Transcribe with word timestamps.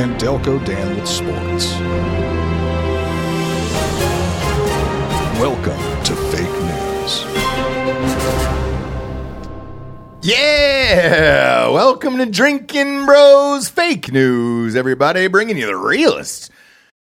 and 0.00 0.18
Delco 0.18 0.64
Dan 0.64 0.96
with 0.96 1.06
sports. 1.06 1.74
Welcome 5.38 6.04
to 6.04 6.16
Fake 6.32 6.48
News. 6.62 7.24
Yeah! 10.22 11.68
Welcome 11.68 12.16
to 12.16 12.24
Drinkin 12.24 13.04
Bros 13.04 13.68
Fake 13.68 14.10
News, 14.10 14.74
everybody, 14.74 15.26
bringing 15.26 15.58
you 15.58 15.66
the 15.66 15.76
realest, 15.76 16.50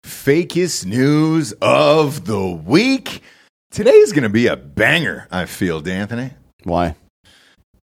fakest 0.04 0.88
news 0.88 1.54
of 1.62 2.26
the 2.26 2.50
week. 2.50 3.22
Today's 3.70 4.12
going 4.12 4.23
to 4.23 4.30
be 4.30 4.48
a 4.48 4.58
banger, 4.58 5.28
I 5.30 5.45
feel, 5.45 5.82
D'Anthony. 5.82 6.32
Why? 6.64 6.95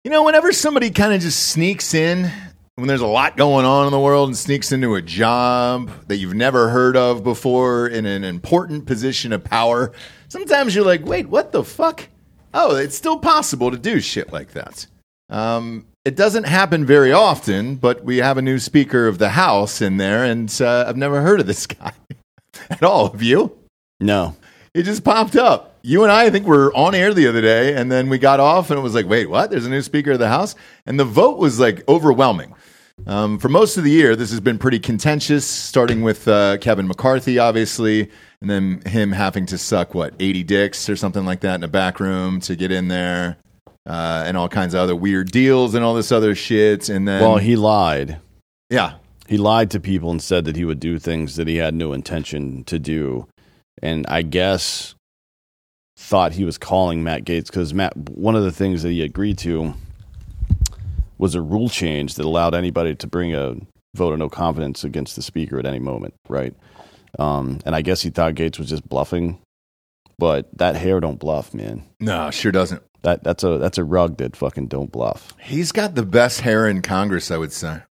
You 0.04 0.10
know, 0.10 0.24
whenever 0.24 0.52
somebody 0.52 0.90
kind 0.90 1.14
of 1.14 1.22
just 1.22 1.48
sneaks 1.48 1.94
in, 1.94 2.30
when 2.80 2.88
there's 2.88 3.00
a 3.00 3.06
lot 3.06 3.36
going 3.36 3.66
on 3.66 3.86
in 3.86 3.92
the 3.92 4.00
world 4.00 4.28
and 4.28 4.36
sneaks 4.36 4.72
into 4.72 4.94
a 4.94 5.02
job 5.02 5.90
that 6.08 6.16
you've 6.16 6.34
never 6.34 6.70
heard 6.70 6.96
of 6.96 7.22
before 7.22 7.86
in 7.86 8.06
an 8.06 8.24
important 8.24 8.86
position 8.86 9.32
of 9.32 9.44
power, 9.44 9.92
sometimes 10.28 10.74
you're 10.74 10.84
like, 10.84 11.04
wait, 11.04 11.28
what 11.28 11.52
the 11.52 11.62
fuck? 11.62 12.08
Oh, 12.54 12.76
it's 12.76 12.96
still 12.96 13.18
possible 13.18 13.70
to 13.70 13.76
do 13.76 14.00
shit 14.00 14.32
like 14.32 14.52
that. 14.52 14.86
Um, 15.28 15.86
it 16.04 16.16
doesn't 16.16 16.44
happen 16.44 16.86
very 16.86 17.12
often, 17.12 17.76
but 17.76 18.02
we 18.02 18.16
have 18.16 18.38
a 18.38 18.42
new 18.42 18.58
Speaker 18.58 19.06
of 19.06 19.18
the 19.18 19.28
House 19.28 19.82
in 19.82 19.98
there, 19.98 20.24
and 20.24 20.50
uh, 20.60 20.84
I've 20.88 20.96
never 20.96 21.20
heard 21.20 21.40
of 21.40 21.46
this 21.46 21.66
guy 21.66 21.92
at 22.70 22.82
all. 22.82 23.12
Have 23.12 23.22
you? 23.22 23.56
No. 24.00 24.36
It 24.72 24.84
just 24.84 25.04
popped 25.04 25.36
up. 25.36 25.78
You 25.82 26.02
and 26.02 26.12
I, 26.12 26.24
I 26.24 26.30
think, 26.30 26.46
were 26.46 26.72
on 26.74 26.94
air 26.94 27.12
the 27.12 27.26
other 27.26 27.40
day, 27.40 27.74
and 27.74 27.92
then 27.92 28.08
we 28.08 28.18
got 28.18 28.40
off, 28.40 28.70
and 28.70 28.78
it 28.78 28.82
was 28.82 28.94
like, 28.94 29.06
wait, 29.06 29.28
what? 29.28 29.50
There's 29.50 29.66
a 29.66 29.70
new 29.70 29.82
Speaker 29.82 30.12
of 30.12 30.18
the 30.18 30.28
House? 30.28 30.54
And 30.86 30.98
the 30.98 31.04
vote 31.04 31.38
was 31.38 31.60
like 31.60 31.86
overwhelming. 31.88 32.54
Um, 33.06 33.38
for 33.38 33.48
most 33.48 33.76
of 33.76 33.84
the 33.84 33.90
year, 33.90 34.14
this 34.14 34.30
has 34.30 34.40
been 34.40 34.58
pretty 34.58 34.78
contentious, 34.78 35.44
starting 35.46 36.02
with 36.02 36.28
uh, 36.28 36.58
Kevin 36.58 36.86
McCarthy, 36.86 37.38
obviously, 37.38 38.08
and 38.40 38.48
then 38.50 38.82
him 38.86 39.12
having 39.12 39.46
to 39.46 39.58
suck, 39.58 39.94
what, 39.94 40.14
80 40.20 40.44
dicks 40.44 40.88
or 40.88 40.96
something 40.96 41.24
like 41.24 41.40
that 41.40 41.56
in 41.56 41.64
a 41.64 41.68
back 41.68 41.98
room 41.98 42.40
to 42.40 42.54
get 42.54 42.70
in 42.70 42.88
there, 42.88 43.36
uh, 43.86 44.24
and 44.26 44.36
all 44.36 44.48
kinds 44.48 44.74
of 44.74 44.80
other 44.80 44.94
weird 44.94 45.30
deals 45.32 45.74
and 45.74 45.84
all 45.84 45.94
this 45.94 46.12
other 46.12 46.34
shit. 46.34 46.88
And 46.88 47.08
then, 47.08 47.20
Well, 47.22 47.38
he 47.38 47.56
lied. 47.56 48.18
yeah, 48.68 48.94
He 49.26 49.38
lied 49.38 49.70
to 49.72 49.80
people 49.80 50.10
and 50.10 50.22
said 50.22 50.44
that 50.44 50.56
he 50.56 50.64
would 50.64 50.80
do 50.80 50.98
things 50.98 51.36
that 51.36 51.48
he 51.48 51.56
had 51.56 51.74
no 51.74 51.92
intention 51.92 52.64
to 52.64 52.78
do. 52.78 53.26
And 53.82 54.04
I 54.08 54.22
guess 54.22 54.94
thought 55.96 56.32
he 56.32 56.44
was 56.44 56.58
calling 56.58 57.02
Matt 57.02 57.24
Gaetz 57.24 57.46
because 57.46 57.72
Matt, 57.74 57.96
one 57.96 58.34
of 58.36 58.42
the 58.44 58.52
things 58.52 58.82
that 58.82 58.90
he 58.90 59.02
agreed 59.02 59.38
to 59.38 59.74
was 61.20 61.34
a 61.34 61.42
rule 61.42 61.68
change 61.68 62.14
that 62.14 62.24
allowed 62.24 62.54
anybody 62.54 62.94
to 62.96 63.06
bring 63.06 63.34
a 63.34 63.54
vote 63.94 64.12
of 64.14 64.18
no 64.18 64.28
confidence 64.30 64.84
against 64.84 65.16
the 65.16 65.22
speaker 65.22 65.58
at 65.58 65.66
any 65.66 65.78
moment, 65.78 66.14
right? 66.28 66.54
Um, 67.18 67.58
and 67.66 67.74
I 67.74 67.82
guess 67.82 68.00
he 68.00 68.08
thought 68.10 68.34
Gaetz 68.34 68.58
was 68.58 68.68
just 68.70 68.88
bluffing, 68.88 69.38
but 70.18 70.48
that 70.56 70.76
hair 70.76 70.98
don't 70.98 71.18
bluff, 71.18 71.52
man. 71.52 71.84
no, 72.00 72.30
sure 72.30 72.52
doesn't. 72.52 72.82
That 73.02 73.22
that's 73.24 73.44
a 73.44 73.58
that's 73.58 73.78
a 73.78 73.84
rug 73.84 74.18
that 74.18 74.36
fucking 74.36 74.66
don't 74.66 74.92
bluff 74.92 75.32
He's 75.40 75.72
got 75.72 75.94
the 75.94 76.04
best 76.04 76.42
hair 76.42 76.68
in 76.68 76.82
Congress, 76.82 77.30
I 77.30 77.38
would 77.38 77.52
say. 77.52 77.82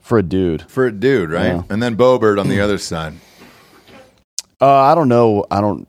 for 0.00 0.18
a 0.18 0.22
dude. 0.22 0.62
For 0.68 0.86
a 0.86 0.92
dude, 0.92 1.30
right? 1.30 1.46
Yeah. 1.46 1.62
And 1.70 1.82
then 1.82 1.96
Boebert 1.96 2.38
on 2.38 2.48
the 2.48 2.60
other 2.64 2.78
side. 2.78 3.14
Uh, 4.60 4.66
I 4.66 4.94
don't 4.94 5.08
know. 5.08 5.44
I 5.50 5.60
don't 5.60 5.88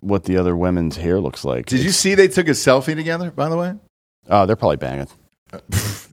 what 0.00 0.24
the 0.24 0.36
other 0.36 0.56
women's 0.56 0.96
hair 0.96 1.20
looks 1.20 1.44
like. 1.44 1.66
Did 1.66 1.80
you 1.80 1.90
see 1.90 2.14
they 2.14 2.28
took 2.28 2.48
a 2.48 2.52
selfie 2.52 2.94
together, 2.94 3.30
by 3.30 3.48
the 3.48 3.56
way? 3.56 3.74
Oh, 4.28 4.46
they're 4.46 4.56
probably 4.56 4.76
banging. 4.76 5.08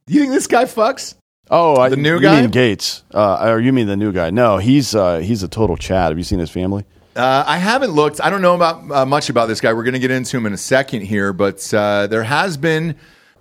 You 0.07 0.19
think 0.19 0.33
this 0.33 0.47
guy 0.47 0.65
fucks? 0.65 1.15
Oh, 1.49 1.75
I, 1.77 1.89
The 1.89 1.95
new 1.95 2.15
you 2.15 2.21
guy? 2.21 2.41
mean 2.41 2.51
Gaetz? 2.51 3.03
Uh, 3.13 3.49
or 3.49 3.59
you 3.61 3.71
mean 3.71 3.87
the 3.87 3.95
new 3.95 4.11
guy? 4.11 4.29
No, 4.29 4.57
he's 4.57 4.93
uh, 4.95 5.19
he's 5.19 5.41
a 5.43 5.47
total 5.47 5.77
Chad. 5.77 6.09
Have 6.11 6.17
you 6.17 6.23
seen 6.23 6.39
his 6.39 6.49
family? 6.49 6.85
Uh, 7.15 7.43
I 7.45 7.57
haven't 7.57 7.91
looked. 7.91 8.19
I 8.21 8.29
don't 8.29 8.41
know 8.41 8.55
about 8.55 8.89
uh, 8.91 9.05
much 9.05 9.29
about 9.29 9.47
this 9.47 9.61
guy. 9.61 9.73
We're 9.73 9.83
going 9.83 9.93
to 9.93 9.99
get 9.99 10.11
into 10.11 10.37
him 10.37 10.45
in 10.45 10.53
a 10.53 10.57
second 10.57 11.01
here, 11.01 11.31
but 11.33 11.73
uh, 11.73 12.07
there 12.07 12.23
has 12.23 12.57
been 12.57 12.95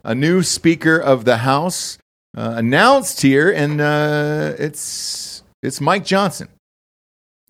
a 0.05 0.15
new 0.15 0.43
Speaker 0.43 0.97
of 0.99 1.25
the 1.25 1.39
House 1.39 1.99
uh, 2.37 2.55
announced 2.57 3.23
here, 3.23 3.51
and 3.51 3.81
uh, 3.81 4.55
it's 4.59 5.43
it's 5.63 5.81
Mike 5.81 6.05
Johnson. 6.05 6.49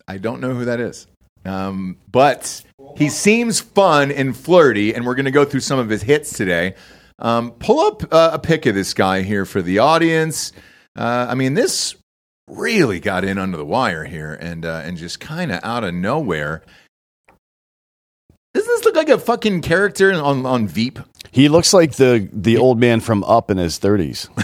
I 0.07 0.17
don't 0.17 0.41
know 0.41 0.53
who 0.53 0.65
that 0.65 0.79
is, 0.79 1.07
um, 1.45 1.97
but 2.11 2.63
he 2.97 3.09
seems 3.09 3.59
fun 3.59 4.11
and 4.11 4.35
flirty, 4.35 4.93
and 4.93 5.05
we're 5.05 5.15
going 5.15 5.25
to 5.25 5.31
go 5.31 5.45
through 5.45 5.61
some 5.61 5.79
of 5.79 5.89
his 5.89 6.01
hits 6.03 6.33
today. 6.33 6.75
Um, 7.21 7.51
pull 7.51 7.79
up 7.79 8.03
uh, 8.11 8.31
a 8.33 8.39
pic 8.39 8.65
of 8.65 8.75
this 8.75 8.93
guy 8.93 9.21
here 9.21 9.45
for 9.45 9.61
the 9.61 9.79
audience. 9.79 10.51
Uh, 10.95 11.27
I 11.29 11.35
mean, 11.35 11.53
this 11.53 11.95
really 12.47 12.99
got 12.99 13.23
in 13.23 13.37
under 13.37 13.57
the 13.57 13.65
wire 13.65 14.03
here 14.05 14.33
and 14.33 14.65
uh, 14.65 14.81
and 14.83 14.97
just 14.97 15.19
kind 15.19 15.51
of 15.51 15.59
out 15.63 15.83
of 15.83 15.93
nowhere. 15.93 16.63
Doesn't 18.53 18.67
this 18.67 18.83
look 18.83 18.95
like 18.95 19.07
a 19.09 19.17
fucking 19.17 19.61
character 19.61 20.11
on 20.11 20.45
on 20.45 20.67
Veep? 20.67 20.99
He 21.31 21.47
looks 21.47 21.73
like 21.73 21.93
the 21.93 22.27
the 22.33 22.57
old 22.57 22.79
man 22.79 22.99
from 22.99 23.23
Up 23.23 23.49
in 23.51 23.57
his 23.57 23.77
thirties. 23.77 24.29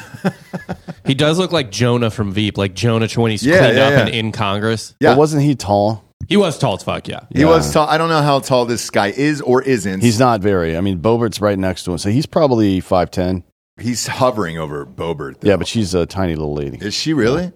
He 1.06 1.16
does 1.16 1.40
look 1.40 1.54
like 1.54 1.72
Jonah 1.72 2.12
from 2.12 2.34
Veep, 2.34 2.58
like 2.58 2.74
Jonah 2.74 3.08
when 3.16 3.32
he's 3.32 3.42
Yeah, 3.42 3.60
cleaned 3.60 3.78
yeah, 3.78 3.86
up 3.86 3.92
yeah. 3.94 4.00
and 4.02 4.10
in 4.10 4.32
Congress. 4.34 4.94
Yeah. 5.00 5.12
But 5.12 5.20
wasn't 5.20 5.44
he 5.44 5.56
tall? 5.56 6.04
He 6.28 6.38
was 6.38 6.58
tall 6.58 6.76
as 6.76 6.84
fuck, 6.84 7.08
yeah. 7.08 7.22
He 7.34 7.46
was 7.46 7.72
tall. 7.74 7.88
I 7.88 7.98
don't 7.98 8.10
know 8.10 8.22
how 8.22 8.40
tall 8.40 8.66
this 8.66 8.90
guy 8.90 9.08
is 9.08 9.42
or 9.42 9.62
isn't. 9.62 10.02
He's 10.02 10.20
not 10.20 10.42
very. 10.42 10.76
I 10.76 10.82
mean, 10.82 11.00
Boebert's 11.00 11.40
right 11.42 11.58
next 11.58 11.84
to 11.84 11.92
him, 11.92 11.98
so 11.98 12.10
he's 12.10 12.26
probably 12.26 12.80
five 12.80 13.12
ten. 13.12 13.44
he's 13.80 14.08
hovering 14.08 14.58
over 14.58 14.86
Boebert. 14.86 15.40
though. 15.40 15.50
Yeah, 15.50 15.56
but 15.58 15.68
she's 15.68 15.94
a 15.94 16.06
tiny 16.06 16.36
little 16.36 16.54
lady. 16.54 16.78
Is 16.80 16.94
she 16.94 17.14
really? 17.14 17.52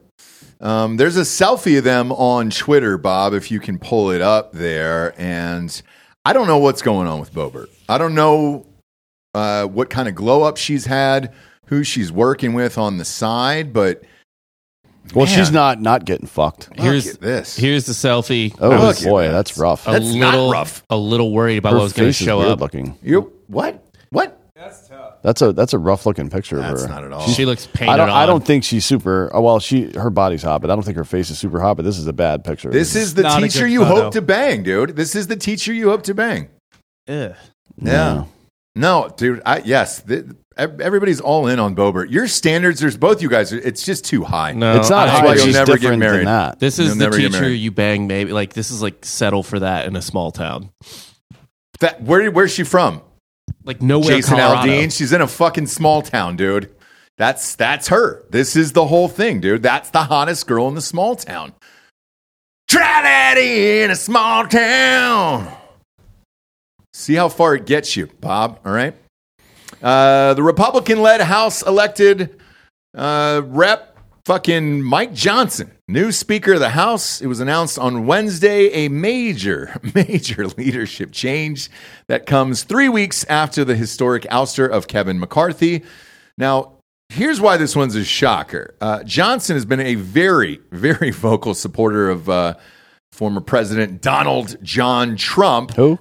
Um, 0.62 0.98
there's 0.98 1.18
a 1.18 1.22
selfie 1.22 1.80
of 1.80 1.84
them 1.84 2.12
on 2.12 2.52
Twitter, 2.52 2.98
Bob, 2.98 3.34
if 3.34 3.50
you 3.50 3.60
can 3.60 3.80
pull 3.80 4.12
it 4.12 4.22
up 4.22 4.52
there. 4.54 5.14
And 5.20 5.82
I 6.24 6.34
don't 6.34 6.46
know 6.48 6.60
what's 6.60 6.84
going 6.84 7.08
on 7.08 7.20
with 7.20 7.34
Boebert. 7.34 7.68
I 7.90 7.98
don't 7.98 8.14
know 8.14 8.68
uh, 9.34 9.66
what 9.66 9.90
kind 9.90 10.08
of 10.08 10.14
glow 10.14 10.44
up 10.44 10.58
she's 10.58 10.86
had, 10.86 11.34
who 11.66 11.84
she's 11.84 12.12
working 12.12 12.54
with 12.54 12.78
on 12.78 12.98
the 13.00 13.06
side, 13.06 13.74
but 13.74 14.04
Well, 15.16 15.26
Man. 15.26 15.36
she's 15.36 15.52
not 15.52 15.82
not 15.82 16.06
getting 16.06 16.28
fucked. 16.28 16.70
look 16.70 16.80
Here's 16.80 17.08
at 17.08 17.20
this. 17.22 17.56
Here's 17.58 17.86
the 17.86 17.94
selfie. 17.94 18.56
Oh 18.60 18.70
Look 18.70 18.80
was 18.80 19.06
at 19.06 19.10
boy, 19.10 19.24
that. 19.24 19.32
that's 19.32 19.58
rough. 19.58 19.88
a 19.88 19.92
That's 19.92 20.14
not 20.14 20.34
little 20.34 20.52
rough. 20.52 20.84
a 20.90 20.96
little 20.98 21.32
worried 21.34 21.58
about 21.58 21.72
Her 21.74 21.78
what 21.80 21.84
was 21.84 21.94
going 21.94 22.08
to 22.08 22.14
face 22.14 22.22
is 22.22 22.26
show 22.26 22.38
weird 22.40 22.52
up. 22.52 22.60
looking. 22.62 22.98
you 23.04 23.34
what? 23.48 23.84
What? 24.12 24.38
That's 25.24 25.42
a 25.44 25.54
that's 25.54 25.74
a 25.74 25.78
rough 25.78 26.06
looking 26.08 26.30
picture 26.32 26.58
That's 26.58 26.84
of 26.84 26.90
her. 26.90 26.96
not 26.96 27.04
at 27.04 27.12
all. 27.14 27.28
She 27.28 27.46
looks 27.46 27.68
painted 27.68 27.94
I 27.94 27.98
don't. 27.98 28.10
on. 28.10 28.16
I 28.16 28.26
don't 28.26 28.44
think 28.44 28.64
she's 28.64 28.86
super. 28.86 29.30
oh, 29.34 29.42
Well, 29.42 29.60
she 29.60 29.92
her 29.96 30.10
body's 30.10 30.42
hot, 30.42 30.62
but 30.62 30.72
I 30.72 30.76
don't 30.76 30.84
think 30.84 30.98
her 30.98 31.04
face 31.04 31.30
is 31.30 31.38
super 31.38 31.60
hot. 31.60 31.76
But 31.78 31.84
this 31.86 32.00
is 32.00 32.08
a 32.08 32.14
bad 32.14 32.44
picture. 32.44 32.72
This 32.72 32.96
is 32.96 33.14
the 33.14 33.22
not 33.24 33.38
a 33.40 33.48
teacher 33.48 33.66
good 33.66 33.72
you 33.72 33.82
photo. 33.84 34.04
hope 34.04 34.14
to 34.14 34.22
bang, 34.22 34.64
dude. 34.64 34.96
This 34.96 35.16
is 35.16 35.28
the 35.28 35.36
teacher 35.36 35.74
you 35.74 35.90
hope 35.90 36.04
to 36.04 36.16
bang. 36.16 36.50
Ugh. 37.08 37.36
Yeah. 37.78 38.24
No, 38.76 39.14
dude. 39.16 39.42
I, 39.46 39.60
yes, 39.60 40.02
th- 40.02 40.24
ev- 40.24 40.36
everybody's 40.58 41.22
all 41.22 41.48
in 41.48 41.60
on 41.60 41.76
Boebert. 41.76 42.12
Your 42.12 42.28
standards, 42.28 42.80
there's 42.80 42.98
both 42.98 43.22
you 43.22 43.30
guys. 43.30 43.52
It's 43.54 43.84
just 43.86 44.06
too 44.06 44.24
high. 44.24 44.52
No, 44.54 44.78
It's 44.78 44.90
not 44.90 45.08
I- 45.08 45.12
That's 45.12 45.26
why 45.26 45.34
you'll 45.46 45.54
never 45.54 45.72
get 45.74 45.82
different 45.82 46.00
married. 46.00 46.18
than 46.20 46.26
that. 46.26 46.60
This 46.60 46.78
You'll 46.78 46.88
is 46.88 46.98
the 46.98 47.04
never 47.06 47.18
teacher 47.18 47.50
you 47.50 47.72
bang, 47.72 48.08
maybe. 48.08 48.32
Like 48.34 48.54
this 48.54 48.70
is 48.72 48.82
like 48.82 49.06
settle 49.06 49.44
for 49.44 49.60
that 49.60 49.88
in 49.88 49.96
a 49.96 50.02
small 50.02 50.32
town, 50.32 50.70
That 51.80 52.02
where 52.04 52.30
where's 52.32 52.52
she 52.54 52.64
from? 52.64 53.02
like 53.64 53.82
nowhere. 53.82 54.16
Jason 54.18 54.38
Colorado. 54.38 54.68
Aldean. 54.72 54.96
She's 54.96 55.14
in 55.14 55.22
a 55.22 55.28
fucking 55.28 55.68
small 55.68 56.02
town, 56.02 56.36
dude. 56.36 56.74
That's 57.18 57.56
that's 57.56 57.90
her. 57.90 58.24
This 58.32 58.56
is 58.56 58.72
the 58.74 58.88
whole 58.88 59.08
thing, 59.08 59.40
dude. 59.42 59.62
That's 59.64 59.90
the 59.92 60.04
hottest 60.04 60.48
girl 60.48 60.68
in 60.68 60.76
the 60.76 60.82
small 60.82 61.16
town. 61.16 61.54
Try 62.68 62.82
that 63.04 63.38
in 63.38 63.92
a 63.92 63.96
small 63.96 64.48
town. 64.48 65.52
See 66.94 67.16
how 67.16 67.30
far 67.30 67.56
it 67.56 67.66
gets 67.66 67.96
you, 67.96 68.08
Bob. 68.20 68.60
All 68.66 68.72
right. 68.72 68.96
Uh, 69.82 70.34
the 70.34 70.44
Republican-led 70.44 71.22
House 71.22 71.62
elected 71.62 72.40
uh, 72.96 73.42
Rep. 73.46 73.88
Fucking 74.26 74.84
Mike 74.84 75.16
Johnson, 75.16 75.72
new 75.88 76.12
Speaker 76.12 76.54
of 76.54 76.60
the 76.60 76.70
House. 76.70 77.22
It 77.22 77.28
was 77.28 77.40
announced 77.40 77.80
on 77.80 78.06
Wednesday 78.06 78.68
a 78.86 78.88
major, 78.88 79.76
major 79.96 80.46
leadership 80.46 81.12
change 81.12 81.72
that 82.06 82.28
comes 82.28 82.62
three 82.62 82.88
weeks 82.88 83.26
after 83.26 83.66
the 83.66 83.76
historic 83.76 84.22
ouster 84.26 84.70
of 84.70 84.88
Kevin 84.88 85.20
McCarthy. 85.20 85.84
Now, 86.38 86.74
Here's 87.12 87.42
why 87.42 87.58
this 87.58 87.76
one's 87.76 87.96
a 87.96 88.06
shocker. 88.06 88.74
Uh, 88.80 89.04
Johnson 89.04 89.58
has 89.58 89.66
been 89.66 89.82
a 89.82 89.96
very, 89.96 90.62
very 90.72 91.12
vocal 91.12 91.54
supporter 91.54 92.10
of 92.10 92.30
uh, 92.30 92.54
former 93.12 93.42
President 93.42 94.02
Donald 94.02 94.56
John 94.64 95.18
Trump. 95.18 95.72
Who? 95.74 96.00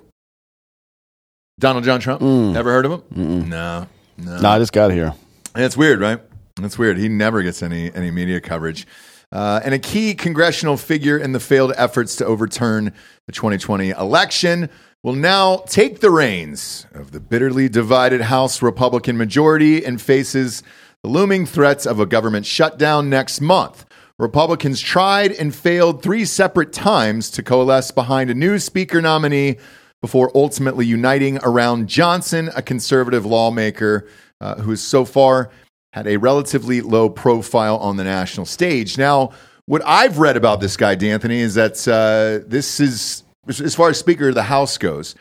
Donald 1.60 1.84
John 1.84 2.00
Trump? 2.00 2.22
Mm. 2.22 2.52
Never 2.52 2.72
heard 2.72 2.86
of 2.86 2.92
him? 2.92 3.48
No, 3.48 3.86
no. 4.18 4.40
No, 4.40 4.48
I 4.48 4.58
just 4.58 4.72
got 4.72 4.90
here. 4.90 5.14
And 5.54 5.64
it's 5.64 5.76
weird, 5.76 6.00
right? 6.00 6.20
It's 6.60 6.78
weird. 6.78 6.98
He 6.98 7.08
never 7.08 7.42
gets 7.42 7.62
any 7.62 7.94
any 7.94 8.10
media 8.10 8.40
coverage. 8.40 8.86
Uh, 9.32 9.60
and 9.64 9.72
a 9.74 9.78
key 9.78 10.14
congressional 10.14 10.76
figure 10.76 11.16
in 11.16 11.32
the 11.32 11.38
failed 11.38 11.72
efforts 11.76 12.16
to 12.16 12.26
overturn 12.26 12.92
the 13.26 13.32
2020 13.32 13.90
election 13.90 14.68
will 15.04 15.14
now 15.14 15.58
take 15.68 16.00
the 16.00 16.10
reins 16.10 16.86
of 16.92 17.12
the 17.12 17.20
bitterly 17.20 17.68
divided 17.68 18.22
House 18.22 18.60
Republican 18.60 19.16
majority 19.16 19.84
and 19.84 20.00
faces 20.00 20.62
the 21.02 21.08
looming 21.08 21.46
threats 21.46 21.86
of 21.86 22.00
a 22.00 22.06
government 22.06 22.44
shutdown 22.44 23.08
next 23.08 23.40
month. 23.40 23.86
Republicans 24.18 24.80
tried 24.80 25.32
and 25.32 25.54
failed 25.54 26.02
three 26.02 26.24
separate 26.24 26.72
times 26.72 27.30
to 27.30 27.42
coalesce 27.42 27.90
behind 27.90 28.30
a 28.30 28.34
new 28.34 28.58
speaker 28.58 29.00
nominee 29.00 29.56
before 30.02 30.30
ultimately 30.34 30.86
uniting 30.86 31.38
around 31.42 31.88
Johnson, 31.88 32.50
a 32.56 32.62
conservative 32.62 33.26
lawmaker 33.26 34.08
uh, 34.40 34.56
who 34.56 34.70
has 34.70 34.80
so 34.80 35.04
far 35.04 35.50
had 35.92 36.06
a 36.06 36.16
relatively 36.16 36.80
low 36.80 37.08
profile 37.10 37.76
on 37.78 37.96
the 37.96 38.04
national 38.04 38.46
stage. 38.46 38.96
Now, 38.96 39.30
what 39.66 39.82
I've 39.84 40.18
read 40.18 40.36
about 40.36 40.60
this 40.60 40.76
guy, 40.76 40.94
D'Anthony, 40.94 41.40
is 41.40 41.54
that 41.54 41.86
uh, 41.86 42.46
this 42.48 42.80
is, 42.80 43.24
as 43.48 43.74
far 43.74 43.90
as 43.90 43.98
Speaker 43.98 44.28
of 44.30 44.34
the 44.34 44.44
House 44.44 44.78
goes, 44.78 45.14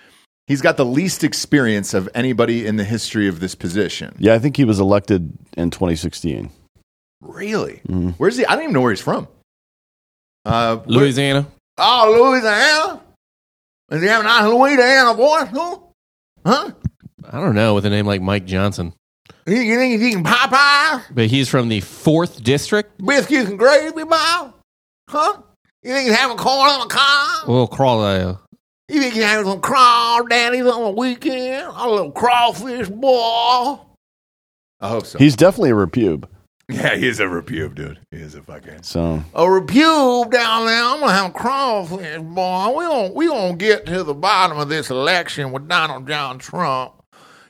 he's 0.48 0.62
got 0.62 0.78
the 0.78 0.86
least 0.86 1.24
experience 1.24 1.94
of 1.94 2.08
anybody 2.16 2.66
in 2.66 2.78
the 2.78 2.84
history 2.84 3.28
of 3.28 3.40
this 3.40 3.56
position. 3.56 4.16
Yeah, 4.20 4.34
I 4.36 4.40
think 4.40 4.58
he 4.58 4.64
was 4.64 4.80
elected 4.80 5.34
in 5.58 5.72
2016. 5.72 6.50
Really? 7.22 7.82
Where's 8.18 8.38
he? 8.38 8.46
I 8.46 8.54
don't 8.56 8.64
even 8.64 8.74
know 8.74 8.82
where 8.82 8.92
he's 8.92 9.02
from. 9.02 9.28
Uh, 10.46 10.78
where- 10.78 11.00
Louisiana. 11.00 11.48
Oh, 11.78 12.30
Louisiana. 12.32 13.02
Is 13.92 14.02
he 14.02 14.08
having 14.08 14.26
a 14.26 14.30
nice 14.30 14.46
Louisiana 14.48 15.14
voice? 15.14 15.48
Huh? 15.52 15.78
Huh? 16.46 16.72
I 17.32 17.40
don't 17.40 17.56
know 17.56 17.74
with 17.76 17.86
a 17.86 17.90
name 17.90 18.06
like 18.06 18.22
Mike 18.22 18.46
Johnson, 18.46 18.94
You 19.46 19.56
you 19.58 19.78
think 19.78 20.00
he's 20.00 20.10
eating 20.10 20.24
Popeye? 20.24 21.04
but 21.14 21.28
he's 21.28 21.50
from 21.50 21.70
the 21.70 21.82
fourth 21.82 22.44
district. 22.44 23.04
Biscuits 23.06 23.50
and 23.50 23.60
gravy, 23.60 24.04
Bob? 24.04 24.54
Huh? 25.10 25.42
You 25.84 25.92
think 25.94 26.08
he's 26.10 26.18
having 26.18 26.38
corn 26.38 26.70
on 26.72 26.88
the 26.88 26.94
cob? 26.94 27.48
Well, 27.48 27.68
crawl. 27.68 28.04
Uh, 28.04 28.36
You 28.90 29.02
think 29.02 29.14
he's 29.14 29.24
having 29.24 29.46
some 29.52 29.62
crawdaddies 29.62 30.72
on 30.72 30.84
the 30.84 30.90
weekend? 31.00 31.68
A 31.76 31.88
little 31.90 32.12
crawfish 32.12 32.90
boy? 32.90 33.78
I 34.82 34.90
hope 34.90 35.06
so. 35.06 35.20
He's 35.20 35.36
definitely 35.36 35.72
a 35.72 35.74
repube. 35.76 36.26
Yeah, 36.70 36.96
he 36.96 37.08
is 37.08 37.20
a 37.20 37.26
repube, 37.26 37.76
dude. 37.76 38.00
He 38.12 38.18
is 38.18 38.36
a 38.36 38.42
fucking 38.44 38.84
So 38.84 39.24
a 39.34 39.44
repube 39.44 40.32
down 40.32 40.66
there. 40.66 40.84
I'm 40.84 41.00
gonna 41.00 41.12
have 41.12 41.32
a 41.32 41.34
crawfish 41.34 42.22
boy. 42.22 42.78
We 42.78 42.86
gonna 42.86 43.12
we 43.14 43.28
gonna 43.28 43.58
get 43.58 43.86
to 43.88 44.04
the 44.04 44.14
bottom 44.14 44.58
of 44.60 44.70
this 44.70 44.90
election 44.90 45.52
with 45.52 45.68
Donald 45.68 46.08
John 46.08 46.38
Trump. 46.40 46.94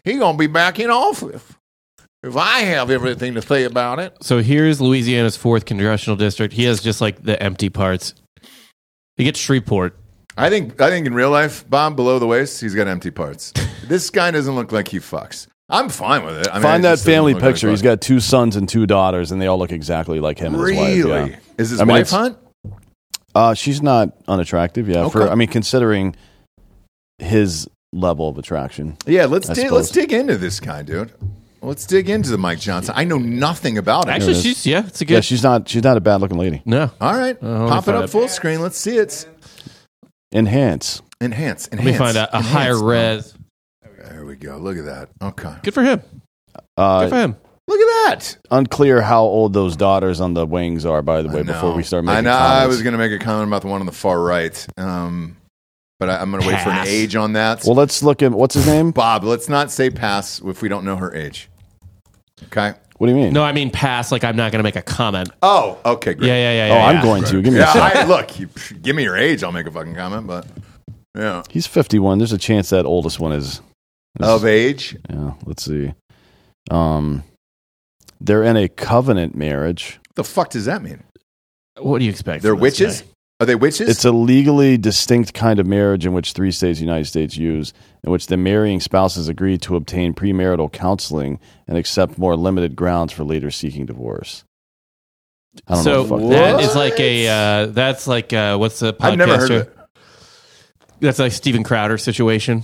He 0.03 0.17
gonna 0.17 0.37
be 0.37 0.47
back 0.47 0.79
in 0.79 0.89
office 0.89 1.43
if 2.23 2.35
I 2.35 2.59
have 2.61 2.89
everything 2.89 3.33
to 3.35 3.41
say 3.41 3.65
about 3.65 3.99
it. 3.99 4.15
so 4.21 4.39
here's 4.39 4.81
Louisiana's 4.81 5.37
fourth 5.37 5.65
congressional 5.65 6.15
district. 6.15 6.53
He 6.53 6.63
has 6.63 6.81
just 6.81 7.01
like 7.01 7.21
the 7.23 7.41
empty 7.41 7.69
parts. 7.69 8.13
He 9.17 9.25
gets 9.25 9.39
Shreveport. 9.39 9.97
I 10.37 10.49
think 10.49 10.79
I 10.79 10.89
think 10.89 11.05
in 11.07 11.13
real 11.13 11.31
life, 11.31 11.69
Bob 11.69 11.97
below 11.97 12.19
the 12.19 12.27
waist, 12.27 12.61
he's 12.61 12.73
got 12.73 12.87
empty 12.87 13.11
parts. 13.11 13.51
this 13.83 14.09
guy 14.09 14.31
doesn't 14.31 14.55
look 14.55 14.71
like 14.71 14.87
he 14.87 14.99
fucks. 14.99 15.47
I'm 15.69 15.89
fine 15.89 16.25
with 16.25 16.39
it. 16.39 16.47
I 16.49 16.55
mean, 16.55 16.63
find 16.63 16.79
it 16.81 16.87
that 16.87 16.93
just 16.93 17.03
doesn't 17.05 17.13
family 17.13 17.33
look 17.33 17.43
like 17.43 17.53
picture. 17.53 17.67
he 17.67 17.73
He's 17.73 17.81
fucks. 17.81 17.83
got 17.83 18.01
two 18.01 18.19
sons 18.19 18.55
and 18.55 18.67
two 18.67 18.85
daughters, 18.87 19.31
and 19.31 19.41
they 19.41 19.47
all 19.47 19.59
look 19.59 19.71
exactly 19.71 20.19
like 20.19 20.39
him 20.39 20.55
and 20.55 20.63
his 20.67 20.77
wife. 20.77 20.87
really. 21.05 21.29
Yeah. 21.31 21.35
Is 21.57 21.69
his 21.71 21.79
I 21.81 21.83
mean, 21.83 21.93
wife 21.95 22.01
it's- 22.07 22.11
hunt? 22.11 22.37
Uh, 23.35 23.53
she's 23.53 23.81
not 23.81 24.11
unattractive. 24.27 24.89
Yeah, 24.89 25.07
for 25.09 25.21
Okay. 25.23 25.31
I 25.31 25.35
mean, 25.35 25.47
considering 25.49 26.15
his 27.19 27.67
level 27.93 28.27
of 28.29 28.37
attraction. 28.39 28.97
Yeah, 29.05 29.25
let's 29.25 29.49
I 29.49 29.53
dig, 29.53 29.71
let's 29.71 29.89
suppose. 29.89 30.07
dig 30.07 30.13
into 30.13 30.37
this 30.37 30.59
guy, 30.59 30.81
dude. 30.81 31.11
Let's 31.61 31.85
dig 31.85 32.09
into 32.09 32.29
the 32.31 32.37
Mike 32.37 32.59
Johnson. 32.59 32.93
I 32.97 33.03
know 33.03 33.17
nothing 33.17 33.77
about 33.77 34.05
him. 34.05 34.11
Actually, 34.13 34.35
she's 34.35 34.65
yeah, 34.65 34.87
it's 34.87 35.01
a 35.01 35.05
good. 35.05 35.13
Yeah, 35.15 35.19
she's 35.21 35.43
not. 35.43 35.67
She's 35.69 35.83
not 35.83 35.97
a 35.97 36.01
bad 36.01 36.21
looking 36.21 36.37
lady. 36.39 36.61
no, 36.65 36.89
All 37.01 37.15
right, 37.15 37.37
Uh, 37.43 37.47
let 37.47 37.61
me 37.61 37.67
pop 37.69 37.83
it 37.83 37.85
find 37.85 37.97
up 37.97 38.03
it. 38.05 38.07
full 38.09 38.27
screen. 38.29 38.61
Let's 38.61 38.77
see 38.77 38.97
it. 38.97 39.27
Enhance. 40.33 41.01
Enhance. 41.21 41.67
enhance 41.71 41.85
let 41.85 41.85
me 41.85 41.93
find 41.97 42.17
a, 42.17 42.35
a 42.37 42.41
higher 42.41 42.81
res. 42.81 43.33
There 44.09 44.25
we 44.25 44.35
go. 44.35 44.57
Look 44.57 44.77
at 44.77 44.85
that. 44.85 45.09
Okay. 45.21 45.53
Good 45.63 45.73
for 45.73 45.83
him. 45.83 45.99
Good 45.99 46.63
for 46.75 46.81
Uh, 46.81 47.09
him. 47.09 47.35
Look 47.67 47.79
at 47.79 47.85
that. 48.09 48.37
unclear 48.49 49.01
how 49.01 49.21
old 49.21 49.53
those 49.53 49.75
daughters 49.75 50.19
on 50.19 50.33
the 50.33 50.45
wings 50.45 50.85
are. 50.85 51.01
By 51.03 51.21
the 51.21 51.29
way, 51.29 51.43
before 51.43 51.73
we 51.73 51.83
start 51.83 52.03
making 52.03 52.17
I 52.17 52.21
know. 52.21 52.35
comments. 52.37 52.63
I 52.63 52.67
was 52.67 52.81
going 52.81 52.93
to 52.93 52.97
make 52.97 53.11
a 53.11 53.23
comment 53.23 53.47
about 53.47 53.61
the 53.61 53.67
one 53.67 53.79
on 53.79 53.85
the 53.85 53.91
far 53.91 54.19
right, 54.19 54.67
um, 54.77 55.37
but 55.99 56.09
I, 56.09 56.17
I'm 56.19 56.31
going 56.31 56.41
to 56.41 56.47
wait 56.47 56.59
for 56.61 56.69
an 56.69 56.77
Pass. 56.77 56.87
age 56.87 57.15
on 57.15 57.33
that. 57.33 57.63
Well, 57.65 57.75
let's 57.75 58.01
look 58.01 58.23
at 58.23 58.31
what's 58.31 58.55
his 58.55 58.65
name. 58.65 58.89
Bob, 58.93 59.23
let's 59.23 59.47
not 59.47 59.69
say 59.69 59.91
pass 59.91 60.41
if 60.43 60.63
we 60.63 60.69
don't 60.69 60.83
know 60.83 60.95
her 60.95 61.13
age. 61.13 61.47
Okay. 62.45 62.73
What 62.97 63.05
do 63.07 63.13
you 63.13 63.19
mean? 63.19 63.33
No, 63.33 63.43
I 63.43 63.51
mean 63.53 63.69
pass. 63.69 64.11
Like 64.11 64.23
I'm 64.23 64.35
not 64.35 64.51
going 64.51 64.59
to 64.59 64.63
make 64.63 64.75
a 64.75 64.81
comment. 64.81 65.29
Oh, 65.43 65.77
okay, 65.85 66.15
great. 66.15 66.27
Yeah, 66.27 66.35
yeah, 66.37 66.65
yeah. 66.67 66.73
oh, 66.73 66.77
yeah, 66.77 66.85
I'm 66.87 66.95
yeah. 66.95 67.01
going 67.03 67.23
to 67.25 67.41
give 67.43 67.53
me 67.53 67.59
a 67.59 67.63
Yeah, 67.63 67.73
second. 67.73 68.01
I, 68.01 68.05
look, 68.05 68.39
you, 68.39 68.49
give 68.81 68.95
me 68.95 69.03
your 69.03 69.15
age, 69.15 69.43
I'll 69.43 69.51
make 69.51 69.67
a 69.67 69.71
fucking 69.71 69.93
comment, 69.93 70.25
but 70.25 70.47
yeah. 71.15 71.43
He's 71.51 71.67
51. 71.67 72.17
There's 72.17 72.33
a 72.33 72.37
chance 72.39 72.71
that 72.71 72.85
oldest 72.87 73.19
one 73.19 73.31
is. 73.31 73.61
Is- 74.19 74.27
Of 74.27 74.45
age? 74.45 74.97
yeah. 75.09 75.33
Let's 75.45 75.63
see. 75.65 75.93
Um, 76.71 77.23
they're 78.21 78.43
in 78.43 78.57
a 78.57 78.67
covenant 78.67 79.35
marriage. 79.35 79.99
The 80.15 80.23
fuck 80.23 80.49
does 80.49 80.65
that 80.65 80.81
mean? 80.83 81.03
What 81.77 81.99
do 81.99 82.05
you 82.05 82.11
expect? 82.11 82.43
They're 82.43 82.55
witches? 82.55 83.01
guy? 83.01 83.07
Are 83.41 83.45
they 83.45 83.55
witches? 83.55 83.87
It's 83.87 84.03
a 84.03 84.11
legally 84.11 84.77
distinct 84.77 85.33
kind 85.33 85.59
of 85.61 85.65
marriage 85.65 86.05
in 86.05 86.11
which 86.11 86.33
three 86.33 86.51
states, 86.51 86.77
of 86.79 86.81
the 86.81 86.85
United 86.87 87.05
States, 87.05 87.37
use, 87.37 87.71
in 88.03 88.11
which 88.11 88.27
the 88.27 88.35
marrying 88.35 88.81
spouses 88.81 89.29
agree 89.29 89.57
to 89.59 89.77
obtain 89.77 90.13
premarital 90.13 90.69
counseling 90.73 91.39
and 91.65 91.77
accept 91.77 92.17
more 92.17 92.35
limited 92.35 92.75
grounds 92.75 93.13
for 93.13 93.23
later 93.23 93.49
seeking 93.49 93.85
divorce. 93.85 94.43
I 95.67 95.75
don't 95.75 95.83
so 95.85 95.91
know. 95.91 96.01
What 96.03 96.09
fuck 96.21 96.29
that 96.31 96.51
that 96.57 96.59
is 96.63 96.69
is. 96.71 96.75
like 96.75 96.99
a 96.99 97.27
uh, 97.29 97.65
that's 97.67 98.07
like 98.07 98.33
uh, 98.33 98.57
what's 98.57 98.79
the 98.79 98.93
podcaster? 98.93 99.05
I've 99.05 99.17
never 99.17 99.37
heard 99.37 99.51
of 99.51 99.61
it. 99.67 99.77
That's 100.99 101.19
like 101.19 101.31
Steven 101.31 101.63
Crowder 101.63 101.97
situation 101.97 102.63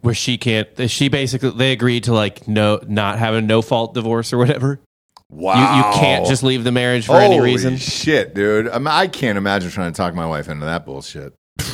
where 0.00 0.14
she 0.14 0.38
can't. 0.38 0.68
She 0.90 1.08
basically 1.08 1.50
they 1.50 1.72
agreed 1.72 2.04
to 2.04 2.12
like 2.12 2.46
no 2.46 2.80
not 2.86 3.18
have 3.18 3.34
a 3.34 3.42
no 3.42 3.62
fault 3.62 3.94
divorce 3.94 4.32
or 4.32 4.38
whatever. 4.38 4.80
Wow. 5.28 5.54
You, 5.54 5.76
you 5.78 6.00
can't 6.00 6.26
just 6.26 6.42
leave 6.42 6.62
the 6.64 6.72
marriage 6.72 7.06
for 7.06 7.16
any 7.16 7.40
reason. 7.40 7.76
shit, 7.78 8.34
dude. 8.34 8.68
I, 8.68 8.78
mean, 8.78 8.86
I 8.86 9.08
can't 9.08 9.36
imagine 9.36 9.70
trying 9.70 9.92
to 9.92 9.96
talk 9.96 10.14
my 10.14 10.26
wife 10.26 10.48
into 10.48 10.66
that 10.66 10.86
bullshit. 10.86 11.34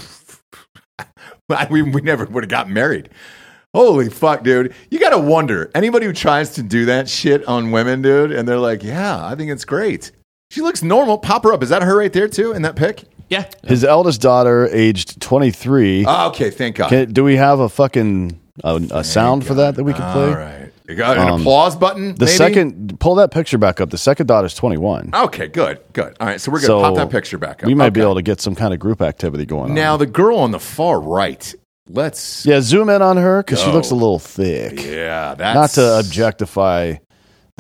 We, 1.71 1.83
we 1.83 2.01
never 2.01 2.25
would 2.25 2.45
have 2.45 2.51
gotten 2.51 2.73
married. 2.73 3.11
Holy 3.75 4.09
fuck, 4.09 4.43
dude. 4.43 4.75
You 4.91 4.99
got 4.99 5.11
to 5.11 5.19
wonder. 5.19 5.71
Anybody 5.75 6.07
who 6.07 6.15
tries 6.15 6.55
to 6.55 6.63
do 6.63 6.87
that 6.87 7.11
shit 7.11 7.45
on 7.47 7.73
women, 7.73 8.01
dude, 8.01 8.33
and 8.33 8.49
they're 8.49 8.59
like, 8.59 8.83
yeah, 8.83 9.23
I 9.23 9.35
think 9.35 9.51
it's 9.51 9.67
great. 9.67 10.13
She 10.51 10.63
looks 10.63 10.83
normal. 10.83 11.19
Pop 11.19 11.45
her 11.45 11.53
up. 11.53 11.63
Is 11.63 11.69
that 11.69 11.83
her 11.83 11.97
right 11.99 12.13
there, 12.13 12.29
too, 12.29 12.53
in 12.53 12.63
that 12.63 12.77
pic? 12.77 13.05
Yeah, 13.33 13.45
His 13.67 13.83
eldest 13.85 14.21
daughter, 14.21 14.69
aged 14.73 15.21
23. 15.21 16.05
Oh, 16.07 16.29
okay, 16.29 16.51
thank 16.51 16.77
God. 16.77 16.89
Can, 16.91 17.13
do 17.13 17.25
we 17.25 17.37
have 17.37 17.61
a 17.61 17.69
fucking 17.69 18.39
a, 18.63 18.75
a 18.93 19.05
sound 19.05 19.47
for 19.47 19.55
that 19.55 19.75
that 19.77 19.85
we 19.85 19.93
can 19.95 20.13
play? 20.13 20.29
All 20.29 20.35
right. 20.37 20.59
You 20.89 20.97
got 20.97 21.17
an 21.17 21.29
Um, 21.29 21.41
applause 21.41 21.75
button? 21.77 22.15
The 22.17 22.27
maybe? 22.27 22.37
second, 22.37 23.01
pull 23.01 23.15
that 23.15 23.31
picture 23.31 23.57
back 23.57 23.81
up. 23.81 23.89
The 23.91 23.97
second 23.97 24.27
daughter's 24.27 24.53
21. 24.55 25.11
Okay, 25.15 25.47
good, 25.47 25.79
good. 25.95 26.15
All 26.21 26.27
right, 26.27 26.39
so 26.41 26.51
we're 26.51 26.59
going 26.59 26.63
to 26.63 26.67
So 26.67 26.81
pop 26.83 26.95
that 26.97 27.11
picture 27.11 27.39
back 27.39 27.63
up. 27.63 27.67
We 27.69 27.75
might 27.75 27.91
be 27.91 28.01
Okay. 28.01 28.07
able 28.07 28.17
to 28.17 28.23
get 28.23 28.41
some 28.41 28.55
kind 28.55 28.75
of 28.75 28.81
group 28.81 29.01
activity 29.01 29.47
going 29.47 29.73
Now, 29.73 29.95
on. 29.95 29.99
the 30.01 30.07
girl 30.07 30.37
on 30.39 30.51
the 30.51 30.59
far 30.61 31.01
right, 31.01 31.55
let's. 31.89 32.45
Yeah, 32.45 32.61
zoom 32.61 32.91
in 32.91 33.01
on 33.01 33.17
her 33.17 33.43
because 33.43 33.61
she 33.61 33.67
Go. 33.67 33.73
looks 33.73 33.91
a 33.91 33.95
little 33.95 34.19
thick. 34.19 34.85
Yeah, 34.85 35.35
that's. 35.37 35.55
Not 35.55 35.71
to 35.83 35.99
objectify 36.01 36.97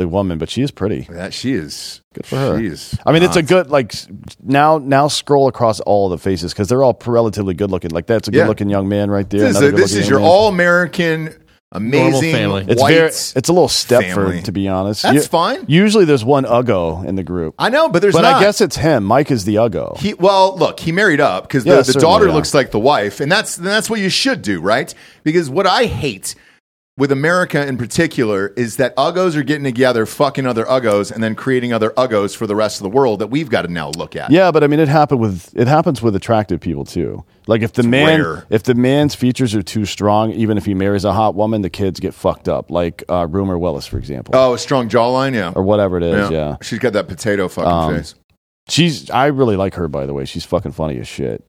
the 0.03 0.09
woman, 0.09 0.39
but 0.39 0.51
she 0.51 0.63
is 0.63 0.71
pretty. 0.71 1.07
That 1.11 1.33
she 1.33 1.53
is. 1.53 2.01
Good 2.15 2.27
for 2.27 2.37
her. 2.37 2.59
She 2.59 2.67
is. 2.67 2.99
I 3.07 3.13
mean, 3.13 3.23
it's 3.23 3.37
a 3.37 3.43
good 3.43 3.71
like 3.71 3.95
now. 4.43 4.79
Now 4.79 5.09
scroll 5.09 5.49
across 5.49 5.81
all 5.81 6.09
the 6.11 6.19
faces 6.19 6.53
because 6.53 6.69
they're 6.69 6.83
all 6.83 7.01
relatively 7.07 7.55
good 7.55 7.71
looking. 7.71 7.91
Like 7.91 8.07
that's 8.07 8.29
a 8.29 8.33
Yeah. 8.33 8.43
good 8.43 8.49
looking 8.49 8.69
young 8.71 8.89
man 8.89 9.11
right 9.11 9.29
there. 9.31 9.41
This 9.41 9.51
is, 9.51 9.57
another 9.57 9.69
a- 9.69 9.71
this 9.77 9.91
good-looking 9.93 9.99
is 10.03 10.09
young 10.09 10.11
your 10.11 10.21
man. 10.21 10.29
all 10.29 10.49
American, 10.49 11.35
amazing 11.73 12.33
family. 12.33 12.65
It's 12.69 12.83
white. 12.83 12.95
very. 12.95 13.07
It's 13.09 13.33
a 13.49 13.53
little 13.53 13.69
Stepford, 13.69 14.15
family. 14.15 14.43
to 14.43 14.53
be 14.53 14.69
honest. 14.69 15.03
That's 15.05 15.15
You- 15.15 15.23
fine. 15.23 15.65
Usually, 15.69 16.05
there's 16.05 16.25
one 16.25 16.45
Uggo 16.45 17.03
in 17.07 17.15
the 17.15 17.23
group, 17.23 17.55
I 17.59 17.71
know, 17.71 17.89
but 17.89 18.03
there's 18.03 18.15
but 18.15 18.23
not. 18.23 18.35
I 18.35 18.41
guess 18.41 18.61
it's 18.61 18.77
him. 18.77 19.05
Mike 19.05 19.31
is 19.31 19.45
the 19.47 19.55
Uggo. 19.55 19.97
He 19.99 20.13
well, 20.15 20.55
look, 20.57 20.81
he 20.81 20.93
married 20.93 21.21
up 21.21 21.45
because 21.45 21.65
Yeah, 21.65 21.77
the, 21.77 21.79
the 21.79 21.85
certainly, 21.85 22.03
daughter 22.03 22.27
yeah. 22.29 22.35
looks 22.35 22.53
like 22.53 22.73
the 22.73 22.79
wife, 22.79 23.21
and 23.21 23.33
that's 23.33 23.57
that's 23.57 23.89
what 23.89 24.01
you 24.01 24.11
should 24.11 24.43
do, 24.43 24.61
right? 24.61 24.93
Because 25.25 25.49
what 25.49 25.67
I 25.67 25.85
hate 25.85 26.35
with 26.99 27.11
America 27.11 27.67
in 27.67 27.79
particular 27.79 28.49
is 28.49 28.77
that 28.77 28.95
uggos 28.97 29.35
are 29.35 29.43
getting 29.43 29.65
together, 29.65 30.05
fucking 30.05 30.47
other 30.47 30.65
uggos, 30.67 31.11
and 31.11 31.23
then 31.25 31.35
creating 31.35 31.73
other 31.73 31.91
uggos 31.91 32.37
for 32.37 32.47
the 32.47 32.55
rest 32.55 32.81
of 32.81 32.83
the 32.83 32.91
world 32.91 33.19
that 33.21 33.29
we've 33.29 33.49
got 33.49 33.63
to 33.63 33.69
now 33.69 33.91
look 33.97 34.15
at. 34.15 34.31
Yeah, 34.31 34.51
but 34.51 34.63
I 34.63 34.67
mean, 34.67 34.79
it 34.79 34.89
happened 34.89 35.21
with 35.21 35.57
it 35.57 35.69
happens 35.69 36.03
with 36.03 36.15
attractive 36.15 36.61
people 36.61 36.85
too. 36.85 37.25
Like 37.47 37.63
if 37.63 37.73
the 37.73 37.83
man 37.83 38.21
rare. 38.23 38.47
if 38.51 38.65
the 38.65 38.75
man's 38.75 39.15
features 39.15 39.55
are 39.55 39.63
too 39.63 39.87
strong, 39.87 40.33
even 40.33 40.59
if 40.59 40.67
he 40.67 40.75
marries 40.75 41.05
a 41.05 41.13
hot 41.15 41.35
woman, 41.35 41.63
the 41.63 41.71
kids 41.71 41.99
get 41.99 42.13
fucked 42.13 42.47
up. 42.49 42.71
Like 42.71 43.03
uh, 43.09 43.27
Rumer 43.27 43.57
Willis, 43.59 43.87
for 43.87 43.97
example, 43.99 44.35
Oh, 44.37 44.53
a 44.55 44.59
strong 44.59 44.89
jawline, 44.91 45.33
yeah. 45.35 45.53
or 45.57 45.63
whatever 45.63 45.97
it 45.97 46.03
is. 46.03 46.31
Yeah. 46.31 46.57
She's 46.61 46.79
got 46.79 46.93
that 46.93 47.09
potato 47.09 47.49
fucking 47.49 47.71
Um, 47.71 47.95
face. 47.97 48.15
she's 48.69 49.09
I 49.11 49.27
really 49.29 49.57
like 49.57 49.75
her 49.77 49.89
by 49.89 50.05
the 50.05 50.13
way. 50.13 50.27
She's 50.27 50.45
fucking 50.45 50.73
funny 50.73 50.99
as 50.99 51.09
shit. 51.09 51.43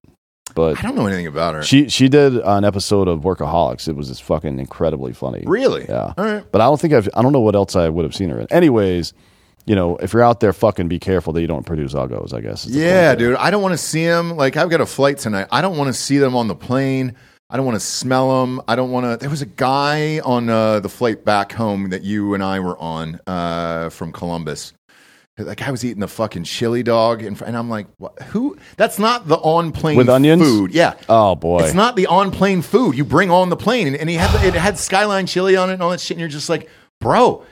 But 0.55 0.77
I 0.79 0.81
don't 0.81 0.95
know 0.95 1.05
anything 1.07 1.27
about 1.27 1.55
her. 1.55 1.63
she 1.63 1.89
she 1.89 2.09
did 2.09 2.35
an 2.37 2.63
episode 2.63 3.07
of 3.07 3.21
Workaholics. 3.21 3.87
It 3.87 3.95
was 3.95 4.07
just 4.07 4.23
fucking 4.23 4.59
incredibly 4.59 5.13
funny. 5.13 5.43
really? 5.45 5.85
Yeah. 5.87 6.13
All 6.17 6.25
right. 6.25 6.43
But 6.51 6.61
I 6.61 6.65
don't 6.65 6.79
think 6.79 6.93
I've 6.93 7.09
I 7.15 7.21
don't 7.21 7.33
know 7.33 7.39
what 7.41 7.55
else 7.55 7.75
I 7.75 7.89
would 7.89 8.03
have 8.05 8.15
seen 8.15 8.29
her 8.29 8.39
in. 8.39 8.47
Anyways, 8.51 9.13
you 9.65 9.75
know, 9.75 9.95
if 9.97 10.13
you're 10.13 10.21
out 10.23 10.39
there, 10.41 10.51
fucking 10.53 10.87
be 10.89 10.99
careful 10.99 11.31
that 11.33 11.41
you 11.41 11.47
don't 11.47 11.65
produce 11.65 11.93
uggos. 11.93 12.33
I 12.33 12.41
guess. 12.41 12.65
Yeah, 12.65 13.15
dude. 13.15 13.35
I 13.37 13.49
don't 13.49 13.61
want 13.61 13.73
to 13.73 13.77
see 13.77 14.05
them. 14.05 14.35
Like, 14.35 14.57
I've 14.57 14.69
got 14.69 14.81
a 14.81 14.85
flight 14.85 15.17
tonight. 15.19 15.47
I 15.51 15.61
don't 15.61 15.77
want 15.77 15.87
to 15.87 15.93
see 15.93 16.17
them 16.17 16.35
on 16.35 16.47
the 16.47 16.55
plane. 16.55 17.15
I 17.49 17.55
don't 17.57 17.65
want 17.65 17.75
to 17.75 17.85
smell 17.85 18.41
them. 18.41 18.61
I 18.67 18.75
don't 18.75 18.91
want 18.91 19.05
to. 19.05 19.17
There 19.17 19.29
was 19.29 19.41
a 19.41 19.45
guy 19.45 20.19
on 20.19 20.49
uh, 20.49 20.79
the 20.81 20.89
flight 20.89 21.23
back 21.23 21.51
home 21.51 21.91
that 21.91 22.01
you 22.03 22.33
and 22.33 22.43
I 22.43 22.59
were 22.59 22.77
on 22.77 23.19
uh, 23.27 23.89
from 23.89 24.11
Columbus. 24.11 24.73
That 25.37 25.57
guy 25.57 25.71
was 25.71 25.83
eating 25.83 25.99
the 26.01 26.07
fucking 26.07 26.43
chili 26.43 26.83
dog, 26.83 27.23
and, 27.23 27.41
and 27.41 27.57
I'm 27.57 27.67
like, 27.67 27.87
what, 27.97 28.21
who? 28.21 28.55
That's 28.77 28.99
not 28.99 29.27
the 29.27 29.37
on 29.37 29.71
plane 29.71 29.97
With 29.97 30.07
onions? 30.07 30.43
food. 30.43 30.71
Yeah. 30.75 30.93
Oh 31.09 31.33
boy. 31.35 31.63
It's 31.63 31.73
not 31.73 31.95
the 31.95 32.05
on 32.05 32.29
plane 32.29 32.61
food 32.61 32.95
you 32.95 33.03
bring 33.03 33.31
on 33.31 33.49
the 33.49 33.55
plane, 33.57 33.87
and, 33.87 33.95
and 33.95 34.07
he 34.09 34.15
had 34.15 34.45
it 34.45 34.53
had 34.53 34.77
skyline 34.77 35.25
chili 35.25 35.55
on 35.55 35.71
it 35.71 35.73
and 35.73 35.81
all 35.81 35.89
that 35.89 35.99
shit. 36.01 36.11
And 36.15 36.19
you're 36.19 36.29
just 36.29 36.49
like, 36.49 36.69
bro, 37.01 37.43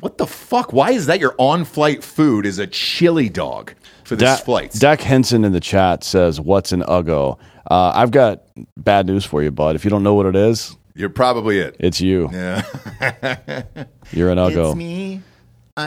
what 0.00 0.18
the 0.18 0.26
fuck? 0.26 0.72
Why 0.72 0.90
is 0.90 1.06
that 1.06 1.20
your 1.20 1.36
on 1.38 1.64
flight 1.64 2.02
food? 2.02 2.46
Is 2.46 2.58
a 2.58 2.66
chili 2.66 3.28
dog 3.28 3.74
for 4.02 4.16
this 4.16 4.38
Da- 4.40 4.44
flight? 4.44 4.72
Dak 4.72 5.00
Henson 5.00 5.44
in 5.44 5.52
the 5.52 5.60
chat 5.60 6.02
says, 6.02 6.40
"What's 6.40 6.72
an 6.72 6.80
uggo?" 6.82 7.38
Uh, 7.70 7.92
I've 7.94 8.10
got 8.10 8.42
bad 8.76 9.06
news 9.06 9.24
for 9.24 9.40
you, 9.40 9.52
bud. 9.52 9.76
If 9.76 9.84
you 9.84 9.90
don't 9.90 10.02
know 10.02 10.14
what 10.14 10.26
it 10.26 10.34
is, 10.34 10.76
You're 10.96 11.10
probably 11.10 11.60
it. 11.60 11.76
it's 11.78 12.00
you. 12.00 12.28
Yeah, 12.32 12.62
You're 14.10 14.30
an 14.30 14.38
uggo. 14.38 14.70
it's 14.70 14.76
me. 14.76 15.22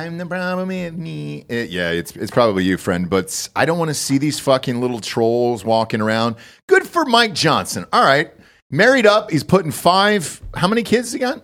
I'm 0.02 0.18
the 0.18 0.26
problem. 0.26 0.72
It's 0.72 0.96
me. 0.96 1.46
It- 1.50 1.70
yeah, 1.70 1.92
it's 1.92 2.16
it's 2.16 2.32
probably 2.32 2.64
you, 2.66 2.78
friend. 2.78 3.10
But 3.10 3.50
I 3.56 3.66
don't 3.66 3.78
want 3.80 3.90
to 3.90 3.94
see 3.96 4.18
these 4.18 4.40
fucking 4.40 4.82
little 4.82 5.00
trolls 5.00 5.64
walking 5.64 6.02
around. 6.02 6.36
Good 6.68 6.88
for 6.88 7.06
Mike 7.06 7.34
Johnson. 7.34 7.86
All 7.94 8.04
right, 8.04 8.32
married 8.72 9.06
up. 9.06 9.32
He's 9.32 9.44
putting 9.44 9.72
five. 9.72 10.42
How 10.56 10.68
many 10.68 10.84
kids 10.84 11.12
he 11.14 11.20
got? 11.20 11.44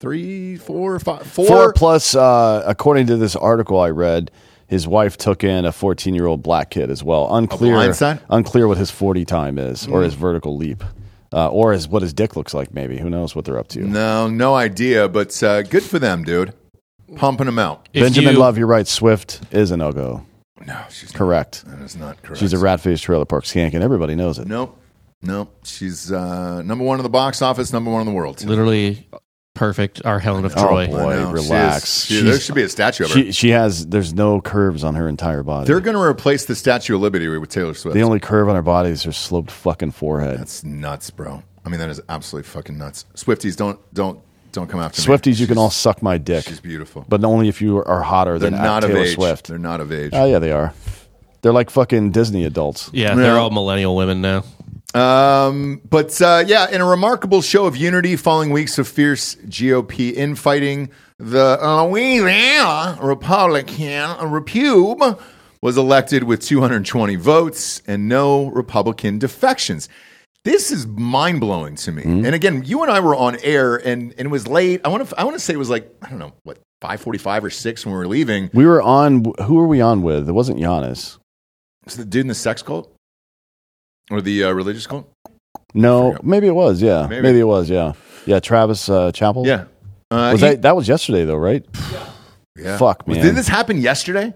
Three, 0.00 0.56
four, 0.56 0.98
five, 0.98 1.26
four. 1.26 1.46
Four 1.46 1.72
plus, 1.72 2.14
uh, 2.14 2.62
according 2.66 3.06
to 3.06 3.16
this 3.16 3.36
article 3.36 3.78
I 3.80 3.90
read, 3.90 4.30
his 4.66 4.86
wife 4.86 5.16
took 5.16 5.44
in 5.44 5.64
a 5.64 5.72
14 5.72 6.14
year 6.14 6.26
old 6.26 6.42
black 6.42 6.70
kid 6.70 6.90
as 6.90 7.02
well. 7.02 7.34
Unclear, 7.36 7.76
unclear 8.28 8.68
what 8.68 8.76
his 8.76 8.90
40 8.90 9.24
time 9.24 9.58
is, 9.58 9.86
or 9.86 10.02
his 10.02 10.14
vertical 10.14 10.56
leap, 10.56 10.82
uh, 11.32 11.48
or 11.48 11.72
his 11.72 11.88
what 11.88 12.02
his 12.02 12.12
dick 12.12 12.36
looks 12.36 12.52
like. 12.52 12.74
Maybe 12.74 12.98
who 12.98 13.08
knows 13.08 13.34
what 13.34 13.44
they're 13.46 13.58
up 13.58 13.68
to. 13.68 13.80
No, 13.80 14.28
no 14.28 14.54
idea, 14.54 15.08
but 15.08 15.40
uh, 15.42 15.62
good 15.62 15.82
for 15.84 15.98
them, 15.98 16.22
dude. 16.24 16.52
Pumping 17.16 17.46
them 17.46 17.58
out. 17.58 17.88
If 17.92 18.02
Benjamin 18.02 18.34
you- 18.34 18.40
Love, 18.40 18.58
you're 18.58 18.66
right. 18.66 18.86
Swift 18.86 19.40
is 19.52 19.70
an 19.70 19.80
uggo. 19.80 20.24
No, 20.66 20.80
she's 20.90 21.12
not. 21.12 21.18
Correct. 21.18 21.64
That 21.66 21.82
is 21.82 21.96
not 21.96 22.22
correct. 22.22 22.40
She's 22.40 22.52
a 22.52 22.58
rat 22.58 22.80
faced 22.80 23.04
trailer 23.04 23.24
park 23.24 23.44
skank, 23.44 23.74
and 23.74 23.82
everybody 23.82 24.14
knows 24.14 24.38
it. 24.38 24.46
Nope. 24.48 24.80
Nope. 25.22 25.54
She's 25.64 26.10
uh, 26.12 26.62
number 26.62 26.84
one 26.84 26.98
in 26.98 27.02
the 27.02 27.08
box 27.10 27.42
office, 27.42 27.72
number 27.72 27.90
one 27.90 28.00
in 28.02 28.06
the 28.06 28.12
world. 28.12 28.42
Literally 28.44 29.06
perfect. 29.54 30.04
Our 30.04 30.18
Helen 30.18 30.44
of 30.44 30.52
Oh, 30.56 30.66
Troy. 30.66 30.86
boy. 30.86 31.10
I 31.10 31.16
know. 31.16 31.28
She 31.28 31.32
relax. 31.34 31.84
is- 31.84 32.04
she- 32.06 32.14
She's- 32.14 32.24
there 32.24 32.40
should 32.40 32.54
be 32.54 32.62
a 32.62 32.68
statue 32.68 33.04
of 33.04 33.10
her. 33.10 33.16
She 33.16 33.32
she 33.32 33.48
has 33.50 33.86
there's 33.86 34.14
no 34.14 34.40
curves 34.40 34.82
on 34.84 34.94
her 34.94 35.08
entire 35.08 35.42
body. 35.42 35.66
They're 35.66 35.80
going 35.80 35.96
to 35.96 36.02
replace 36.02 36.44
the 36.46 36.54
Statue 36.54 36.94
of 36.96 37.02
Liberty 37.02 37.28
with 37.28 37.50
Taylor 37.50 37.74
Swift. 37.74 37.94
the 37.94 38.02
only 38.02 38.20
curve 38.20 38.48
on 38.48 38.54
her 38.56 38.62
body 38.62 38.90
is 38.90 39.02
her 39.04 39.12
sloped 39.12 39.50
fucking 39.50 39.90
forehead. 39.92 40.38
That's 40.40 40.64
nuts, 40.64 41.10
bro. 41.10 41.42
I 41.64 41.68
mean, 41.68 41.80
that 41.80 41.88
is 41.90 42.00
absolutely 42.08 42.48
fucking 42.48 42.76
nuts. 42.78 43.06
Swifties, 43.14 43.56
don't 43.56 43.78
don't 43.94 44.20
don't 44.54 44.68
come 44.68 44.80
after 44.80 45.00
me. 45.02 45.06
Swifties, 45.06 45.38
you 45.38 45.46
can 45.46 45.58
all 45.58 45.70
suck 45.70 46.02
my 46.02 46.16
dick, 46.16 46.44
She's 46.46 46.60
beautiful. 46.60 47.04
but 47.08 47.22
only 47.24 47.48
if 47.48 47.60
you 47.60 47.84
are 47.84 48.00
hotter 48.02 48.38
They're 48.38 48.50
than 48.50 48.62
not 48.62 48.84
of 48.84 48.90
Taylor 48.90 49.04
age. 49.04 49.14
Swift. 49.14 49.48
They're 49.48 49.58
not 49.58 49.80
of 49.80 49.92
age. 49.92 50.12
Oh 50.14 50.24
yeah, 50.24 50.38
they 50.38 50.52
are. 50.52 50.72
They're 51.42 51.52
like 51.52 51.68
fucking 51.68 52.12
Disney 52.12 52.44
adults. 52.44 52.88
Yeah, 52.94 53.14
they're 53.14 53.36
all 53.38 53.50
millennial 53.50 53.94
women 53.94 54.22
now. 54.22 54.44
Um, 54.94 55.82
but 55.90 56.20
uh, 56.22 56.44
yeah, 56.46 56.70
in 56.70 56.80
a 56.80 56.86
remarkable 56.86 57.42
show 57.42 57.66
of 57.66 57.76
unity 57.76 58.16
following 58.16 58.50
weeks 58.50 58.78
of 58.78 58.86
fierce 58.88 59.34
GOP 59.34 60.12
infighting, 60.12 60.88
the 61.18 61.58
uh, 61.60 61.84
Louisiana 61.84 62.96
Republican 63.02 64.08
Repube 64.20 65.20
was 65.60 65.76
elected 65.76 66.24
with 66.24 66.42
220 66.42 67.16
votes 67.16 67.82
and 67.86 68.08
no 68.08 68.46
Republican 68.46 69.18
defections. 69.18 69.88
This 70.44 70.70
is 70.70 70.86
mind 70.86 71.40
blowing 71.40 71.74
to 71.76 71.92
me. 71.92 72.02
And 72.02 72.34
again, 72.34 72.64
you 72.64 72.82
and 72.82 72.92
I 72.92 73.00
were 73.00 73.16
on 73.16 73.38
air, 73.42 73.76
and, 73.76 74.12
and 74.12 74.20
it 74.20 74.30
was 74.30 74.46
late. 74.46 74.82
I 74.84 74.88
want 74.88 75.08
to 75.08 75.18
I 75.18 75.24
want 75.24 75.34
to 75.36 75.40
say 75.40 75.54
it 75.54 75.58
was 75.58 75.70
like 75.70 75.90
I 76.02 76.10
don't 76.10 76.18
know 76.18 76.32
what 76.42 76.58
5:45 76.82 77.42
or 77.44 77.50
six 77.50 77.86
when 77.86 77.94
we 77.94 77.98
were 77.98 78.06
leaving. 78.06 78.50
We 78.52 78.66
were 78.66 78.82
on. 78.82 79.24
Who 79.44 79.54
were 79.54 79.66
we 79.66 79.80
on 79.80 80.02
with? 80.02 80.28
It 80.28 80.32
wasn't 80.32 80.58
Giannis. 80.58 81.18
Was 81.86 81.96
the 81.96 82.04
dude 82.04 82.22
in 82.22 82.28
the 82.28 82.34
sex 82.34 82.62
cult 82.62 82.94
or 84.10 84.20
the 84.20 84.44
uh, 84.44 84.52
religious 84.52 84.86
cult? 84.86 85.10
No, 85.72 86.16
maybe 86.22 86.46
it 86.46 86.54
was. 86.54 86.80
Yeah, 86.82 87.06
Maybe. 87.08 87.22
maybe, 87.22 87.40
it 87.40 87.44
was. 87.44 87.68
Yeah, 87.70 87.94
yeah. 88.26 88.38
Travis 88.40 88.88
uh, 88.88 89.12
Chapel. 89.12 89.46
Yeah. 89.46 89.64
Uh, 90.10 90.30
was 90.32 90.40
he- 90.42 90.48
that 90.48 90.62
that 90.62 90.76
was 90.76 90.86
yesterday 90.88 91.24
though, 91.24 91.36
right? 91.36 91.64
Yeah. 92.56 92.76
Fuck, 92.76 93.08
man. 93.08 93.20
Did 93.22 93.34
this 93.34 93.48
happen 93.48 93.78
yesterday? 93.78 94.34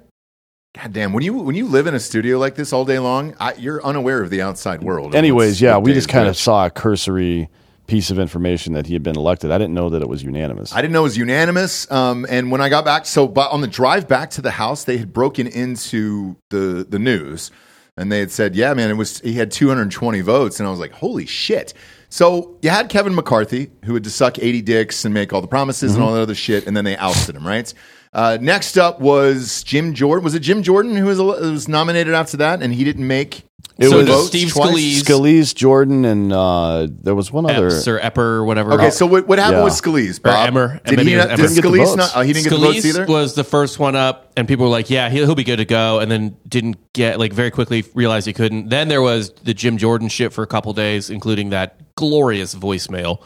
God 0.80 0.92
damn! 0.92 1.12
When 1.12 1.25
you 1.25 1.35
when 1.35 1.56
you 1.56 1.66
live 1.66 1.88
in 1.88 1.94
a 1.94 2.00
studio 2.00 2.38
like 2.38 2.54
this 2.54 2.73
all 2.73 2.85
day 2.85 3.00
long, 3.00 3.35
I, 3.40 3.54
you're 3.54 3.85
unaware 3.85 4.23
of 4.23 4.30
the 4.30 4.42
outside 4.42 4.80
world. 4.80 5.16
Anyways, 5.16 5.61
yeah, 5.61 5.76
we 5.78 5.92
just 5.92 6.08
kind 6.08 6.28
of 6.28 6.37
saw 6.37 6.66
a 6.66 6.70
cursory 6.70 7.49
piece 7.88 8.11
of 8.11 8.18
information 8.20 8.75
that 8.75 8.87
he 8.87 8.92
had 8.92 9.02
been 9.02 9.16
elected. 9.16 9.50
I 9.50 9.58
didn't 9.58 9.75
know 9.75 9.90
that 9.90 10.02
it 10.02 10.08
was 10.08 10.23
unanimous. 10.23 10.73
I 10.73 10.80
didn't 10.80 10.92
know 10.92 11.00
it 11.00 11.04
was 11.04 11.16
unanimous. 11.16 11.90
Um, 11.90 12.26
and 12.28 12.52
when 12.52 12.61
I 12.61 12.68
got 12.68 12.85
back, 12.85 13.06
so 13.06 13.26
but 13.26 13.50
on 13.50 13.61
the 13.61 13.66
drive 13.66 14.06
back 14.06 14.30
to 14.30 14.42
the 14.42 14.52
house, 14.52 14.85
they 14.85 14.99
had 14.99 15.12
broken 15.12 15.49
into 15.49 16.37
the 16.50 16.87
the 16.88 17.00
news, 17.00 17.50
and 17.97 18.12
they 18.12 18.20
had 18.20 18.30
said, 18.30 18.54
"Yeah, 18.54 18.73
man, 18.75 18.88
it 18.88 18.97
was 18.97 19.18
he 19.20 19.32
had 19.32 19.50
220 19.50 20.20
votes," 20.20 20.61
and 20.61 20.68
I 20.68 20.70
was 20.70 20.78
like, 20.78 20.92
"Holy 20.92 21.26
shit!" 21.26 21.75
So 22.10 22.56
you 22.62 22.70
had 22.70 22.88
Kevin 22.88 23.14
McCarthy, 23.14 23.70
who 23.84 23.94
had 23.94 24.04
to 24.04 24.10
suck 24.10 24.38
80 24.38 24.62
dicks 24.62 25.04
and 25.04 25.12
make 25.12 25.32
all 25.32 25.40
the 25.42 25.48
promises 25.48 25.92
Mm-hmm. 25.92 26.00
and 26.00 26.08
all 26.08 26.14
that 26.14 26.22
other 26.22 26.34
shit, 26.34 26.66
and 26.66 26.76
then 26.76 26.84
they 26.84 26.96
ousted 26.96 27.36
him, 27.36 27.46
right? 27.46 27.72
Uh, 28.12 28.38
next 28.40 28.78
up 28.78 29.00
was 29.00 29.62
Jim 29.62 29.92
Jordan. 29.94 30.24
Was 30.24 30.34
it 30.34 30.40
Jim 30.40 30.62
Jordan 30.62 30.96
who 30.96 31.04
was, 31.04 31.20
was 31.20 31.68
nominated 31.68 32.14
after 32.14 32.38
that, 32.38 32.62
and 32.62 32.72
he 32.72 32.82
didn't 32.82 33.06
make 33.06 33.42
It 33.76 33.90
So 33.90 33.98
was 33.98 34.28
Steve? 34.28 34.48
Scalise, 34.48 35.02
Scalise, 35.02 35.54
Jordan, 35.54 36.06
and 36.06 36.32
uh, 36.32 36.88
there 36.90 37.14
was 37.14 37.30
one 37.30 37.44
other. 37.48 37.66
Epps 37.66 37.86
or 37.86 37.98
Epper, 38.00 38.44
whatever. 38.46 38.72
Okay, 38.72 38.88
so 38.90 39.04
what, 39.06 39.28
what 39.28 39.38
happened 39.38 39.58
Yeah. 39.58 39.64
with 39.64 39.74
Scalise, 39.74 40.18
Or 40.20 40.22
Bob? 40.22 40.48
Emmer. 40.48 40.80
Did 40.86 41.00
he 41.00 41.14
not? 41.16 41.28
Did 41.28 41.36
Didn't 41.36 41.54
get 41.56 41.62
the 41.62 41.68
Scalise 41.68 41.96
not? 41.98 42.12
Oh, 42.16 42.22
he 42.22 42.32
didn't 42.32 42.44
get 42.44 42.58
the 42.58 42.64
votes 42.66 42.84
either. 42.86 43.04
was 43.04 43.34
the 43.34 43.44
first 43.44 43.78
one 43.78 43.94
up, 43.94 44.32
and 44.38 44.48
people 44.48 44.64
were 44.64 44.70
like, 44.72 44.88
"Yeah, 44.88 45.10
he'll, 45.10 45.26
he'll 45.26 45.34
be 45.34 45.44
good 45.44 45.58
to 45.58 45.66
go," 45.66 46.00
and 46.00 46.10
then 46.10 46.34
didn't 46.48 46.92
get 46.94 47.18
like 47.18 47.34
very 47.34 47.50
quickly 47.50 47.84
realized 47.94 48.26
he 48.26 48.32
couldn't. 48.32 48.70
Then 48.70 48.88
there 48.88 49.02
was 49.02 49.30
the 49.44 49.52
Jim 49.52 49.76
Jordan 49.76 50.08
shit 50.08 50.32
for 50.32 50.42
a 50.42 50.46
couple 50.48 50.72
days, 50.72 51.10
including 51.10 51.50
that 51.50 51.88
glorious 51.99 52.55
voicemail. 52.55 53.21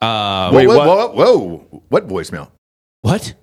Um, 0.00 0.54
Wait, 0.54 0.66
whoa, 0.66 0.78
what? 0.86 1.14
whoa, 1.14 1.38
whoa! 1.38 1.82
What 1.88 2.06
voicemail? 2.06 2.50
what? 3.02 3.34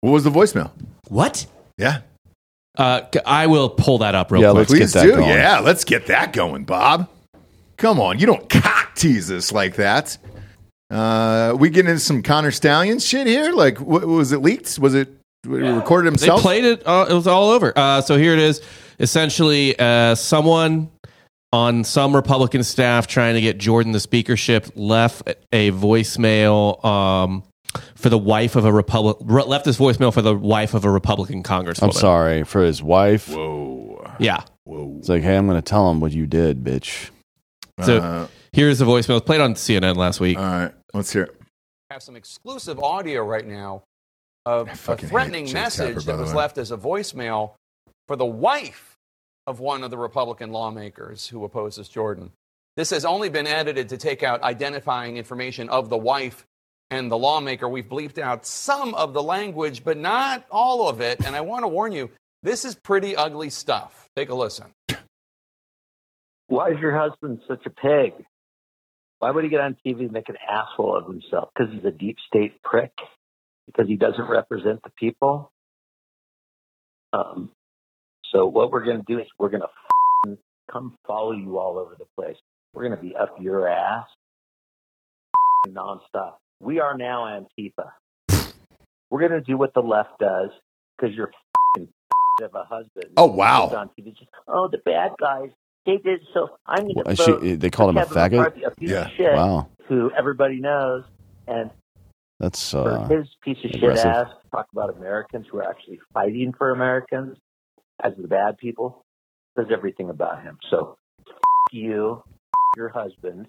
What 0.00 0.10
was 0.12 0.24
the 0.24 0.30
voicemail? 0.30 0.70
What? 1.08 1.46
Yeah, 1.78 2.02
Uh, 2.76 3.00
I 3.26 3.46
will 3.46 3.68
pull 3.70 3.98
that 3.98 4.14
up 4.14 4.30
real 4.30 4.42
Yeah, 4.42 4.50
quick. 4.52 4.68
let's 4.68 4.72
get 4.72 4.78
please 4.80 4.92
that 4.92 5.02
do. 5.04 5.12
going. 5.16 5.28
Yeah, 5.28 5.58
let's 5.60 5.84
get 5.84 6.06
that 6.08 6.32
going, 6.32 6.64
Bob. 6.64 7.08
Come 7.78 7.98
on, 8.00 8.18
you 8.20 8.26
don't 8.26 8.48
cock 8.48 8.94
tease 8.94 9.30
us 9.32 9.50
like 9.50 9.76
that. 9.76 10.16
Uh, 10.90 11.56
we 11.58 11.70
get 11.70 11.86
into 11.86 11.98
some 11.98 12.22
Connor 12.22 12.50
Stallion 12.52 12.98
shit 13.00 13.26
here? 13.26 13.52
Like, 13.52 13.80
what, 13.80 14.06
was 14.06 14.30
it 14.32 14.40
leaked? 14.42 14.78
Was 14.78 14.94
it 14.94 15.08
was 15.46 15.58
it 15.60 15.62
recorded 15.72 16.06
They 16.06 16.10
himself? 16.26 16.40
played 16.42 16.64
it. 16.64 16.82
Uh, 16.86 17.06
it 17.08 17.12
was 17.14 17.26
all 17.26 17.50
over. 17.50 17.72
Uh, 17.76 18.00
so 18.00 18.16
here 18.16 18.32
it 18.34 18.38
is. 18.38 18.62
Essentially, 19.00 19.76
uh, 19.78 20.14
someone 20.14 20.90
on 21.54 21.84
some 21.84 22.14
Republican 22.16 22.64
staff 22.64 23.06
trying 23.06 23.34
to 23.34 23.40
get 23.40 23.58
Jordan 23.58 23.92
the 23.92 24.00
speakership 24.00 24.66
left 24.74 25.22
a 25.52 25.70
voicemail 25.70 26.84
um, 26.84 27.44
for 27.94 28.08
the 28.08 28.18
wife 28.18 28.56
of 28.56 28.64
a 28.64 28.72
Republic. 28.72 29.18
Left 29.20 29.64
this 29.64 29.78
voicemail 29.78 30.12
for 30.12 30.20
the 30.20 30.34
wife 30.34 30.74
of 30.74 30.84
a 30.84 30.90
Republican 30.90 31.44
congresswoman. 31.44 31.84
I'm 31.84 31.92
sorry 31.92 32.42
for 32.42 32.62
his 32.64 32.82
wife. 32.82 33.28
Whoa, 33.28 34.04
Yeah. 34.18 34.42
whoa. 34.64 34.96
It's 34.98 35.08
like, 35.08 35.22
hey, 35.22 35.36
I'm 35.36 35.46
going 35.46 35.56
to 35.58 35.62
tell 35.62 35.88
him 35.90 36.00
what 36.00 36.10
you 36.12 36.26
did, 36.26 36.64
bitch. 36.64 37.10
So 37.82 37.98
Uh, 37.98 38.26
here's 38.52 38.80
the 38.80 38.84
voicemail. 38.84 39.18
It 39.18 39.26
played 39.26 39.40
on 39.40 39.54
CNN 39.54 39.94
last 39.96 40.18
week. 40.20 40.36
all 40.38 40.44
right, 40.44 40.72
let's 40.92 41.12
hear 41.12 41.22
it. 41.24 41.40
have 41.90 42.02
some 42.02 42.16
exclusive 42.16 42.80
audio 42.80 43.22
right 43.22 43.46
now 43.46 43.82
of 44.44 44.68
a 44.88 44.96
threatening 44.96 45.52
message 45.52 45.94
Tapper, 45.94 46.00
that 46.06 46.18
was 46.18 46.30
way. 46.30 46.36
left 46.36 46.58
as 46.58 46.72
a 46.72 46.76
voicemail 46.76 47.52
for 48.08 48.16
the 48.16 48.24
wife 48.26 48.93
of 49.46 49.60
one 49.60 49.84
of 49.84 49.90
the 49.90 49.98
Republican 49.98 50.50
lawmakers 50.50 51.28
who 51.28 51.44
opposes 51.44 51.88
Jordan. 51.88 52.32
This 52.76 52.90
has 52.90 53.04
only 53.04 53.28
been 53.28 53.46
edited 53.46 53.88
to 53.90 53.96
take 53.96 54.22
out 54.22 54.42
identifying 54.42 55.16
information 55.16 55.68
of 55.68 55.88
the 55.88 55.96
wife 55.96 56.46
and 56.90 57.10
the 57.10 57.18
lawmaker. 57.18 57.68
We've 57.68 57.88
bleeped 57.88 58.18
out 58.18 58.46
some 58.46 58.94
of 58.94 59.12
the 59.12 59.22
language, 59.22 59.84
but 59.84 59.96
not 59.96 60.44
all 60.50 60.88
of 60.88 61.00
it. 61.00 61.24
And 61.24 61.36
I 61.36 61.40
want 61.42 61.64
to 61.64 61.68
warn 61.68 61.92
you, 61.92 62.10
this 62.42 62.64
is 62.64 62.74
pretty 62.74 63.14
ugly 63.16 63.50
stuff. 63.50 64.08
Take 64.16 64.30
a 64.30 64.34
listen. 64.34 64.66
Why 66.48 66.70
is 66.70 66.78
your 66.78 66.96
husband 66.96 67.40
such 67.48 67.64
a 67.66 67.70
pig? 67.70 68.12
Why 69.18 69.30
would 69.30 69.44
he 69.44 69.50
get 69.50 69.60
on 69.60 69.76
TV 69.86 70.00
and 70.00 70.12
make 70.12 70.28
an 70.28 70.36
asshole 70.48 70.96
of 70.96 71.06
himself? 71.06 71.48
Because 71.54 71.72
he's 71.72 71.84
a 71.84 71.90
deep 71.90 72.18
state 72.26 72.62
prick? 72.62 72.92
Because 73.66 73.88
he 73.88 73.96
doesn't 73.96 74.28
represent 74.28 74.82
the 74.82 74.90
people? 74.90 75.50
Um, 77.12 77.50
so 78.34 78.46
what 78.46 78.70
we're 78.72 78.84
going 78.84 78.98
to 78.98 79.04
do 79.06 79.18
is 79.20 79.26
we're 79.38 79.48
going 79.50 79.62
to 80.26 80.36
come 80.70 80.96
follow 81.06 81.32
you 81.32 81.58
all 81.58 81.78
over 81.78 81.96
the 81.98 82.06
place. 82.20 82.36
We're 82.72 82.88
going 82.88 82.96
to 82.96 83.02
be 83.02 83.14
up 83.14 83.36
your 83.40 83.68
ass 83.68 84.06
nonstop. 85.68 86.34
We 86.60 86.80
are 86.80 86.96
now 86.96 87.24
Antifa. 87.24 87.90
We're 89.10 89.20
going 89.20 89.32
to 89.32 89.40
do 89.40 89.56
what 89.56 89.72
the 89.74 89.80
left 89.80 90.18
does 90.18 90.50
because 90.96 91.14
you're 91.14 91.30
of 92.42 92.50
a 92.54 92.64
husband. 92.64 93.12
Oh, 93.16 93.26
wow. 93.26 93.68
On 93.68 93.88
TV, 93.96 94.10
just, 94.10 94.28
oh, 94.48 94.68
the 94.68 94.78
bad 94.78 95.12
guys. 95.20 95.50
They 95.86 95.98
did 95.98 96.20
so. 96.32 96.48
I'm 96.66 96.82
going 96.88 96.94
Well, 97.06 97.40
to 97.40 97.56
they 97.56 97.70
called 97.70 97.90
him 97.90 97.98
a 97.98 98.06
faggot? 98.06 98.32
McCarthy, 98.32 98.64
a 98.64 98.72
Yeah. 98.80 99.08
shit 99.16 99.34
Wow. 99.34 99.68
who 99.86 100.10
everybody 100.18 100.58
knows, 100.58 101.04
and 101.46 101.70
That's 102.40 102.72
for 102.72 102.88
uh, 102.90 103.06
his 103.08 103.28
piece 103.42 103.58
of 103.64 103.70
shit 103.78 103.98
ass 103.98 104.26
talk 104.50 104.66
about 104.72 104.96
Americans 104.96 105.46
who 105.48 105.58
are 105.58 105.68
actually 105.70 106.00
fighting 106.12 106.52
for 106.58 106.70
Americans 106.72 107.36
as 108.02 108.12
the 108.20 108.28
bad 108.28 108.58
people 108.58 109.04
says 109.56 109.66
everything 109.72 110.10
about 110.10 110.42
him. 110.42 110.58
So 110.70 110.96
you, 111.70 112.22
your 112.76 112.88
husband, 112.88 113.46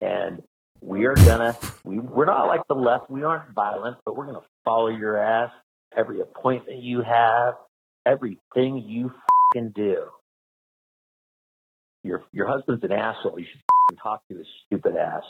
and 0.00 0.42
we 0.80 1.06
are 1.06 1.14
gonna 1.14 1.56
we 1.84 1.98
we're 1.98 2.26
not 2.26 2.46
like 2.46 2.66
the 2.68 2.74
left. 2.74 3.10
We 3.10 3.24
aren't 3.24 3.54
violent, 3.54 3.98
but 4.04 4.16
we're 4.16 4.26
gonna 4.26 4.44
follow 4.64 4.88
your 4.88 5.16
ass 5.16 5.50
every 5.96 6.20
appointment 6.20 6.82
you 6.82 7.02
have, 7.02 7.54
everything 8.06 8.84
you 8.86 9.12
fucking 9.54 9.72
do. 9.74 10.04
Your 12.04 12.24
your 12.32 12.46
husband's 12.46 12.84
an 12.84 12.92
asshole. 12.92 13.38
You 13.38 13.46
should 13.50 13.98
talk 14.02 14.26
to 14.28 14.36
his 14.36 14.46
stupid 14.66 14.96
ass. 14.96 15.22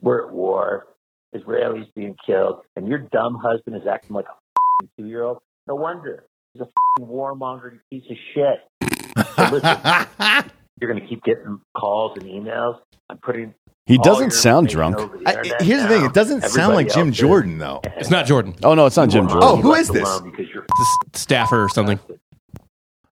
We're 0.00 0.26
at 0.26 0.32
war. 0.32 0.86
Israelis 1.34 1.92
being 1.94 2.16
killed, 2.24 2.62
and 2.74 2.88
your 2.88 2.98
dumb 2.98 3.34
husband 3.34 3.76
is 3.76 3.86
acting 3.86 4.16
like 4.16 4.24
a 4.24 4.86
two 4.96 5.06
year 5.06 5.22
old. 5.22 5.38
No 5.66 5.74
wonder. 5.74 6.24
He's 6.54 6.62
a 6.62 6.66
fucking 6.66 7.12
warmonger 7.12 7.78
piece 7.90 8.04
of 8.10 8.16
shit. 8.34 9.26
So 9.36 9.42
listen, 9.54 9.78
you're 10.80 10.90
going 10.90 11.02
to 11.02 11.06
keep 11.08 11.22
getting 11.24 11.60
calls 11.76 12.16
and 12.18 12.26
emails. 12.26 12.78
I'm 13.10 13.18
putting. 13.18 13.54
he 13.86 13.98
doesn't 13.98 14.32
sound 14.32 14.68
drunk. 14.68 14.96
the 14.96 15.22
I, 15.26 15.32
internet 15.32 15.62
here's 15.62 15.82
the 15.82 15.88
thing. 15.88 16.04
It 16.04 16.12
doesn't 16.14 16.44
sound 16.44 16.74
like 16.74 16.88
Jim 16.92 17.08
else 17.08 17.16
is. 17.16 17.20
Jordan, 17.20 17.58
though. 17.58 17.80
It's 17.96 18.10
not 18.10 18.26
Jordan. 18.26 18.54
Oh 18.62 18.74
no, 18.74 18.86
it's 18.86 18.96
not 18.96 19.08
Jim 19.08 19.28
Jordan. 19.28 19.48
Oh, 19.48 19.56
are 19.56 19.62
who 19.62 19.70
left 19.72 19.82
is 19.82 19.88
this? 19.90 20.08
alone 20.08 20.34
It's 20.38 21.16
a 21.16 21.18
staffer 21.18 21.62
or 21.64 21.68
something. 21.68 21.98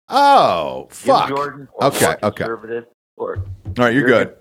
Oh, 0.08 0.86
Jim 0.90 0.90
fuck. 0.90 1.28
Jordan 1.28 1.68
or 1.74 1.84
Okay, 1.86 2.04
more 2.06 2.18
okay. 2.22 2.44
conservative 2.44 2.84
or 3.16 3.36
All 3.38 3.44
right, 3.78 3.94
you're 3.94 4.08
You're 4.08 4.24
good. 4.26 4.36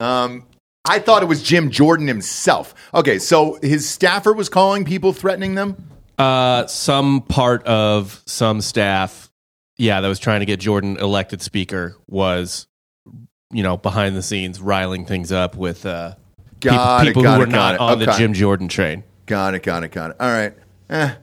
Um, 0.00 0.46
I 0.84 0.98
thought 0.98 1.22
it 1.22 1.26
was 1.26 1.42
Jim 1.42 1.70
Jordan 1.70 2.08
himself. 2.08 2.74
Okay, 2.94 3.18
so 3.18 3.58
his 3.62 3.88
staffer 3.88 4.32
was 4.32 4.48
calling 4.48 4.84
people, 4.84 5.12
threatening 5.12 5.54
them. 5.54 5.76
Uh, 6.20 6.66
some 6.66 7.22
part 7.22 7.64
of 7.64 8.22
some 8.26 8.60
staff, 8.60 9.30
yeah, 9.78 10.00
that 10.00 10.08
was 10.08 10.18
trying 10.18 10.40
to 10.40 10.46
get 10.46 10.60
Jordan 10.60 10.96
elected 10.98 11.40
speaker 11.40 11.96
was, 12.06 12.66
you 13.50 13.62
know, 13.62 13.76
behind 13.76 14.16
the 14.16 14.22
scenes 14.22 14.60
riling 14.60 15.06
things 15.06 15.32
up 15.32 15.56
with 15.56 15.86
uh, 15.86 16.14
Got 16.60 17.04
people 17.04 17.22
it. 17.22 17.24
Got 17.24 17.36
who 17.36 17.42
it. 17.42 17.46
were 17.46 17.50
not 17.50 17.74
it. 17.74 17.80
on 17.80 17.98
the 17.98 18.06
Jim 18.18 18.34
Jordan 18.34 18.68
train. 18.68 19.04
Got 19.26 19.54
it. 19.54 19.62
Got 19.62 19.84
it. 19.84 19.92
Got 19.92 20.10
it. 20.10 20.16
All 20.20 20.30
right. 20.30 20.52
Eh. 20.90 21.14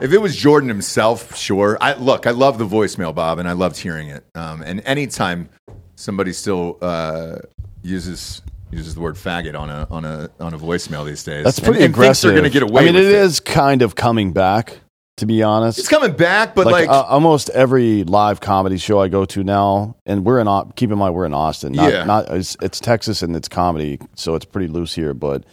If 0.00 0.12
it 0.12 0.18
was 0.18 0.34
Jordan 0.34 0.68
himself, 0.68 1.36
sure. 1.36 1.76
I 1.80 1.92
look. 1.94 2.26
I 2.26 2.30
love 2.30 2.58
the 2.58 2.66
voicemail, 2.66 3.14
Bob, 3.14 3.38
and 3.38 3.46
I 3.46 3.52
loved 3.52 3.76
hearing 3.76 4.08
it. 4.08 4.24
Um, 4.34 4.62
and 4.62 4.82
anytime 4.86 5.50
somebody 5.94 6.32
still 6.32 6.78
uh, 6.80 7.36
uses 7.82 8.40
uses 8.70 8.94
the 8.94 9.00
word 9.00 9.16
faggot 9.16 9.58
on 9.58 9.70
a 9.70 9.86
on 9.90 10.04
a 10.04 10.30
on 10.40 10.54
a 10.54 10.58
voicemail 10.58 11.04
these 11.04 11.24
days, 11.24 11.44
That's 11.44 11.60
pretty 11.60 11.84
and, 11.84 11.92
aggressive. 11.92 12.28
They're 12.28 12.40
going 12.40 12.50
to 12.50 12.52
get 12.52 12.62
away. 12.62 12.82
I 12.82 12.84
mean, 12.86 12.94
with 12.94 13.04
it 13.04 13.14
is 13.14 13.40
kind 13.40 13.82
of 13.82 13.94
coming 13.94 14.32
back, 14.32 14.80
to 15.18 15.26
be 15.26 15.42
honest. 15.42 15.78
It's 15.78 15.88
coming 15.88 16.12
back, 16.12 16.54
but 16.54 16.66
like, 16.66 16.86
like, 16.86 16.88
uh, 16.88 17.02
almost 17.02 17.50
every 17.50 18.04
live 18.04 18.40
comedy 18.40 18.78
show 18.78 19.00
I 19.00 19.08
go 19.08 19.24
to 19.26 19.44
now, 19.44 19.96
and 20.06 20.24
we're 20.24 20.40
in. 20.40 20.72
Keep 20.76 20.92
in 20.92 20.98
mind, 20.98 21.14
we're 21.14 21.26
in 21.26 21.34
Austin. 21.34 21.72
Not, 21.72 21.92
Yeah. 21.92 22.04
not 22.04 22.28
it's, 22.28 22.56
it's 22.62 22.80
Texas 22.80 23.22
and 23.22 23.34
it's 23.36 23.48
comedy, 23.48 23.98
so 24.14 24.34
it's 24.34 24.44
pretty 24.44 24.68
loose 24.68 24.94
here. 24.94 25.14
But 25.14 25.44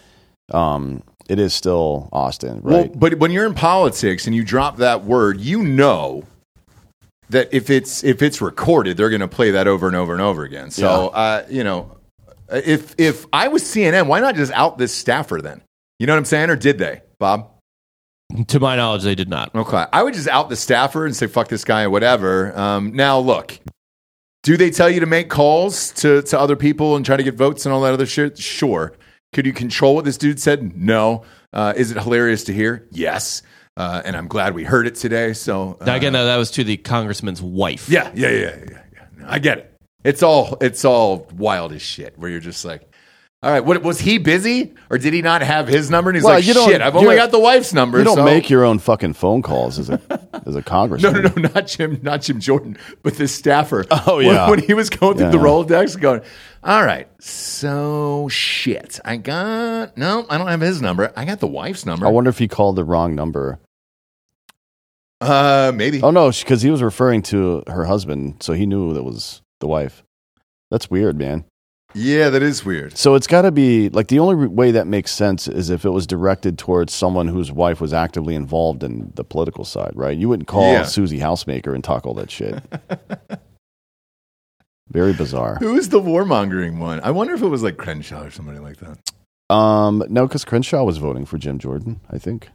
um, 0.54 1.04
it 1.28 1.40
is 1.40 1.54
still 1.54 2.10
Austin, 2.14 2.62
Well, 2.62 2.82
right? 2.82 3.00
but 3.00 3.20
when 3.20 3.32
you're 3.32 3.46
in 3.46 3.54
politics 3.54 4.28
and 4.28 4.36
you 4.36 4.44
drop 4.44 4.78
that 4.78 5.04
word, 5.04 5.42
you 5.42 5.64
know 5.64 6.24
that 7.30 7.50
if 7.52 7.70
it's 7.70 8.04
if 8.04 8.22
it's 8.22 8.42
recorded, 8.42 8.96
they're 8.96 9.10
going 9.10 9.20
to 9.22 9.28
play 9.28 9.52
that 9.52 9.68
over 9.68 9.88
and 9.88 9.96
over 9.96 10.14
and 10.14 10.22
over 10.22 10.44
again. 10.44 10.72
So, 10.72 11.10
uh, 11.10 11.46
you 11.50 11.64
know, 11.66 11.97
if 12.52 12.96
if 12.98 13.26
I 13.34 13.48
was 13.48 13.64
CNN, 13.64 14.08
why 14.08 14.20
not 14.20 14.36
just 14.36 14.52
out 14.54 14.78
this 14.78 14.94
staffer 14.94 15.42
then? 15.42 15.62
You 16.00 16.08
know 16.08 16.14
what 16.14 16.20
I'm 16.20 16.26
saying? 16.26 16.50
Or 16.50 16.56
did 16.56 16.78
they, 16.78 17.02
Bob? 17.20 17.50
To 18.50 18.60
my 18.60 18.76
knowledge, 18.76 19.04
they 19.04 19.16
did 19.16 19.30
not. 19.30 19.56
Okay, 19.56 19.86
I 19.94 20.04
would 20.04 20.14
just 20.14 20.28
out 20.28 20.50
the 20.50 20.56
staffer 20.56 21.06
and 21.06 21.16
say 21.16 21.28
fuck 21.28 21.48
this 21.48 21.64
guy 21.64 21.84
or 21.84 21.90
whatever. 21.90 22.58
Um, 22.58 22.94
now, 22.94 23.20
look, 23.20 23.58
do 24.44 24.58
they 24.58 24.70
tell 24.70 24.90
you 24.90 25.00
to 25.00 25.06
make 25.06 25.30
calls 25.30 25.92
to 25.94 26.22
to 26.24 26.40
other 26.40 26.56
people 26.58 26.96
and 26.98 27.06
try 27.06 27.16
to 27.18 27.24
get 27.24 27.36
votes 27.36 27.66
and 27.66 27.74
all 27.74 27.82
that 27.82 27.94
other 27.94 28.06
shit? 28.06 28.38
Sure. 28.38 28.94
Could 29.34 29.46
you 29.46 29.54
control 29.54 29.96
what 29.96 30.06
this 30.06 30.18
dude 30.18 30.40
said? 30.40 30.76
No. 30.78 31.24
Uh, 31.54 31.74
is 31.76 31.92
it 31.92 31.98
hilarious 32.02 32.44
to 32.46 32.54
hear? 32.54 32.88
Yes. 32.92 33.42
Uh, 33.76 34.02
and 34.06 34.16
I'm 34.16 34.28
glad 34.28 34.56
we 34.56 34.64
heard 34.64 34.88
it 34.88 34.96
today. 34.96 35.34
So 35.34 35.78
uh, 35.80 35.86
Now, 35.86 35.96
again, 35.96 36.14
no, 36.14 36.26
that 36.26 36.38
was 36.38 36.52
to 36.52 36.64
the 36.64 36.78
congressman's 36.78 37.42
wife. 37.42 37.90
yeah, 37.90 38.12
yeah, 38.16 38.30
yeah, 38.30 38.40
yeah, 38.70 38.84
yeah. 38.94 39.06
No, 39.18 39.26
I 39.28 39.40
get 39.40 39.58
it. 39.60 39.74
It's 40.04 40.24
all 40.24 40.58
it's 40.62 40.86
all 40.86 41.28
wild 41.36 41.74
as 41.74 41.82
shit. 41.82 42.18
Where 42.18 42.30
you're 42.30 42.40
just 42.40 42.64
like, 42.64 42.82
all 43.44 43.52
right, 43.52 43.64
what 43.64 43.82
was 43.84 44.00
he 44.00 44.18
busy 44.18 44.74
or 44.90 44.98
did 44.98 45.14
he 45.14 45.22
not 45.22 45.42
have 45.42 45.68
his 45.68 45.90
number? 45.92 46.10
And 46.10 46.16
he's 46.18 46.24
Well, 46.24 46.36
like, 46.36 46.46
you 46.46 46.54
don't- 46.54 46.70
shit, 46.70 46.82
I've 46.82 46.96
only 46.96 47.16
got 47.16 47.32
the 47.32 47.40
wife's 47.40 47.74
number. 47.74 47.98
you 48.00 48.04
don't 48.04 48.16
so- 48.16 48.24
make 48.26 48.50
your 48.50 48.64
own 48.64 48.80
fucking 48.80 49.14
phone 49.14 49.42
calls 49.42 49.78
as 49.80 49.90
a 49.90 50.00
as 50.46 50.56
a 50.56 50.62
congressman. 50.64 51.14
no, 51.14 51.22
no, 51.22 51.34
no, 51.36 51.50
not 51.54 51.68
Jim, 51.68 52.00
not 52.04 52.22
Jim 52.22 52.40
Jordan, 52.40 52.78
but 53.04 53.16
this 53.16 53.34
staffer. 53.36 53.86
Oh, 53.92 54.18
When- 54.18 54.26
yeah. 54.28 54.50
when, 54.50 54.60
he 54.60 54.74
was 54.74 54.90
going 54.90 55.18
through 55.18 55.26
Yeah. 55.28 55.32
the 55.32 55.38
Rolodex, 55.40 56.00
going, 56.00 56.22
"All 56.64 56.84
right, 56.84 57.08
so 57.22 58.28
shit, 58.30 59.00
I 59.04 59.18
got 59.18 59.98
no, 59.98 60.26
I 60.30 60.38
don't 60.38 60.48
have 60.48 60.62
his 60.62 60.82
number. 60.82 61.12
I 61.18 61.26
got 61.26 61.40
the 61.40 61.48
wife's 61.48 61.86
number. 61.86 62.06
I 62.06 62.10
wonder 62.10 62.30
if 62.30 62.38
he 62.38 62.48
called 62.48 62.76
the 62.76 62.86
wrong 62.86 63.14
number. 63.16 63.60
uh, 65.22 65.72
maybe. 65.76 66.02
Oh 66.02 66.12
no, 66.12 66.32
because 66.32 66.62
he 66.62 66.70
was 66.70 66.82
referring 66.84 67.24
to 67.24 67.64
her 67.68 67.86
husband, 67.86 68.38
so 68.42 68.54
he 68.54 68.66
knew 68.66 68.94
that 68.94 69.04
was 69.04 69.42
the 69.60 69.68
wife. 69.68 70.04
That's 70.72 70.90
weird, 70.90 71.18
man. 71.18 71.46
Yeah, 71.94 72.30
that 72.30 72.44
is 72.44 72.66
weird. 72.66 72.98
So 72.98 73.16
it's 73.16 73.28
got 73.28 73.44
to 73.44 73.52
be 73.52 73.90
like 73.90 74.08
the 74.10 74.20
only 74.20 74.48
way 74.48 74.72
that 74.72 74.88
makes 74.88 75.12
sense 75.12 75.48
is 75.48 75.70
if 75.70 75.86
it 75.86 75.90
was 75.92 76.06
directed 76.06 76.58
towards 76.58 76.94
someone 76.94 77.28
whose 77.30 77.52
wife 77.52 77.80
was 77.80 77.94
actively 77.94 78.36
involved 78.36 78.84
in 78.84 79.12
the 79.16 79.24
political 79.24 79.64
side, 79.64 79.92
right? 79.96 80.18
You 80.18 80.28
wouldn't 80.30 80.48
call 80.48 80.74
Yeah. 80.74 80.84
Susie 80.84 81.20
Housemaker 81.20 81.74
and 81.74 81.84
talk 81.84 82.06
all 82.06 82.14
that 82.16 82.30
shit. 82.30 82.62
Very 84.90 85.14
bizarre. 85.14 85.56
Who 85.56 85.76
is 85.78 85.90
the 85.90 86.00
warmongering 86.02 86.78
one? 86.78 87.00
I 87.02 87.12
wonder 87.12 87.34
if 87.34 87.42
it 87.42 87.48
was 87.48 87.64
like 87.64 87.78
Crenshaw 87.78 88.24
or 88.26 88.32
somebody 88.32 88.60
like 88.60 88.78
that. 88.78 89.54
Um, 89.54 90.04
no, 90.10 90.28
because 90.28 90.46
Crenshaw 90.46 90.84
was 90.84 90.98
voting 90.98 91.26
for 91.26 91.38
Jim 91.38 91.58
Jordan. 91.58 92.00
I 92.10 92.18
think 92.18 92.50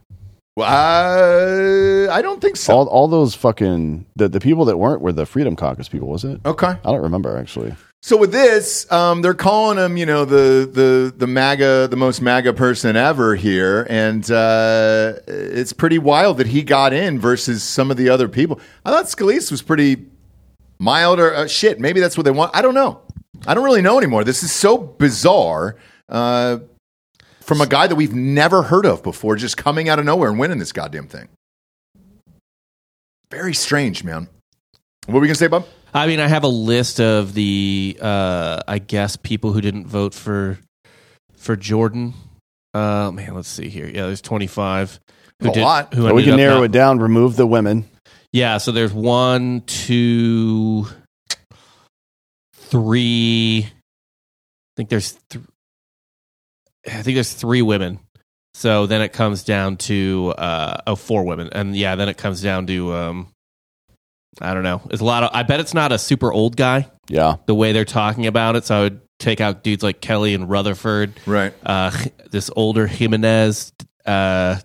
uh, 0.61 2.07
I 2.11 2.21
don't 2.21 2.41
think 2.41 2.57
so. 2.57 2.73
all 2.73 2.87
all 2.87 3.07
those 3.07 3.33
fucking 3.35 4.05
the, 4.15 4.29
the 4.29 4.39
people 4.39 4.65
that 4.65 4.77
weren't 4.77 5.01
were 5.01 5.11
the 5.11 5.25
Freedom 5.25 5.55
Caucus 5.55 5.89
people, 5.89 6.07
was 6.07 6.23
it? 6.23 6.39
okay. 6.45 6.67
I 6.67 6.91
don't 6.91 7.01
remember 7.01 7.37
actually. 7.37 7.75
So 8.01 8.17
with 8.17 8.33
this, 8.33 8.91
um, 8.91 9.21
they're 9.21 9.33
calling 9.33 9.77
him, 9.77 9.95
you 9.95 10.05
know, 10.05 10.25
the 10.25 10.69
the 10.69 11.13
the 11.15 11.25
MAGA, 11.25 11.87
the 11.89 11.95
most 11.95 12.21
MAGA 12.21 12.51
person 12.53 12.97
ever 12.97 13.33
here, 13.35 13.87
and 13.89 14.29
uh, 14.29 15.13
it's 15.25 15.71
pretty 15.71 15.99
wild 15.99 16.37
that 16.39 16.47
he 16.47 16.63
got 16.63 16.91
in 16.91 17.17
versus 17.17 17.63
some 17.63 17.89
of 17.89 17.95
the 17.97 18.09
other 18.09 18.27
people. 18.27 18.59
I 18.85 18.91
thought 18.91 19.05
Scalise 19.05 19.49
was 19.51 19.61
pretty 19.61 20.05
mild, 20.79 21.19
or 21.21 21.33
uh, 21.33 21.47
shit. 21.47 21.79
Maybe 21.79 22.01
that's 22.01 22.17
what 22.17 22.25
they 22.25 22.31
want. 22.31 22.53
I 22.53 22.61
don't 22.61 22.75
know. 22.75 22.99
I 23.47 23.53
don't 23.53 23.63
really 23.63 23.81
know 23.81 23.97
anymore. 23.97 24.25
This 24.25 24.43
is 24.43 24.51
so 24.51 24.77
bizarre 24.77 25.77
uh, 26.09 26.57
from 27.43 27.61
a 27.61 27.67
guy 27.67 27.87
that 27.87 27.95
we've 27.95 28.13
never 28.13 28.63
heard 28.63 28.85
of 28.85 29.03
before, 29.03 29.35
just 29.35 29.57
coming 29.57 29.89
out 29.89 29.99
of 29.99 30.05
nowhere 30.05 30.29
and 30.29 30.39
winning 30.39 30.59
this 30.59 30.71
goddamn 30.71 31.07
thing. 31.07 31.27
Very 33.31 33.53
strange, 33.53 34.03
man. 34.03 34.27
What 35.05 35.15
were 35.15 35.21
we 35.21 35.27
gonna 35.27 35.35
say, 35.35 35.47
Bob? 35.47 35.65
I 35.93 36.07
mean, 36.07 36.19
I 36.19 36.27
have 36.27 36.43
a 36.43 36.47
list 36.47 36.99
of 36.99 37.33
the, 37.33 37.97
uh, 38.01 38.61
I 38.67 38.79
guess, 38.79 39.15
people 39.15 39.51
who 39.51 39.61
didn't 39.61 39.87
vote 39.87 40.13
for 40.13 40.59
for 41.35 41.55
Jordan. 41.55 42.13
Uh, 42.73 43.11
man, 43.11 43.35
let's 43.35 43.49
see 43.49 43.69
here. 43.69 43.85
Yeah, 43.85 44.07
there's 44.07 44.21
25. 44.21 44.99
Who 45.41 45.49
A 45.49 45.59
lot. 45.61 45.93
Who 45.93 46.07
So 46.07 46.13
we 46.13 46.23
can 46.23 46.37
narrow 46.37 46.57
not- 46.57 46.63
it 46.63 46.71
down, 46.71 46.99
remove 46.99 47.35
the 47.35 47.45
women. 47.45 47.85
Yeah, 48.31 48.57
so 48.57 48.71
there's 48.71 48.93
one, 48.93 49.61
two, 49.67 50.87
three. 52.55 53.67
I 53.67 54.73
think 54.77 54.89
there's, 54.89 55.17
th- 55.29 55.43
I 56.87 57.01
think 57.01 57.15
there's 57.15 57.33
three 57.33 57.61
women 57.61 57.99
So 58.55 58.85
then 58.85 59.01
it 59.01 59.13
comes 59.13 59.43
down 59.43 59.77
to 59.77 60.33
uh, 60.37 60.81
oh 60.87 60.95
four 60.95 61.23
women, 61.25 61.49
and 61.53 61.75
yeah, 61.75 61.95
then 61.95 62.09
it 62.09 62.17
comes 62.17 62.41
down 62.41 62.67
to 62.67 62.93
um, 62.93 63.27
I 64.41 64.53
don't 64.53 64.63
know. 64.63 64.81
It's 64.91 65.01
a 65.01 65.05
lot 65.05 65.23
of. 65.23 65.29
I 65.33 65.43
bet 65.43 65.59
it's 65.59 65.73
not 65.73 65.91
a 65.91 65.97
super 65.99 66.31
old 66.31 66.55
guy 66.57 66.89
Yeah. 67.09 67.35
the 67.45 67.55
way 67.55 67.71
they're 67.71 67.85
talking 67.85 68.25
about 68.27 68.55
it. 68.55 68.65
So 68.65 68.75
I 68.75 68.81
would 68.81 69.01
take 69.19 69.39
out 69.41 69.63
dudes 69.63 69.83
like 69.83 70.01
Kelly 70.01 70.33
and 70.33 70.49
Rutherford, 70.49 71.13
Right. 71.25 71.53
uh, 71.65 71.91
this 72.31 72.49
older 72.55 72.87
Gimenez. 72.87 73.71
Uh, 74.05 74.59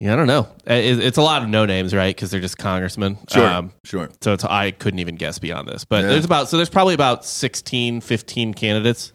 yeah, 0.00 0.12
I 0.12 0.16
don't 0.16 0.26
know. 0.26 0.48
It, 0.66 0.98
it's 1.02 1.18
a 1.18 1.22
lot 1.22 1.42
of 1.42 1.48
no 1.48 1.64
names, 1.66 1.94
right? 1.94 2.14
Because 2.14 2.30
they're 2.30 2.40
just 2.40 2.58
congressmen. 2.58 3.16
Sure. 3.32 3.46
Um, 3.46 3.72
sure. 3.84 4.10
so 4.20 4.34
it's, 4.34 4.44
I 4.44 4.72
couldn't 4.72 4.98
even 5.00 5.14
guess 5.16 5.38
beyond 5.38 5.66
this. 5.68 5.84
But 5.84 6.02
Yeah. 6.02 6.10
there's 6.10 6.24
about 6.24 6.48
so 6.48 6.56
there's 6.58 6.68
probably 6.68 6.94
about 6.94 7.24
16, 7.24 8.00
15 8.02 8.54
candidates. 8.54 9.12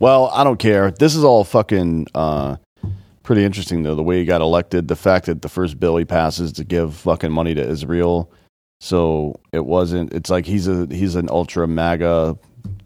Well, 0.00 0.28
I 0.28 0.44
don't 0.44 0.58
care. 0.58 0.90
This 0.90 1.14
is 1.14 1.22
all 1.22 1.44
fucking 1.44 2.06
uh, 2.14 2.56
pretty 3.22 3.44
interesting, 3.44 3.82
though. 3.82 3.94
The 3.94 4.02
way 4.02 4.18
he 4.18 4.24
got 4.24 4.40
elected, 4.40 4.88
the 4.88 4.96
fact 4.96 5.26
that 5.26 5.42
the 5.42 5.48
first 5.48 5.78
bill 5.78 5.98
he 5.98 6.06
passes 6.06 6.52
to 6.54 6.64
give 6.64 6.94
fucking 6.94 7.30
money 7.30 7.54
to 7.54 7.60
Israel. 7.60 8.32
So 8.80 9.38
it 9.52 9.66
wasn't. 9.66 10.14
It's 10.14 10.30
like 10.30 10.46
he's 10.46 10.66
a 10.66 10.86
he's 10.90 11.16
an 11.16 11.28
ultra 11.30 11.68
MAGA. 11.68 12.38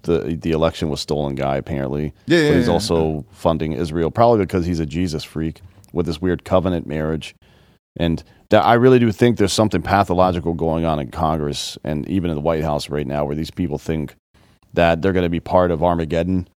The 0.02 0.36
the 0.40 0.50
election 0.50 0.88
was 0.88 1.00
stolen 1.00 1.36
guy 1.36 1.56
apparently. 1.56 2.12
Yeah, 2.26 2.38
yeah, 2.38 2.48
but 2.48 2.56
he's 2.56 2.66
yeah. 2.66 2.72
also 2.72 3.24
funding 3.30 3.72
Israel 3.72 4.10
probably 4.10 4.40
because 4.40 4.66
he's 4.66 4.80
a 4.80 4.86
Jesus 4.86 5.22
freak 5.22 5.60
with 5.92 6.06
this 6.06 6.20
weird 6.20 6.44
covenant 6.44 6.88
marriage. 6.88 7.36
And 7.96 8.24
that 8.50 8.64
I 8.64 8.74
really 8.74 8.98
do 8.98 9.12
think 9.12 9.38
there's 9.38 9.52
something 9.52 9.82
pathological 9.82 10.52
going 10.52 10.84
on 10.84 10.98
in 10.98 11.12
Congress 11.12 11.78
and 11.84 12.08
even 12.08 12.28
in 12.28 12.34
the 12.34 12.42
White 12.42 12.64
House 12.64 12.90
right 12.90 13.06
now, 13.06 13.24
where 13.24 13.36
these 13.36 13.52
people 13.52 13.78
think 13.78 14.16
that 14.72 15.00
they're 15.00 15.12
going 15.12 15.24
to 15.24 15.30
be 15.30 15.40
part 15.40 15.70
of 15.70 15.84
Armageddon. 15.84 16.48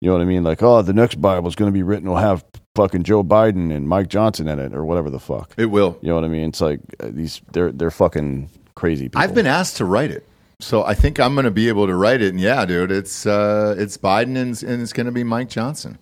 You 0.00 0.08
know 0.08 0.14
what 0.14 0.22
I 0.22 0.26
mean? 0.26 0.42
Like, 0.42 0.62
oh, 0.62 0.80
the 0.82 0.94
next 0.94 1.20
Bible 1.20 1.48
is 1.48 1.54
going 1.54 1.70
to 1.70 1.74
be 1.74 1.82
written 1.82 2.08
will 2.08 2.16
have 2.16 2.44
fucking 2.74 3.02
Joe 3.02 3.22
Biden 3.22 3.74
and 3.74 3.86
Mike 3.86 4.08
Johnson 4.08 4.48
in 4.48 4.58
it, 4.58 4.74
or 4.74 4.84
whatever 4.84 5.10
the 5.10 5.20
fuck. 5.20 5.52
It 5.58 5.66
will. 5.66 5.98
You 6.00 6.08
know 6.08 6.14
what 6.14 6.24
I 6.24 6.28
mean? 6.28 6.48
It's 6.48 6.60
like 6.60 6.80
uh, 7.00 7.08
these 7.10 7.42
they're 7.52 7.70
they're 7.70 7.90
fucking 7.90 8.48
crazy 8.74 9.04
people. 9.04 9.20
I've 9.20 9.34
been 9.34 9.46
asked 9.46 9.76
to 9.76 9.84
write 9.84 10.10
it. 10.10 10.26
So 10.60 10.84
I 10.84 10.94
think 10.94 11.18
I'm 11.18 11.34
going 11.34 11.44
to 11.44 11.50
be 11.50 11.68
able 11.68 11.86
to 11.86 11.94
write 11.94 12.20
it. 12.22 12.28
And 12.28 12.40
yeah, 12.40 12.64
dude, 12.64 12.90
it's 12.90 13.26
uh, 13.26 13.74
it's 13.78 13.96
Biden 13.98 14.36
and, 14.36 14.62
and 14.62 14.82
it's 14.82 14.92
going 14.92 15.06
to 15.06 15.12
be 15.12 15.24
Mike 15.24 15.48
Johnson. 15.48 15.98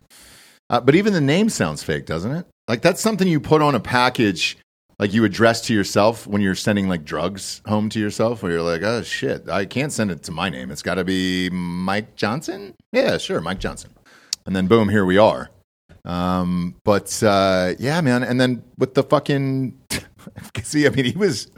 Uh, 0.70 0.80
but 0.80 0.94
even 0.94 1.12
the 1.12 1.20
name 1.20 1.48
sounds 1.48 1.82
fake, 1.82 2.06
doesn't 2.06 2.32
it? 2.32 2.46
Like 2.68 2.82
that's 2.82 3.00
something 3.00 3.26
you 3.26 3.40
put 3.40 3.62
on 3.62 3.74
a 3.74 3.80
package, 3.80 4.58
like 4.98 5.12
you 5.12 5.24
address 5.24 5.60
to 5.62 5.74
yourself 5.74 6.26
when 6.26 6.42
you're 6.42 6.54
sending 6.54 6.88
like 6.88 7.04
drugs 7.04 7.62
home 7.66 7.88
to 7.90 8.00
yourself, 8.00 8.42
where 8.42 8.52
you're 8.52 8.62
like, 8.62 8.82
oh 8.82 9.02
shit, 9.02 9.48
I 9.48 9.64
can't 9.64 9.92
send 9.92 10.10
it 10.10 10.22
to 10.24 10.32
my 10.32 10.48
name. 10.48 10.70
It's 10.70 10.82
got 10.82 10.96
to 10.96 11.04
be 11.04 11.50
Mike 11.50 12.16
Johnson. 12.16 12.74
Yeah, 12.92 13.18
sure, 13.18 13.40
Mike 13.40 13.60
Johnson. 13.60 13.92
And 14.46 14.56
then 14.56 14.66
boom, 14.66 14.88
here 14.88 15.04
we 15.04 15.18
are. 15.18 15.50
Um, 16.04 16.76
but 16.84 17.22
uh, 17.22 17.74
yeah, 17.78 18.00
man. 18.00 18.22
And 18.22 18.40
then 18.40 18.62
with 18.78 18.94
the 18.94 19.02
fucking, 19.02 19.78
see, 20.62 20.86
I 20.86 20.90
mean, 20.90 21.04
he 21.04 21.16
was 21.16 21.48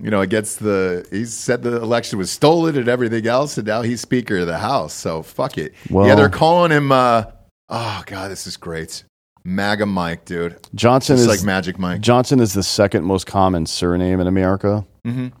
you 0.00 0.10
know, 0.10 0.20
against 0.20 0.58
the 0.60 1.06
he 1.10 1.24
said 1.24 1.62
the 1.62 1.76
election 1.76 2.18
was 2.18 2.30
stolen 2.30 2.76
and 2.76 2.88
everything 2.88 3.26
else, 3.26 3.56
and 3.56 3.66
now 3.66 3.82
he's 3.82 4.00
Speaker 4.00 4.38
of 4.38 4.46
the 4.46 4.58
House. 4.58 4.92
So 4.92 5.22
fuck 5.22 5.56
it. 5.56 5.74
Well- 5.90 6.06
yeah, 6.06 6.14
they're 6.14 6.28
calling 6.28 6.70
him. 6.70 6.92
Uh, 6.92 7.24
oh 7.68 8.02
god, 8.06 8.30
this 8.30 8.46
is 8.46 8.56
great. 8.56 9.04
MAGA 9.44 9.86
Mike, 9.86 10.24
dude. 10.24 10.56
Johnson 10.74 11.16
Just 11.16 11.28
is 11.28 11.36
like 11.38 11.44
Magic 11.46 11.78
Mike. 11.78 12.00
Johnson 12.00 12.40
is 12.40 12.54
the 12.54 12.62
second 12.62 13.04
most 13.04 13.26
common 13.26 13.66
surname 13.66 14.20
in 14.20 14.26
America, 14.26 14.84
Mhm. 15.06 15.32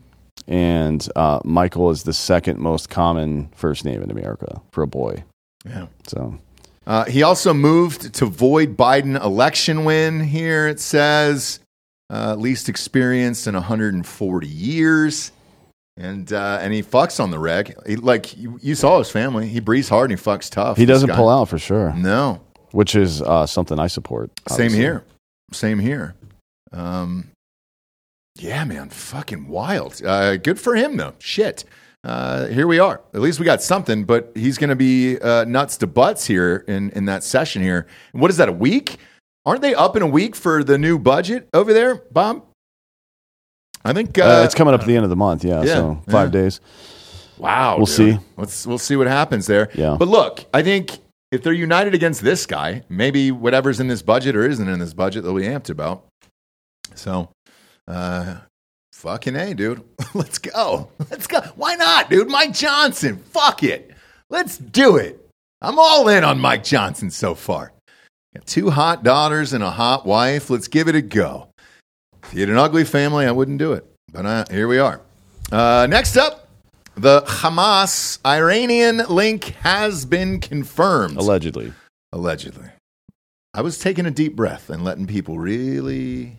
and 0.46 1.08
uh, 1.16 1.40
Michael 1.44 1.90
is 1.90 2.02
the 2.02 2.12
second 2.12 2.58
most 2.58 2.90
common 2.90 3.48
first 3.54 3.84
name 3.84 4.02
in 4.02 4.10
America 4.10 4.60
for 4.72 4.82
a 4.82 4.86
boy. 4.86 5.24
Yeah. 5.66 5.86
So 6.06 6.38
Uh, 6.86 7.04
he 7.06 7.22
also 7.22 7.54
moved 7.54 8.12
to 8.14 8.26
void 8.26 8.76
Biden 8.76 9.18
election 9.24 9.86
win. 9.86 10.20
Here 10.22 10.68
it 10.68 10.80
says 10.80 11.60
uh, 12.12 12.34
least 12.34 12.68
experienced 12.68 13.46
in 13.46 13.54
140 13.54 14.46
years, 14.46 15.32
and 15.96 16.30
uh, 16.30 16.58
and 16.60 16.74
he 16.74 16.82
fucks 16.82 17.18
on 17.20 17.30
the 17.30 17.38
reg. 17.38 17.74
He, 17.86 17.96
like 17.96 18.36
you, 18.36 18.58
you 18.62 18.74
saw 18.74 18.98
his 18.98 19.08
family. 19.10 19.48
He 19.48 19.60
breathes 19.60 19.88
hard 19.88 20.10
and 20.10 20.20
he 20.20 20.22
fucks 20.22 20.50
tough. 20.50 20.76
he 20.76 20.84
doesn't 20.84 21.08
guy. 21.08 21.16
pull 21.16 21.30
out 21.30 21.48
for 21.48 21.58
sure, 21.58 21.94
No, 21.94 22.40
which 22.74 22.94
is 22.94 23.22
uh, 23.22 23.46
something 23.46 23.78
I 23.78 23.86
support. 23.86 24.30
Same 24.48 24.72
here. 24.72 25.04
Same 25.52 25.78
here. 25.78 26.14
Um, 26.72 27.28
yeah, 28.36 28.64
man, 28.64 28.90
fucking 28.90 29.46
wild. 29.48 30.02
Uh, 30.04 30.36
good 30.36 30.58
for 30.58 30.74
him 30.74 30.96
though. 30.96 31.14
Shit. 31.20 31.64
Uh, 32.02 32.46
here 32.48 32.66
we 32.66 32.78
are. 32.78 33.00
At 33.14 33.20
least 33.20 33.38
we 33.38 33.46
got 33.46 33.62
something. 33.62 34.04
But 34.04 34.32
he's 34.34 34.58
going 34.58 34.70
to 34.70 34.76
be 34.76 35.18
uh, 35.20 35.44
nuts 35.44 35.76
to 35.78 35.86
butts 35.86 36.26
here 36.26 36.64
in 36.68 36.90
in 36.90 37.04
that 37.06 37.22
session 37.24 37.62
here. 37.62 37.86
What 38.12 38.30
is 38.30 38.36
that? 38.38 38.48
A 38.48 38.52
week? 38.52 38.98
Aren't 39.46 39.62
they 39.62 39.74
up 39.74 39.94
in 39.96 40.02
a 40.02 40.06
week 40.06 40.34
for 40.34 40.64
the 40.64 40.76
new 40.78 40.98
budget 40.98 41.48
over 41.54 41.72
there, 41.72 41.96
Bob? 42.10 42.44
I 43.84 43.92
think 43.92 44.18
uh, 44.18 44.22
Uh, 44.40 44.42
it's 44.44 44.54
coming 44.54 44.74
up 44.74 44.80
at 44.80 44.86
the 44.86 44.96
end 44.96 45.04
of 45.04 45.10
the 45.10 45.16
month. 45.16 45.44
Yeah, 45.44 45.62
yeah, 45.62 45.74
so 45.74 46.02
five 46.10 46.34
yeah. 46.34 46.40
days. 46.42 46.60
Wow, 47.38 47.76
We'll 47.76 47.86
dude. 47.86 47.94
see. 47.94 48.18
Let's 48.36 48.66
we'll 48.66 48.78
see 48.78 48.96
what 48.96 49.06
happens 49.06 49.46
there. 49.46 49.68
Yeah. 49.74 49.96
But 49.98 50.08
look, 50.08 50.44
I 50.52 50.62
think 50.62 50.98
if 51.34 51.42
they're 51.42 51.52
united 51.52 51.94
against 51.94 52.22
this 52.22 52.46
guy, 52.46 52.84
maybe 52.88 53.32
whatever's 53.32 53.80
in 53.80 53.88
this 53.88 54.02
budget 54.02 54.36
or 54.36 54.46
isn't 54.46 54.68
in 54.68 54.78
this 54.78 54.94
budget, 54.94 55.24
they'll 55.24 55.34
be 55.34 55.42
amped 55.42 55.68
about. 55.68 56.06
So, 56.94 57.30
uh, 57.88 58.36
fucking 58.92 59.34
a, 59.34 59.52
dude. 59.52 59.82
Let's 60.14 60.38
go. 60.38 60.90
Let's 61.10 61.26
go. 61.26 61.40
Why 61.56 61.74
not, 61.74 62.08
dude? 62.08 62.28
Mike 62.28 62.54
Johnson. 62.54 63.16
Fuck 63.16 63.64
it. 63.64 63.90
Let's 64.30 64.58
do 64.58 64.96
it. 64.96 65.28
I'm 65.60 65.78
all 65.78 66.08
in 66.08 66.22
on 66.22 66.38
Mike 66.38 66.62
Johnson 66.62 67.10
so 67.10 67.34
far. 67.34 67.72
Got 68.34 68.46
two 68.46 68.70
hot 68.70 69.02
daughters 69.02 69.52
and 69.52 69.64
a 69.64 69.70
hot 69.70 70.06
wife. 70.06 70.50
Let's 70.50 70.68
give 70.68 70.88
it 70.88 70.94
a 70.94 71.02
go. 71.02 71.48
If 72.22 72.34
you 72.34 72.40
had 72.40 72.48
an 72.48 72.58
ugly 72.58 72.84
family, 72.84 73.26
I 73.26 73.32
wouldn't 73.32 73.58
do 73.58 73.72
it. 73.72 73.84
But 74.12 74.26
uh, 74.26 74.44
here 74.50 74.68
we 74.68 74.78
are. 74.78 75.00
Uh, 75.50 75.86
next 75.90 76.16
up, 76.16 76.43
the 76.96 77.22
Hamas 77.22 78.18
Iranian 78.24 79.02
link 79.08 79.44
has 79.60 80.04
been 80.04 80.40
confirmed. 80.40 81.16
Allegedly. 81.16 81.72
Allegedly. 82.12 82.68
I 83.52 83.62
was 83.62 83.78
taking 83.78 84.06
a 84.06 84.10
deep 84.10 84.34
breath 84.34 84.70
and 84.70 84.84
letting 84.84 85.06
people 85.06 85.38
really, 85.38 86.36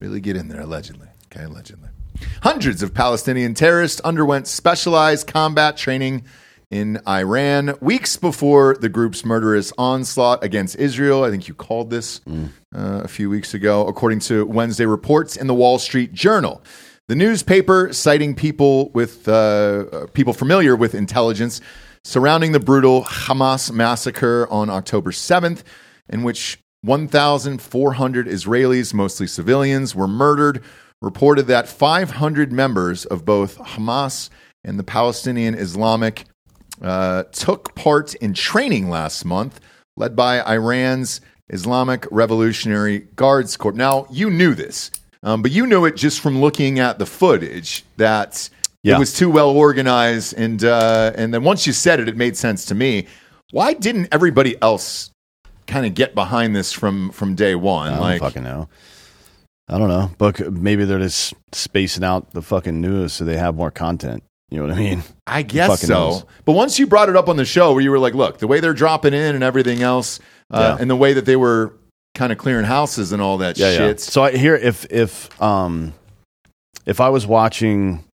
really 0.00 0.20
get 0.20 0.36
in 0.36 0.48
there. 0.48 0.60
Allegedly. 0.60 1.08
Okay, 1.32 1.44
allegedly. 1.44 1.88
Hundreds 2.42 2.82
of 2.82 2.92
Palestinian 2.92 3.54
terrorists 3.54 4.00
underwent 4.02 4.46
specialized 4.46 5.26
combat 5.26 5.76
training 5.76 6.24
in 6.70 7.00
Iran 7.08 7.74
weeks 7.80 8.16
before 8.16 8.76
the 8.80 8.88
group's 8.88 9.24
murderous 9.24 9.72
onslaught 9.76 10.44
against 10.44 10.76
Israel. 10.76 11.24
I 11.24 11.30
think 11.30 11.48
you 11.48 11.54
called 11.54 11.90
this 11.90 12.20
uh, 12.28 13.02
a 13.02 13.08
few 13.08 13.28
weeks 13.28 13.54
ago, 13.54 13.86
according 13.86 14.20
to 14.20 14.46
Wednesday 14.46 14.86
reports 14.86 15.36
in 15.36 15.46
the 15.46 15.54
Wall 15.54 15.78
Street 15.78 16.12
Journal. 16.12 16.62
The 17.10 17.16
newspaper, 17.16 17.92
citing 17.92 18.36
people 18.36 18.90
with 18.90 19.26
uh, 19.26 19.32
uh, 19.32 20.06
people 20.12 20.32
familiar 20.32 20.76
with 20.76 20.94
intelligence 20.94 21.60
surrounding 22.04 22.52
the 22.52 22.60
brutal 22.60 23.02
Hamas 23.02 23.72
massacre 23.72 24.46
on 24.48 24.70
October 24.70 25.10
7th, 25.10 25.64
in 26.08 26.22
which 26.22 26.60
1,400 26.82 28.28
Israelis, 28.28 28.94
mostly 28.94 29.26
civilians, 29.26 29.92
were 29.92 30.06
murdered, 30.06 30.62
reported 31.02 31.48
that 31.48 31.66
500 31.66 32.52
members 32.52 33.04
of 33.06 33.24
both 33.24 33.58
Hamas 33.58 34.30
and 34.62 34.78
the 34.78 34.84
Palestinian 34.84 35.56
Islamic 35.56 36.26
uh, 36.80 37.24
took 37.32 37.74
part 37.74 38.14
in 38.14 38.34
training 38.34 38.88
last 38.88 39.24
month, 39.24 39.58
led 39.96 40.14
by 40.14 40.42
Iran's 40.42 41.20
Islamic 41.48 42.06
Revolutionary 42.12 43.00
Guards 43.16 43.56
Corps. 43.56 43.72
Now, 43.72 44.06
you 44.12 44.30
knew 44.30 44.54
this, 44.54 44.92
um, 45.22 45.42
but 45.42 45.50
you 45.50 45.66
knew 45.66 45.84
it 45.84 45.96
just 45.96 46.20
from 46.20 46.40
looking 46.40 46.78
at 46.78 46.98
the 46.98 47.06
footage 47.06 47.84
that 47.96 48.48
Yeah. 48.82 48.96
it 48.96 48.98
was 48.98 49.12
too 49.12 49.30
well 49.30 49.50
organized, 49.50 50.34
and 50.38 50.62
uh, 50.64 51.12
and 51.14 51.32
then 51.34 51.42
once 51.44 51.66
you 51.66 51.72
said 51.72 52.00
it, 52.00 52.08
it 52.08 52.16
made 52.16 52.36
sense 52.36 52.64
to 52.66 52.74
me. 52.74 53.06
Why 53.52 53.72
didn't 53.74 54.08
everybody 54.12 54.56
else 54.62 55.10
kind 55.66 55.84
of 55.86 55.94
get 55.94 56.14
behind 56.14 56.54
this 56.56 56.72
from 56.72 57.10
from 57.10 57.34
day 57.34 57.54
one? 57.54 57.88
I 57.88 57.90
don't 57.92 58.00
like, 58.00 58.20
fucking 58.20 58.42
know. 58.44 58.68
I 59.68 59.78
don't 59.78 59.88
know, 59.88 60.10
but 60.18 60.52
maybe 60.52 60.84
they're 60.84 60.98
just 60.98 61.32
spacing 61.52 62.02
out 62.02 62.32
the 62.32 62.42
fucking 62.42 62.80
news 62.80 63.12
so 63.12 63.24
they 63.24 63.36
have 63.36 63.54
more 63.54 63.70
content. 63.70 64.22
You 64.50 64.58
know 64.58 64.66
what 64.66 64.74
I 64.76 64.78
mean? 64.80 65.02
I 65.28 65.42
guess 65.42 65.82
so. 65.82 65.94
knows? 65.94 66.24
But 66.44 66.52
once 66.54 66.76
you 66.80 66.88
brought 66.88 67.08
it 67.08 67.14
up 67.14 67.28
on 67.28 67.36
the 67.36 67.44
show, 67.44 67.72
where 67.72 67.80
you 67.80 67.90
were 67.92 68.00
like, 68.00 68.14
"Look, 68.14 68.38
the 68.38 68.48
way 68.48 68.58
they're 68.58 68.74
dropping 68.74 69.14
in 69.14 69.34
and 69.36 69.44
everything 69.44 69.80
else, 69.82 70.18
uh, 70.50 70.74
Yeah. 70.76 70.82
and 70.82 70.90
the 70.90 70.96
way 70.96 71.12
that 71.12 71.24
they 71.24 71.36
were 71.36 71.72
kind 72.20 72.32
of 72.32 72.36
clearing 72.38 72.66
houses 72.66 73.12
and 73.12 73.22
all 73.22 73.38
that 73.38 73.56
shit." 73.56 73.98
So 74.00 74.22
I 74.22 74.36
hear 74.36 74.54
if 74.54 74.84
if 74.92 75.12
um 75.40 75.94
if 76.84 77.00
I 77.00 77.08
was 77.08 77.26
watching 77.26 78.04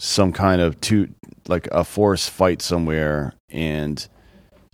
some 0.00 0.32
kind 0.32 0.60
of 0.60 0.80
two 0.80 1.08
like 1.48 1.66
a 1.72 1.82
forest 1.82 2.30
fight 2.30 2.62
somewhere 2.62 3.34
and 3.50 4.06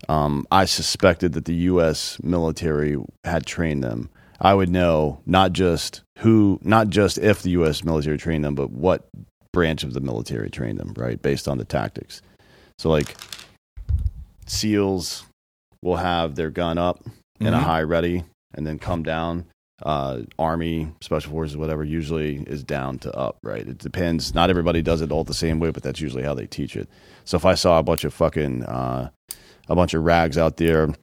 um 0.09 0.47
I 0.51 0.67
suspected 0.67 1.33
that 1.33 1.47
the 1.47 1.55
US 1.73 2.19
military 2.23 2.97
had 3.25 3.47
trained 3.47 3.83
them, 3.83 4.11
I 4.41 4.53
would 4.53 4.69
know 4.69 5.21
not 5.25 5.53
just 5.55 6.03
who 6.19 6.59
not 6.63 6.91
just 6.91 7.17
if 7.19 7.41
the 7.43 7.51
US 7.61 7.83
military 7.85 8.19
trained 8.19 8.45
them, 8.45 8.55
but 8.55 8.71
what 8.71 9.09
branch 9.53 9.83
of 9.85 9.95
the 9.95 10.01
military 10.01 10.51
trained 10.51 10.79
them, 10.79 10.93
right? 10.97 11.21
Based 11.23 11.49
on 11.49 11.57
the 11.59 11.65
tactics. 11.65 12.21
So 12.79 12.91
like 12.91 13.17
SEALs 14.47 15.25
will 15.83 15.97
have 15.97 16.35
their 16.35 16.51
gun 16.51 16.77
up 16.77 17.03
in 17.41 17.55
a 17.55 17.59
Mhm. 17.59 17.63
high 17.63 17.83
ready 17.83 18.25
and 18.55 18.67
then 18.67 18.79
come 18.79 19.03
down. 19.03 19.47
Uh, 19.83 20.21
Army, 20.39 20.93
Special 21.01 21.33
Forces, 21.33 21.57
whatever, 21.57 21.83
usually 21.83 22.37
is 22.47 22.63
down 22.63 22.99
to 23.01 23.13
up, 23.17 23.39
right? 23.43 23.67
It 23.67 23.79
depends. 23.79 24.35
Not 24.35 24.49
everybody 24.49 24.83
does 24.83 25.01
it 25.01 25.11
all 25.11 25.25
the 25.25 25.35
same 25.35 25.59
way, 25.59 25.71
but 25.71 25.83
that's 25.83 26.01
usually 26.01 26.23
how 26.23 26.33
they 26.33 26.47
teach 26.47 26.77
it. 26.77 26.89
So 27.25 27.37
if 27.37 27.45
I 27.45 27.55
saw 27.55 27.79
a 27.79 27.83
bunch 27.83 28.05
of 28.05 28.15
fucking, 28.15 28.65
uh, 28.65 29.11
a 29.69 29.75
bunch 29.75 29.95
of 29.95 30.05
rags 30.05 30.39
out 30.39 30.59
there 30.59 30.95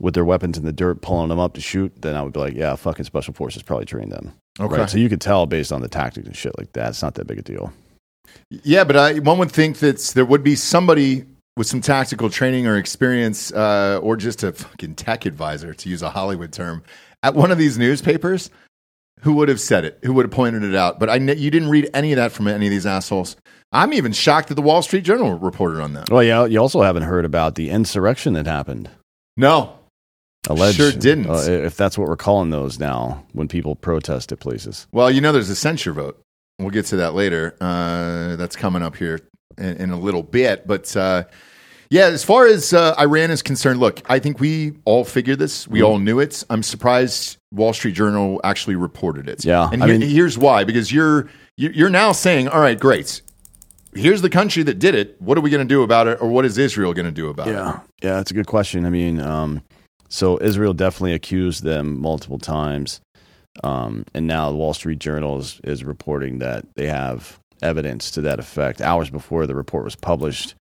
with 0.00 0.14
their 0.14 0.24
weapons 0.24 0.58
in 0.58 0.64
the 0.64 0.72
dirt, 0.72 1.00
pulling 1.00 1.28
them 1.28 1.38
up 1.38 1.54
to 1.54 1.60
shoot, 1.60 1.92
then 2.02 2.16
I 2.16 2.22
would 2.22 2.32
be 2.32 2.40
like, 2.40 2.54
yeah, 2.54 2.74
fucking 2.74 3.04
Special 3.04 3.32
Forces 3.32 3.62
probably 3.62 3.86
trained 3.86 4.12
them. 4.12 4.34
Okay. 4.58 4.78
Right? 4.78 4.90
So 4.90 4.98
you 4.98 5.08
could 5.08 5.20
tell 5.20 5.46
based 5.46 5.72
on 5.72 5.80
the 5.80 5.88
tactics 5.88 6.26
and 6.26 6.36
shit 6.36 6.58
like 6.58 6.72
that. 6.72 6.88
It's 6.90 7.02
not 7.02 7.14
that 7.14 7.26
big 7.26 7.38
a 7.38 7.42
deal. 7.42 7.72
Yeah, 8.50 8.84
but 8.84 8.96
I, 8.96 9.18
one 9.20 9.38
would 9.38 9.52
think 9.52 9.78
that 9.78 9.98
there 10.14 10.24
would 10.24 10.42
be 10.42 10.56
somebody 10.56 11.24
with 11.56 11.66
some 11.66 11.80
tactical 11.80 12.28
training 12.30 12.66
or 12.66 12.76
experience, 12.76 13.52
uh, 13.52 13.98
or 14.02 14.16
just 14.16 14.42
a 14.42 14.52
fucking 14.52 14.94
tech 14.94 15.24
advisor, 15.26 15.72
to 15.74 15.88
use 15.88 16.02
a 16.02 16.10
Hollywood 16.10 16.52
term, 16.52 16.82
at 17.22 17.34
one 17.34 17.50
of 17.50 17.58
these 17.58 17.78
newspapers 17.78 18.50
who 19.20 19.32
would 19.34 19.48
have 19.48 19.60
said 19.60 19.84
it, 19.84 19.98
who 20.04 20.12
would 20.12 20.26
have 20.26 20.30
pointed 20.32 20.62
it 20.62 20.74
out. 20.74 21.00
But 21.00 21.08
I, 21.08 21.16
you 21.16 21.50
didn't 21.50 21.70
read 21.70 21.88
any 21.94 22.12
of 22.12 22.16
that 22.16 22.32
from 22.32 22.46
any 22.46 22.66
of 22.66 22.70
these 22.70 22.86
assholes. 22.86 23.36
I'm 23.72 23.92
even 23.94 24.12
shocked 24.12 24.48
that 24.48 24.54
the 24.54 24.62
Wall 24.62 24.82
Street 24.82 25.02
Journal 25.04 25.38
reported 25.38 25.80
on 25.80 25.94
that. 25.94 26.10
Well, 26.10 26.22
yeah, 26.22 26.44
you 26.44 26.60
also 26.60 26.82
haven't 26.82 27.02
heard 27.04 27.24
about 27.24 27.54
the 27.54 27.70
insurrection 27.70 28.34
that 28.34 28.46
happened. 28.46 28.90
No, 29.36 29.78
Alleged, 30.48 30.76
Sure 30.76 30.92
didn't. 30.92 31.28
uh, 31.28 31.34
if 31.48 31.76
that's 31.76 31.98
what 31.98 32.08
we're 32.08 32.16
calling 32.16 32.50
those 32.50 32.78
now, 32.78 33.24
when 33.32 33.48
people 33.48 33.74
protest 33.74 34.30
at 34.30 34.38
places. 34.40 34.86
Well, 34.92 35.10
you 35.10 35.20
know, 35.20 35.32
there's 35.32 35.50
a 35.50 35.56
censure 35.56 35.92
vote. 35.92 36.20
We'll 36.58 36.70
get 36.70 36.86
to 36.86 36.96
that 36.96 37.14
later. 37.14 37.56
Uh, 37.60 38.36
that's 38.36 38.56
coming 38.56 38.82
up 38.82 38.96
here 38.96 39.20
in, 39.58 39.76
in 39.76 39.90
a 39.90 39.98
little 39.98 40.22
bit. 40.22 40.66
But 40.66 40.96
uh, 40.96 41.24
yeah, 41.90 42.06
as 42.06 42.24
far 42.24 42.46
as 42.46 42.72
uh, 42.72 42.94
Iran 42.98 43.30
is 43.30 43.42
concerned, 43.42 43.80
look, 43.80 44.02
I 44.10 44.18
think 44.18 44.40
we 44.40 44.74
all 44.84 45.04
figured 45.04 45.38
this. 45.38 45.68
We 45.68 45.82
all 45.82 45.98
knew 45.98 46.18
it. 46.18 46.42
I'm 46.50 46.62
surprised 46.62 47.38
Wall 47.52 47.72
Street 47.72 47.92
Journal 47.94 48.40
actually 48.42 48.76
reported 48.76 49.28
it. 49.28 49.44
Yeah, 49.44 49.68
and 49.72 49.82
I 49.82 49.86
mean- 49.86 50.00
here's 50.00 50.36
why: 50.36 50.64
because 50.64 50.90
you're 50.92 51.28
you're 51.56 51.72
you're 51.72 51.90
now 51.90 52.12
saying, 52.12 52.48
all 52.48 52.60
right, 52.60 52.78
great. 52.78 53.22
Here's 53.94 54.20
the 54.20 54.28
country 54.28 54.62
that 54.64 54.78
did 54.78 54.94
it. 54.94 55.16
What 55.22 55.38
are 55.38 55.40
we 55.40 55.48
going 55.48 55.66
to 55.66 55.74
do 55.74 55.82
about 55.82 56.06
it, 56.06 56.18
or 56.20 56.28
what 56.28 56.44
is 56.44 56.58
Israel 56.58 56.92
going 56.92 57.06
to 57.06 57.12
do 57.12 57.28
about 57.28 57.48
it? 57.48 57.52
Yeah, 57.52 57.80
yeah, 58.02 58.14
that's 58.16 58.30
a 58.30 58.34
good 58.34 58.46
question. 58.46 58.84
I 58.84 58.90
mean, 58.90 59.20
um, 59.20 59.62
so 60.08 60.38
Israel 60.42 60.74
definitely 60.74 61.14
accused 61.14 61.62
them 61.62 61.98
multiple 61.98 62.38
times, 62.38 63.00
um, 63.64 64.04
and 64.12 64.26
now 64.26 64.50
the 64.50 64.56
Wall 64.56 64.74
Street 64.74 64.98
Journal 64.98 65.38
is, 65.38 65.60
is 65.64 65.82
reporting 65.82 66.40
that 66.40 66.66
they 66.74 66.88
have 66.88 67.40
evidence 67.62 68.10
to 68.12 68.20
that 68.22 68.38
effect. 68.38 68.80
Hours 68.80 69.10
before 69.10 69.46
the 69.46 69.54
report 69.54 69.84
was 69.84 69.96
published, 69.96 70.54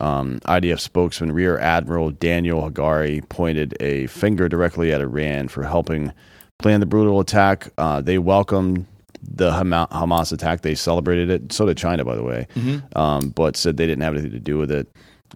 um, 0.00 0.40
IDF 0.46 0.80
spokesman 0.80 1.32
Rear 1.32 1.58
Admiral 1.58 2.10
Daniel 2.10 2.62
Hagari 2.62 3.26
pointed 3.28 3.76
a 3.80 4.06
finger 4.06 4.48
directly 4.48 4.92
at 4.92 5.00
Iran 5.00 5.48
for 5.48 5.62
helping 5.64 6.12
plan 6.58 6.80
the 6.80 6.86
brutal 6.86 7.20
attack. 7.20 7.70
Uh, 7.76 8.00
they 8.00 8.18
welcomed 8.18 8.86
the 9.22 9.50
Hamas 9.50 10.32
attack. 10.32 10.62
They 10.62 10.74
celebrated 10.74 11.30
it. 11.30 11.52
So 11.52 11.66
did 11.66 11.76
China, 11.76 12.04
by 12.04 12.16
the 12.16 12.22
way, 12.24 12.46
um, 12.96 13.28
but 13.30 13.56
said 13.56 13.76
they 13.76 13.86
didn't 13.86 14.02
have 14.02 14.14
anything 14.14 14.32
to 14.32 14.40
do 14.40 14.58
with 14.58 14.70
it. 14.70 14.88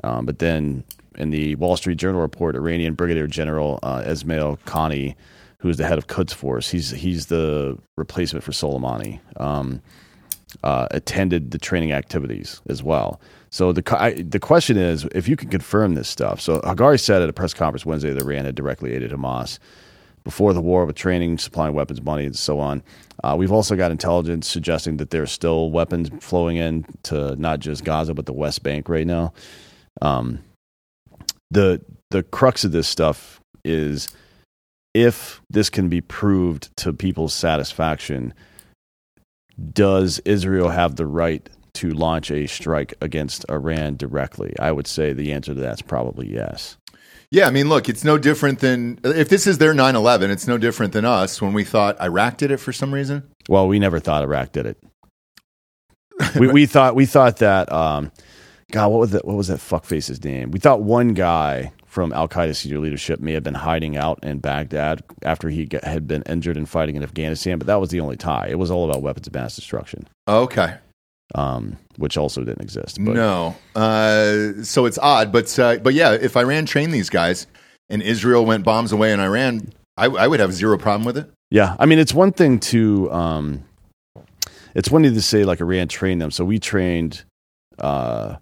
Um, 0.02 0.26
but 0.26 0.38
then 0.38 0.84
in 1.16 1.30
the 1.30 1.54
Wall 1.56 1.76
Street 1.76 1.98
Journal 1.98 2.20
report, 2.20 2.56
Iranian 2.56 2.94
Brigadier 2.94 3.26
General 3.26 3.78
uh, 3.82 4.02
Esmail 4.02 4.58
Qaani, 4.60 5.14
who's 5.58 5.76
the 5.76 5.86
head 5.86 5.98
of 5.98 6.06
Quds 6.06 6.32
Force, 6.32 6.68
he's 6.70 6.90
he's 6.90 7.26
the 7.26 7.78
replacement 7.96 8.44
for 8.44 8.52
Soleimani, 8.52 9.20
um, 9.40 9.80
uh, 10.64 10.88
attended 10.90 11.50
the 11.50 11.58
training 11.58 11.92
activities 11.92 12.60
as 12.68 12.82
well. 12.82 13.20
So 13.50 13.72
the 13.72 13.82
I, 14.00 14.14
the 14.14 14.38
question 14.38 14.76
is, 14.76 15.06
if 15.14 15.28
you 15.28 15.36
can 15.36 15.48
confirm 15.48 15.94
this 15.94 16.08
stuff. 16.08 16.40
So 16.40 16.60
Hagari 16.60 17.00
said 17.00 17.22
at 17.22 17.28
a 17.28 17.32
press 17.32 17.54
conference 17.54 17.86
Wednesday 17.86 18.12
that 18.12 18.22
Iran 18.22 18.44
had 18.44 18.54
directly 18.54 18.92
aided 18.92 19.12
Hamas 19.12 19.58
before 20.24 20.52
the 20.52 20.60
war 20.60 20.84
with 20.84 20.96
training, 20.96 21.38
supplying 21.38 21.72
weapons, 21.72 22.02
money, 22.02 22.26
and 22.26 22.36
so 22.36 22.58
on. 22.58 22.82
Uh, 23.22 23.36
we've 23.38 23.52
also 23.52 23.76
got 23.76 23.92
intelligence 23.92 24.48
suggesting 24.48 24.96
that 24.96 25.10
there's 25.10 25.30
still 25.30 25.70
weapons 25.70 26.10
flowing 26.20 26.56
in 26.56 26.84
to 27.04 27.36
not 27.36 27.60
just 27.60 27.84
Gaza 27.84 28.12
but 28.12 28.26
the 28.26 28.32
West 28.32 28.62
Bank 28.62 28.88
right 28.88 29.06
now. 29.06 29.32
Um, 30.02 30.42
the 31.50 31.80
the 32.10 32.22
crux 32.22 32.64
of 32.64 32.72
this 32.72 32.88
stuff 32.88 33.40
is 33.64 34.08
if 34.94 35.40
this 35.50 35.70
can 35.70 35.88
be 35.88 36.00
proved 36.00 36.76
to 36.78 36.92
people's 36.92 37.34
satisfaction, 37.34 38.34
does 39.72 40.18
Israel 40.20 40.68
have 40.68 40.96
the 40.96 41.06
right 41.06 41.48
to 41.74 41.90
launch 41.90 42.30
a 42.30 42.46
strike 42.46 42.94
against 43.00 43.44
Iran 43.50 43.96
directly? 43.96 44.54
I 44.58 44.72
would 44.72 44.86
say 44.86 45.12
the 45.12 45.32
answer 45.32 45.54
to 45.54 45.60
that's 45.60 45.82
probably 45.82 46.32
yes. 46.32 46.76
Yeah, 47.30 47.48
I 47.48 47.50
mean, 47.50 47.68
look, 47.68 47.88
it's 47.88 48.04
no 48.04 48.18
different 48.18 48.60
than 48.60 49.00
if 49.02 49.28
this 49.28 49.46
is 49.46 49.58
their 49.58 49.74
9 49.74 49.96
11, 49.96 50.30
it's 50.30 50.46
no 50.46 50.58
different 50.58 50.92
than 50.92 51.04
us 51.04 51.42
when 51.42 51.52
we 51.52 51.64
thought 51.64 52.00
Iraq 52.00 52.36
did 52.36 52.50
it 52.50 52.58
for 52.58 52.72
some 52.72 52.94
reason. 52.94 53.24
Well, 53.48 53.66
we 53.66 53.78
never 53.78 53.98
thought 53.98 54.22
Iraq 54.22 54.52
did 54.52 54.66
it. 54.66 54.78
we 56.38 56.48
we 56.48 56.66
thought 56.66 56.94
we 56.94 57.04
thought 57.04 57.38
that 57.38 57.70
um, 57.70 58.10
God, 58.70 58.88
what 58.88 59.00
was 59.00 59.10
that? 59.10 59.24
What 59.24 59.36
was 59.36 59.48
that 59.48 59.58
fuckface's 59.58 60.22
name? 60.24 60.50
We 60.50 60.58
thought 60.58 60.82
one 60.82 61.14
guy 61.14 61.72
from 61.96 62.12
Al 62.12 62.28
Qaeda 62.28 62.54
senior 62.54 62.78
leadership 62.78 63.20
may 63.20 63.32
have 63.32 63.42
been 63.42 63.54
hiding 63.54 63.96
out 63.96 64.18
in 64.22 64.38
Baghdad 64.38 65.02
after 65.22 65.48
he 65.48 65.64
got, 65.64 65.82
had 65.82 66.06
been 66.06 66.22
injured 66.24 66.58
in 66.58 66.66
fighting 66.66 66.94
in 66.94 67.02
Afghanistan, 67.02 67.56
but 67.56 67.66
that 67.68 67.80
was 67.80 67.88
the 67.88 68.00
only 68.00 68.18
tie. 68.18 68.48
It 68.50 68.58
was 68.58 68.70
all 68.70 68.84
about 68.84 69.00
weapons 69.00 69.26
of 69.26 69.32
mass 69.32 69.56
destruction, 69.56 70.06
Okay. 70.28 70.74
um, 71.34 71.78
which 71.96 72.18
also 72.18 72.44
didn't 72.44 72.60
exist. 72.60 72.98
But 73.02 73.14
no. 73.14 73.56
Uh, 73.74 74.62
so 74.62 74.84
it's 74.84 74.98
odd, 74.98 75.32
but 75.32 75.58
uh, 75.58 75.78
but 75.78 75.94
yeah, 75.94 76.12
if 76.12 76.36
Iran 76.36 76.66
trained 76.66 76.92
these 76.92 77.08
guys 77.08 77.46
and 77.88 78.02
Israel 78.02 78.44
went 78.44 78.62
bombs 78.62 78.92
away 78.92 79.10
in 79.14 79.18
Iran, 79.18 79.72
I, 79.96 80.04
I 80.04 80.26
would 80.28 80.38
have 80.40 80.52
zero 80.52 80.76
problem 80.76 81.06
with 81.06 81.16
it. 81.16 81.32
Yeah, 81.50 81.76
I 81.78 81.86
mean, 81.86 81.98
it's 81.98 82.12
one 82.12 82.32
thing 82.32 82.58
to, 82.58 83.10
um, 83.10 83.64
it's 84.74 84.90
one 84.90 85.02
thing 85.02 85.14
to 85.14 85.22
say 85.22 85.44
like 85.44 85.62
Iran 85.62 85.88
trained 85.88 86.20
them. 86.20 86.30
So 86.30 86.44
we 86.44 86.58
trained 86.58 87.24
uh, 87.78 88.36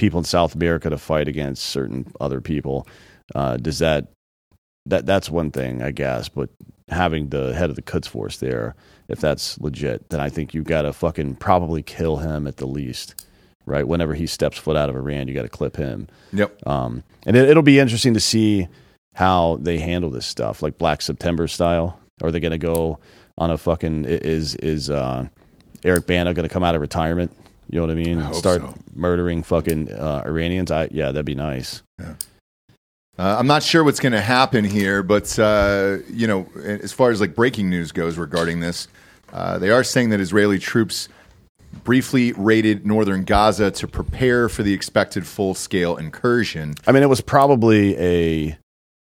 people 0.00 0.18
in 0.18 0.24
South 0.24 0.54
America 0.54 0.88
to 0.88 0.96
fight 0.96 1.28
against 1.28 1.62
certain 1.62 2.10
other 2.20 2.40
people. 2.40 2.88
Uh, 3.34 3.58
does 3.58 3.78
that 3.80 4.08
that 4.86 5.04
that's 5.04 5.28
one 5.28 5.50
thing, 5.50 5.82
I 5.82 5.90
guess. 5.90 6.28
But 6.30 6.48
having 6.88 7.28
the 7.28 7.54
head 7.54 7.68
of 7.68 7.76
the 7.76 7.82
Quds 7.82 8.08
Force 8.08 8.38
there, 8.38 8.74
if 9.08 9.20
that's 9.20 9.60
legit, 9.60 10.08
then 10.08 10.18
I 10.18 10.30
think 10.30 10.54
you 10.54 10.62
got 10.62 10.82
to 10.82 10.92
fucking 10.94 11.36
probably 11.36 11.82
kill 11.82 12.16
him 12.16 12.46
at 12.46 12.56
the 12.56 12.66
least, 12.66 13.26
right? 13.66 13.86
Whenever 13.86 14.14
he 14.14 14.26
steps 14.26 14.56
foot 14.56 14.76
out 14.76 14.88
of 14.88 14.96
Iran, 14.96 15.28
you 15.28 15.34
got 15.34 15.42
to 15.42 15.50
clip 15.50 15.76
him. 15.76 16.08
Yep. 16.32 16.66
Um, 16.66 17.04
and 17.26 17.36
it, 17.36 17.50
it'll 17.50 17.62
be 17.62 17.78
interesting 17.78 18.14
to 18.14 18.20
see 18.20 18.68
how 19.14 19.58
they 19.60 19.78
handle 19.78 20.08
this 20.08 20.26
stuff, 20.26 20.62
like 20.62 20.78
Black 20.78 21.02
September 21.02 21.46
style. 21.46 22.00
Are 22.22 22.30
they 22.30 22.40
going 22.40 22.52
to 22.52 22.58
go 22.58 22.98
on 23.36 23.50
a 23.50 23.58
fucking 23.58 24.06
is 24.06 24.54
is 24.56 24.88
uh, 24.88 25.28
Eric 25.84 26.06
Bana 26.06 26.32
going 26.32 26.48
to 26.48 26.52
come 26.52 26.64
out 26.64 26.74
of 26.74 26.80
retirement? 26.80 27.36
You 27.70 27.78
know 27.78 27.86
what 27.86 27.92
I 27.92 27.94
mean? 27.94 28.18
I 28.18 28.32
Start 28.32 28.62
so. 28.62 28.74
murdering 28.94 29.44
fucking 29.44 29.92
uh, 29.92 30.22
Iranians. 30.26 30.72
I 30.72 30.88
yeah, 30.90 31.12
that'd 31.12 31.24
be 31.24 31.36
nice. 31.36 31.82
Uh, 32.00 32.16
I'm 33.16 33.46
not 33.46 33.62
sure 33.62 33.84
what's 33.84 34.00
going 34.00 34.12
to 34.12 34.20
happen 34.20 34.64
here, 34.64 35.02
but 35.02 35.38
uh, 35.38 35.98
you 36.10 36.26
know, 36.26 36.48
as 36.64 36.92
far 36.92 37.10
as 37.10 37.20
like 37.20 37.34
breaking 37.34 37.70
news 37.70 37.92
goes 37.92 38.18
regarding 38.18 38.60
this, 38.60 38.88
uh, 39.32 39.58
they 39.58 39.70
are 39.70 39.84
saying 39.84 40.10
that 40.10 40.20
Israeli 40.20 40.58
troops 40.58 41.08
briefly 41.84 42.32
raided 42.32 42.84
northern 42.84 43.22
Gaza 43.22 43.70
to 43.70 43.86
prepare 43.86 44.48
for 44.48 44.64
the 44.64 44.72
expected 44.72 45.24
full-scale 45.26 45.96
incursion. 45.96 46.74
I 46.86 46.92
mean, 46.92 47.04
it 47.04 47.08
was 47.08 47.20
probably 47.20 47.96
a 47.98 48.58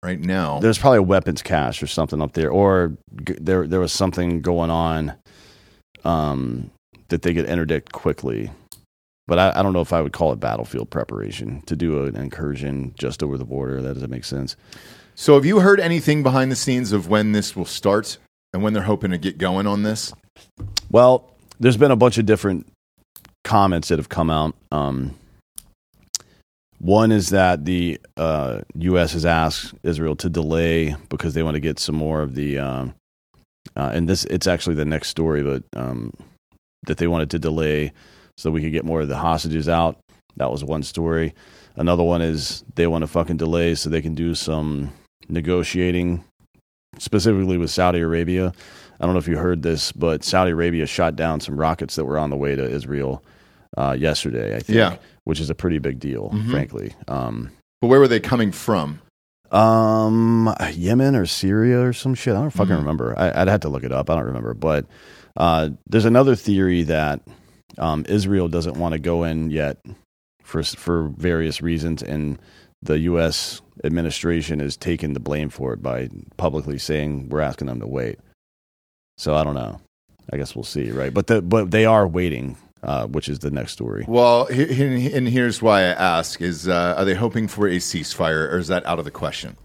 Right 0.05 0.21
now, 0.21 0.59
there's 0.59 0.79
probably 0.79 0.99
a 0.99 1.03
weapons 1.03 1.43
cache 1.43 1.83
or 1.83 1.87
something 1.87 2.21
up 2.21 2.33
there, 2.33 2.51
or 2.51 2.97
g- 3.25 3.37
there 3.41 3.67
there 3.67 3.79
was 3.81 3.93
something 3.93 4.41
going 4.41 4.71
on 4.71 5.15
um, 6.05 6.71
that 7.13 7.23
they 7.23 7.33
could 7.33 7.47
interdict 7.47 7.93
quickly. 7.93 8.51
But 9.29 9.39
I, 9.39 9.61
I 9.61 9.63
don't 9.63 9.73
know 9.73 9.81
if 9.81 9.93
I 9.93 10.01
would 10.01 10.13
call 10.13 10.33
it 10.33 10.41
battlefield 10.41 10.91
preparation 10.91 11.63
to 11.67 11.77
do 11.77 12.05
an 12.05 12.17
incursion 12.17 12.95
just 12.99 13.23
over 13.23 13.39
the 13.39 13.45
border. 13.45 13.81
That 13.81 13.95
doesn't 13.95 14.11
make 14.11 14.25
sense. 14.25 14.57
so 15.15 15.35
have 15.35 15.45
you 15.45 15.61
heard 15.61 15.79
anything 15.79 16.23
behind 16.23 16.51
the 16.51 16.57
scenes 16.57 16.91
of 16.93 17.09
when 17.09 17.33
this 17.33 17.55
will 17.55 17.65
start 17.65 18.19
and 18.53 18.63
when 18.63 18.73
they're 18.73 18.83
hoping 18.83 19.13
to 19.13 19.19
get 19.19 19.39
going 19.39 19.67
on 19.67 19.85
this? 19.85 20.13
Well, 20.91 21.31
there's 21.61 21.77
been 21.77 21.91
a 21.91 21.97
bunch 21.97 22.19
of 22.19 22.27
different 22.27 22.67
comments 23.45 23.89
that 23.89 23.99
have 23.99 24.09
come 24.09 24.31
out. 24.31 24.57
Um, 24.73 25.15
one 26.79 27.13
is 27.13 27.31
that 27.31 27.65
the 27.65 28.01
uh, 28.17 28.63
U.S. 28.75 29.13
has 29.13 29.25
asked 29.25 29.73
Israel 29.85 30.17
to 30.17 30.29
delay 30.29 30.97
because 31.11 31.35
they 31.35 31.45
want 31.45 31.55
to 31.55 31.61
get 31.61 31.79
some 31.79 31.95
more 31.95 32.23
of 32.23 32.35
the, 32.35 32.59
um, 32.59 32.95
uh, 33.77 33.93
and 33.95 34.09
this 34.09 34.25
it's 34.25 34.49
actually 34.49 34.75
the 34.75 34.85
next 34.85 35.09
story, 35.09 35.45
but 35.45 35.63
um, 35.77 36.13
that 36.87 36.99
they 36.99 37.07
wanted 37.07 37.31
to 37.31 37.39
delay 37.39 37.93
so 38.37 38.51
we 38.51 38.61
could 38.63 38.73
get 38.73 38.85
more 38.85 39.01
of 39.03 39.09
the 39.09 39.17
hostages 39.19 39.69
out. 39.69 39.99
That 40.37 40.51
was 40.51 40.65
one 40.65 40.83
story. 40.83 41.35
Another 41.77 42.03
one 42.03 42.23
is 42.23 42.65
they 42.75 42.87
want 42.87 43.03
to 43.03 43.07
fucking 43.07 43.37
delay 43.37 43.75
so 43.75 43.89
they 43.91 44.03
can 44.03 44.15
do 44.15 44.35
some 44.35 44.91
negotiating, 45.29 46.25
specifically 46.99 47.57
with 47.59 47.71
Saudi 47.71 48.01
Arabia. 48.01 48.53
I 49.01 49.05
don't 49.05 49.15
know 49.15 49.19
if 49.21 49.29
you 49.29 49.37
heard 49.39 49.63
this, 49.63 49.91
but 49.93 50.23
Saudi 50.25 50.51
Arabia 50.53 50.87
shot 50.87 51.17
down 51.17 51.41
some 51.41 51.57
rockets 51.59 51.97
that 51.97 52.05
were 52.05 52.19
on 52.19 52.31
the 52.31 52.37
way 52.37 52.55
to 52.57 52.65
Israel 52.69 53.23
uh, 53.77 53.97
yesterday. 53.99 54.55
I 54.55 54.61
think, 54.61 54.77
Yeah. 54.77 54.97
which 55.25 55.41
is 55.41 55.49
a 55.51 55.55
pretty 55.55 55.79
big 55.79 55.99
deal, 55.99 56.31
Mhm. 56.31 56.51
frankly. 56.51 56.95
Um, 57.09 57.51
But 57.81 57.89
where 57.89 58.01
were 58.01 58.09
they 58.09 58.21
coming 58.21 58.53
from? 58.53 59.01
um 59.51 60.55
Yemen 60.75 61.15
or 61.15 61.27
Syria 61.27 61.81
or 61.83 61.93
some 61.93 62.15
shit. 62.15 62.35
I 62.35 62.41
don't 62.41 62.51
fucking 62.51 62.75
remember. 62.75 63.15
I, 63.19 63.43
I'd 63.43 63.49
have 63.49 63.61
to 63.61 63.69
look 63.69 63.85
it 63.85 63.93
up. 63.93 64.09
I 64.09 64.15
don't 64.15 64.25
remember. 64.25 64.55
But 64.55 64.87
uh, 65.37 65.71
there's 65.89 66.05
another 66.05 66.35
theory 66.37 66.83
that 66.85 67.21
um, 67.79 68.05
Israel 68.09 68.49
doesn't 68.49 68.77
want 68.77 68.93
to 68.93 68.99
go 68.99 69.25
in 69.25 69.51
yet 69.51 69.79
for 70.43 70.63
for 70.63 71.09
various 71.17 71.63
reasons, 71.63 72.03
and 72.03 72.39
the 72.83 72.99
U.S. 73.01 73.63
administration 73.85 74.61
is 74.61 74.77
taking 74.77 75.13
the 75.15 75.21
blame 75.21 75.49
for 75.51 75.73
it 75.73 75.83
by 75.83 76.09
publicly 76.37 76.79
saying 76.79 77.29
we're 77.29 77.41
asking 77.41 77.69
them 77.69 77.81
to 77.81 77.87
wait. 77.87 78.19
So 79.19 79.35
I 79.35 79.45
don't 79.45 79.55
know. 79.55 79.81
I 80.33 80.37
guess 80.37 80.55
we'll 80.55 80.65
see, 80.65 80.91
right? 80.91 81.13
But 81.13 81.27
the 81.29 81.43
but 81.43 81.71
they 81.71 81.85
are 81.85 82.07
waiting, 82.07 82.57
uh, 82.83 83.07
which 83.07 83.29
is 83.29 83.39
the 83.41 83.51
next 83.51 83.73
story. 83.73 84.05
Well, 84.09 84.47
he- 84.47 85.13
and 85.15 85.29
here's 85.29 85.61
why 85.63 85.81
I 85.81 85.85
ask: 85.87 86.41
Is 86.41 86.69
uh, 86.69 86.95
are 86.97 87.05
they 87.05 87.15
hoping 87.15 87.49
for 87.49 87.67
a 87.69 87.77
ceasefire, 87.77 88.51
or 88.53 88.59
is 88.59 88.69
that 88.69 88.85
out 88.87 88.99
of 88.99 89.05
the 89.05 89.11
question? 89.11 89.57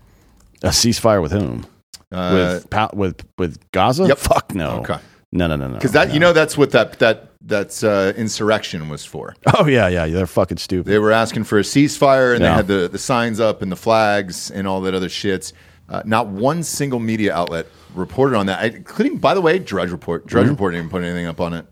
A 0.63 0.69
ceasefire 0.69 1.21
with 1.21 1.32
whom? 1.32 1.65
Uh, 2.12 2.60
with 2.63 2.93
with 2.93 3.25
with 3.38 3.71
Gaza? 3.71 4.08
Yep. 4.08 4.17
Fuck 4.17 4.56
no. 4.56 4.80
Okay. 4.80 4.97
No, 5.32 5.48
no, 5.48 5.56
no, 5.58 5.68
no. 5.68 5.74
Because 5.76 5.92
that 5.92 6.08
no. 6.10 6.13
you 6.13 6.20
know 6.20 6.34
that's 6.34 6.58
what 6.58 6.72
that 6.72 7.00
that 7.00 7.32
that's 7.42 7.84
uh, 7.84 8.13
insurrection 8.16 8.88
was 8.90 9.04
for. 9.06 9.36
Oh 9.56 9.68
yeah, 9.68 9.88
yeah. 9.88 10.06
They're 10.08 10.26
fucking 10.28 10.58
stupid. 10.58 10.90
They 10.90 11.00
were 11.00 11.12
asking 11.12 11.44
for 11.46 11.58
a 11.60 11.63
ceasefire, 11.63 12.34
and 12.36 12.44
they 12.44 12.50
had 12.50 12.68
the, 12.68 12.88
the 12.88 12.98
signs 12.98 13.40
up 13.40 13.62
and 13.62 13.72
the 13.72 13.76
flags 13.76 14.50
and 14.52 14.68
all 14.68 14.82
that 14.82 14.94
other 14.94 15.10
shit. 15.10 15.52
Uh, 15.90 16.02
not 16.06 16.28
one 16.28 16.63
single 16.63 17.00
media 17.00 17.34
outlet 17.34 17.66
reported 17.96 18.36
on 18.38 18.46
that, 18.48 18.60
I- 18.60 18.76
including, 18.76 19.18
by 19.20 19.34
the 19.34 19.40
way, 19.42 19.58
Drudge 19.58 19.90
Report. 19.90 20.26
Drudge 20.28 20.44
Mm-hmm. 20.46 20.52
Report 20.52 20.72
didn't 20.74 20.86
even 20.88 20.90
put 20.92 21.04
anything 21.04 21.28
up 21.28 21.40
on 21.40 21.54
it. 21.54 21.66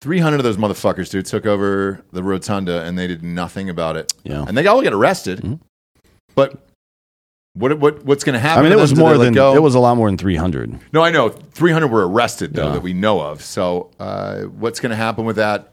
Three 0.00 0.18
hundred 0.18 0.36
of 0.38 0.44
those 0.44 0.56
motherfuckers, 0.56 1.10
dude, 1.10 1.26
took 1.26 1.46
over 1.46 2.04
the 2.12 2.22
rotunda, 2.22 2.82
and 2.84 2.98
they 2.98 3.06
did 3.06 3.22
nothing 3.22 3.70
about 3.70 3.96
it. 3.96 4.12
Yeah. 4.24 4.44
and 4.46 4.56
they 4.56 4.66
all 4.66 4.82
get 4.82 4.92
arrested. 4.92 5.40
Mhm. 5.40 5.60
But 6.34 6.60
what 7.54 7.78
what 7.78 8.04
what's 8.04 8.24
going 8.24 8.34
to 8.34 8.38
happen? 8.40 8.60
I 8.60 8.68
mean, 8.68 8.72
it 8.72 8.80
was 8.80 8.90
them? 8.90 8.98
Do 8.98 9.04
they 9.04 9.08
more 9.08 9.18
than 9.24 9.34
go? 9.34 9.54
it 9.54 9.62
was 9.62 9.74
a 9.74 9.80
lot 9.80 9.96
more 9.96 10.08
than 10.08 10.18
three 10.18 10.36
hundred. 10.36 10.78
No, 10.92 11.02
I 11.02 11.10
know. 11.10 11.28
300 11.28 11.86
were 11.88 12.08
arrested, 12.08 12.52
though, 12.54 12.66
Yeah. 12.66 12.72
that 12.74 12.82
we 12.82 12.92
know 12.92 13.20
of. 13.20 13.42
So, 13.42 13.90
uh, 14.00 14.42
what's 14.42 14.80
going 14.80 14.90
to 14.90 14.96
happen 14.96 15.24
with 15.24 15.36
that? 15.36 15.70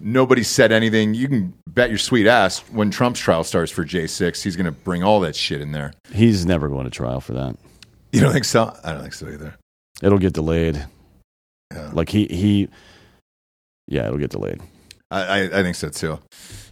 Nobody 0.00 0.42
said 0.42 0.72
anything. 0.72 1.12
You 1.14 1.28
can 1.28 1.54
bet 1.66 1.90
your 1.90 1.98
sweet 1.98 2.26
ass 2.26 2.60
when 2.70 2.90
Trump's 2.90 3.20
trial 3.20 3.44
starts 3.44 3.70
for 3.72 3.84
J6, 3.84 4.42
he's 4.42 4.54
going 4.56 4.66
to 4.66 4.72
bring 4.72 5.02
all 5.02 5.20
that 5.20 5.34
shit 5.36 5.60
in 5.60 5.72
there. 5.72 5.92
He's 6.12 6.46
never 6.46 6.68
going 6.68 6.84
to 6.84 6.90
trial 6.90 7.20
for 7.20 7.32
that. 7.34 7.56
You 8.12 8.20
don't 8.20 8.32
think 8.32 8.44
so? 8.44 8.74
I 8.84 8.92
don't 8.92 9.02
think 9.02 9.12
so 9.12 9.26
either. 9.28 9.54
It'll 10.02 10.18
get 10.18 10.32
delayed. 10.32 10.86
Yeah. 11.74 11.90
Like 11.92 12.08
he 12.08 12.26
he. 12.26 12.68
Yeah, 13.86 14.06
it'll 14.06 14.18
get 14.18 14.30
delayed. 14.30 14.60
I, 15.10 15.20
I, 15.22 15.42
I 15.58 15.62
think 15.62 15.74
so 15.76 15.88
too. 15.88 16.18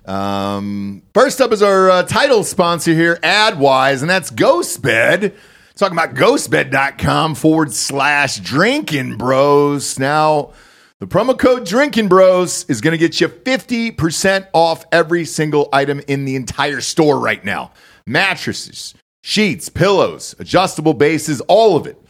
Um, 0.07 1.03
first 1.13 1.41
up 1.41 1.53
is 1.53 1.63
our 1.63 1.91
uh, 1.91 2.03
title 2.05 2.45
sponsor 2.45 2.95
here, 2.95 3.17
AdWise, 3.23 4.01
and 4.01 4.09
that's 4.09 4.31
GhostBed. 4.31 5.35
Talking 5.75 5.99
about 5.99 6.15
ghostbed.com 6.15 7.35
forward 7.35 7.73
slash 7.73 8.39
drinkin 8.39 9.19
bros. 9.19 9.99
Now, 9.99 10.53
the 11.01 11.07
promo 11.07 11.39
code 11.39 11.67
drinkin 11.67 12.09
bros 12.09 12.65
is 12.69 12.81
going 12.81 12.93
to 12.93 12.99
get 12.99 13.21
you 13.21 13.29
50% 13.29 14.49
off 14.55 14.87
every 14.91 15.27
single 15.27 15.69
item 15.73 16.01
in 16.09 16.25
the 16.25 16.37
entire 16.37 16.81
store 16.81 17.21
right 17.21 17.45
now 17.45 17.73
mattresses, 18.07 18.95
sheets, 19.23 19.69
pillows, 19.69 20.35
adjustable 20.39 20.95
bases, 20.95 21.41
all 21.43 21.77
of 21.77 21.87
it. 21.87 22.01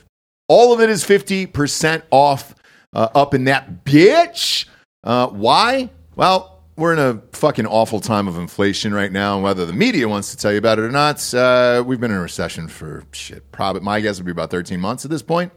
All 0.49 0.73
of 0.73 0.81
it 0.81 0.91
is 0.91 1.03
50% 1.03 2.03
off 2.13 2.55
uh, 2.93 3.09
up 3.15 3.35
in 3.35 3.45
that 3.45 3.85
bitch. 3.85 4.67
Uh, 5.03 5.27
why? 5.29 5.91
Well, 6.15 6.56
we're 6.77 6.93
in 6.93 6.99
a 6.99 7.23
fucking 7.33 7.67
awful 7.67 8.01
time 8.01 8.29
of 8.29 8.37
inflation 8.37 8.93
right 8.93 9.11
now. 9.11 9.35
And 9.35 9.43
whether 9.43 9.65
the 9.65 9.73
media 9.73 10.09
wants 10.09 10.31
to 10.31 10.37
tell 10.37 10.53
you 10.53 10.59
about 10.59 10.79
it 10.79 10.83
or 10.83 10.91
not, 10.91 11.33
uh, 11.35 11.83
we've 11.87 12.01
been 12.01 12.11
in 12.11 12.17
a 12.17 12.21
recession 12.21 12.69
for 12.69 13.05
shit. 13.13 13.51
Probably 13.51 13.81
my 13.81 14.01
guess 14.01 14.19
would 14.19 14.27
be 14.27 14.33
about 14.33 14.51
13 14.51 14.79
months 14.79 15.05
at 15.05 15.11
this 15.11 15.23
point. 15.23 15.53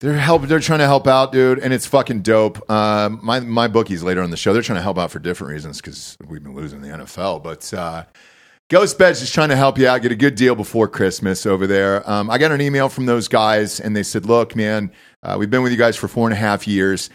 They're 0.00 0.16
help. 0.16 0.42
They're 0.42 0.60
trying 0.60 0.78
to 0.78 0.86
help 0.86 1.06
out, 1.06 1.30
dude, 1.30 1.58
and 1.58 1.74
it's 1.74 1.86
fucking 1.86 2.22
dope. 2.22 2.58
Uh, 2.70 3.10
my 3.22 3.40
MyBookie's 3.40 4.02
later 4.02 4.22
on 4.22 4.30
the 4.30 4.36
show. 4.36 4.54
They're 4.54 4.62
trying 4.62 4.78
to 4.78 4.82
help 4.82 4.98
out 4.98 5.10
for 5.10 5.18
different 5.18 5.52
reasons 5.52 5.76
because 5.76 6.16
we've 6.26 6.42
been 6.42 6.54
losing 6.54 6.80
the 6.80 6.88
NFL. 6.88 7.42
But 7.42 7.72
uh, 7.74 8.04
Ghost 8.70 8.98
Beds 8.98 9.20
is 9.20 9.30
trying 9.30 9.50
to 9.50 9.56
help 9.56 9.76
you 9.76 9.86
out, 9.86 10.00
get 10.00 10.10
a 10.10 10.16
good 10.16 10.36
deal 10.36 10.54
before 10.54 10.88
Christmas 10.88 11.44
over 11.44 11.66
there. 11.66 12.08
Um, 12.10 12.30
I 12.30 12.38
got 12.38 12.50
an 12.50 12.62
email 12.62 12.88
from 12.88 13.04
those 13.04 13.28
guys, 13.28 13.78
and 13.78 13.94
they 13.94 14.02
said, 14.02 14.24
"Look, 14.24 14.56
man, 14.56 14.90
uh, 15.22 15.36
we've 15.38 15.50
been 15.50 15.62
with 15.62 15.70
you 15.70 15.78
guys 15.78 15.96
for 15.96 16.08
four 16.08 16.26
and 16.26 16.32
a 16.32 16.40
half 16.40 16.66
years. 16.66 17.10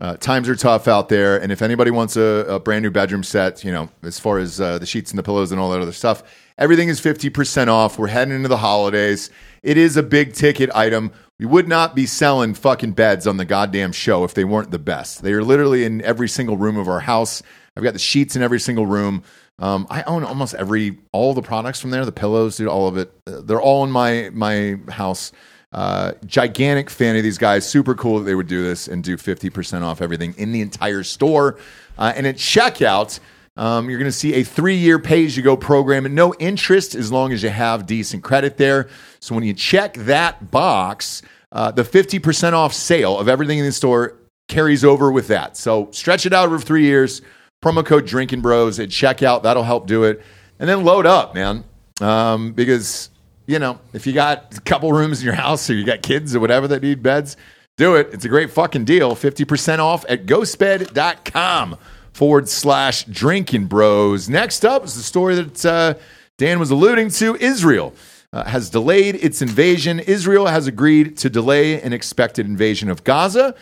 Uh, 0.00 0.16
times 0.16 0.48
are 0.48 0.56
tough 0.56 0.88
out 0.88 1.10
there, 1.10 1.36
and 1.40 1.52
if 1.52 1.60
anybody 1.60 1.90
wants 1.90 2.16
a, 2.16 2.46
a 2.48 2.58
brand 2.58 2.82
new 2.82 2.90
bedroom 2.90 3.22
set, 3.22 3.62
you 3.62 3.70
know, 3.70 3.90
as 4.02 4.18
far 4.18 4.38
as 4.38 4.60
uh, 4.60 4.78
the 4.78 4.86
sheets 4.86 5.10
and 5.10 5.18
the 5.18 5.22
pillows 5.22 5.52
and 5.52 5.60
all 5.60 5.70
that 5.70 5.80
other 5.80 5.92
stuff, 5.92 6.22
everything 6.56 6.88
is 6.88 6.98
fifty 7.00 7.28
percent 7.28 7.68
off. 7.68 7.98
We're 7.98 8.08
heading 8.08 8.34
into 8.34 8.48
the 8.48 8.56
holidays. 8.56 9.30
It 9.62 9.76
is 9.76 9.96
a 9.96 10.02
big 10.02 10.32
ticket 10.32 10.70
item." 10.74 11.12
We 11.38 11.46
would 11.46 11.68
not 11.68 11.94
be 11.94 12.04
selling 12.04 12.52
fucking 12.52 12.92
beds 12.92 13.26
on 13.26 13.38
the 13.38 13.46
goddamn 13.46 13.92
show 13.92 14.24
if 14.24 14.34
they 14.34 14.44
weren't 14.44 14.72
the 14.72 14.78
best. 14.78 15.22
They 15.22 15.32
are 15.32 15.42
literally 15.42 15.84
in 15.84 16.02
every 16.02 16.28
single 16.28 16.58
room 16.58 16.76
of 16.76 16.86
our 16.86 17.00
house. 17.00 17.42
I've 17.74 17.82
got 17.82 17.94
the 17.94 17.98
sheets 17.98 18.36
in 18.36 18.42
every 18.42 18.60
single 18.60 18.84
room. 18.84 19.22
Um, 19.58 19.86
I 19.88 20.02
own 20.02 20.22
almost 20.22 20.54
every 20.54 20.98
all 21.12 21.32
the 21.32 21.40
products 21.40 21.80
from 21.80 21.92
there, 21.92 22.04
the 22.04 22.12
pillows, 22.12 22.58
dude, 22.58 22.68
all 22.68 22.88
of 22.88 22.98
it. 22.98 23.10
They're 23.24 23.60
all 23.60 23.84
in 23.84 23.90
my 23.90 24.28
my 24.34 24.80
house. 24.90 25.32
Uh, 25.72 26.12
gigantic 26.26 26.90
fan 26.90 27.16
of 27.16 27.22
these 27.22 27.38
guys. 27.38 27.68
Super 27.68 27.94
cool 27.94 28.18
that 28.18 28.24
they 28.24 28.34
would 28.34 28.48
do 28.48 28.62
this 28.62 28.88
and 28.88 29.04
do 29.04 29.16
fifty 29.16 29.50
percent 29.50 29.84
off 29.84 30.02
everything 30.02 30.34
in 30.36 30.52
the 30.52 30.60
entire 30.60 31.04
store. 31.04 31.58
Uh, 31.96 32.12
and 32.16 32.26
at 32.26 32.36
checkout, 32.36 33.20
um, 33.56 33.88
you're 33.90 33.98
going 33.98 34.10
to 34.10 34.16
see 34.16 34.34
a 34.34 34.42
three 34.42 34.76
year 34.76 34.98
pay 34.98 35.24
as 35.26 35.36
you 35.36 35.42
go 35.42 35.56
program 35.56 36.06
and 36.06 36.14
no 36.14 36.34
interest 36.34 36.94
as 36.94 37.12
long 37.12 37.32
as 37.32 37.42
you 37.42 37.50
have 37.50 37.86
decent 37.86 38.22
credit 38.24 38.56
there. 38.56 38.88
So 39.20 39.34
when 39.34 39.44
you 39.44 39.52
check 39.52 39.94
that 39.94 40.50
box, 40.50 41.22
uh, 41.52 41.70
the 41.70 41.82
50% 41.82 42.52
off 42.52 42.72
sale 42.72 43.18
of 43.18 43.28
everything 43.28 43.58
in 43.58 43.64
the 43.64 43.72
store 43.72 44.16
carries 44.48 44.84
over 44.84 45.12
with 45.12 45.28
that. 45.28 45.56
So 45.56 45.88
stretch 45.92 46.26
it 46.26 46.32
out 46.32 46.46
over 46.46 46.58
three 46.58 46.84
years. 46.84 47.22
Promo 47.62 47.84
code 47.84 48.06
Drinkin 48.06 48.40
Bros 48.40 48.80
at 48.80 48.88
checkout. 48.88 49.42
That'll 49.42 49.64
help 49.64 49.86
do 49.86 50.04
it. 50.04 50.22
And 50.58 50.68
then 50.68 50.84
load 50.84 51.06
up, 51.06 51.34
man. 51.34 51.64
Um, 52.00 52.52
because, 52.52 53.10
you 53.46 53.58
know, 53.58 53.80
if 53.92 54.06
you 54.06 54.12
got 54.12 54.56
a 54.56 54.60
couple 54.60 54.92
rooms 54.92 55.20
in 55.20 55.26
your 55.26 55.34
house 55.34 55.68
or 55.68 55.74
you 55.74 55.84
got 55.84 56.02
kids 56.02 56.34
or 56.34 56.40
whatever 56.40 56.68
that 56.68 56.82
need 56.82 57.02
beds, 57.02 57.36
do 57.76 57.96
it. 57.96 58.10
It's 58.12 58.24
a 58.24 58.28
great 58.28 58.50
fucking 58.50 58.84
deal. 58.84 59.16
50% 59.16 59.78
off 59.78 60.04
at 60.08 60.26
ghostbed.com 60.26 61.78
forward 62.12 62.48
slash 62.48 63.04
drinkin 63.04 63.66
bros. 63.66 64.28
Next 64.28 64.64
up 64.64 64.84
is 64.84 64.94
the 64.94 65.02
story 65.02 65.36
that 65.36 65.64
uh, 65.64 65.94
Dan 66.38 66.58
was 66.58 66.70
alluding 66.70 67.10
to 67.10 67.36
Israel. 67.36 67.94
Uh, 68.32 68.44
has 68.44 68.70
delayed 68.70 69.16
its 69.16 69.42
invasion. 69.42 69.98
Israel 69.98 70.46
has 70.46 70.68
agreed 70.68 71.16
to 71.16 71.28
delay 71.28 71.82
an 71.82 71.92
expected 71.92 72.46
invasion 72.46 72.88
of 72.88 73.02
Gaza 73.02 73.56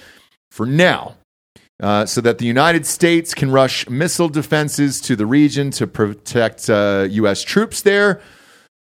for 0.51 0.67
now, 0.67 1.17
uh, 1.83 2.05
so 2.05 2.21
that 2.21 2.37
the 2.37 2.45
United 2.45 2.85
States 2.85 3.33
can 3.33 3.51
rush 3.51 3.89
missile 3.89 4.29
defenses 4.29 5.01
to 5.01 5.17
the 5.17 5.25
region 5.25 5.71
to 5.71 5.87
protect 5.87 6.69
uh, 6.69 7.07
U.S. 7.09 7.43
troops 7.43 7.81
there. 7.81 8.21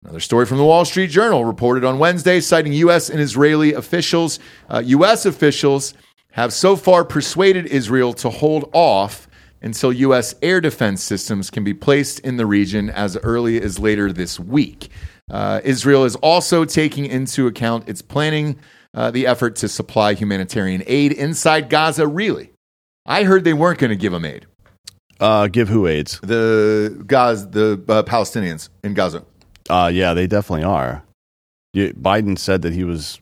Another 0.04 0.20
story 0.20 0.46
from 0.46 0.58
the 0.58 0.66
Wall 0.66 0.84
Street 0.84 1.10
Journal 1.10 1.46
reported 1.46 1.86
on 1.86 1.98
Wednesday, 1.98 2.42
citing 2.42 2.74
U.S. 2.74 3.10
and 3.10 3.22
Israeli 3.22 3.74
officials. 3.74 4.38
Uh, 4.70 4.82
U.S. 4.86 5.26
officials 5.26 5.94
have 6.32 6.52
so 6.52 6.76
far 6.76 7.06
persuaded 7.06 7.68
Israel 7.68 8.12
to 8.16 8.30
hold 8.30 8.70
off 8.74 9.30
until 9.62 9.94
U.S. 9.94 10.36
air 10.42 10.60
defense 10.60 11.02
systems 11.02 11.50
can 11.50 11.64
be 11.64 11.74
placed 11.74 12.20
in 12.20 12.36
the 12.36 12.46
region 12.46 12.90
as 12.90 13.16
early 13.24 13.62
as 13.62 13.80
later 13.80 14.12
this 14.12 14.38
week. 14.38 14.90
Uh, 15.32 15.62
Israel 15.64 16.04
is 16.04 16.18
also 16.18 16.66
taking 16.66 17.06
into 17.06 17.48
account 17.48 17.88
its 17.88 18.02
planning 18.02 18.60
uh, 18.94 19.10
the 19.10 19.26
effort 19.26 19.56
to 19.56 19.70
supply 19.70 20.14
humanitarian 20.16 20.84
aid 20.86 21.14
inside 21.14 21.70
Gaza. 21.70 22.06
Really, 22.08 22.52
I 23.06 23.24
heard 23.24 23.46
they 23.46 23.54
weren't 23.54 23.80
going 23.80 23.90
to 23.90 23.96
give 23.96 24.12
them 24.12 24.26
aid. 24.26 24.48
Uh, 25.20 25.48
give 25.48 25.70
who 25.70 25.88
aids? 25.88 26.20
The 26.22 27.02
Gaza, 27.08 27.48
the 27.48 27.84
uh, 27.88 28.04
Palestinians 28.04 28.68
in 28.84 28.94
Gaza. 28.94 29.24
Uh, 29.70 29.90
yeah, 29.94 30.14
they 30.14 30.28
definitely 30.28 30.66
are. 30.66 31.04
Biden 31.76 32.38
said 32.38 32.62
that 32.64 32.74
he 32.74 32.84
was 32.84 33.20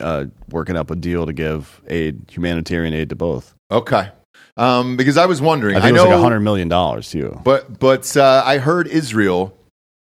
uh, 0.00 0.26
working 0.50 0.76
up 0.76 0.90
a 0.90 0.96
deal 0.96 1.26
to 1.26 1.32
give 1.32 1.80
aid, 1.88 2.22
humanitarian 2.30 2.94
aid 2.94 3.10
to 3.10 3.16
both. 3.16 3.54
Okay, 3.70 4.08
um, 4.56 4.96
because 4.96 5.16
I 5.16 5.26
was 5.26 5.40
wondering. 5.40 5.76
I 5.76 5.80
think 5.80 5.84
I 5.84 5.88
it 5.90 5.92
know, 5.94 6.04
was 6.04 6.14
like 6.14 6.22
hundred 6.22 6.40
million 6.40 6.68
dollars 6.68 7.10
too. 7.10 7.40
but 7.44 7.78
but 7.78 8.16
uh, 8.16 8.42
I 8.44 8.58
heard 8.58 8.88
Israel 8.88 9.56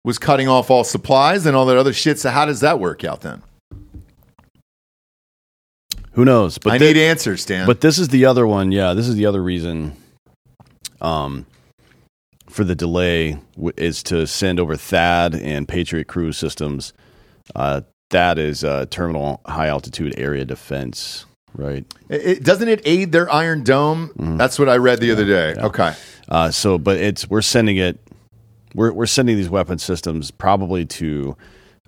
was 0.03 0.17
cutting 0.17 0.47
off 0.47 0.69
all 0.69 0.83
supplies 0.83 1.45
and 1.45 1.55
all 1.55 1.65
that 1.67 1.77
other 1.77 1.93
shit. 1.93 2.19
So 2.19 2.29
how 2.29 2.45
does 2.45 2.61
that 2.61 2.79
work 2.79 3.03
out 3.03 3.21
then? 3.21 3.41
Who 6.13 6.25
knows? 6.25 6.57
But 6.57 6.73
I 6.73 6.77
need 6.77 6.97
answers, 6.97 7.45
Dan. 7.45 7.65
But 7.65 7.81
this 7.81 7.97
is 7.99 8.09
the 8.09 8.25
other 8.25 8.45
one. 8.45 8.71
Yeah, 8.71 8.93
this 8.93 9.07
is 9.07 9.15
the 9.15 9.25
other 9.25 9.41
reason. 9.41 9.95
Um, 10.99 11.45
for 12.49 12.63
the 12.63 12.75
delay 12.75 13.37
w- 13.55 13.71
is 13.77 14.03
to 14.03 14.25
send 14.27 14.59
over 14.59 14.75
THAAD 14.75 15.39
and 15.41 15.67
Patriot 15.67 16.07
cruise 16.07 16.37
systems. 16.37 16.93
Uh, 17.55 17.81
that 18.09 18.37
is 18.39 18.63
uh, 18.63 18.85
terminal 18.89 19.39
high 19.45 19.67
altitude 19.67 20.15
area 20.17 20.43
defense, 20.45 21.25
right? 21.53 21.85
It- 22.09 22.25
it- 22.25 22.43
doesn't 22.43 22.67
it 22.67 22.81
aid 22.85 23.11
their 23.11 23.31
Iron 23.31 23.63
Dome? 23.63 24.11
That's 24.37 24.57
what 24.59 24.67
I 24.69 24.77
read 24.77 24.99
the 24.99 25.11
other 25.11 25.25
day. 25.25 25.53
Mm-hmm. 25.55 25.65
Okay. 25.67 25.93
Uh, 26.27 26.51
so, 26.51 26.77
but 26.77 26.97
it's 26.97 27.29
we're 27.29 27.41
sending 27.41 27.77
it 27.77 27.99
we're 28.75 28.91
we're 28.93 29.05
sending 29.07 29.35
these 29.35 29.49
weapon 29.49 29.79
systems 29.79 30.29
probably 30.31 30.85
to 30.85 31.35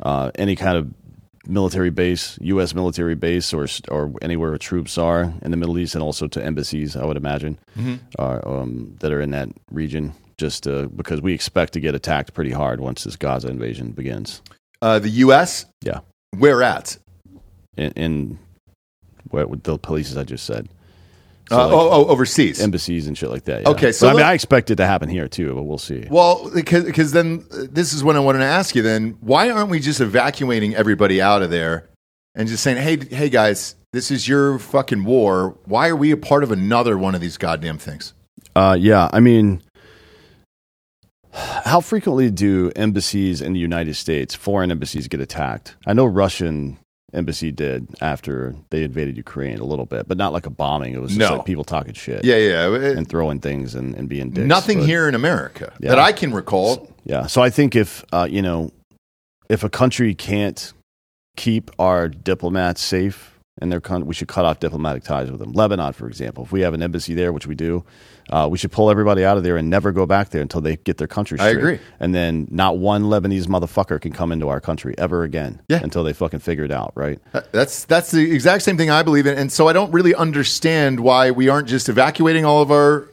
uh, 0.01 0.31
any 0.35 0.55
kind 0.55 0.77
of 0.77 0.91
military 1.47 1.89
base, 1.91 2.37
U.S. 2.41 2.73
military 2.73 3.13
base, 3.15 3.53
or 3.53 3.67
or 3.89 4.11
anywhere 4.21 4.49
where 4.49 4.57
troops 4.57 4.97
are 4.97 5.31
in 5.43 5.51
the 5.51 5.57
Middle 5.57 5.77
East, 5.77 5.93
and 5.95 6.03
also 6.03 6.27
to 6.27 6.43
embassies. 6.43 6.95
I 6.95 7.05
would 7.05 7.17
imagine 7.17 7.57
uh, 8.19 8.39
um, 8.45 8.95
that 8.99 9.11
are 9.11 9.21
in 9.21 9.29
that 9.31 9.49
region, 9.71 10.13
just 10.41 10.67
uh, 10.67 10.87
because 10.87 11.21
we 11.21 11.33
expect 11.33 11.71
to 11.73 11.79
get 11.79 11.95
attacked 11.95 12.33
pretty 12.33 12.51
hard 12.51 12.81
once 12.81 13.05
this 13.05 13.15
Gaza 13.15 13.47
invasion 13.47 13.91
begins. 13.91 14.41
Uh, 14.81 14.99
the 14.99 15.09
U.S. 15.25 15.65
Yeah, 15.81 15.99
Where 16.37 16.61
at? 16.63 16.97
in, 17.77 17.91
in 17.93 18.39
with 19.31 19.63
the 19.63 19.77
places 19.77 20.17
I 20.17 20.23
just 20.23 20.45
said. 20.45 20.67
So, 21.49 21.57
Uh, 21.59 21.65
like, 21.67 21.73
oh, 21.73 21.89
oh, 21.91 22.05
overseas. 22.07 22.59
embassies 22.61 23.07
and 23.07 23.17
shit 23.17 23.29
like 23.29 23.45
that. 23.45 23.61
yeah. 23.61 23.69
Okay, 23.69 23.91
so 23.91 24.07
But, 24.07 24.13
I 24.13 24.17
mean, 24.17 24.25
I 24.25 24.33
expect 24.33 24.71
it 24.71 24.75
to 24.77 24.85
happen 24.85 25.07
here 25.09 25.27
too, 25.27 25.53
but 25.55 25.63
we'll 25.63 25.77
see. 25.77 26.05
Well, 26.09 26.49
because 26.53 27.11
then 27.11 27.45
uh, 27.51 27.63
this 27.71 27.93
is 27.93 28.03
what 28.03 28.15
I 28.15 28.19
wanted 28.19 28.39
to 28.39 28.45
ask 28.45 28.75
you. 28.75 28.81
Then 28.81 29.17
why 29.21 29.49
aren't 29.49 29.69
we 29.69 29.79
just 29.79 30.01
evacuating 30.01 30.75
everybody 30.75 31.21
out 31.21 31.41
of 31.41 31.49
there 31.49 31.87
and 32.35 32.47
just 32.49 32.63
saying, 32.63 32.77
"Hey, 32.77 32.97
hey, 33.15 33.29
guys, 33.29 33.75
this 33.93 34.11
is 34.11 34.27
your 34.27 34.59
fucking 34.59 35.03
war. 35.03 35.55
Why 35.65 35.87
are 35.89 35.95
we 35.95 36.11
a 36.11 36.17
part 36.17 36.43
of 36.43 36.51
another 36.51 36.97
one 36.97 37.15
of 37.15 37.21
these 37.21 37.37
goddamn 37.37 37.77
things?" 37.77 38.13
Uh, 38.55 38.75
yeah, 38.79 39.09
I 39.13 39.19
mean, 39.19 39.61
how 41.33 41.79
frequently 41.79 42.29
do 42.29 42.71
embassies 42.75 43.41
in 43.41 43.53
the 43.53 43.59
United 43.59 43.95
States, 43.95 44.35
foreign 44.35 44.71
embassies, 44.71 45.07
get 45.07 45.19
attacked? 45.21 45.75
I 45.85 45.93
know 45.93 46.05
Russian 46.05 46.77
embassy 47.13 47.51
did 47.51 47.87
after 48.01 48.55
they 48.69 48.83
invaded 48.83 49.17
Ukraine 49.17 49.59
a 49.59 49.65
little 49.65 49.85
bit, 49.85 50.07
but 50.07 50.17
not 50.17 50.31
like 50.33 50.45
a 50.45 50.49
bombing. 50.49 50.93
It 50.93 51.01
was 51.01 51.11
just 51.15 51.19
No. 51.19 51.37
like 51.37 51.45
people 51.45 51.63
talking 51.65 51.93
shit 51.93 52.23
Yeah, 52.23 52.37
yeah. 52.37 52.73
It- 52.73 52.97
and 52.97 53.07
throwing 53.07 53.39
things 53.39 53.75
and, 53.75 53.93
and 53.95 54.07
being 54.07 54.29
dicks. 54.31 54.47
nothing 54.47 54.79
But- 54.79 54.87
here 54.87 55.07
in 55.09 55.15
America 55.15 55.73
Yeah. 55.79 55.89
that 55.89 55.99
I 55.99 56.13
can 56.13 56.33
recall. 56.33 56.89
Yeah. 57.05 57.27
So 57.27 57.41
I 57.41 57.49
think 57.49 57.75
if 57.75 58.05
uh, 58.13 58.27
you 58.29 58.41
know, 58.41 58.71
if 59.49 59.63
a 59.65 59.69
country 59.69 60.15
can't 60.15 60.71
keep 61.35 61.69
our 61.79 62.07
diplomats 62.07 62.81
safe 62.81 63.37
in 63.61 63.69
their 63.69 63.81
country, 63.81 64.07
we 64.07 64.13
should 64.13 64.27
cut 64.29 64.45
off 64.45 64.59
diplomatic 64.59 65.03
ties 65.03 65.29
with 65.29 65.39
them. 65.41 65.51
Lebanon, 65.51 65.91
for 65.93 66.07
example, 66.07 66.43
if 66.45 66.51
we 66.53 66.61
have 66.61 66.73
an 66.73 66.81
embassy 66.81 67.13
there, 67.13 67.33
which 67.33 67.45
we 67.47 67.55
do, 67.55 67.83
uh, 68.29 68.47
we 68.51 68.57
should 68.57 68.71
pull 68.71 68.89
everybody 68.89 69.25
out 69.25 69.37
of 69.37 69.43
there 69.43 69.57
and 69.57 69.69
never 69.69 69.91
go 69.91 70.05
back 70.05 70.29
there 70.29 70.41
until 70.41 70.61
they 70.61 70.75
get 70.77 70.97
their 70.97 71.07
country 71.07 71.39
I 71.39 71.49
straight. 71.49 71.57
agree. 71.57 71.79
And 71.99 72.13
then 72.13 72.47
not 72.51 72.77
one 72.77 73.03
Lebanese 73.03 73.47
motherfucker 73.47 73.99
can 73.99 74.11
come 74.11 74.31
into 74.31 74.47
our 74.49 74.61
country 74.61 74.93
ever 74.97 75.23
again. 75.23 75.61
Yeah. 75.69 75.79
Until 75.83 76.03
they 76.03 76.13
fucking 76.13 76.39
figure 76.39 76.63
it 76.63 76.71
out, 76.71 76.91
right? 76.95 77.19
Uh, 77.33 77.41
That's 77.51 77.85
that's 77.85 78.11
the 78.11 78.31
exact 78.31 78.63
same 78.63 78.77
thing 78.77 78.89
I 78.89 79.03
believe 79.03 79.25
in, 79.25 79.37
and 79.37 79.51
so 79.51 79.67
I 79.67 79.73
don't 79.73 79.91
really 79.91 80.13
understand 80.15 80.99
why 80.99 81.31
we 81.31 81.49
aren't 81.49 81.67
just 81.67 81.89
evacuating 81.89 82.45
all 82.45 82.61
of 82.61 82.71
our 82.71 83.07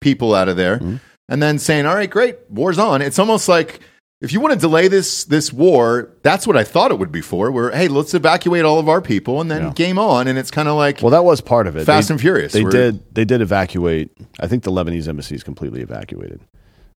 people 0.00 0.34
out 0.34 0.48
of 0.48 0.56
there 0.56 0.76
Mm-hmm. 0.78 0.96
and 1.28 1.42
then 1.42 1.58
saying, 1.58 1.86
"All 1.86 1.94
right, 1.94 2.10
great, 2.10 2.36
war's 2.50 2.78
on." 2.78 3.00
It's 3.02 3.18
almost 3.18 3.48
like 3.48 3.80
if 4.24 4.32
you 4.32 4.40
want 4.40 4.54
to 4.54 4.58
delay 4.58 4.88
this 4.88 5.24
this 5.24 5.52
war, 5.52 6.10
that's 6.22 6.46
what 6.46 6.56
I 6.56 6.64
thought 6.64 6.90
it 6.90 6.98
would 6.98 7.12
be 7.12 7.20
for. 7.20 7.50
Where 7.50 7.70
hey, 7.70 7.88
let's 7.88 8.14
evacuate 8.14 8.64
all 8.64 8.78
of 8.78 8.88
our 8.88 9.00
people 9.00 9.40
and 9.40 9.50
then 9.50 9.62
Yeah. 9.64 9.72
game 9.74 9.98
on, 9.98 10.26
and 10.26 10.38
it's 10.38 10.50
kind 10.50 10.68
of 10.68 10.76
like 10.76 11.00
Well, 11.02 11.10
that 11.10 11.24
was 11.24 11.40
part 11.40 11.66
of 11.66 11.76
it. 11.76 11.84
Fast 11.84 12.08
They- 12.08 12.14
and 12.14 12.20
Furious, 12.20 12.52
They 12.52 12.64
did. 12.64 13.14
They 13.14 13.24
did 13.24 13.40
evacuate. 13.40 14.10
I 14.40 14.48
think 14.48 14.64
the 14.64 14.72
Lebanese 14.72 15.06
embassy 15.08 15.34
is 15.34 15.42
completely 15.44 15.82
evacuated. 15.82 16.40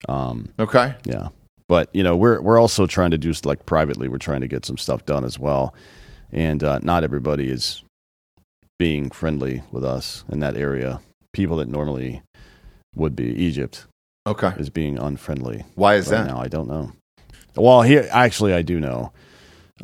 Um, 0.09 0.49
okay, 0.59 0.95
Yeah. 1.05 1.29
But 1.69 1.91
you 1.93 2.03
know, 2.05 2.17
we're 2.17 2.41
we're 2.41 2.61
also 2.61 2.87
trying 2.87 3.11
to 3.11 3.19
do 3.19 3.33
like 3.45 3.67
privately. 3.67 4.09
We're 4.09 4.19
trying 4.19 4.41
to 4.43 4.49
get 4.49 4.65
some 4.65 4.79
stuff 4.79 5.05
done 5.05 5.25
as 5.25 5.37
well, 5.39 5.75
and 6.31 6.63
uh, 6.63 6.79
not 6.83 7.03
everybody 7.03 7.51
is 7.51 7.83
being 8.79 9.11
friendly 9.11 9.63
with 9.73 9.85
us 9.85 10.25
in 10.31 10.39
that 10.41 10.57
area. 10.57 11.01
People 11.33 11.57
that 11.57 11.69
normally 11.69 12.23
would 12.95 13.17
be 13.17 13.27
Egypt 13.35 13.87
okay. 14.27 14.53
is 14.59 14.71
being 14.71 14.97
unfriendly. 14.99 15.65
Why 15.75 15.97
is 15.97 16.07
right 16.09 16.19
that? 16.19 16.27
now? 16.29 16.39
I 16.41 16.47
don't 16.49 16.69
know. 16.69 16.93
Well, 17.57 17.83
here 17.83 18.09
actually, 18.11 18.53
I 18.55 18.63
do 18.63 18.81
know. 18.81 19.13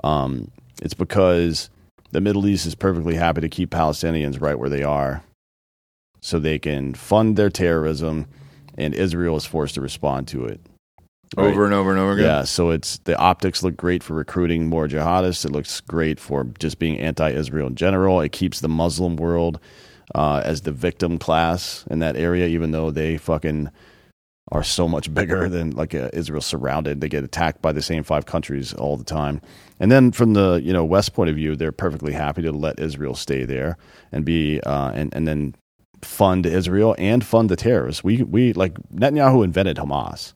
Um, 0.05 0.51
it's 0.81 0.95
because 0.95 1.71
the 2.11 2.21
Middle 2.21 2.47
East 2.47 2.67
is 2.67 2.75
perfectly 2.75 3.15
happy 3.15 3.41
to 3.41 3.49
keep 3.49 3.71
Palestinians 3.71 4.41
right 4.41 4.59
where 4.59 4.69
they 4.69 4.83
are, 4.83 5.23
so 6.21 6.39
they 6.39 6.59
can 6.59 6.95
fund 6.95 7.37
their 7.37 7.51
terrorism, 7.51 8.27
and 8.77 8.95
Israel 8.95 9.37
is 9.37 9.47
forced 9.47 9.75
to 9.75 9.81
respond 9.81 10.29
to 10.29 10.45
it. 10.45 10.61
Right? 11.37 11.47
Over 11.47 11.65
and 11.65 11.73
over 11.73 11.91
and 11.91 11.99
over 11.99 12.13
again. 12.13 12.25
Yeah, 12.25 12.45
so 12.45 12.71
it's 12.71 12.99
the 12.99 13.17
optics 13.17 13.63
look 13.63 13.77
great 13.77 14.03
for 14.03 14.13
recruiting 14.13 14.67
more 14.67 14.87
jihadists. 14.87 15.47
It 15.47 15.53
looks 15.53 15.81
great 15.81 16.21
for 16.21 16.45
just 16.59 16.79
being 16.79 16.99
anti-Israel 16.99 17.69
in 17.69 17.75
general. 17.75 18.21
It 18.21 18.33
keeps 18.33 18.61
the 18.61 18.69
Muslim 18.69 19.17
world 19.17 19.59
uh, 20.15 20.43
as 20.45 20.63
the 20.63 20.73
victim 20.73 21.19
class 21.19 21.85
in 21.91 22.01
that 22.01 22.17
area, 22.17 22.47
even 22.49 22.73
though 22.73 22.91
they 22.91 23.17
fucking 23.17 23.71
are 24.53 24.63
so 24.63 24.87
much 24.87 25.13
bigger 25.13 25.49
than 25.49 25.71
like 25.71 25.95
uh, 25.95 26.11
Israel 26.13 26.41
surrounded. 26.43 27.01
They 27.01 27.09
get 27.09 27.25
attacked 27.25 27.61
by 27.63 27.73
the 27.73 27.83
same 27.83 28.05
five 28.05 28.27
countries 28.27 28.73
all 28.75 28.97
the 28.97 29.05
time. 29.05 29.41
And 29.81 29.91
then 29.91 30.13
from 30.13 30.35
the 30.35 30.61
you 30.63 30.73
know 30.73 30.85
West 30.85 31.15
point 31.15 31.31
of 31.31 31.37
view, 31.37 31.57
they're 31.57 31.73
perfectly 31.73 32.13
happy 32.13 32.43
to 32.43 32.53
let 32.53 32.79
Israel 32.79 33.15
stay 33.17 33.45
there 33.45 33.77
and 34.13 34.25
be 34.25 34.61
uh, 34.61 34.93
and 34.95 35.13
and 35.15 35.27
then 35.27 35.55
fund 36.03 36.47
Israel 36.47 36.95
and 36.99 37.25
fund 37.25 37.49
the 37.49 37.57
terrorists. 37.57 38.05
We 38.05 38.23
we 38.23 38.53
like 38.53 38.75
Netanyahu 38.95 39.43
invented 39.43 39.79
Hamas, 39.79 40.35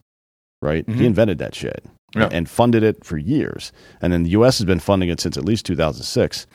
right? 0.61 0.83
He 0.89 1.05
invented 1.05 1.37
that 1.37 1.53
shit 1.55 1.85
Yeah. 2.15 2.29
and 2.31 2.49
funded 2.49 2.83
it 2.83 3.05
for 3.05 3.17
years. 3.17 3.71
And 4.01 4.11
then 4.11 4.23
the 4.23 4.31
U.S. 4.31 4.57
has 4.57 4.65
been 4.65 4.79
funding 4.79 5.09
it 5.09 5.19
since 5.19 5.37
at 5.37 5.45
least 5.45 5.65
2006 5.65 6.47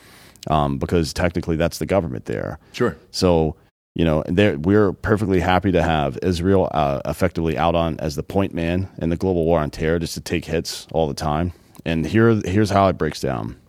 um, 0.51 0.79
because 0.79 1.13
technically 1.13 1.57
that's 1.57 1.79
the 1.79 1.87
government 1.87 2.25
there. 2.25 2.59
Sure. 2.73 2.97
So, 3.11 3.55
you 3.95 4.05
know, 4.05 4.23
we're 4.29 4.93
perfectly 4.93 5.41
happy 5.41 5.71
to 5.73 5.83
have 5.83 6.19
Israel 6.23 6.69
uh, 6.73 7.01
effectively 7.05 7.59
out 7.59 7.75
on 7.75 8.01
as 8.01 8.17
the 8.17 8.23
point 8.23 8.55
man 8.55 8.89
in 8.99 9.11
the 9.11 9.17
global 9.17 9.45
war 9.45 9.61
on 9.61 9.71
terror, 9.71 9.99
just 9.99 10.15
to 10.15 10.21
take 10.21 10.47
hits 10.47 10.87
all 10.93 11.07
the 11.07 11.15
time. 11.15 11.53
And 11.85 12.07
here, 12.07 12.41
here's 12.45 12.71
how 12.71 12.89
it 12.89 12.97
breaks 12.97 13.21
down. 13.21 13.61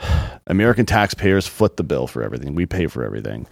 American 0.46 0.86
taxpayers 0.86 1.46
foot 1.46 1.76
the 1.76 1.84
bill 1.84 2.06
for 2.06 2.22
everything. 2.22 2.54
We 2.54 2.66
pay 2.66 2.88
for 2.88 3.04
everything. 3.04 3.46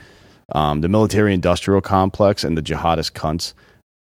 Um, 0.53 0.81
the 0.81 0.89
military 0.89 1.35
industrial 1.35 1.81
complex 1.81 2.43
and 2.43 2.57
the 2.57 2.63
jihadist 2.63 3.13
cunts 3.13 3.53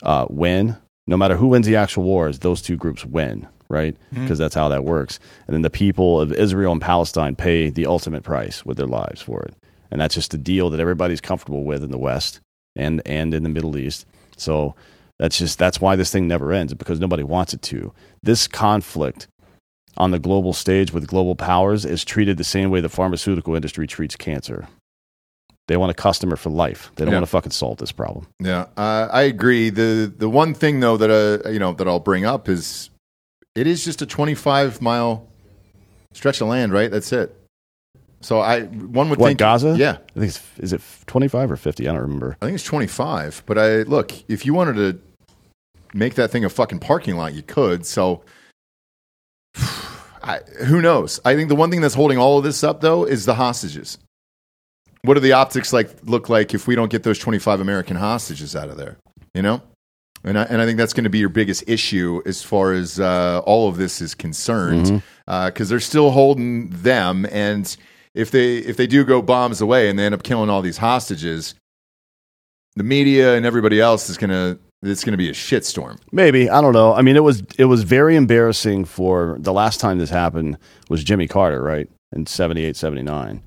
uh, 0.03 0.25
win. 0.29 0.77
No 1.07 1.17
matter 1.17 1.35
who 1.35 1.47
wins 1.47 1.65
the 1.65 1.75
actual 1.75 2.03
wars, 2.03 2.39
those 2.39 2.61
two 2.61 2.77
groups 2.77 3.03
win, 3.03 3.47
right? 3.67 3.97
Because 4.11 4.37
that's 4.37 4.53
how 4.53 4.69
that 4.69 4.83
works. 4.83 5.19
And 5.47 5.55
then 5.55 5.63
the 5.63 5.69
people 5.71 6.21
of 6.21 6.31
Israel 6.31 6.71
and 6.71 6.81
Palestine 6.81 7.35
pay 7.35 7.69
the 7.69 7.87
ultimate 7.87 8.23
price 8.23 8.63
with 8.63 8.77
their 8.77 8.87
lives 8.87 9.21
for 9.21 9.41
it. 9.41 9.55
And 9.91 9.99
that's 9.99 10.15
just 10.15 10.33
a 10.33 10.37
deal 10.37 10.69
that 10.69 10.79
everybody's 10.79 11.21
comfortable 11.21 11.63
with 11.63 11.83
in 11.83 11.91
the 11.91 11.97
West 11.97 12.39
and, 12.75 13.01
and 13.05 13.33
in 13.33 13.43
the 13.43 13.49
Middle 13.49 13.77
East. 13.77 14.05
So 14.37 14.75
that's 15.17 15.37
just 15.37 15.57
that's 15.59 15.81
why 15.81 15.95
this 15.95 16.11
thing 16.11 16.27
never 16.27 16.53
ends 16.53 16.73
because 16.73 16.99
nobody 16.99 17.23
wants 17.23 17.53
it 17.53 17.61
to. 17.63 17.91
This 18.23 18.47
conflict 18.47 19.27
on 19.97 20.11
the 20.11 20.19
global 20.19 20.53
stage 20.53 20.93
with 20.93 21.07
global 21.07 21.35
powers 21.35 21.83
is 21.85 22.05
treated 22.05 22.37
the 22.37 22.43
same 22.43 22.69
way 22.69 22.79
the 22.81 22.87
pharmaceutical 22.89 23.55
industry 23.55 23.85
treats 23.87 24.15
cancer. 24.15 24.67
They 25.67 25.77
want 25.77 25.91
a 25.91 25.95
customer 25.95 26.35
for 26.35 26.49
life. 26.49 26.91
They 26.95 27.05
don't 27.05 27.11
Yeah. 27.11 27.17
want 27.19 27.25
to 27.27 27.31
fucking 27.31 27.51
solve 27.51 27.77
this 27.77 27.91
problem. 27.91 28.27
Yeah, 28.39 28.67
uh, 28.77 29.07
I 29.11 29.23
agree. 29.23 29.69
the 29.69 30.11
The 30.17 30.29
one 30.29 30.53
thing 30.53 30.79
though 30.79 30.97
that 30.97 31.09
uh, 31.45 31.49
you 31.49 31.59
know 31.59 31.73
that 31.73 31.87
I'll 31.87 31.99
bring 31.99 32.25
up 32.25 32.47
is 32.47 32.89
it 33.55 33.67
is 33.67 33.83
just 33.83 34.01
a 34.01 34.05
25 34.05 34.81
mile 34.81 35.27
stretch 36.13 36.39
of 36.41 36.47
land, 36.47 36.71
right? 36.71 36.89
That's 36.89 37.11
it. 37.11 37.35
So 38.21 38.39
I 38.39 38.63
one 38.63 39.09
would 39.09 39.19
What 39.19 39.27
think 39.27 39.39
Gaza? 39.39 39.75
Yeah, 39.77 39.91
I 40.15 40.19
think 40.19 40.25
it's 40.25 40.41
is 40.57 40.73
it 40.73 40.81
twenty 41.05 41.27
five 41.27 41.49
or 41.49 41.55
fifty? 41.55 41.87
I 41.87 41.93
don't 41.93 42.01
remember. 42.01 42.37
I 42.41 42.45
think 42.45 42.55
it's 42.55 42.63
25. 42.63 43.43
But 43.45 43.57
I 43.57 43.83
look 43.83 44.11
if 44.29 44.45
you 44.45 44.53
wanted 44.53 44.75
to 44.75 44.99
make 45.93 46.15
that 46.15 46.29
thing 46.29 46.45
a 46.45 46.49
fucking 46.49 46.79
parking 46.79 47.15
lot, 47.15 47.33
you 47.33 47.43
could. 47.43 47.85
So. 47.85 48.23
I, 50.21 50.39
who 50.65 50.81
knows? 50.81 51.19
I 51.23 51.35
think 51.35 51.47
the 51.47 51.55
one 51.55 51.71
thing 51.71 51.79
that's 51.79 51.95
holding 51.95 52.17
all 52.17 52.37
of 52.37 52.43
this 52.43 52.61
up, 52.61 52.81
though, 52.81 53.05
is 53.05 53.25
the 53.25 53.35
hostages. 53.35 53.97
What 55.03 55.13
do 55.13 55.21
the 55.21 55.31
optics 55.31 55.71
like 55.71 55.89
look 56.03 56.27
like 56.27 56.53
if 56.53 56.67
we 56.67 56.75
don't 56.75 56.91
get 56.91 57.03
those 57.03 57.17
25 57.17 57.61
American 57.61 57.95
hostages 57.95 58.53
out 58.53 58.67
of 58.67 58.75
there? 58.75 58.97
You 59.33 59.41
know, 59.41 59.61
and 60.25 60.37
I, 60.37 60.43
and 60.43 60.61
I 60.61 60.65
think 60.65 60.77
that's 60.77 60.91
going 60.91 61.05
to 61.05 61.09
be 61.09 61.19
your 61.19 61.29
biggest 61.29 61.63
issue 61.67 62.21
as 62.25 62.43
far 62.43 62.73
as 62.73 62.99
uh, 62.99 63.41
all 63.45 63.69
of 63.69 63.77
this 63.77 64.01
is 64.01 64.13
concerned, 64.13 65.01
because 65.25 65.69
they're 65.69 65.79
still 65.79 66.11
holding 66.11 66.69
them, 66.69 67.25
and 67.31 67.75
if 68.19 68.31
they 68.31 68.57
if 68.57 68.77
they 68.77 68.87
do 68.87 69.03
go 69.05 69.21
bombs 69.21 69.61
away 69.61 69.89
and 69.89 69.97
they 69.97 70.05
end 70.05 70.13
up 70.13 70.23
killing 70.23 70.49
all 70.49 70.61
these 70.61 70.77
hostages, 70.77 71.55
the 72.75 72.83
media 72.83 73.35
and 73.35 73.45
everybody 73.45 73.79
else 73.79 74.09
is 74.09 74.17
to 74.17 74.59
it's 74.81 75.03
going 75.03 75.13
to 75.13 75.17
be 75.17 75.29
a 75.29 75.33
shitstorm. 75.33 75.99
Maybe 76.11 76.49
I 76.49 76.61
don't 76.61 76.73
know. 76.73 76.93
I 76.93 77.01
mean, 77.01 77.15
it 77.15 77.23
was 77.23 77.43
it 77.57 77.65
was 77.65 77.83
very 77.83 78.15
embarrassing 78.15 78.85
for 78.85 79.37
the 79.39 79.53
last 79.53 79.79
time 79.79 79.97
this 79.97 80.09
happened 80.09 80.57
was 80.89 81.03
Jimmy 81.03 81.27
Carter, 81.27 81.61
right 81.61 81.89
in 82.13 82.25
78, 82.25 82.75
79. 82.75 83.41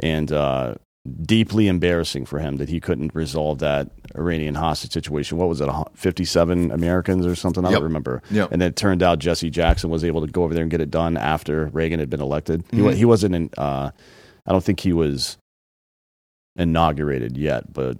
and 0.00 0.32
uh, 0.32 0.74
deeply 1.08 1.68
embarrassing 1.68 2.24
for 2.26 2.38
him 2.38 2.56
that 2.56 2.68
he 2.68 2.80
couldn't 2.80 3.14
resolve 3.14 3.58
that 3.58 3.90
Iranian 4.16 4.54
hostage 4.54 4.92
situation. 4.92 5.38
What 5.38 5.48
was 5.48 5.60
it, 5.60 5.68
fifty-seven 5.94 6.70
Americans 6.70 7.26
or 7.26 7.34
something? 7.34 7.64
I 7.64 7.68
Yep. 7.70 7.76
don't 7.76 7.84
remember. 7.84 8.22
Yep. 8.30 8.52
And 8.52 8.60
then 8.62 8.68
it 8.70 8.76
turned 8.76 9.02
out 9.02 9.18
Jesse 9.18 9.50
Jackson 9.50 9.90
was 9.90 10.04
able 10.04 10.20
to 10.24 10.30
go 10.32 10.44
over 10.44 10.54
there 10.54 10.62
and 10.62 10.70
get 10.70 10.80
it 10.80 10.90
done 10.90 11.16
after 11.16 11.66
Reagan 11.66 11.98
had 12.00 12.10
been 12.10 12.20
elected. 12.20 12.64
He 12.70 12.76
Mm-hmm. 12.78 12.86
wa 12.86 12.92
He, 12.92 13.04
wasn't 13.04 13.34
in. 13.34 13.50
Uh, 13.58 13.90
I 14.46 14.52
don't 14.52 14.64
think 14.64 14.80
he 14.80 14.92
was 14.92 15.36
inaugurated 16.56 17.36
yet, 17.36 17.72
but 17.72 17.96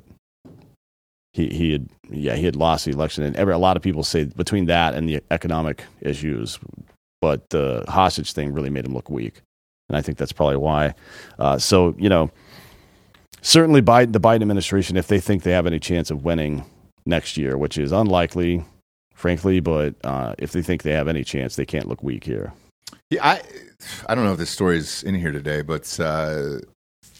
he 1.33 1.49
he 1.49 1.73
had 1.73 1.89
yeah 2.11 2.35
he 2.35 2.45
had 2.45 2.57
lost 2.57 2.85
the 2.85 2.91
election, 2.91 3.23
and 3.25 3.37
every, 3.37 3.53
a 3.55 3.59
lot 3.59 3.77
of 3.77 3.83
people 3.83 4.03
say 4.03 4.25
between 4.25 4.67
that 4.67 4.95
and 4.95 5.09
the 5.09 5.23
economic 5.31 5.85
issues, 6.01 6.59
but 7.21 7.51
the 7.51 7.85
hostage 7.89 8.33
thing 8.33 8.53
really 8.53 8.71
made 8.71 8.85
him 8.87 8.95
look 8.95 9.11
weak, 9.11 9.43
and 9.89 9.97
I 9.97 10.01
think 10.03 10.19
that's 10.19 10.33
probably 10.33 10.57
why. 10.57 10.95
Uh, 11.39 11.59
so 11.59 11.95
you 11.99 12.09
know, 12.09 12.31
certainly 13.49 13.81
Biden, 13.81 14.13
the 14.13 14.21
Biden 14.21 14.43
administration, 14.43 14.97
if 14.97 15.07
they 15.07 15.21
think 15.21 15.43
they 15.43 15.53
have 15.53 15.67
any 15.67 15.81
chance 15.81 16.11
of 16.11 16.25
winning 16.25 16.65
next 17.07 17.37
year, 17.37 17.57
which 17.57 17.79
is 17.79 17.93
unlikely, 17.93 18.65
frankly, 19.15 19.61
but 19.61 19.95
uh, 20.05 20.35
if 20.39 20.53
they 20.53 20.63
think 20.63 20.83
they 20.83 20.93
have 20.93 21.09
any 21.09 21.25
chance, 21.25 21.57
they 21.57 21.65
can't 21.65 21.89
look 21.89 22.03
weak 22.03 22.25
here. 22.25 22.53
Yeah, 23.11 23.27
I 23.27 23.43
I 24.07 24.15
don't 24.15 24.25
know 24.25 24.33
if 24.33 24.39
this 24.39 24.51
story 24.51 24.77
is 24.77 25.03
in 25.03 25.15
here 25.15 25.33
today, 25.33 25.63
but 25.63 25.99
uh, 25.99 26.59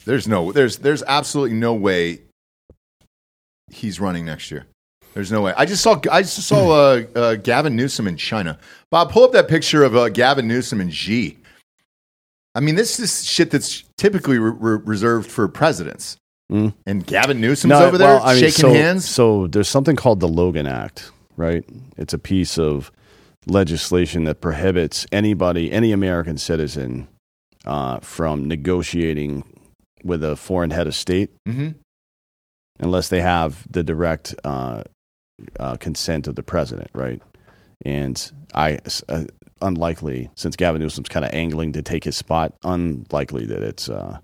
there's 0.05 0.29
no 0.29 0.53
there's 0.53 0.79
there's 0.79 1.03
absolutely 1.05 1.57
no 1.57 1.73
way 1.75 2.21
he's 3.71 3.99
running 4.01 4.27
next 4.27 4.51
year. 4.51 4.67
There's 5.15 5.33
no 5.33 5.41
way. 5.41 5.55
I 5.57 5.65
just 5.65 5.83
saw 5.83 5.99
I 6.13 6.23
just 6.23 6.43
saw 6.47 6.71
uh, 6.71 7.03
uh, 7.15 7.35
Gavin 7.37 7.75
Newsom 7.75 8.07
in 8.07 8.17
China. 8.17 8.59
Bob, 8.91 9.11
pull 9.11 9.25
up 9.25 9.33
that 9.33 9.49
picture 9.49 9.83
of 9.83 9.97
uh, 9.97 10.11
Gavin 10.11 10.47
Newsom 10.47 10.81
and 10.81 10.93
Xi. 10.93 11.39
I 12.59 12.61
mean, 12.61 12.75
this 12.75 12.99
is 12.99 13.25
shit 13.25 13.53
that's 13.53 13.85
typically 13.99 14.37
re- 14.41 14.51
re- 14.51 14.81
reserved 14.85 15.31
for 15.31 15.47
presidents. 15.47 16.17
Mm. 16.51 16.75
And 16.87 17.07
Gavin 17.07 17.41
Newsom's 17.41 17.75
over 17.75 17.97
there 17.97 18.17
well, 18.17 18.23
I 18.25 18.33
mean, 18.33 18.41
shaking 18.41 18.63
so, 18.63 18.73
hands. 18.73 19.09
So 19.09 19.47
there's 19.47 19.69
something 19.69 19.95
called 19.95 20.19
the 20.19 20.27
Logan 20.27 20.67
Act, 20.67 21.13
right? 21.37 21.65
It's 21.97 22.13
a 22.13 22.19
piece 22.19 22.59
of 22.59 22.91
legislation 23.47 24.25
that 24.25 24.41
prohibits 24.41 25.07
anybody, 25.13 25.71
any 25.71 25.93
American 25.93 26.37
citizen, 26.37 27.07
uh, 27.65 28.01
from 28.01 28.49
negotiating 28.49 29.45
with 30.03 30.25
a 30.25 30.35
foreign 30.35 30.71
head 30.71 30.89
of 30.89 30.97
state 30.97 31.31
hmm 31.47 31.69
unless 32.81 33.09
they 33.09 33.21
have 33.21 33.67
the 33.71 33.83
direct 33.83 34.35
uh, 34.45 34.83
uh, 35.59 35.77
consent 35.77 36.29
of 36.29 36.37
the 36.37 36.43
president, 36.43 36.89
right? 36.95 37.21
And 37.85 38.33
I, 38.55 38.79
uh, 39.09 39.25
unlikely, 39.63 40.31
since 40.35 40.57
Gavin 40.57 40.81
Newsom's 40.81 41.09
kind 41.09 41.25
of 41.25 41.33
angling 41.33 41.73
to 41.73 41.83
take 41.83 42.05
his 42.05 42.17
spot, 42.17 42.55
unlikely 42.65 43.47
that 43.47 43.63
it's 43.63 43.89
uh, 43.89 44.19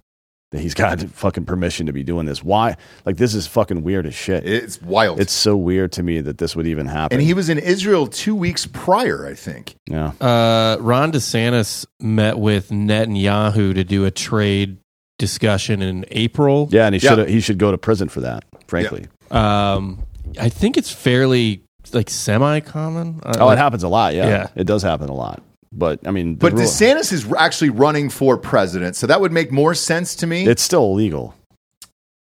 that 0.53 0.61
he's 0.61 0.75
got 0.85 1.01
fucking 1.01 1.45
permission 1.47 1.87
to 1.87 1.93
be 1.93 2.03
doing 2.05 2.27
this. 2.27 2.43
Why? 2.45 2.77
Like 3.05 3.17
this 3.17 3.35
is 3.35 3.47
fucking 3.47 3.83
weird 3.83 4.07
as 4.07 4.15
shit. 4.15 4.47
It's 4.47 4.81
wild. 4.81 5.21
It's 5.21 5.33
so 5.33 5.57
weird 5.57 5.91
to 5.93 6.03
me 6.03 6.21
that 6.21 6.39
this 6.39 6.55
would 6.55 6.67
even 6.67 6.87
happen. 6.87 7.19
and 7.19 7.27
he 7.27 7.35
was 7.35 7.49
in 7.49 7.59
Israel 7.59 8.07
two 8.07 8.35
weeks 8.35 8.67
prior, 8.67 9.27
I 9.27 9.35
think. 9.35 9.75
yeah, 9.89 10.13
Uh, 10.21 10.77
Ron 10.81 11.11
DeSantis 11.13 11.87
met 12.01 12.39
with 12.39 12.71
Netanyahu 12.71 13.75
to 13.75 13.83
do 13.85 14.05
a 14.05 14.11
trade 14.11 14.79
discussion 15.19 15.83
in 15.83 16.05
April. 16.11 16.69
yeah, 16.71 16.87
and 16.87 16.95
he 16.95 17.01
Yeah. 17.01 17.17
should 17.17 17.29
he 17.29 17.41
should 17.41 17.59
go 17.59 17.71
to 17.71 17.79
prison 17.79 18.09
for 18.09 18.21
that. 18.21 18.45
Frankly, 18.67 19.07
Um, 19.31 19.99
I 20.39 20.49
think 20.49 20.77
it's 20.77 20.91
fairly 20.91 21.63
like 21.95 22.11
semi 22.11 22.61
common. 22.61 23.21
Uh, 23.23 23.37
oh, 23.41 23.51
it 23.51 23.59
happens 23.59 23.83
a 23.83 23.89
lot. 23.89 24.15
Yeah, 24.15 24.27
Yeah. 24.29 24.49
it 24.57 24.65
does 24.65 24.83
happen 24.83 25.09
a 25.09 25.15
lot. 25.15 25.43
But 25.73 26.07
I 26.07 26.11
mean, 26.11 26.37
But 26.37 26.53
rule- 26.53 26.63
DeSantis 26.63 27.13
is 27.13 27.27
actually 27.37 27.71
running 27.71 28.09
for 28.11 28.37
president, 28.37 28.97
so 28.97 29.07
that 29.07 29.21
would 29.21 29.33
make 29.33 29.51
more 29.51 29.75
sense 29.75 30.15
to 30.17 30.27
me. 30.27 30.47
it's 30.47 30.63
still 30.63 30.85
illegal. 30.85 31.35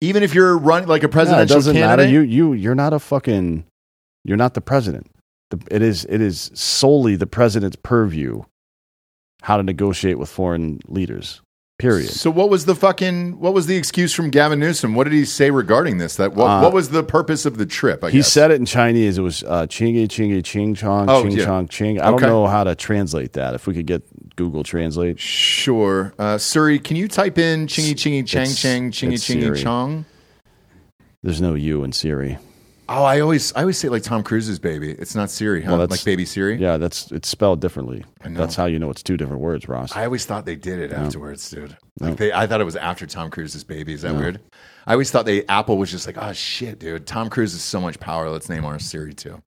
Even 0.02 0.24
if 0.24 0.34
you're 0.34 0.58
running 0.58 0.88
like 0.88 1.02
a 1.04 1.06
Yeah, 1.06 1.10
it 1.10 1.12
presidential 1.12 1.56
doesn't 1.58 1.74
candidate, 1.76 2.06
matter. 2.08 2.12
You 2.12 2.22
you 2.22 2.54
you're 2.54 2.76
not 2.76 2.94
a 2.94 3.00
fucking 3.00 3.66
you're 4.24 4.38
not 4.38 4.54
the 4.54 4.62
president. 4.62 5.08
The, 5.52 5.60
it 5.72 5.82
is 5.82 6.06
it 6.10 6.22
is 6.22 6.52
solely 6.54 7.16
the 7.16 7.28
president's 7.28 7.78
purview 7.82 8.44
how 9.42 9.58
to 9.58 9.64
negotiate 9.64 10.18
with 10.18 10.30
foreign 10.30 10.80
leaders. 10.88 11.42
Period. 11.78 12.10
So 12.12 12.32
what 12.32 12.50
was 12.50 12.64
the 12.64 12.74
fucking 12.76 13.38
what 13.38 13.54
was 13.54 13.68
the 13.68 13.76
excuse 13.76 14.14
from 14.14 14.30
Gavin 14.30 14.60
Newsom? 14.60 14.96
What 14.96 15.04
did 15.04 15.12
he 15.14 15.26
say 15.26 15.52
regarding 15.52 15.98
this? 15.98 16.16
That 16.16 16.34
what, 16.34 16.46
Uh, 16.48 16.62
what 16.62 16.72
was 16.72 16.90
the 16.90 17.04
purpose 17.04 17.46
of 17.46 17.58
the 17.58 17.66
trip? 17.66 18.02
I 18.02 18.12
he 18.12 18.20
guess 18.20 18.32
said 18.32 18.50
it 18.52 18.56
in 18.62 18.66
Chinese. 18.66 19.18
It 19.18 19.22
was 19.22 19.44
uh, 19.44 19.66
chingy 19.68 20.08
chingy 20.08 20.42
ching 20.42 20.74
chong 20.74 21.10
Oh, 21.10 21.24
ching 21.24 21.32
yeah. 21.34 21.44
chong 21.44 21.68
ching. 21.68 22.00
I 22.00 22.12
don't 22.12 22.22
know 22.22 22.48
how 22.48 22.64
to 22.64 22.76
translate 22.76 23.34
that. 23.34 23.56
If 23.56 23.68
we 23.68 23.74
could 23.74 23.88
get 23.88 24.04
Google 24.38 24.64
Translate, 24.64 25.20
Sure, 25.20 26.14
uh, 26.18 26.36
Suri, 26.36 26.82
can 26.82 26.96
you 26.96 27.10
type 27.10 27.38
in 27.38 27.68
chingy 27.68 27.92
chingy 27.94 28.26
chang 28.26 28.48
chang 28.54 28.92
chingy 28.92 29.16
chingy 29.16 29.62
chong? 29.62 30.06
there's 31.24 31.42
no 31.42 31.56
U 31.56 31.84
in 31.84 31.92
Siri. 31.92 32.38
Oh, 32.88 33.04
I 33.04 33.20
always 33.20 33.54
I 33.54 33.62
always 33.62 33.78
say 33.78 33.90
like 33.90 34.04
Tom 34.04 34.24
Cruise's 34.24 34.60
baby. 34.60 34.92
It's 34.92 35.16
not 35.16 35.30
Siri, 35.30 35.62
huh? 35.62 35.72
Well, 35.72 35.78
that's- 35.80 36.00
like 36.00 36.06
baby 36.06 36.26
Siri. 36.26 36.58
Yeah, 36.58 36.78
that's 36.78 37.12
it's 37.12 37.28
spelled 37.28 37.62
differently. 37.62 38.04
know. 38.24 38.40
That's 38.40 38.56
how 38.56 38.66
you 38.66 38.80
know 38.80 38.90
it's 38.90 39.04
two 39.04 39.18
different 39.18 39.42
words, 39.42 39.68
Ross. 39.68 39.96
I 39.96 40.06
always 40.06 40.26
thought 40.26 40.46
they 40.46 40.56
did 40.56 40.80
it 40.80 40.92
afterwards, 40.92 41.50
dude. 41.50 41.76
Like 42.00 42.18
they, 42.18 42.32
I 42.32 42.48
thought 42.48 42.62
it 42.62 42.66
was 42.66 42.76
after 42.76 43.06
Tom 43.08 43.30
Cruise's 43.30 43.64
baby. 43.64 43.94
Is 43.94 44.02
that 44.04 44.16
weird? 44.16 44.40
I 44.86 44.94
always 44.94 45.10
thought 45.10 45.26
they 45.26 45.46
Apple 45.48 45.78
was 45.78 45.90
just 45.90 46.06
like, 46.06 46.18
oh 46.20 46.34
shit, 46.34 46.80
dude. 46.80 47.08
Tom 47.08 47.30
Cruise 47.30 47.54
is 47.54 47.62
so 47.62 47.82
much 47.82 48.00
power. 48.00 48.30
Let's 48.30 48.50
name 48.50 48.66
our 48.66 48.78
Siri 48.80 49.14
too. 49.14 49.42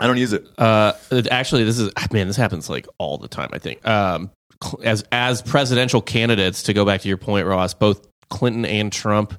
I 0.00 0.06
don't 0.06 0.16
use 0.16 0.32
it. 0.32 0.46
Uh, 0.58 0.92
actually, 1.30 1.64
this 1.64 1.78
is 1.78 1.90
man. 2.12 2.26
This 2.26 2.36
happens 2.36 2.70
like 2.70 2.86
all 2.98 3.18
the 3.18 3.28
time. 3.28 3.50
I 3.52 3.58
think 3.58 3.86
um, 3.86 4.30
cl- 4.62 4.80
as 4.84 5.04
as 5.12 5.42
presidential 5.42 6.00
candidates. 6.00 6.62
To 6.64 6.72
go 6.72 6.84
back 6.84 7.02
to 7.02 7.08
your 7.08 7.16
point, 7.18 7.46
Ross, 7.46 7.74
both 7.74 8.06
Clinton 8.30 8.64
and 8.64 8.92
Trump 8.92 9.34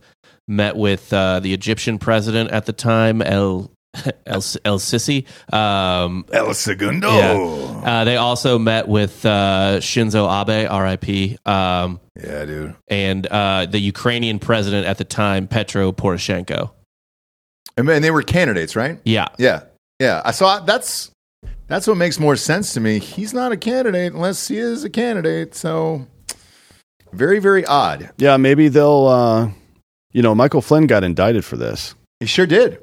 met 0.48 0.76
with 0.76 1.12
uh, 1.14 1.40
the 1.40 1.54
Egyptian 1.54 1.98
president 2.00 2.52
at 2.52 2.66
the 2.66 2.74
time, 2.74 3.22
El 3.22 3.72
El, 4.26 4.44
El 4.66 4.78
Sisi. 4.80 5.26
Um, 5.54 6.26
El 6.32 6.54
Segundo. 6.54 7.10
yeah. 7.12 7.82
Uh, 7.84 8.04
they 8.04 8.18
also 8.18 8.60
met 8.60 8.88
with 8.88 9.26
uh, 9.26 9.78
Shinzo 9.80 10.28
Abe, 10.30 10.70
R.I.P. 10.70 11.38
Um, 11.46 12.00
Yeah, 12.22 12.46
dude. 12.46 12.76
and 12.88 13.26
uh, 13.28 13.66
the 13.66 13.80
Ukrainian 13.80 14.40
president 14.40 14.86
at 14.86 14.98
the 14.98 15.04
time, 15.04 15.48
Petro 15.48 15.92
Poroshenko. 15.92 16.72
And, 17.76 17.90
and 17.90 18.04
they 18.04 18.12
were 18.12 18.22
candidates, 18.24 18.76
right? 18.76 19.00
Yeah, 19.04 19.28
Yeah, 19.38 19.64
yeah. 20.00 20.22
I 20.26 20.32
saw 20.32 20.60
that's 20.60 21.12
that's 21.68 21.88
what 21.88 21.98
makes 21.98 22.20
more 22.20 22.36
sense 22.36 22.74
to 22.74 22.80
me. 22.80 23.00
He's 23.00 23.34
not 23.34 23.52
a 23.52 23.58
candidate 23.58 24.14
unless 24.14 24.48
he 24.48 24.58
is 24.58 24.84
a 24.84 24.90
candidate. 24.90 25.56
So 25.56 26.06
very, 27.14 27.40
very 27.40 27.66
odd. 27.66 28.12
yeah, 28.18 28.38
maybe 28.38 28.68
they'll. 28.68 29.54
You 30.14 30.22
know, 30.22 30.34
Michael 30.34 30.62
Flynn 30.62 30.88
got 30.88 31.04
indicted 31.04 31.46
for 31.46 31.58
this. 31.58 31.96
He 32.20 32.26
sure 32.26 32.46
did. 32.46 32.82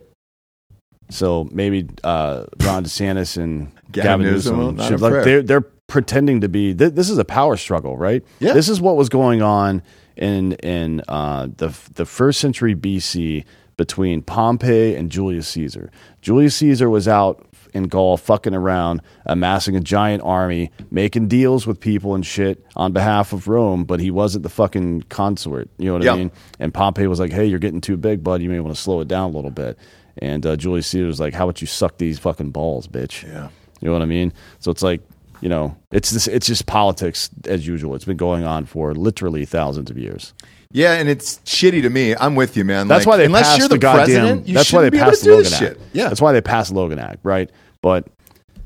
So 1.11 1.49
maybe 1.51 1.89
uh, 2.03 2.45
Ron 2.61 2.85
DeSantis 2.85 3.37
and 3.37 3.73
Gavin 3.93 4.05
Gavin, 4.05 4.27
Newsom, 4.27 4.77
Newsom 4.77 4.79
should, 4.89 5.01
like, 5.01 5.25
they're, 5.25 5.43
they're 5.43 5.61
pretending 5.87 6.41
to 6.41 6.49
be. 6.49 6.75
Th- 6.75 6.93
this 6.93 7.11
is 7.11 7.19
a 7.19 7.25
power 7.25 7.57
struggle, 7.57 7.97
right? 7.97 8.25
Yeah. 8.41 8.53
This 8.53 8.69
is 8.69 8.81
what 8.81 8.97
was 8.97 9.09
going 9.09 9.43
on 9.43 9.83
in 10.17 10.53
in 10.55 11.03
uh, 11.09 11.49
the 11.57 11.77
the 11.95 12.07
first 12.07 12.41
century 12.41 12.75
BC 12.75 13.45
between 13.77 14.23
Pompey 14.23 14.95
and 14.95 15.11
Julius 15.11 15.49
Caesar. 15.49 15.91
Julius 16.23 16.57
Caesar 16.57 16.89
was 16.89 17.09
out 17.09 17.45
in 17.75 17.89
Gaul 17.89 18.17
fucking 18.17 18.55
around, 18.55 19.03
amassing 19.27 19.75
a 19.77 19.81
giant 19.81 20.23
army, 20.23 20.71
making 20.91 21.29
deals 21.29 21.67
with 21.67 21.81
people 21.81 22.15
and 22.15 22.25
shit 22.25 22.65
on 22.77 22.93
behalf 22.93 23.33
of 23.33 23.49
Rome, 23.49 23.85
but 23.85 23.99
he 24.01 24.11
wasn't 24.11 24.45
the 24.45 24.49
fucking 24.49 25.03
consort. 25.11 25.69
You 25.79 25.87
know 25.87 25.95
what 25.95 26.03
Yeah. 26.05 26.13
I 26.13 26.17
mean? 26.17 26.31
And 26.61 26.73
Pompey 26.73 27.07
was 27.07 27.19
like, 27.21 27.33
"Hey, 27.33 27.47
you're 27.47 27.59
getting 27.59 27.81
too 27.81 27.97
big, 27.97 28.23
bud. 28.25 28.41
You 28.41 28.49
may 28.49 28.61
want 28.61 28.75
to 28.75 28.81
slow 28.81 29.01
it 29.01 29.09
down 29.09 29.31
a 29.31 29.35
little 29.35 29.51
bit." 29.51 29.77
And 30.19 30.47
uh, 30.47 30.55
Julius 30.57 30.87
Caesar 30.87 31.07
was 31.07 31.19
like, 31.21 31.35
"How 31.35 31.45
about 31.45 31.61
you 31.61 31.67
suck 31.67 31.99
these 31.99 32.19
fucking 32.19 32.51
balls, 32.53 32.87
bitch?" 32.87 33.25
Yeah. 33.25 33.49
You 33.81 33.89
know 33.89 33.93
what 33.93 34.03
I 34.03 34.07
mean? 34.07 34.33
So 34.61 34.71
it's 34.71 34.83
like, 34.83 35.01
you 35.41 35.49
know, 35.49 35.77
it's 35.91 36.11
this, 36.11 36.29
it's 36.29 36.47
just 36.47 36.65
politics 36.67 37.29
as 37.47 37.67
usual. 37.67 37.95
It's 37.97 38.05
been 38.07 38.17
going 38.17 38.45
on 38.45 38.65
for 38.65 38.95
literally 38.95 39.45
thousands 39.45 39.91
of 39.91 39.99
years. 39.99 40.33
Yeah, 40.71 40.95
and 40.95 41.09
it's 41.09 41.39
shitty 41.45 41.83
to 41.83 41.91
me. 41.91 42.17
I'm 42.17 42.35
with 42.35 42.57
you, 42.57 42.65
man. 42.65 42.89
That's 42.89 43.07
Like, 43.07 43.13
why 43.13 43.17
they 43.19 43.27
unless 43.27 43.47
passed 43.47 43.59
you're 43.59 43.69
the, 43.69 43.75
the, 43.75 43.79
goddamn. 43.79 44.05
president, 44.07 44.49
you 44.49 44.55
that's 44.55 44.73
why 44.73 44.83
they 44.83 44.91
passed 44.91 45.23
the 45.23 45.31
Logan 45.31 45.47
Act. 45.53 45.57
shit. 45.61 45.81
Yeah, 45.93 46.09
that's 46.09 46.21
why 46.21 46.33
they 46.33 46.41
passed 46.41 46.71
the 46.71 46.77
Logan 46.77 46.99
Act, 46.99 47.19
right? 47.23 47.49
But 47.85 48.07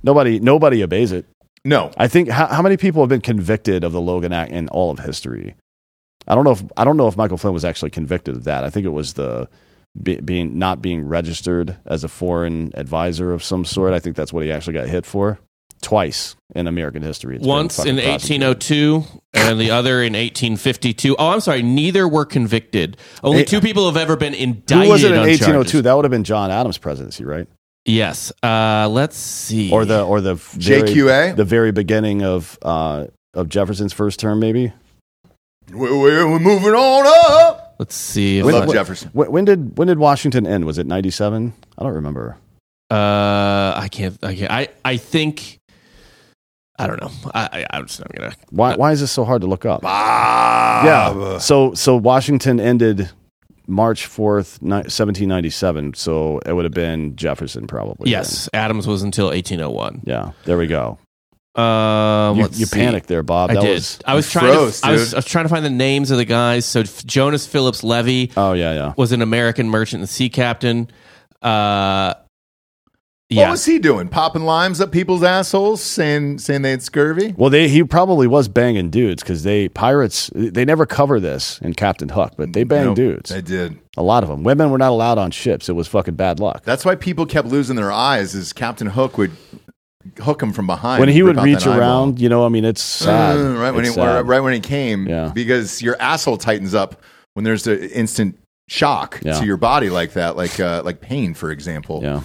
nobody 0.04 0.38
nobody 0.38 0.80
obeys 0.84 1.10
it. 1.10 1.26
no. 1.64 1.90
I 1.96 2.06
think 2.06 2.28
how, 2.28 2.46
how 2.46 2.62
many 2.62 2.76
people 2.76 3.02
have 3.02 3.08
been 3.08 3.20
convicted 3.20 3.82
of 3.82 3.90
the 3.90 4.00
Logan 4.00 4.32
Act 4.32 4.52
in 4.52 4.68
all 4.68 4.92
of 4.92 5.00
history? 5.00 5.56
I 6.28 6.36
don't 6.36 6.44
know 6.44 6.52
if 6.52 6.62
I 6.76 6.84
don't 6.84 6.96
know 6.96 7.08
if 7.08 7.16
Michael 7.16 7.36
Flynn 7.36 7.52
was 7.52 7.64
actually 7.64 7.90
convicted 7.90 8.36
of 8.36 8.44
that. 8.44 8.62
I 8.62 8.70
think 8.70 8.86
it 8.86 8.90
was 8.90 9.14
the 9.14 9.48
be, 10.00 10.20
being 10.20 10.56
not 10.56 10.80
being 10.80 11.04
registered 11.08 11.76
as 11.84 12.04
a 12.04 12.08
foreign 12.08 12.70
advisor 12.74 13.32
of 13.32 13.42
some 13.42 13.64
sort. 13.64 13.92
I 13.92 13.98
think 13.98 14.14
that's 14.14 14.32
what 14.32 14.44
he 14.44 14.52
actually 14.52 14.74
got 14.74 14.86
hit 14.86 15.04
for 15.04 15.40
twice 15.82 16.36
in 16.54 16.68
American 16.68 17.02
history. 17.02 17.36
It's 17.36 17.46
once 17.46 17.78
in 17.80 17.96
1802 17.96 19.02
and 19.34 19.58
the 19.58 19.72
other 19.72 20.00
in 20.02 20.12
1852. 20.12 21.16
Oh, 21.18 21.30
I'm 21.30 21.40
sorry, 21.40 21.62
neither 21.62 22.06
were 22.06 22.24
convicted. 22.24 22.96
Only 23.22 23.38
Hey, 23.38 23.44
two 23.44 23.60
people 23.60 23.86
have 23.86 23.96
ever 23.96 24.16
been 24.16 24.34
indicted. 24.34 24.84
Who 24.84 24.90
was 24.90 25.02
it 25.02 25.12
in 25.12 25.18
on 25.18 25.26
1802? 25.26 25.52
charges. 25.52 25.74
Oh 25.74 25.82
that 25.82 25.94
would 25.96 26.04
have 26.04 26.12
been 26.12 26.24
John 26.24 26.52
Adams' 26.52 26.78
presidency, 26.78 27.24
right? 27.24 27.48
Yes. 27.84 28.32
Uh, 28.42 28.88
let's 28.90 29.16
see. 29.16 29.70
Or 29.72 29.84
the 29.84 30.02
or 30.04 30.20
the 30.20 30.34
very, 30.34 30.82
JQA? 30.90 31.36
the 31.36 31.44
very 31.44 31.72
beginning 31.72 32.22
of 32.22 32.58
uh, 32.62 33.06
of 33.34 33.48
Jefferson's 33.48 33.92
first 33.92 34.20
term, 34.20 34.40
maybe. 34.40 34.72
We're, 35.72 36.26
we're 36.28 36.38
moving 36.38 36.72
on 36.72 37.04
up. 37.06 37.76
Let's 37.78 37.94
see. 37.94 38.38
I 38.42 38.46
If 38.46 38.52
love 38.52 38.68
I- 38.68 38.72
Jefferson. 38.72 39.10
When, 39.12 39.30
when 39.30 39.44
did 39.44 39.76
when 39.78 39.88
did 39.88 39.98
Washington 39.98 40.46
end? 40.46 40.64
Was 40.64 40.78
it 40.78 40.86
ninety 40.86 41.10
seven? 41.10 41.54
I 41.78 41.82
don't 41.84 41.94
remember. 41.94 42.36
uh, 42.90 43.74
I 43.76 43.88
can't. 43.90 44.18
I 44.22 44.34
can't. 44.34 44.50
I. 44.50 44.68
I 44.84 44.96
think. 44.96 45.58
I 46.78 46.86
don't 46.86 47.00
know. 47.00 47.10
I. 47.34 47.48
I 47.70 47.76
I'm 47.76 47.86
just 47.86 48.00
not 48.00 48.12
gonna. 48.12 48.34
Why 48.50 48.76
why 48.76 48.92
is 48.92 49.00
this 49.00 49.10
so 49.12 49.24
hard 49.24 49.40
to 49.42 49.46
look 49.46 49.64
up? 49.64 49.82
Bob. 49.82 50.84
Yeah. 50.84 51.38
So 51.38 51.74
so 51.74 51.96
Washington 51.96 52.60
ended 52.60 53.10
March 53.68 54.06
fourth, 54.06 54.58
seventeen 54.90 55.28
ninety 55.28 55.50
seven. 55.50 55.92
So 55.94 56.38
it 56.46 56.52
would 56.54 56.64
have 56.64 56.72
been 56.74 57.14
Jefferson, 57.16 57.66
probably. 57.66 58.10
Yes, 58.10 58.48
Adams 58.54 58.86
was 58.86 59.02
until 59.02 59.26
1801. 59.26 60.02
Yeah. 60.04 60.32
There 60.44 60.56
we 60.58 60.66
go. 60.66 60.98
Um, 61.54 62.38
You, 62.38 62.48
you 62.52 62.66
panicked 62.66 63.08
there, 63.08 63.22
Bob. 63.22 63.50
I 63.50 63.54
that 63.54 63.62
did. 63.62 63.74
was. 63.74 63.98
I 64.06 64.14
was 64.14 64.30
trying 64.30 64.52
froze, 64.52 64.80
to. 64.80 64.86
I 64.86 64.92
was. 64.92 65.12
I 65.14 65.18
was 65.18 65.24
trying 65.26 65.44
to 65.44 65.48
find 65.48 65.64
the 65.64 65.70
names 65.70 66.10
of 66.10 66.16
the 66.18 66.24
guys. 66.24 66.64
So 66.66 66.82
Jonas 66.82 67.46
Phillips 67.46 67.82
Levy 67.84 68.30
Oh 68.36 68.52
yeah, 68.54 68.72
yeah. 68.74 68.94
was 68.96 69.12
an 69.12 69.22
American 69.22 69.68
merchant 69.68 70.00
and 70.00 70.08
sea 70.08 70.28
captain. 70.30 70.88
Uh, 71.42 72.14
What 73.30 73.36
yeah, 73.36 73.50
was 73.50 73.66
he 73.66 73.78
doing? 73.78 74.08
Popping 74.08 74.44
limes 74.46 74.80
up 74.80 74.90
people's 74.90 75.22
assholes, 75.22 75.82
saying 75.82 76.38
saying 76.38 76.62
they 76.62 76.70
had 76.70 76.82
scurvy. 76.82 77.34
Well, 77.36 77.50
they 77.50 77.68
he 77.68 77.84
probably 77.84 78.26
was 78.26 78.48
banging 78.48 78.88
dudes 78.88 79.22
because 79.22 79.42
they 79.42 79.68
pirates 79.68 80.30
they 80.34 80.64
never 80.64 80.86
cover 80.86 81.20
this 81.20 81.58
in 81.60 81.74
Captain 81.74 82.08
Hook, 82.08 82.32
but 82.38 82.54
they 82.54 82.64
banged 82.64 82.86
Nope, 82.86 82.96
dudes. 82.96 83.28
They 83.28 83.42
did. 83.42 83.78
A 83.98 84.02
lot 84.02 84.22
of 84.22 84.30
them. 84.30 84.44
Women 84.44 84.70
were 84.70 84.78
not 84.78 84.92
allowed 84.92 85.18
on 85.18 85.30
ships. 85.30 85.68
It 85.68 85.74
was 85.74 85.86
fucking 85.88 86.14
bad 86.14 86.40
luck. 86.40 86.64
That's 86.64 86.86
why 86.86 86.94
people 86.94 87.26
kept 87.26 87.48
losing 87.48 87.76
their 87.76 87.92
eyes. 87.92 88.34
Is 88.34 88.54
Captain 88.54 88.86
Hook 88.86 89.18
would 89.18 89.32
hook 90.22 90.42
him 90.42 90.54
from 90.54 90.66
behind 90.66 91.00
when 91.00 91.10
he 91.10 91.22
would 91.22 91.36
reach 91.42 91.66
eyeball. 91.66 91.78
around, 91.78 92.18
you 92.18 92.30
know, 92.30 92.46
I 92.46 92.48
mean, 92.48 92.64
it's 92.64 92.80
sad. 92.80 93.36
Uh, 93.36 93.58
right 93.58 93.72
when 93.72 93.84
he 93.84 93.90
sad. 93.90 94.26
right 94.26 94.40
when 94.40 94.54
he 94.54 94.60
came, 94.60 95.06
Yeah. 95.06 95.32
because 95.34 95.82
your 95.82 96.00
asshole 96.00 96.38
tightens 96.38 96.74
up 96.74 97.02
when 97.34 97.44
there's 97.44 97.66
an 97.66 97.78
instant 97.90 98.38
shock 98.68 99.20
Yeah. 99.22 99.38
to 99.38 99.44
your 99.44 99.58
body 99.58 99.90
like 99.90 100.14
that, 100.14 100.34
like 100.34 100.58
uh, 100.58 100.80
like 100.82 101.02
pain, 101.02 101.34
for 101.34 101.50
example. 101.50 102.00
Yeah. 102.02 102.22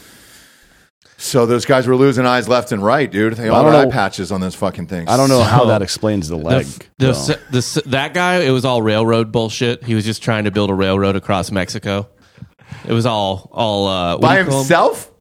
So 1.24 1.46
those 1.46 1.64
guys 1.66 1.88
were 1.88 1.96
losing 1.96 2.26
eyes 2.26 2.50
left 2.50 2.72
and 2.74 2.84
right, 2.84 3.10
dude. 3.10 3.34
They 3.36 3.46
I 3.46 3.50
all 3.50 3.64
don't 3.64 3.74
had 3.74 3.88
eye 3.88 3.92
patches 3.92 4.30
on 4.32 4.42
those 4.42 4.56
fucking 4.56 4.88
things. 4.88 5.10
I 5.10 5.16
don't 5.16 5.30
know 5.30 5.42
how 5.42 5.62
So- 5.62 5.68
that 5.68 5.82
explains 5.82 6.28
the 6.28 6.38
the, 6.38 6.44
leg. 6.44 6.66
f- 6.66 6.80
the, 6.80 6.86
though. 6.98 7.10
s- 7.12 7.28
the 7.50 7.58
s- 7.60 7.82
that 7.86 8.14
guy. 8.14 8.40
It 8.42 8.50
was 8.52 8.66
all 8.66 8.82
railroad 8.82 9.32
bullshit. 9.32 9.84
He 9.86 9.96
was 9.96 10.04
just 10.04 10.22
trying 10.22 10.44
to 10.44 10.52
build 10.52 10.70
a 10.70 10.74
railroad 10.74 11.16
across 11.16 11.50
Mexico. 11.50 12.10
It 12.86 12.92
was 12.92 13.06
all 13.06 13.50
all 13.54 13.88
uh, 13.88 14.12
what 14.14 14.22
by 14.22 14.34
do 14.36 14.40
you 14.40 14.46
call 14.48 14.54
'em? 14.56 14.60
himself. 14.64 15.12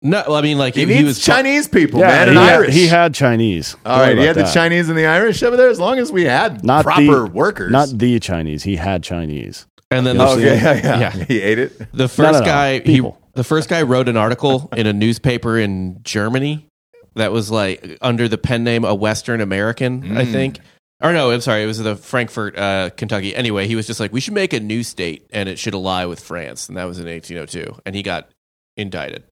No, 0.00 0.22
I 0.34 0.40
mean 0.40 0.56
like 0.58 0.74
He 0.74 0.82
he, 0.82 0.86
needs 0.86 1.04
was 1.04 1.18
Chinese 1.20 1.66
people, 1.68 2.00
yeah, 2.00 2.08
man, 2.08 2.28
he, 2.28 2.30
and 2.30 2.38
had, 2.38 2.52
Irish. 2.54 2.74
he 2.74 2.86
had 2.86 3.14
Chinese. 3.14 3.74
all 3.86 3.98
Don't 3.98 4.06
right, 4.08 4.18
he 4.18 4.24
had 4.24 4.36
about 4.36 4.40
the 4.40 4.46
that. 4.46 4.54
Chinese 4.54 4.88
and 4.90 4.98
the 4.98 5.06
Irish 5.06 5.42
over 5.42 5.56
there. 5.56 5.68
As 5.68 5.80
long 5.80 5.98
as 5.98 6.10
we 6.12 6.24
had 6.24 6.62
Not 6.64 6.84
proper 6.84 7.02
the, 7.24 7.26
workers, 7.26 7.70
Not 7.70 7.88
the 7.90 8.18
Chinese. 8.20 8.62
He 8.64 8.76
had 8.76 9.02
Chinese. 9.02 9.66
and 9.90 10.06
then 10.06 10.16
the, 10.18 10.26
okay, 10.28 10.56
yeah, 10.56 10.74
yeah, 10.74 10.98
Yeah. 11.18 11.24
He 11.28 11.40
ate 11.42 11.58
it. 11.58 11.78
the 11.92 12.08
first 12.08 12.32
no, 12.34 12.38
no. 12.40 12.44
guy 12.44 12.74
he 12.74 12.80
People. 12.80 13.18
The 13.34 13.44
first 13.44 13.68
guy 13.68 13.82
wrote 13.82 14.08
an 14.08 14.16
article 14.16 14.68
in 14.76 14.86
a 14.86 14.92
newspaper 14.92 15.58
in 15.58 16.00
Germany 16.02 16.66
that 17.14 17.32
was 17.32 17.50
like 17.50 17.98
under 18.00 18.28
the 18.28 18.38
pen 18.38 18.64
name 18.64 18.84
a 18.84 18.94
Western 18.94 19.40
American, 19.40 20.16
I 20.16 20.24
Mm. 20.24 20.32
think. 20.32 20.58
Or 21.02 21.12
no, 21.12 21.30
I'm 21.32 21.40
sorry, 21.40 21.62
it 21.62 21.66
was 21.66 21.78
the 21.78 21.96
Frankfort, 21.96 22.56
uh, 22.56 22.90
Kentucky. 22.96 23.34
Anyway, 23.34 23.66
he 23.66 23.76
was 23.76 23.86
just 23.86 24.00
like, 24.00 24.12
we 24.12 24.20
should 24.20 24.32
make 24.34 24.52
a 24.52 24.60
new 24.60 24.82
state 24.82 25.26
and 25.32 25.48
it 25.48 25.58
should 25.58 25.74
ally 25.74 26.04
with 26.06 26.20
France, 26.20 26.68
and 26.68 26.76
that 26.78 26.84
was 26.84 26.98
in 26.98 27.06
1802, 27.06 27.80
and 27.84 27.94
he 27.94 28.02
got 28.02 28.30
indicted. 28.76 29.24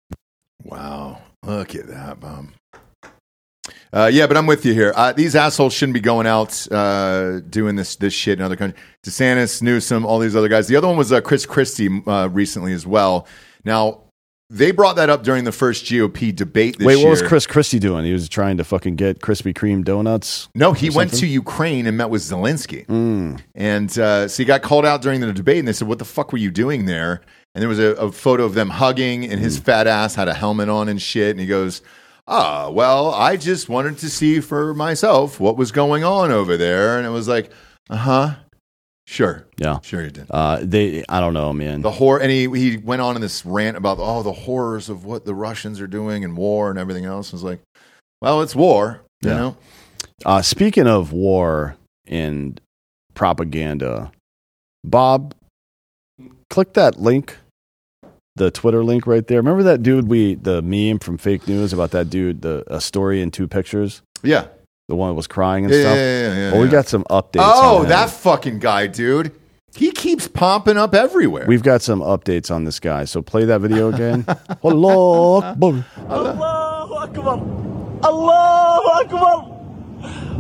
Wow, 0.65 1.23
look 1.45 1.75
at 1.75 1.87
that, 1.89 2.21
Bob. 2.21 2.49
Uh, 3.93 4.11
yeah, 4.13 4.27
but 4.27 4.37
I'm 4.37 4.47
with 4.47 4.65
you 4.67 4.75
here. 4.75 4.93
Uh, 4.97 5.13
these 5.13 5.37
assholes 5.37 5.73
shouldn't 5.73 5.95
be 5.95 6.01
going 6.01 6.27
out 6.27 6.67
uh, 6.73 7.41
doing 7.41 7.77
this 7.77 7.97
this 7.97 8.13
shit 8.13 8.39
in 8.39 8.45
other 8.45 8.57
countries. 8.57 8.83
DeSantis, 9.07 9.63
Newsom, 9.63 10.05
all 10.05 10.19
these 10.19 10.35
other 10.35 10.49
guys. 10.49 10.67
The 10.67 10.77
other 10.77 10.89
one 10.89 10.97
was 10.97 11.13
uh, 11.13 11.21
Chris 11.21 11.47
Christie 11.47 11.89
uh, 12.07 12.29
recently 12.29 12.73
as 12.73 12.87
well. 12.87 13.27
Now 13.65 14.03
they 14.53 14.71
brought 14.71 14.97
that 14.97 15.09
up 15.09 15.23
during 15.23 15.45
the 15.45 15.53
first 15.53 15.87
GOP 15.87 16.35
debate 16.37 16.79
this 16.79 16.87
Wait, 16.87 16.99
year. 16.99 17.07
what 17.07 17.11
was 17.13 17.23
Chris 17.23 17.47
Christie 17.47 17.79
doing? 17.79 18.05
He 18.05 18.13
was 18.13 18.29
trying 18.29 18.59
to 18.59 18.65
fucking 18.65 18.97
get 18.97 19.21
Krispy 19.21 19.55
Kreme 19.55 19.83
donuts. 19.83 20.51
No, 20.55 20.75
he 20.75 20.91
went 20.91 21.15
to 21.15 21.27
Ukraine 21.27 21.87
and 21.87 21.97
met 21.97 22.11
with 22.11 22.21
Zelensky. 22.21 22.85
Mm. 22.87 23.41
And 23.55 23.99
uh, 23.99 24.29
so 24.29 24.43
he 24.43 24.45
got 24.45 24.61
called 24.61 24.85
out 24.85 25.01
during 25.01 25.21
the 25.21 25.33
debate, 25.33 25.59
and 25.59 25.67
they 25.67 25.73
said, 25.73 25.89
"What 25.89 25.99
the 25.99 26.05
fuck 26.05 26.33
were 26.33 26.39
you 26.39 26.51
doing 26.51 26.85
there?" 26.85 27.23
And 27.55 27.63
there 27.63 27.69
was 27.69 27.79
a, 27.79 27.95
a 27.95 28.13
photo 28.13 28.45
of 28.45 28.53
them 28.53 28.69
hugging, 28.69 29.25
and 29.25 29.41
his 29.41 29.59
fat 29.59 29.87
ass 29.87 30.15
had 30.17 30.29
a 30.29 30.35
helmet 30.35 30.69
on 30.69 30.89
and 30.89 31.01
shit. 31.01 31.31
And 31.31 31.41
he 31.41 31.47
goes, 31.47 31.81
"Ah, 32.29 32.69
well, 32.69 33.15
I 33.15 33.39
just 33.39 33.71
wanted 33.71 33.97
to 33.99 34.11
see 34.11 34.41
for 34.41 34.75
myself 34.75 35.41
what 35.41 35.57
was 35.57 35.73
going 35.73 36.05
on 36.05 36.31
over 36.31 36.59
there." 36.59 36.99
And 36.99 37.07
it 37.07 37.11
was 37.11 37.27
like, 37.27 37.51
"Uh 37.89 37.97
huh, 37.97 38.35
sure, 39.07 39.47
Yeah. 39.59 39.79
sure 39.83 40.03
you 40.03 40.11
did." 40.11 40.27
Uh, 40.31 40.61
they, 40.63 41.05
I 41.09 41.21
don't 41.21 41.35
know, 41.35 41.53
man. 41.53 41.83
The 41.83 41.91
horror, 41.91 42.21
and 42.21 42.31
he 42.31 42.49
he 42.51 42.77
went 42.79 43.03
on 43.03 43.17
in 43.17 43.23
this 43.23 43.45
rant 43.45 43.77
about 43.77 43.99
oh 44.01 44.23
the 44.23 44.33
horrors 44.33 44.89
of 44.89 45.05
what 45.05 45.25
the 45.25 45.35
Russians 45.35 45.81
are 45.81 45.87
doing 45.87 46.25
and 46.25 46.37
war 46.37 46.71
and 46.71 46.79
everything 46.79 47.05
else. 47.05 47.33
I 47.33 47.37
was 47.37 47.43
like, 47.45 47.61
"Well, 48.21 48.43
it's 48.43 48.55
war, 48.55 49.03
you 49.23 49.31
Yeah. 49.31 49.37
know." 49.37 49.57
Uh, 50.25 50.43
speaking 50.43 50.87
of 50.87 51.13
war 51.13 51.77
and 52.07 52.61
propaganda, 53.15 54.13
Bob, 54.85 55.35
click 56.51 56.73
that 56.75 56.99
link, 57.01 57.39
the 58.37 58.51
Twitter 58.51 58.85
link 58.85 59.07
right 59.07 59.27
there. 59.27 59.39
Remember 59.39 59.63
that 59.65 59.83
dude 59.83 60.09
we 60.09 60.35
the 60.37 60.63
meme 60.63 60.99
from 60.99 61.19
fake 61.19 61.47
news 61.49 61.73
about 61.73 61.91
that 61.91 62.09
dude, 62.11 62.43
the 62.43 62.65
a 62.69 62.81
story 62.81 63.21
in 63.21 63.31
two 63.31 63.47
pictures, 63.49 64.03
Yeah, 64.23 64.47
the 64.93 64.97
one 64.97 65.09
that 65.09 65.15
was 65.15 65.27
crying 65.27 65.65
and 65.65 65.73
yeah, 65.73 65.81
yeah, 65.81 65.85
stuff. 65.87 65.97
yeah, 65.97 66.35
yeah, 66.35 66.53
well, 66.53 66.61
we 66.61 66.67
yeah. 66.67 66.73
got 66.73 66.87
some 66.87 67.05
updates. 67.05 67.41
Oh, 67.41 67.77
on 67.77 67.83
him. 67.85 67.89
that 67.89 68.11
fucking 68.11 68.59
guy, 68.59 68.87
dude. 68.89 69.33
He 69.75 69.91
keeps 69.91 70.29
popping 70.29 70.77
up 70.77 70.95
everywhere. 70.95 71.47
We've 71.49 71.63
got 71.63 71.81
some 71.81 72.01
updates 72.01 72.55
on 72.55 72.65
this 72.65 72.79
guy. 72.79 73.07
So 73.07 73.23
play 73.23 73.47
that 73.47 73.63
video 73.63 73.91
again. 73.91 74.27
Hello, 74.63 75.41
Akbar. 75.41 75.87
Allahu 76.11 76.95
Akbar. 76.95 77.39
Allahu 78.05 78.89
Akbar. 79.01 79.49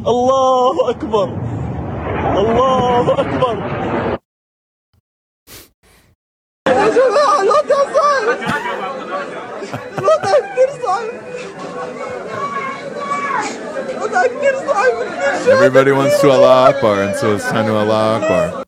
Allahu 0.05 0.81
Akbar. 0.91 1.29
Allahu 2.37 3.11
Akbar. 3.13 4.19
Everybody 15.51 15.93
wants 15.93 16.21
to 16.21 16.31
Allah 16.31 16.71
Akbar, 16.71 17.03
and 17.03 17.17
so 17.17 17.35
it's 17.35 17.45
time 17.45 17.67
to 17.67 17.75
Allah 17.75 18.21
Akbar. 18.21 18.65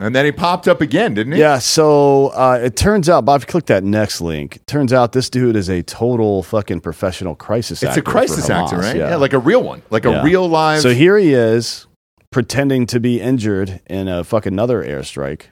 And 0.00 0.14
then 0.14 0.24
he 0.24 0.32
popped 0.32 0.68
up 0.68 0.80
again, 0.80 1.14
didn't 1.14 1.32
he? 1.32 1.40
Yeah, 1.40 1.58
so 1.58 2.28
uh, 2.28 2.60
it 2.62 2.76
turns 2.76 3.08
out, 3.08 3.24
Bob, 3.24 3.40
if 3.42 3.48
you 3.48 3.50
click 3.52 3.66
that 3.66 3.82
next 3.82 4.20
link, 4.20 4.64
turns 4.66 4.92
out 4.92 5.12
this 5.12 5.28
dude 5.28 5.56
is 5.56 5.68
a 5.68 5.82
total 5.82 6.44
fucking 6.44 6.80
professional 6.80 7.34
crisis 7.34 7.82
actor. 7.82 7.88
It's 7.90 7.98
actor. 7.98 8.08
a 8.10 8.12
crisis 8.12 8.50
actor, 8.50 8.76
right? 8.78 8.96
Yeah. 8.96 9.16
like 9.16 9.32
a 9.32 9.38
real 9.40 9.62
one, 9.62 9.82
like 9.90 10.04
a 10.04 10.10
Yeah. 10.10 10.22
real 10.22 10.48
live. 10.48 10.82
So 10.82 10.90
here 10.90 11.18
he 11.18 11.34
is 11.34 11.86
pretending 12.30 12.86
to 12.86 13.00
be 13.00 13.20
injured 13.20 13.80
in 13.88 14.06
a 14.06 14.22
fucking 14.22 14.52
another 14.52 14.84
airstrike. 14.84 15.46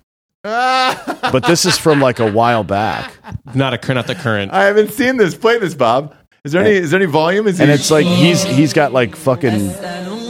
But 1.32 1.44
this 1.44 1.64
is 1.64 1.76
from 1.76 2.00
like 2.00 2.20
a 2.20 2.30
while 2.30 2.62
back. 2.62 3.12
Not 3.52 3.74
a 3.74 3.78
current. 3.78 3.96
not 3.96 4.06
the 4.06 4.14
current. 4.14 4.52
I 4.52 4.64
haven't 4.64 4.92
seen 4.92 5.16
this. 5.16 5.34
Play 5.34 5.58
this, 5.58 5.74
Bob. 5.74 6.14
Is 6.46 6.52
there 6.52 6.62
any? 6.62 6.76
Is 6.76 6.92
there 6.92 7.00
any 7.02 7.10
volume? 7.10 7.48
Is 7.48 7.58
And 7.60 7.68
it's 7.72 7.90
like 7.90 8.06
he's 8.06 8.44
he's 8.44 8.72
got 8.72 8.92
like 8.92 9.16
fucking 9.16 9.68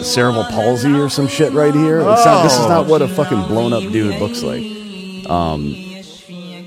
cerebral 0.03 0.45
palsy 0.45 0.95
or 0.95 1.11
some 1.11 1.29
shit 1.29 1.53
right 1.53 1.75
here. 1.75 1.99
It's 1.99 2.25
not, 2.25 2.43
this 2.43 2.55
is 2.55 2.67
not 2.67 2.87
what 2.87 3.03
a 3.03 3.09
fucking 3.09 3.43
blown 3.49 3.75
up 3.75 3.83
dude 3.93 4.19
looks 4.19 4.43
like. 4.43 4.63
Um, 5.29 5.75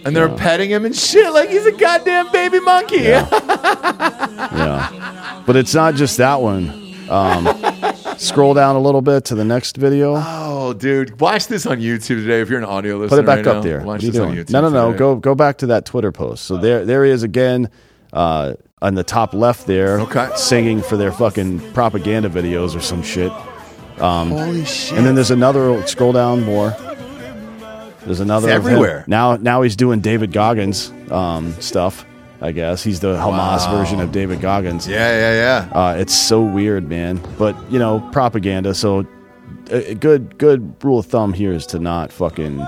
and 0.05 0.15
they're 0.15 0.29
petting 0.29 0.69
him 0.69 0.85
and 0.85 0.95
shit 0.95 1.33
like 1.33 1.49
he's 1.49 1.65
a 1.65 1.71
goddamn 1.71 2.31
baby 2.31 2.59
monkey. 2.59 2.97
yeah. 4.53 5.41
But 5.47 5.55
it's 5.55 5.73
not 5.73 5.95
just 5.95 6.17
that 6.17 6.41
one. 6.41 6.93
Um, 7.09 7.47
scroll 8.19 8.53
down 8.53 8.75
a 8.75 8.79
little 8.79 9.01
bit 9.01 9.25
to 9.25 9.35
the 9.35 9.45
next 9.45 9.77
video. 9.77 10.13
Oh, 10.15 10.73
dude, 10.73 11.19
watch 11.19 11.47
this 11.47 11.65
on 11.65 11.79
YouTube 11.79 12.21
today. 12.21 12.41
If 12.41 12.49
you're 12.49 12.59
an 12.59 12.65
audio 12.65 12.97
listener, 12.97 13.17
Put 13.17 13.23
it 13.23 13.25
back 13.25 13.37
right 13.37 13.47
up 13.47 13.55
now. 13.55 13.61
there. 13.61 13.79
Watch 13.79 13.85
What 13.87 14.03
are 14.03 14.05
you 14.05 14.11
this 14.11 14.21
on 14.21 14.27
doing? 14.35 14.45
YouTube. 14.45 14.51
No, 14.51 14.61
no, 14.61 14.69
no. 14.69 14.85
today. 14.91 14.99
Go 14.99 15.15
go 15.15 15.33
back 15.33 15.57
to 15.57 15.65
that 15.67 15.85
Twitter 15.85 16.11
post. 16.11 16.45
So 16.45 16.57
there 16.57 16.85
there 16.85 17.03
he 17.03 17.09
is 17.09 17.23
again. 17.23 17.71
Uh, 18.13 18.53
on 18.81 18.95
the 18.95 19.03
top 19.03 19.33
left 19.33 19.67
there, 19.67 19.99
Okay. 20.01 20.29
singing 20.35 20.81
for 20.81 20.95
their 20.97 21.11
fucking 21.11 21.59
propaganda 21.73 22.29
videos 22.29 22.75
or 22.75 22.79
some 22.81 23.03
shit. 23.03 23.31
Um, 23.99 24.31
Holy 24.31 24.63
shit! 24.65 24.97
And 24.97 25.05
then 25.05 25.15
there's 25.15 25.31
another. 25.31 25.85
Scroll 25.87 26.13
down 26.13 26.43
more. 26.45 26.73
There's 28.05 28.21
another 28.21 28.47
It's 28.47 28.55
everywhere. 28.55 29.03
Now, 29.07 29.35
now 29.35 29.61
he's 29.61 29.75
doing 29.75 29.99
David 29.99 30.31
Goggins 30.31 30.91
um, 31.11 31.53
stuff. 31.59 32.05
I 32.41 32.53
guess 32.53 32.81
he's 32.81 33.01
the 33.01 33.15
Hamas 33.17 33.65
Wow. 33.67 33.77
version 33.77 33.99
of 33.99 34.13
David 34.13 34.39
Goggins. 34.39 34.87
yeah, 34.87 35.11
yeah, 35.33 35.67
yeah. 35.73 35.77
Uh, 35.79 35.95
it's 35.95 36.15
so 36.15 36.41
weird, 36.41 36.87
man. 36.87 37.19
But 37.37 37.55
you 37.69 37.77
know, 37.77 37.99
propaganda. 38.13 38.73
So, 38.73 39.05
a 39.69 39.91
a 39.91 39.95
good 39.95 40.37
good 40.37 40.73
rule 40.81 40.99
of 40.99 41.05
thumb 41.07 41.33
here 41.33 41.51
is 41.51 41.65
to 41.67 41.79
not 41.79 42.13
fucking 42.13 42.65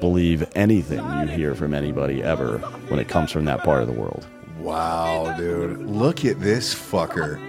believe 0.00 0.44
anything 0.56 0.98
you 1.20 1.26
hear 1.28 1.54
from 1.54 1.72
anybody 1.72 2.20
ever 2.24 2.58
when 2.88 2.98
it 2.98 3.06
comes 3.06 3.30
from 3.30 3.44
that 3.44 3.62
part 3.62 3.80
of 3.82 3.86
the 3.86 3.94
world. 3.94 4.26
Wow, 4.66 5.32
dude. 5.38 5.78
Look 5.82 6.24
at 6.24 6.40
this 6.40 6.74
fucker. 6.74 7.40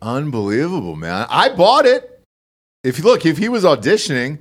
Unbelievable, 0.00 0.94
man. 0.94 1.26
I 1.28 1.48
bought 1.48 1.86
it. 1.86 2.22
If 2.84 2.98
you 2.98 3.04
look, 3.04 3.26
if 3.26 3.38
he 3.38 3.48
was 3.48 3.64
auditioning 3.64 4.38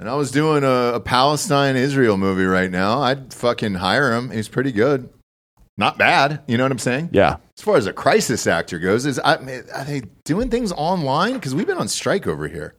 and 0.00 0.08
I 0.08 0.14
was 0.14 0.30
doing 0.30 0.64
a, 0.64 0.94
a 0.94 1.00
Palestine 1.00 1.76
Israel 1.76 2.16
movie 2.16 2.46
right 2.46 2.70
now, 2.70 3.02
I'd 3.02 3.34
fucking 3.34 3.74
hire 3.74 4.14
him. 4.14 4.30
He's 4.30 4.48
pretty 4.48 4.72
good. 4.72 5.10
Not 5.76 5.98
bad. 5.98 6.40
You 6.46 6.56
know 6.56 6.64
what 6.64 6.72
I'm 6.72 6.78
saying? 6.78 7.10
Yeah, 7.12 7.36
As 7.58 7.62
far 7.62 7.76
as 7.76 7.86
a 7.86 7.92
crisis 7.92 8.46
actor 8.46 8.78
goes, 8.78 9.04
is 9.04 9.18
I, 9.18 9.34
are 9.74 9.84
they 9.84 10.04
doing 10.24 10.48
things 10.48 10.72
online? 10.72 11.34
Because 11.34 11.54
we've 11.54 11.66
been 11.66 11.76
on 11.76 11.88
strike 11.88 12.26
over 12.26 12.48
here. 12.48 12.76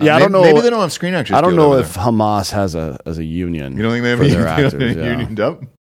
Yeah, 0.00 0.16
I 0.16 0.18
don't 0.18 0.32
know- 0.32 0.42
Maybe 0.42 0.60
they 0.60 0.70
don't 0.70 0.80
have 0.80 0.92
Screen 0.92 1.14
Actors. 1.14 1.34
I 1.36 1.40
don't 1.40 1.56
know 1.56 1.74
if 1.74 1.94
there. 1.94 2.04
Hamas 2.04 2.52
has 2.52 2.74
a 2.74 2.98
as 3.06 3.18
a 3.18 3.24
union. 3.24 3.76
you 3.76 3.82
don't 3.82 3.92
think 3.92 4.02
they 4.04 4.10
have 4.10 4.20
a 4.20 4.28
union- 4.28 4.46
actors. 4.46 4.96
yeah. 4.96 5.10
unioned 5.10 5.40
up. 5.40 5.62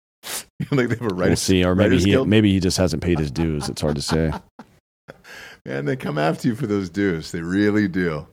You 0.59 0.65
don't 0.65 0.77
think 0.79 0.89
they 0.89 0.95
have 1.05 1.11
a 1.13 1.15
We'll 1.15 1.35
see, 1.37 1.63
or 1.63 1.73
maybe 1.75 1.97
he 1.97 2.05
guild? 2.05 2.27
maybe 2.27 2.51
he 2.51 2.59
just 2.59 2.77
hasn't 2.77 3.01
paid 3.01 3.17
his 3.19 3.31
dues. 3.31 3.69
It's 3.69 3.79
hard 3.81 3.95
to 3.95 4.01
say. 4.01 4.31
Man, 5.65 5.85
they 5.85 5.95
come 5.95 6.17
after 6.17 6.47
you 6.49 6.55
for 6.55 6.67
those 6.67 6.89
dues. 6.89 7.31
They 7.31 7.41
really 7.41 7.87
do. 7.87 8.27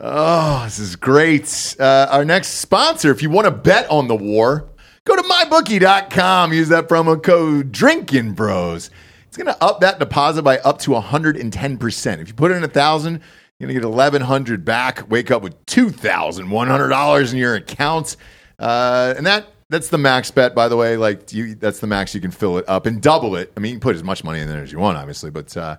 Oh, 0.00 0.62
this 0.64 0.78
is 0.80 0.96
great. 0.96 1.76
Uh, 1.78 2.08
our 2.10 2.24
next 2.24 2.48
sponsor, 2.54 3.10
if 3.12 3.22
you 3.22 3.30
want 3.30 3.44
to 3.46 3.50
bet 3.52 3.88
on 3.90 4.08
the 4.08 4.16
war, 4.16 4.68
go 5.06 5.14
to 5.16 5.22
mybookie.com. 5.22 6.52
Use 6.52 6.68
that 6.68 6.88
promo 6.88 7.20
code 7.22 7.70
Drinkin 7.72 8.34
Bros. 8.34 8.90
It's 9.28 9.36
going 9.36 9.46
to 9.46 9.62
up 9.62 9.80
that 9.80 9.98
deposit 10.00 10.42
by 10.42 10.58
up 10.58 10.78
to 10.80 10.90
110%. 10.92 12.18
If 12.20 12.28
you 12.28 12.34
put 12.34 12.50
in 12.50 12.64
a 12.64 12.68
thousand, 12.68 13.20
you're 13.60 13.66
going 13.66 13.76
to 13.76 13.80
get 13.82 13.88
1100 13.88 14.64
back. 14.64 15.10
Wake 15.10 15.30
up 15.30 15.42
with 15.42 15.66
$2,100 15.66 17.32
in 17.32 17.38
your 17.38 17.54
account. 17.56 18.16
Uh, 18.58 19.12
and 19.16 19.26
that 19.26 19.48
that's 19.68 19.88
the 19.88 19.98
max 19.98 20.30
bet, 20.30 20.54
by 20.54 20.66
the 20.66 20.76
way. 20.76 20.96
Like 20.96 21.30
you, 21.32 21.54
that's 21.54 21.78
the 21.78 21.86
max 21.86 22.14
you 22.14 22.22
can 22.22 22.30
fill 22.30 22.56
it 22.56 22.64
up 22.68 22.86
and 22.86 23.02
double 23.02 23.36
it. 23.36 23.52
I 23.56 23.60
mean, 23.60 23.72
you 23.72 23.76
can 23.76 23.82
put 23.82 23.94
as 23.94 24.02
much 24.02 24.24
money 24.24 24.40
in 24.40 24.48
there 24.48 24.62
as 24.62 24.72
you 24.72 24.78
want, 24.78 24.96
obviously, 24.96 25.30
but 25.30 25.54
uh, 25.56 25.76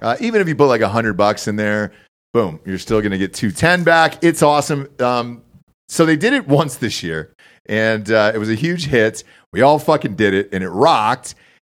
uh, 0.00 0.16
even 0.20 0.40
if 0.40 0.48
you 0.48 0.54
put 0.54 0.68
like 0.68 0.80
a 0.80 0.88
hundred 0.88 1.14
bucks 1.14 1.48
in 1.48 1.56
there, 1.56 1.92
boom, 2.32 2.60
you're 2.64 2.78
still 2.78 3.00
going 3.00 3.12
to 3.12 3.18
get 3.18 3.34
two 3.34 3.50
ten 3.50 3.82
back. 3.82 4.22
It's 4.22 4.42
awesome. 4.42 4.88
Um, 5.00 5.42
so 5.88 6.06
they 6.06 6.16
did 6.16 6.32
it 6.32 6.46
once 6.46 6.76
this 6.76 7.02
year, 7.02 7.34
and 7.66 8.10
uh, 8.10 8.30
it 8.32 8.38
was 8.38 8.48
a 8.48 8.54
huge 8.54 8.86
hit. 8.86 9.24
We 9.52 9.60
all 9.60 9.80
fucking 9.80 10.14
did 10.14 10.34
it, 10.34 10.50
and 10.52 10.62
it 10.62 10.70
rocked. 10.70 11.34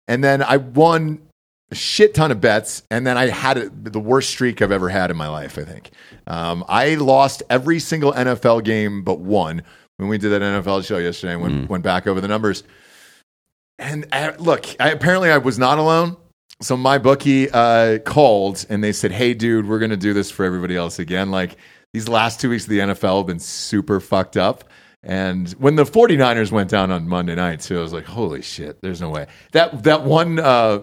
And 0.07 0.23
then 0.23 0.41
I 0.41 0.57
won 0.57 1.26
a 1.69 1.75
shit 1.75 2.13
ton 2.13 2.31
of 2.31 2.39
bets, 2.39 2.83
and 2.89 3.05
then 3.05 3.17
I 3.17 3.27
had 3.27 3.83
the 3.83 3.99
worst 3.99 4.29
streak 4.29 4.61
I've 4.61 4.71
ever 4.71 4.89
had 4.89 5.11
in 5.11 5.17
my 5.17 5.27
life. 5.27 5.57
I 5.57 5.63
think 5.63 5.91
um, 6.25 6.63
I 6.67 6.95
lost 6.95 7.43
every 7.49 7.79
single 7.79 8.13
NFL 8.13 8.63
game 8.63 9.03
but 9.03 9.19
one 9.19 9.63
when 9.97 10.09
we 10.09 10.17
did 10.17 10.29
that 10.29 10.41
NFL 10.41 10.85
show 10.85 10.97
yesterday. 10.97 11.33
and 11.33 11.41
Went 11.41 11.69
went 11.69 11.83
back 11.83 12.07
over 12.07 12.21
the 12.21 12.27
numbers, 12.27 12.63
and 13.79 14.07
uh, 14.11 14.33
look, 14.39 14.65
I, 14.79 14.91
apparently 14.91 15.29
I 15.29 15.37
was 15.37 15.59
not 15.59 15.77
alone. 15.77 16.17
So 16.61 16.75
MyBookie 16.75 17.49
uh, 17.53 17.99
called 17.99 18.65
and 18.69 18.83
they 18.83 18.93
said, 18.93 19.11
"Hey, 19.11 19.33
dude, 19.33 19.67
we're 19.67 19.79
going 19.79 19.91
to 19.91 19.97
do 19.97 20.13
this 20.13 20.31
for 20.31 20.45
everybody 20.45 20.75
else 20.75 20.99
again. 20.99 21.31
Like 21.31 21.57
these 21.93 22.07
last 22.07 22.39
two 22.41 22.49
weeks 22.49 22.63
of 22.63 22.69
the 22.69 22.79
NFL 22.79 23.17
have 23.17 23.27
been 23.27 23.39
super 23.39 23.99
fucked 23.99 24.37
up." 24.37 24.63
And 25.03 25.49
when 25.53 25.75
the 25.75 25.83
49ers 25.83 26.51
went 26.51 26.69
down 26.69 26.91
on 26.91 27.07
Monday 27.07 27.35
night, 27.35 27.59
too, 27.59 27.77
I 27.77 27.81
was 27.81 27.93
like, 27.93 28.05
"Holy 28.05 28.41
shit! 28.41 28.81
There's 28.81 28.99
no 29.01 29.09
way 29.09 29.27
that 29.51 29.83
that 29.83 30.03
one 30.03 30.39
uh, 30.39 30.81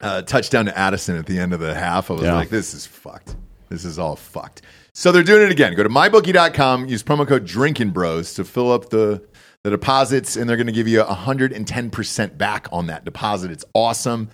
uh, 0.00 0.22
touchdown 0.22 0.66
to 0.66 0.76
Addison 0.78 1.16
at 1.16 1.26
the 1.26 1.38
end 1.38 1.52
of 1.52 1.60
the 1.60 1.74
half. 1.74 2.10
I 2.10 2.14
was 2.14 2.22
Yeah. 2.22 2.34
like, 2.34 2.48
this 2.50 2.74
is 2.74 2.86
fucked. 2.86 3.36
This 3.68 3.84
is 3.84 3.98
all 3.98 4.16
fucked. 4.16 4.62
So 4.94 5.12
they're 5.12 5.22
doing 5.22 5.42
it 5.42 5.52
again. 5.52 5.74
Go 5.74 5.82
to 5.82 5.88
mybookie.com, 5.88 6.86
use 6.88 7.02
promo 7.02 7.26
code 7.26 7.46
Drinkin 7.46 7.92
Bros 7.92 8.34
to 8.34 8.44
fill 8.44 8.72
up 8.72 8.90
the, 8.90 9.22
the 9.62 9.70
deposits, 9.70 10.36
and 10.36 10.48
they're 10.48 10.56
going 10.56 10.66
to 10.66 10.72
give 10.72 10.88
you 10.88 11.02
110% 11.02 12.36
back 12.38 12.66
on 12.72 12.86
that 12.88 13.04
deposit. 13.04 13.50
It's 13.50 13.64
awesome. 13.74 14.28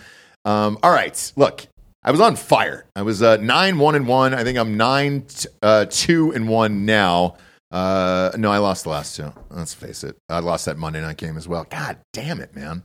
Um, 0.44 0.78
all 0.82 0.90
right. 0.92 1.32
Look, 1.36 1.66
I 2.02 2.10
was 2.10 2.20
on 2.20 2.36
fire. 2.36 2.86
I 2.94 3.02
was 3.02 3.22
uh, 3.22 3.36
9 3.36 3.78
1 3.78 3.94
and 3.96 4.06
1. 4.06 4.34
I 4.34 4.44
think 4.44 4.58
I'm 4.58 4.76
9 4.76 5.22
t- 5.22 5.48
uh, 5.62 5.86
2 5.90 6.32
and 6.32 6.48
1 6.48 6.86
now. 6.86 7.36
Uh, 7.72 8.30
no, 8.38 8.50
I 8.50 8.58
lost 8.58 8.84
the 8.84 8.90
last 8.90 9.16
two. 9.16 9.32
Let's 9.50 9.74
face 9.74 10.04
it. 10.04 10.16
I 10.28 10.38
lost 10.38 10.66
that 10.66 10.78
Monday 10.78 11.00
night 11.00 11.16
game 11.16 11.36
as 11.36 11.48
well. 11.48 11.66
God 11.68 11.98
damn 12.12 12.40
it, 12.40 12.54
man. 12.54 12.84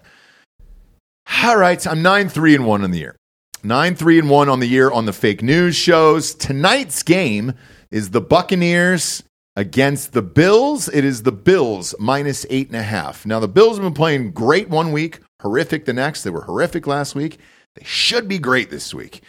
All 1.44 1.58
right, 1.58 1.86
I'm 1.88 2.02
nine 2.02 2.30
three 2.30 2.54
and 2.54 2.66
one 2.66 2.84
on 2.84 2.92
the 2.92 3.00
year. 3.00 3.16
Nine 3.64 3.96
three 3.96 4.20
and 4.20 4.30
one 4.30 4.50
on 4.50 4.60
the 4.60 4.68
year 4.68 4.92
on 4.92 5.06
the 5.06 5.14
fake 5.14 5.42
news 5.42 5.76
shows. 5.76 6.36
Tonight's 6.36 7.02
game 7.04 7.54
is 7.90 8.12
the 8.12 8.22
Buccaneers 8.22 9.24
against 9.56 10.14
the 10.14 10.22
Bills. 10.22 10.88
It 10.88 11.04
is 11.04 11.24
the 11.24 11.32
Bills 11.32 11.96
minus 12.00 12.46
eight 12.50 12.68
and 12.68 12.76
a 12.76 12.84
half. 12.84 13.26
Now 13.26 13.40
the 13.40 13.48
Bills 13.48 13.78
have 13.78 13.84
been 13.84 13.94
playing 13.94 14.32
great 14.32 14.70
one 14.70 14.92
week, 14.92 15.20
horrific 15.42 15.86
the 15.86 15.94
next. 15.94 16.24
They 16.24 16.30
were 16.30 16.44
horrific 16.44 16.86
last 16.86 17.16
week. 17.16 17.40
They 17.76 17.86
should 17.86 18.28
be 18.28 18.38
great 18.38 18.70
this 18.70 18.94
week. 18.94 19.24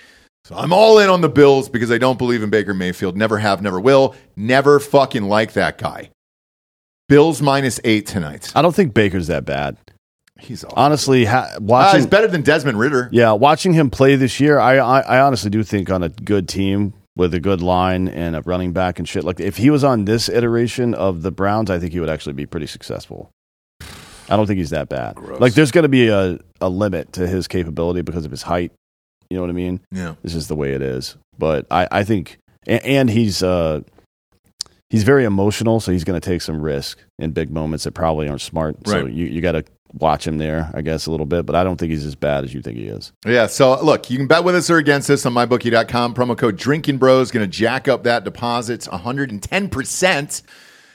So 0.45 0.57
I'm 0.57 0.73
all 0.73 0.99
in 0.99 1.09
on 1.09 1.21
the 1.21 1.29
Bills 1.29 1.69
because 1.69 1.91
I 1.91 1.99
don't 1.99 2.19
believe 2.19 2.43
in 2.43 2.51
Baker 2.51 2.75
Mayfield. 2.75 3.17
Never 3.17 3.39
have, 3.39 3.63
never 3.63 3.81
will. 3.81 4.15
Never 4.37 4.81
fucking 4.81 5.23
like 5.25 5.53
that 5.53 5.79
guy. 5.79 6.11
Bills 7.09 7.41
minus 7.41 7.81
eight 7.85 8.07
tonight. 8.07 8.51
I 8.55 8.63
don't 8.63 8.75
think 8.75 8.93
Baker's 8.93 9.29
that 9.29 9.45
bad. 9.45 9.77
He's 10.41 10.65
awful. 10.65 10.79
Honestly, 10.79 11.25
ha- 11.25 11.53
Uh, 11.57 11.61
watching 11.61 12.01
he's 12.01 12.07
better 12.07 12.27
than 12.27 12.43
Desmond 12.43 12.79
Ridder. 12.79 13.09
Yeah, 13.13 13.33
watching 13.33 13.73
him 13.75 13.91
play 13.91 14.17
this 14.17 14.41
year, 14.41 14.59
I, 14.59 14.79
I 14.79 15.01
I 15.01 15.21
honestly 15.21 15.51
do 15.51 15.63
think 15.63 15.91
on 15.91 16.03
a 16.03 16.09
good 16.09 16.49
team 16.49 16.95
with 17.17 17.35
a 17.35 17.41
good 17.41 17.61
line 17.61 18.09
and 18.09 18.35
a 18.35 18.41
running 18.43 18.73
back 18.73 18.99
and 18.99 19.07
shit 19.07 19.23
like 19.23 19.39
if 19.39 19.59
he 19.59 19.69
was 19.69 19.85
on 19.85 20.07
this 20.07 20.29
iteration 20.31 20.95
of 20.95 21.23
the 21.23 21.31
Browns, 21.31 21.71
I 21.71 21.79
think 21.79 21.93
he 21.93 22.01
would 22.01 22.09
actually 22.09 22.33
be 22.33 22.47
pretty 22.47 22.67
successful. 22.67 23.31
I 24.29 24.37
don't 24.37 24.47
think 24.47 24.59
he's 24.59 24.71
that 24.71 24.89
bad. 24.89 25.17
Gross. 25.17 25.39
Like 25.41 25.53
there's 25.55 25.71
going 25.71 25.83
to 25.83 25.89
be 25.91 26.09
a 26.09 26.39
a 26.61 26.69
limit 26.69 27.13
to 27.15 27.27
his 27.27 27.47
capability 27.49 28.01
because 28.03 28.25
of 28.25 28.31
his 28.31 28.43
height. 28.43 28.73
You 29.29 29.37
know 29.37 29.43
what 29.43 29.51
I 29.51 29.55
mean? 29.55 29.81
Yeah. 29.91 30.15
This 30.23 30.35
is 30.35 30.49
the 30.49 30.57
way 30.57 30.73
it 30.73 30.83
is. 30.83 31.17
But 31.39 31.67
I 31.71 31.87
I 31.91 32.05
think 32.05 32.39
and, 32.67 32.83
and 32.85 33.11
he's 33.11 33.43
uh 33.43 33.81
he's 34.91 35.03
very 35.05 35.25
emotional, 35.25 35.81
so 35.81 35.93
he's 35.93 36.05
going 36.05 36.19
to 36.21 36.27
take 36.27 36.41
some 36.43 36.61
risk 36.63 36.99
in 37.19 37.33
big 37.33 37.51
moments 37.51 37.85
that 37.85 37.93
probably 37.93 38.29
aren't 38.29 38.41
smart. 38.41 38.77
So 38.87 39.07
you 39.07 39.27
you 39.27 39.41
got 39.43 39.53
to 39.53 39.65
watch 39.95 40.27
him 40.27 40.39
there, 40.39 40.71
I 40.75 40.83
guess, 40.83 41.07
a 41.07 41.11
little 41.11 41.27
bit. 41.27 41.47
But 41.47 41.57
I 41.57 41.65
don't 41.65 41.77
think 41.79 41.91
he's 41.91 42.07
as 42.07 42.15
bad 42.15 42.45
as 42.45 42.55
you 42.55 42.63
think 42.63 42.79
he 42.79 42.87
is. 42.87 43.13
Yeah. 43.27 43.47
So 43.47 43.83
look, 43.83 44.11
you 44.11 44.19
can 44.19 44.27
bet 44.27 44.45
with 44.45 44.55
us 44.55 44.71
or 44.71 44.79
against 44.79 45.11
us 45.11 45.25
on 45.27 45.35
mybookie.com. 45.35 46.15
Promo 46.15 46.37
code 46.37 46.57
Drinkin 46.57 46.99
Bros 46.99 47.29
is 47.29 47.31
going 47.31 47.45
to 47.45 47.51
jack 47.51 47.89
up 47.89 48.05
that 48.05 48.25
deposits 48.25 48.89
110% 48.89 50.43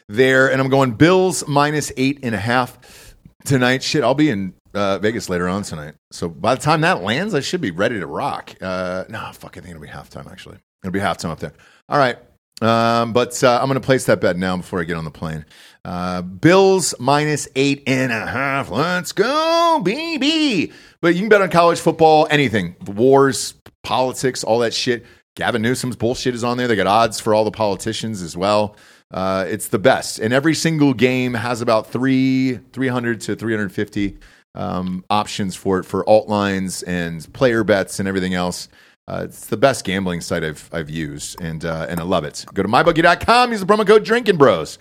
there. 0.07 0.51
And 0.51 0.61
I'm 0.61 0.69
going 0.69 0.93
Bills 0.93 1.47
minus 1.47 1.91
eight 1.97 2.19
and 2.23 2.35
a 2.35 2.39
half 2.39 3.15
tonight. 3.45 3.83
Shit, 3.83 4.03
I'll 4.03 4.13
be 4.13 4.29
in 4.29 4.53
uh, 4.73 4.99
Vegas 4.99 5.29
later 5.29 5.47
on 5.47 5.63
tonight. 5.63 5.95
So 6.11 6.29
by 6.29 6.55
the 6.55 6.61
time 6.61 6.81
that 6.81 7.01
lands, 7.01 7.33
I 7.33 7.39
should 7.39 7.61
be 7.61 7.71
ready 7.71 7.99
to 7.99 8.07
rock. 8.07 8.55
Uh, 8.61 9.05
no, 9.09 9.29
fuck, 9.33 9.57
I 9.57 9.61
think 9.61 9.71
it'll 9.71 9.81
be 9.81 9.87
halftime 9.87 10.31
actually. 10.31 10.57
It'll 10.83 10.93
be 10.93 10.99
halftime 10.99 11.31
up 11.31 11.39
there. 11.39 11.53
All 11.89 11.97
right. 11.97 12.17
Um, 12.61 13.13
but 13.13 13.43
uh, 13.43 13.59
I'm 13.61 13.67
going 13.67 13.79
to 13.79 13.85
place 13.85 14.05
that 14.05 14.19
bet 14.19 14.35
now 14.37 14.57
before 14.57 14.81
I 14.81 14.83
get 14.83 14.97
on 14.97 15.05
the 15.05 15.11
plane. 15.11 15.45
Uh, 15.85 16.21
Bills 16.21 16.95
minus 16.99 17.47
eight 17.55 17.83
and 17.87 18.11
a 18.11 18.25
half. 18.25 18.69
Let's 18.69 19.11
go, 19.11 19.79
baby. 19.83 20.73
But 20.99 21.13
you 21.13 21.21
can 21.21 21.29
bet 21.29 21.41
on 21.41 21.49
college 21.49 21.79
football, 21.79 22.27
anything, 22.29 22.75
wars, 22.85 23.53
politics, 23.83 24.43
all 24.43 24.59
that 24.59 24.73
shit. 24.73 25.05
Gavin 25.35 25.61
Newsom's 25.61 25.95
bullshit 25.95 26.33
is 26.33 26.43
on 26.43 26.57
there. 26.57 26.67
They 26.67 26.75
got 26.75 26.87
odds 26.87 27.19
for 27.19 27.35
all 27.35 27.45
the 27.45 27.51
politicians 27.51 28.23
as 28.23 28.35
well. 28.35 28.75
Uh, 29.11 29.45
it's 29.47 29.69
the 29.69 29.79
best, 29.79 30.19
and 30.19 30.33
every 30.33 30.53
single 30.55 30.93
game 30.93 31.35
has 31.35 31.61
about 31.61 31.87
three, 31.91 32.59
three 32.73 32.89
hundred 32.89 33.21
to 33.21 33.35
three 33.35 33.53
hundred 33.53 33.71
fifty 33.71 34.17
um, 34.55 35.05
options 35.09 35.55
for 35.55 35.79
it 35.79 35.85
for 35.85 36.03
alt 36.09 36.27
lines 36.27 36.83
and 36.83 37.31
player 37.31 37.63
bets 37.63 37.99
and 37.99 38.07
everything 38.09 38.33
else. 38.33 38.67
Uh, 39.07 39.21
it's 39.23 39.47
the 39.47 39.57
best 39.57 39.85
gambling 39.85 40.21
site 40.21 40.43
I've 40.43 40.69
I've 40.73 40.89
used, 40.89 41.39
and 41.41 41.63
uh, 41.63 41.87
and 41.89 41.99
I 41.99 42.03
love 42.03 42.25
it. 42.25 42.45
Go 42.53 42.61
to 42.63 42.69
mybookie.com, 42.69 43.51
use 43.51 43.61
the 43.61 43.65
promo 43.65 43.87
code 43.87 44.05
Drinkin 44.05 44.37
Bros 44.37 44.77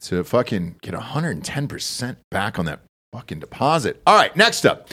to 0.00 0.22
fucking 0.22 0.76
get 0.80 0.94
110% 0.94 2.16
back 2.30 2.58
on 2.58 2.66
that 2.66 2.80
fucking 3.12 3.40
deposit. 3.40 4.00
All 4.06 4.16
right, 4.16 4.34
next 4.36 4.64
up. 4.64 4.88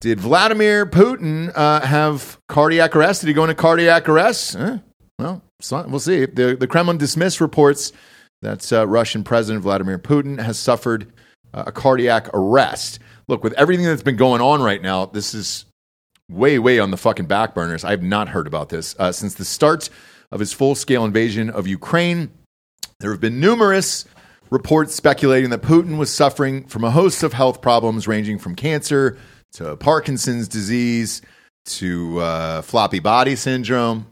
Did 0.00 0.20
Vladimir 0.20 0.86
Putin 0.86 1.50
uh, 1.56 1.80
have 1.80 2.38
cardiac 2.48 2.94
arrest? 2.94 3.22
Did 3.22 3.28
he 3.28 3.32
go 3.32 3.44
into 3.44 3.54
cardiac 3.54 4.08
arrest? 4.08 4.54
Eh, 4.54 4.78
well, 5.18 5.42
we'll 5.72 5.98
see. 5.98 6.26
The, 6.26 6.56
the 6.58 6.68
Kremlin 6.68 6.98
dismissed 6.98 7.40
reports 7.40 7.92
that 8.42 8.72
uh, 8.72 8.86
Russian 8.86 9.24
President 9.24 9.62
Vladimir 9.62 9.98
Putin 9.98 10.40
has 10.40 10.56
suffered 10.58 11.12
uh, 11.52 11.64
a 11.66 11.72
cardiac 11.72 12.28
arrest. 12.32 13.00
Look, 13.26 13.42
with 13.42 13.54
everything 13.54 13.86
that's 13.86 14.02
been 14.02 14.16
going 14.16 14.40
on 14.40 14.62
right 14.62 14.80
now, 14.80 15.06
this 15.06 15.34
is 15.34 15.64
way, 16.28 16.58
way 16.58 16.78
on 16.78 16.90
the 16.90 16.96
fucking 16.96 17.26
back 17.26 17.54
burners. 17.54 17.84
I 17.84 17.90
have 17.90 18.02
not 18.02 18.28
heard 18.28 18.46
about 18.46 18.68
this. 18.68 18.94
Uh, 18.98 19.12
since 19.12 19.34
the 19.34 19.44
start 19.44 19.88
of 20.30 20.40
his 20.40 20.52
full 20.52 20.74
scale 20.74 21.04
invasion 21.04 21.50
of 21.50 21.66
Ukraine, 21.66 22.30
there 23.00 23.10
have 23.10 23.20
been 23.20 23.40
numerous 23.40 24.04
reports 24.50 24.94
speculating 24.94 25.50
that 25.50 25.62
Putin 25.62 25.98
was 25.98 26.12
suffering 26.12 26.64
from 26.64 26.84
a 26.84 26.90
host 26.90 27.22
of 27.22 27.32
health 27.32 27.60
problems 27.60 28.08
ranging 28.08 28.38
from 28.38 28.54
cancer 28.54 29.18
to 29.52 29.76
Parkinson's 29.76 30.48
disease 30.48 31.22
to 31.66 32.18
uh, 32.20 32.62
floppy 32.62 32.98
body 32.98 33.36
syndrome. 33.36 34.06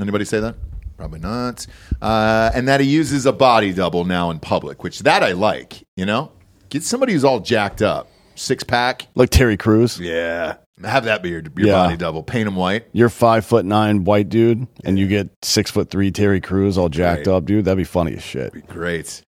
Anybody 0.00 0.24
say 0.24 0.40
that? 0.40 0.56
Probably 0.96 1.20
not. 1.20 1.66
Uh, 2.00 2.50
and 2.54 2.68
that 2.68 2.80
he 2.80 2.86
uses 2.86 3.26
a 3.26 3.32
body 3.32 3.72
double 3.72 4.04
now 4.04 4.30
in 4.30 4.38
public, 4.38 4.82
which 4.82 5.00
that 5.00 5.22
I 5.22 5.32
like. 5.32 5.82
You 5.96 6.06
know, 6.06 6.32
get 6.68 6.82
somebody 6.82 7.12
who's 7.12 7.24
all 7.24 7.40
jacked 7.40 7.82
up, 7.82 8.08
six 8.34 8.62
pack. 8.62 9.06
Like 9.14 9.30
Terry 9.30 9.56
Crews. 9.56 9.98
Yeah, 9.98 10.56
have 10.84 11.04
that 11.04 11.22
be 11.22 11.30
your, 11.30 11.42
your 11.56 11.66
Yeah. 11.68 11.72
body 11.74 11.96
double. 11.96 12.22
Paint 12.22 12.48
him 12.48 12.56
white. 12.56 12.86
You're 12.92 13.08
five 13.08 13.44
foot 13.44 13.64
nine 13.64 14.04
white 14.04 14.28
dude, 14.28 14.66
and 14.84 14.98
you 14.98 15.06
get 15.06 15.30
six 15.42 15.70
foot 15.70 15.90
three 15.90 16.10
Terry 16.10 16.40
Crews 16.40 16.76
all 16.78 16.88
jacked 16.88 17.26
Right. 17.26 17.36
up, 17.36 17.44
dude. 17.44 17.64
That'd 17.64 17.78
be 17.78 17.84
funny 17.84 18.14
as 18.14 18.22
shit. 18.22 18.66
Great. 18.68 19.22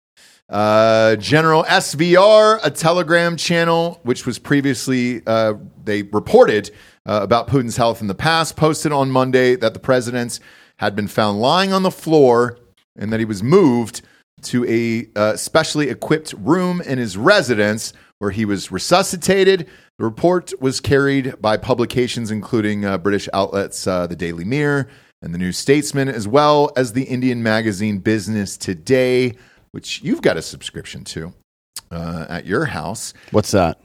Uh, 0.50 1.16
General 1.18 1.64
SVR, 1.68 2.60
a 2.64 2.72
Telegram 2.72 3.36
channel, 3.38 4.00
which 4.04 4.26
was 4.26 4.40
previously, 4.40 5.22
uh, 5.28 5.54
they 5.84 6.02
reported 6.04 6.72
uh, 7.06 7.20
about 7.22 7.48
Putin's 7.48 7.78
health 7.78 8.02
in 8.02 8.08
the 8.08 8.16
past, 8.16 8.56
posted 8.56 8.92
on 8.92 9.12
Monday 9.12 9.56
that 9.56 9.74
the 9.74 9.80
president 9.80 10.40
had 10.78 10.96
been 10.96 11.08
found 11.08 11.40
lying 11.40 11.72
on 11.74 11.84
the 11.84 11.92
floor 11.92 12.58
and 12.96 13.12
that 13.14 13.20
he 13.20 13.26
was 13.26 13.44
moved 13.44 14.02
to 14.42 14.66
a 14.66 15.08
uh, 15.20 15.36
specially 15.36 15.90
equipped 15.90 16.34
room 16.40 16.82
in 16.82 16.98
his 16.98 17.16
residence 17.18 17.94
where 18.20 18.32
he 18.32 18.46
was 18.46 18.72
resuscitated. 18.72 19.68
The 20.00 20.06
report 20.06 20.54
was 20.62 20.80
carried 20.80 21.42
by 21.42 21.58
publications 21.58 22.32
including 22.32 22.86
uh, 22.86 22.98
British 23.00 23.28
outlets 23.34 23.86
uh, 23.86 24.08
the 24.08 24.16
Daily 24.16 24.46
Mirror 24.46 24.88
and 25.22 25.34
the 25.34 25.38
New 25.38 25.52
Statesman, 25.52 26.08
as 26.08 26.26
well 26.26 26.72
as 26.78 26.94
the 26.94 27.04
Indian 27.04 27.44
magazine 27.44 27.98
Business 27.98 28.56
Today, 28.56 29.34
which 29.72 30.02
you've 30.02 30.22
got 30.22 30.38
a 30.38 30.42
subscription 30.42 31.04
to 31.04 31.34
uh, 31.92 32.28
at 32.30 32.46
your 32.46 32.64
house. 32.64 33.14
What's 33.32 33.52
that? 33.52 33.78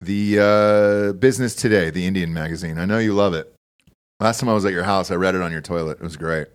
The 0.00 0.38
uh, 0.40 1.12
Business 1.12 1.54
Today, 1.54 1.90
the 1.90 2.06
Indian 2.06 2.32
magazine. 2.32 2.78
I 2.78 2.86
know 2.86 2.98
you 2.98 3.12
love 3.12 3.34
it. 3.34 3.54
Last 4.20 4.40
time 4.40 4.48
I 4.48 4.54
was 4.54 4.64
at 4.64 4.72
your 4.72 4.84
house, 4.84 5.10
I 5.10 5.16
read 5.16 5.34
it 5.34 5.42
on 5.42 5.52
your 5.52 5.60
toilet. 5.60 5.98
It 5.98 6.02
was 6.02 6.16
great. 6.16 6.46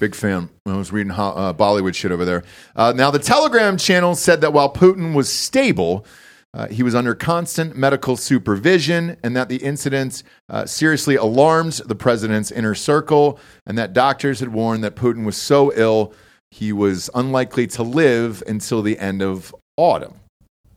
Big 0.00 0.16
fan. 0.16 0.50
I 0.66 0.76
was 0.76 0.90
reading 0.90 1.12
ho- 1.12 1.34
uh, 1.36 1.52
Bollywood 1.52 1.94
shit 1.94 2.10
over 2.10 2.24
there. 2.24 2.42
Uh, 2.74 2.92
now, 2.96 3.12
the 3.12 3.20
Telegram 3.20 3.76
channel 3.76 4.16
said 4.16 4.40
that 4.40 4.52
while 4.52 4.72
Putin 4.72 5.14
was 5.14 5.32
stable, 5.32 6.04
uh, 6.52 6.66
he 6.68 6.82
was 6.82 6.94
under 6.94 7.14
constant 7.14 7.76
medical 7.76 8.16
supervision, 8.16 9.16
and 9.22 9.36
that 9.36 9.48
the 9.48 9.58
incident 9.58 10.22
uh, 10.48 10.66
seriously 10.66 11.16
alarmed 11.16 11.74
the 11.86 11.94
president's 11.94 12.50
inner 12.50 12.74
circle, 12.74 13.38
and 13.66 13.78
that 13.78 13.92
doctors 13.92 14.40
had 14.40 14.52
warned 14.52 14.82
that 14.82 14.96
Putin 14.96 15.24
was 15.24 15.36
so 15.36 15.72
ill 15.74 16.12
he 16.50 16.72
was 16.72 17.08
unlikely 17.14 17.66
to 17.68 17.82
live 17.82 18.42
until 18.46 18.82
the 18.82 18.98
end 18.98 19.22
of 19.22 19.54
autumn. 19.76 20.14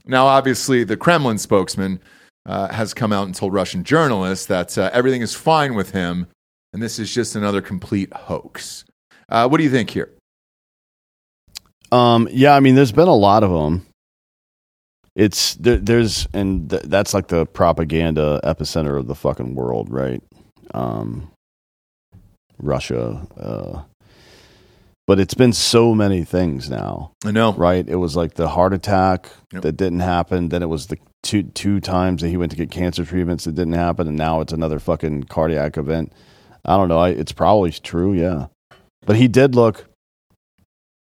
Now, 0.05 0.27
obviously, 0.27 0.83
the 0.83 0.97
Kremlin 0.97 1.37
spokesman 1.37 1.99
uh, 2.45 2.67
has 2.71 2.93
come 2.93 3.11
out 3.11 3.25
and 3.25 3.33
told 3.33 3.53
Russian 3.53 3.83
journalists 3.83 4.45
that 4.47 4.77
uh, 4.77 4.89
everything 4.93 5.21
is 5.21 5.33
fine 5.33 5.75
with 5.75 5.91
him, 5.91 6.27
and 6.73 6.81
this 6.81 6.99
is 6.99 7.13
just 7.13 7.35
another 7.35 7.61
complete 7.61 8.13
hoax. 8.13 8.85
Uh, 9.29 9.47
what 9.47 9.57
do 9.57 9.63
you 9.63 9.69
think 9.69 9.89
here? 9.89 10.11
Um, 11.91 12.27
yeah, 12.31 12.55
I 12.55 12.59
mean, 12.59 12.75
there's 12.75 12.91
been 12.91 13.07
a 13.07 13.15
lot 13.15 13.43
of 13.43 13.51
them. 13.51 13.85
It's 15.15 15.55
there, 15.55 15.77
there's 15.77 16.27
and 16.33 16.69
th- 16.69 16.83
that's 16.83 17.13
like 17.13 17.27
the 17.27 17.45
propaganda 17.45 18.39
epicenter 18.43 18.97
of 18.97 19.07
the 19.07 19.15
fucking 19.15 19.53
world, 19.55 19.89
right? 19.91 20.21
Um, 20.73 21.29
Russia, 22.57 23.27
uh, 23.39 23.81
but 25.05 25.19
it's 25.19 25.33
been 25.33 25.53
so 25.53 25.93
many 25.93 26.23
things 26.23 26.69
now, 26.69 27.11
I 27.25 27.31
know. 27.31 27.53
right? 27.53 27.87
It 27.87 27.97
was 27.97 28.15
like 28.15 28.35
the 28.35 28.47
heart 28.47 28.73
attack 28.73 29.29
Yep. 29.51 29.61
that 29.63 29.77
didn't 29.77 29.99
happen. 29.99 30.49
Then 30.49 30.63
it 30.63 30.69
was 30.69 30.87
the 30.87 30.97
two 31.21 31.43
two 31.43 31.79
times 31.79 32.21
that 32.21 32.29
he 32.29 32.37
went 32.37 32.51
to 32.51 32.57
get 32.57 32.71
cancer 32.71 33.05
treatments 33.05 33.43
that 33.43 33.53
didn't 33.55 33.73
happen, 33.73 34.07
and 34.07 34.17
now 34.17 34.41
it's 34.41 34.53
another 34.53 34.79
fucking 34.79 35.23
cardiac 35.25 35.77
event. 35.77 36.11
I 36.65 36.77
don't 36.77 36.87
know. 36.87 36.99
I, 36.99 37.09
it's 37.09 37.33
probably 37.33 37.71
true, 37.71 38.13
yeah. 38.13 38.47
But 39.05 39.17
he 39.17 39.27
did 39.27 39.53
look 39.53 39.85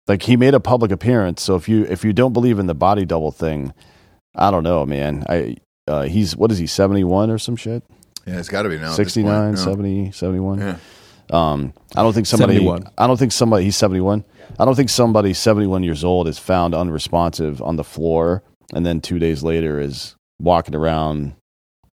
like 0.07 0.23
he 0.23 0.37
made 0.37 0.55
a 0.55 0.61
public 0.61 0.91
appearance. 0.93 1.43
So 1.43 1.57
if 1.57 1.69
you 1.69 1.85
if 1.85 2.05
you 2.05 2.13
don't 2.13 2.33
believe 2.35 2.59
in 2.59 2.67
the 2.67 2.75
body 2.75 3.05
double 3.07 3.33
thing, 3.33 3.73
I 4.39 4.51
don't 4.51 4.63
know, 4.63 4.87
man. 4.87 5.25
I 5.29 5.57
uh, 5.87 6.03
he's 6.03 6.37
what 6.37 6.51
is 6.53 6.59
he 6.59 6.67
seventy 6.67 7.05
one 7.05 7.31
or 7.31 7.39
some 7.39 7.57
shit? 7.57 7.83
Yeah, 8.27 8.39
it's 8.39 8.49
got 8.49 8.63
to 8.63 8.69
be 8.69 8.77
now. 8.77 8.91
at 8.91 8.95
69. 8.95 9.53
No. 9.53 9.57
70, 9.57 10.13
71? 10.13 10.59
Yeah. 10.59 10.77
Um, 11.31 11.73
I 11.97 12.03
don't 12.03 12.13
think 12.13 12.27
somebody. 12.27 12.55
71. 12.57 12.91
I 12.99 13.07
don't 13.07 13.17
think 13.17 13.33
somebody. 13.33 13.65
He's 13.65 13.77
seventy 13.77 14.01
one. 14.01 14.25
I 14.59 14.65
don't 14.65 14.75
think 14.75 14.91
somebody 14.91 15.33
seventy 15.35 15.67
one 15.67 15.83
years 15.83 16.05
old 16.05 16.29
is 16.29 16.39
found 16.39 16.75
unresponsive 16.75 17.61
on 17.63 17.77
the 17.77 17.85
floor, 17.85 18.43
and 18.75 18.85
then 18.87 19.01
two 19.01 19.19
days 19.19 19.43
later 19.43 19.79
is 19.81 20.15
walking 20.41 20.75
around, 20.75 21.35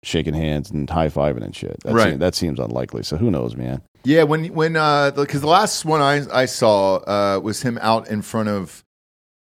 shaking 0.02 0.34
hands 0.34 0.70
and 0.70 0.88
high 0.88 1.08
fiving 1.08 1.42
and 1.42 1.54
shit. 1.54 1.76
That 1.84 1.92
Right. 1.94 2.08
seems, 2.10 2.20
that 2.20 2.34
seems 2.34 2.58
unlikely. 2.60 3.02
So 3.02 3.16
who 3.16 3.30
knows, 3.30 3.56
man? 3.56 3.82
Yeah, 4.04 4.22
when 4.22 4.46
when 4.54 4.76
uh, 4.76 5.10
because 5.10 5.40
the 5.42 5.48
last 5.48 5.84
one 5.84 6.00
I 6.00 6.22
I 6.32 6.46
saw 6.46 6.96
uh, 6.96 7.40
was 7.42 7.62
him 7.62 7.78
out 7.82 8.08
in 8.08 8.22
front 8.22 8.48
of, 8.48 8.84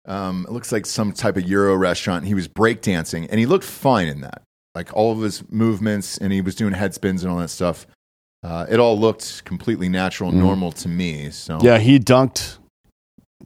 um, 0.06 0.44
it 0.48 0.52
looks 0.52 0.70
like 0.72 0.86
some 0.86 1.12
type 1.12 1.36
of 1.36 1.48
Euro 1.48 1.76
restaurant. 1.76 2.24
He 2.26 2.34
was 2.34 2.48
breakdancing, 2.48 3.26
and 3.30 3.38
he 3.40 3.46
looked 3.46 3.64
fine 3.64 4.08
in 4.08 4.20
that. 4.22 4.42
Like 4.74 4.92
all 4.94 5.12
of 5.12 5.20
his 5.20 5.42
movements, 5.50 6.18
and 6.18 6.32
he 6.32 6.40
was 6.40 6.54
doing 6.54 6.72
head 6.74 6.94
spins 6.94 7.22
and 7.22 7.32
all 7.32 7.38
that 7.38 7.48
stuff. 7.50 7.86
Uh, 8.42 8.66
it 8.68 8.78
all 8.80 8.98
looked 8.98 9.44
completely 9.44 9.88
natural 9.88 10.28
and 10.30 10.38
Mhm. 10.38 10.44
normal 10.44 10.72
to 10.72 10.88
me. 10.88 11.30
So 11.30 11.58
Yeah, 11.62 11.78
he 11.78 11.98
dunked, 11.98 12.58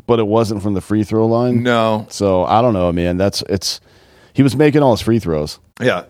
but 0.07 0.19
it 0.19 0.27
wasn't 0.27 0.63
from 0.63 0.75
the 0.75 0.81
free 0.81 1.05
throw 1.05 1.27
line. 1.27 1.63
no, 1.63 2.07
So 2.11 2.45
I 2.45 2.63
don't 2.63 2.73
know, 2.73 2.91
man. 2.93 3.17
That's 3.17 3.43
it's. 3.49 3.81
He 4.33 4.43
was 4.43 4.57
making 4.57 4.83
all 4.83 4.93
his 4.93 5.01
free 5.01 5.19
throws, 5.19 5.59
yeah, 5.81 6.05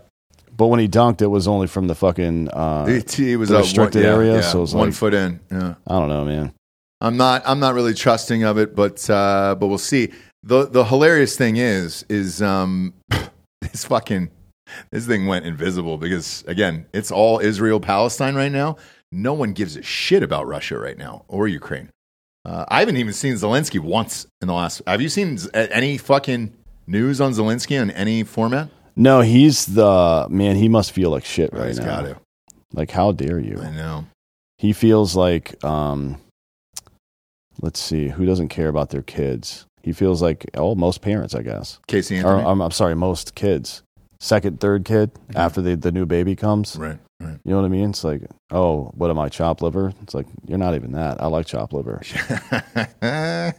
but 0.56 0.66
when 0.68 0.80
he 0.80 0.88
dunked, 0.88 1.20
it 1.22 1.26
was 1.28 1.48
only 1.48 1.66
from 1.66 1.86
the 1.88 1.94
fucking. 1.94 2.48
Uh, 2.50 2.86
it, 2.88 3.12
he 3.12 3.36
was 3.36 3.48
the 3.48 3.58
restricted 3.58 4.02
one, 4.04 4.10
yeah, 4.10 4.16
area, 4.16 4.34
yeah, 4.36 4.40
so 4.42 4.62
it's 4.62 4.72
one 4.74 4.88
like- 4.88 4.94
foot 4.94 5.14
in. 5.14 5.40
Yeah. 5.50 5.74
I 5.86 5.98
don't 5.98 6.08
know, 6.08 6.24
man. 6.24 6.52
I'm 7.00 7.16
not 7.16 7.42
I'm 7.46 7.60
not 7.60 7.74
really 7.74 7.94
trusting 7.94 8.42
of 8.44 8.58
it, 8.58 8.74
but 8.74 9.08
uh, 9.10 9.54
but 9.58 9.66
we'll 9.68 9.78
see. 9.78 10.10
The 10.42 10.66
The 10.66 10.84
hilarious 10.84 11.36
thing 11.36 11.56
is 11.56 12.04
is 12.08 12.42
um, 12.42 12.94
this 13.60 13.84
fucking 13.84 14.30
this 14.90 15.06
thing 15.06 15.26
went 15.26 15.46
invisible 15.46 15.96
because 15.98 16.44
again, 16.46 16.86
it's 16.92 17.10
all 17.10 17.38
Israel 17.40 17.80
Palestine 17.80 18.34
right 18.34 18.52
now. 18.52 18.76
No 19.10 19.32
one 19.32 19.52
gives 19.52 19.76
a 19.76 19.82
shit 19.82 20.22
about 20.22 20.46
Russia 20.46 20.78
right 20.78 20.98
now 20.98 21.24
or 21.28 21.48
Ukraine. 21.48 21.90
Uh, 22.44 22.64
I 22.68 22.80
haven't 22.80 22.96
even 22.98 23.12
seen 23.12 23.34
Zelensky 23.34 23.80
once 23.80 24.26
in 24.40 24.48
the 24.48 24.54
last. 24.54 24.82
Have 24.86 25.00
you 25.00 25.08
seen 25.08 25.38
any 25.54 25.98
fucking 25.98 26.54
news 26.86 27.20
on 27.20 27.32
Zelensky 27.32 27.80
on 27.80 27.90
any 27.90 28.22
format? 28.22 28.68
No, 28.96 29.20
he's 29.20 29.66
the 29.66 30.26
man. 30.30 30.56
He 30.56 30.68
must 30.68 30.92
feel 30.92 31.10
like 31.10 31.24
shit 31.24 31.52
right 31.52 31.68
He's 31.68 31.78
now. 31.78 31.84
got 31.84 32.02
to. 32.02 32.16
Like, 32.72 32.90
how 32.90 33.12
dare 33.12 33.38
you? 33.38 33.60
I 33.62 33.70
know. 33.70 34.06
He 34.58 34.72
feels 34.72 35.14
like, 35.16 35.62
um, 35.64 36.20
let's 37.62 37.80
see, 37.80 38.08
who 38.08 38.26
doesn't 38.26 38.48
care 38.48 38.68
about 38.68 38.90
their 38.90 39.02
kids? 39.02 39.66
He 39.88 39.94
feels 39.94 40.20
like, 40.20 40.44
oh, 40.52 40.74
most 40.74 41.00
parents, 41.00 41.34
I 41.34 41.40
guess. 41.40 41.78
Casey 41.86 42.22
Or, 42.22 42.34
I'm, 42.34 42.60
I'm 42.60 42.70
sorry, 42.72 42.94
most 42.94 43.34
kids. 43.34 43.82
Second, 44.20 44.60
third 44.60 44.84
kid 44.84 45.10
after 45.34 45.62
the, 45.62 45.76
the 45.76 45.90
new 45.90 46.04
baby 46.04 46.36
comes. 46.36 46.76
right. 46.76 46.98
Right. 47.20 47.38
You 47.42 47.50
know 47.52 47.56
what 47.56 47.64
I 47.64 47.68
mean? 47.68 47.88
It's 47.88 48.04
like, 48.04 48.20
oh, 48.50 48.92
what 48.94 49.08
am 49.08 49.18
I, 49.18 49.30
chop 49.30 49.62
liver? 49.62 49.94
It's 50.02 50.12
like, 50.12 50.26
you're 50.46 50.58
not 50.58 50.74
even 50.74 50.92
that. 50.92 51.22
I 51.22 51.26
like 51.28 51.46
chop 51.46 51.72
liver. 51.72 52.02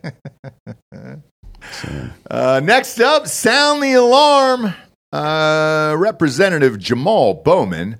So, 1.72 2.10
Uh, 2.32 2.62
next 2.64 3.00
up, 3.02 3.28
sound 3.28 3.82
the 3.84 3.94
alarm. 3.94 4.74
Uh, 5.12 5.96
Representative 5.98 6.78
Jamal 6.80 7.34
Bowman, 7.34 7.98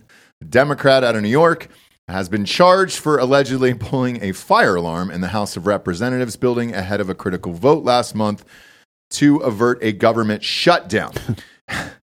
Democrat 0.48 1.04
out 1.04 1.16
of 1.16 1.24
New 1.24 1.30
York, 1.30 1.68
has 2.10 2.30
been 2.30 2.46
charged 2.46 2.98
for 2.98 3.18
allegedly 3.18 3.74
pulling 3.74 4.24
a 4.24 4.32
fire 4.32 4.76
alarm 4.76 5.12
in 5.12 5.22
the 5.22 5.30
House 5.30 5.56
of 5.56 5.68
Representatives 5.68 6.36
building 6.36 6.74
ahead 6.74 7.00
of 7.00 7.10
a 7.10 7.16
critical 7.16 7.54
vote 7.54 7.84
last 7.84 8.16
month 8.16 8.44
to 9.12 9.38
avert 9.38 9.84
a 9.84 9.92
government 9.92 10.44
shutdown. 10.44 11.14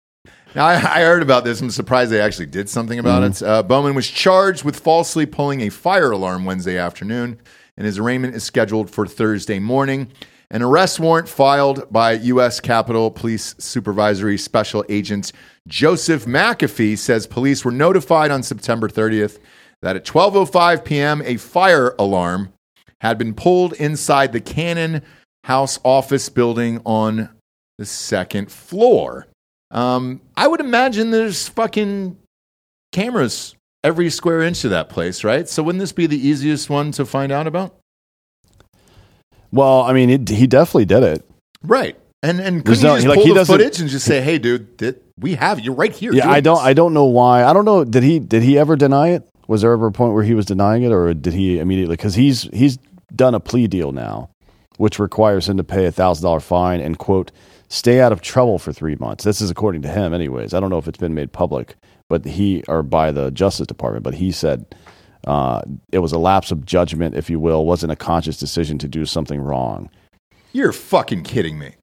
Now, 0.54 0.66
I, 0.66 0.74
I 0.74 1.00
heard 1.00 1.22
about 1.22 1.44
this. 1.44 1.62
I'm 1.62 1.70
surprised 1.70 2.10
they 2.10 2.20
actually 2.20 2.46
did 2.46 2.68
something 2.68 2.98
about 2.98 3.22
it. 3.22 3.42
Uh, 3.42 3.62
Bowman 3.62 3.94
was 3.94 4.06
charged 4.06 4.64
with 4.64 4.78
falsely 4.78 5.24
pulling 5.24 5.62
a 5.62 5.70
fire 5.70 6.10
alarm 6.10 6.44
Wednesday 6.44 6.76
afternoon, 6.76 7.38
and 7.78 7.86
his 7.86 7.98
arraignment 7.98 8.34
is 8.34 8.44
scheduled 8.44 8.90
for 8.90 9.06
Thursday 9.06 9.58
morning. 9.58 10.12
An 10.50 10.60
arrest 10.60 11.00
warrant 11.00 11.26
filed 11.26 11.90
by 11.90 12.12
U.S. 12.12 12.60
Capitol 12.60 13.10
Police 13.10 13.54
Supervisory 13.56 14.36
Special 14.36 14.84
Agent 14.90 15.32
Joseph 15.66 16.26
McAfee 16.26 16.98
says 16.98 17.26
police 17.26 17.64
were 17.64 17.70
notified 17.70 18.30
on 18.30 18.42
September 18.42 18.88
30th 18.88 19.38
that 19.82 19.96
at 19.96 20.04
12:05 20.04 20.84
p.m. 20.84 21.22
a 21.24 21.36
fire 21.36 21.94
alarm 21.98 22.52
had 23.00 23.18
been 23.18 23.34
pulled 23.34 23.72
inside 23.74 24.32
the 24.32 24.40
Cannon 24.40 25.02
House 25.44 25.78
office 25.84 26.28
building 26.28 26.80
on 26.84 27.28
the 27.78 27.84
second 27.84 28.50
floor. 28.50 29.26
Um, 29.70 30.20
I 30.36 30.46
would 30.46 30.60
imagine 30.60 31.10
there's 31.10 31.48
fucking 31.48 32.16
cameras 32.92 33.56
every 33.82 34.10
square 34.10 34.42
inch 34.42 34.64
of 34.64 34.70
that 34.70 34.88
place, 34.88 35.24
right? 35.24 35.48
So 35.48 35.62
wouldn't 35.62 35.80
this 35.80 35.92
be 35.92 36.06
the 36.06 36.28
easiest 36.28 36.70
one 36.70 36.92
to 36.92 37.04
find 37.04 37.32
out 37.32 37.46
about? 37.46 37.74
well, 39.52 39.82
I 39.82 39.92
mean, 39.92 40.10
it, 40.10 40.28
he 40.28 40.46
definitely 40.46 40.86
did 40.86 41.02
it. 41.02 41.30
Right. 41.62 41.98
And 42.22 42.40
and 42.40 42.64
There's 42.64 42.80
couldn't 42.80 42.90
you 42.90 42.96
just 42.98 43.06
like, 43.08 43.16
pull 43.16 43.26
he 43.26 43.32
the 43.34 43.44
footage 43.44 43.80
and 43.80 43.88
just 43.88 44.06
say, 44.06 44.20
"Hey, 44.20 44.38
dude, 44.38 44.78
th- 44.78 44.96
we 45.18 45.34
have 45.34 45.58
you 45.58 45.72
right 45.72 45.92
here." 45.92 46.12
Yeah, 46.12 46.30
I 46.30 46.40
don't. 46.40 46.56
this." 46.56 46.64
I 46.64 46.72
don't 46.72 46.94
know 46.94 47.06
why. 47.06 47.44
I 47.44 47.52
don't 47.52 47.64
know. 47.64 47.84
Did 47.84 48.04
he? 48.04 48.20
Did 48.20 48.44
he 48.44 48.56
ever 48.58 48.76
deny 48.76 49.08
it? 49.08 49.28
Was 49.52 49.60
there 49.60 49.72
ever 49.72 49.88
a 49.88 49.92
point 49.92 50.14
where 50.14 50.24
he 50.24 50.32
was 50.32 50.46
denying 50.46 50.82
it, 50.82 50.92
or 50.92 51.12
did 51.12 51.34
he 51.34 51.58
immediately? 51.58 51.92
Because 51.94 52.14
he's 52.14 52.44
he's 52.54 52.78
done 53.14 53.34
a 53.34 53.40
plea 53.40 53.66
deal 53.66 53.92
now, 53.92 54.30
which 54.78 54.98
requires 54.98 55.46
him 55.46 55.58
to 55.58 55.62
pay 55.62 55.84
a 55.84 55.92
thousand 55.92 56.24
dollar 56.24 56.40
fine 56.40 56.80
and 56.80 56.96
quote 56.98 57.30
stay 57.68 58.00
out 58.00 58.12
of 58.12 58.22
trouble 58.22 58.58
for 58.58 58.72
three 58.72 58.96
months. 58.96 59.24
This 59.24 59.42
is 59.42 59.50
according 59.50 59.82
to 59.82 59.88
him, 59.88 60.14
anyways. 60.14 60.54
I 60.54 60.60
don't 60.60 60.70
know 60.70 60.78
if 60.78 60.88
it's 60.88 60.96
been 60.96 61.12
made 61.12 61.32
public, 61.32 61.76
but 62.08 62.24
he 62.24 62.64
or 62.66 62.82
by 62.82 63.12
the 63.12 63.30
Justice 63.30 63.66
Department, 63.66 64.04
but 64.04 64.14
he 64.14 64.32
said 64.32 64.64
uh, 65.26 65.60
it 65.92 65.98
was 65.98 66.12
a 66.12 66.18
lapse 66.18 66.50
of 66.50 66.64
judgment, 66.64 67.14
if 67.14 67.28
you 67.28 67.38
will, 67.38 67.66
wasn't 67.66 67.92
a 67.92 67.96
conscious 67.96 68.38
decision 68.38 68.78
to 68.78 68.88
do 68.88 69.04
something 69.04 69.38
wrong. 69.38 69.90
You're 70.54 70.72
fucking 70.72 71.24
kidding 71.24 71.58
me. 71.58 71.74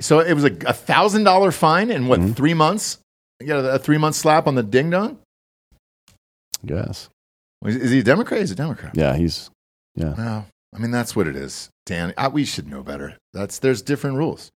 So 0.00 0.20
it 0.20 0.32
was 0.32 0.44
a 0.44 0.56
a 0.64 0.72
thousand 0.72 1.24
dollar 1.24 1.52
fine 1.52 1.90
and 1.90 2.06
Mm-hmm. 2.06 2.26
what 2.28 2.36
three 2.38 2.54
months? 2.54 2.96
You 3.38 3.48
got 3.48 3.66
a, 3.66 3.74
a 3.74 3.78
three 3.78 3.98
month 3.98 4.14
slap 4.16 4.46
on 4.46 4.54
the 4.54 4.62
ding 4.62 4.88
dong. 4.88 5.18
Yes. 6.62 7.10
Is, 7.64 7.90
he 7.90 8.00
a 8.00 8.02
Democrat? 8.02 8.40
He's 8.40 8.50
a 8.50 8.56
Democrat. 8.56 8.92
Yeah. 8.94 9.16
He's. 9.16 9.50
Yeah. 9.94 10.14
Well, 10.16 10.46
I 10.74 10.78
mean 10.78 10.90
that's 10.90 11.16
what 11.16 11.26
it 11.26 11.34
is. 11.34 11.70
Dan, 11.86 12.14
I, 12.16 12.28
we 12.28 12.44
should 12.44 12.68
know 12.68 12.82
better. 12.82 13.16
That's 13.32 13.58
there's 13.58 13.82
different 13.82 14.16
rules 14.16 14.50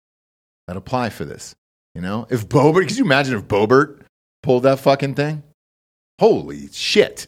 that 0.68 0.78
apply 0.78 1.10
for 1.10 1.26
this. 1.26 1.56
You 1.96 2.02
know, 2.02 2.28
if 2.30 2.48
Boebert, 2.48 2.88
could 2.88 2.98
you 2.98 3.06
imagine 3.06 3.38
if 3.38 3.46
Boebert 3.46 4.02
pulled 4.44 4.64
that 4.64 4.80
fucking 4.80 5.16
thing? 5.16 5.44
Holy 6.20 6.68
shit! 6.72 7.28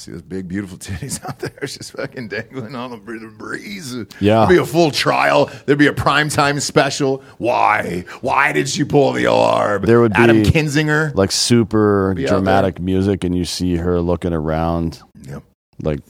See 0.00 0.12
those 0.12 0.22
big, 0.22 0.48
beautiful 0.48 0.78
titties 0.78 1.22
out 1.28 1.40
there, 1.40 1.50
just 1.60 1.92
fucking 1.92 2.28
dangling 2.28 2.74
on 2.74 2.90
the 2.90 2.96
br- 2.96 3.18
breeze. 3.36 3.94
Yeah. 4.18 4.46
There'd 4.46 4.48
be 4.48 4.56
a 4.56 4.64
full 4.64 4.90
trial. 4.90 5.50
There'd 5.66 5.78
be 5.78 5.88
a 5.88 5.92
primetime 5.92 6.58
special. 6.62 7.22
Why? 7.36 8.06
Why 8.22 8.52
did 8.52 8.66
she 8.70 8.84
pull 8.84 9.12
the 9.12 9.24
alarm? 9.24 9.82
There 9.82 10.00
would 10.00 10.12
Adam 10.14 10.42
be- 10.42 10.48
Kinzinger. 10.50 11.14
Like 11.14 11.30
super 11.30 12.14
dramatic 12.14 12.80
music, 12.80 13.24
and 13.24 13.36
you 13.36 13.44
see 13.44 13.76
her 13.76 14.00
looking 14.00 14.32
around, 14.32 15.02
Yep. 15.28 15.42
like 15.82 16.00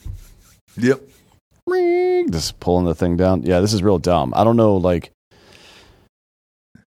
Yep. 0.76 1.00
just 2.30 2.60
pulling 2.60 2.84
the 2.84 2.94
thing 2.94 3.16
down. 3.16 3.42
Yeah, 3.42 3.58
this 3.58 3.72
is 3.72 3.82
real 3.82 3.98
dumb. 3.98 4.32
I 4.36 4.44
don't 4.44 4.56
know, 4.56 4.76
like 4.76 5.10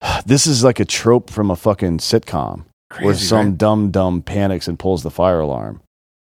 this 0.26 0.48
is 0.48 0.64
like 0.64 0.80
a 0.80 0.86
trope 0.86 1.30
from 1.30 1.52
a 1.52 1.58
fucking 1.58 1.98
sitcom 1.98 2.64
where 3.02 3.14
some 3.14 3.48
right? 3.50 3.58
dumb 3.58 3.92
dumb 3.92 4.22
panics 4.22 4.70
and 4.70 4.80
pulls 4.80 5.04
the 5.04 5.12
fire 5.12 5.42
alarm. 5.42 5.82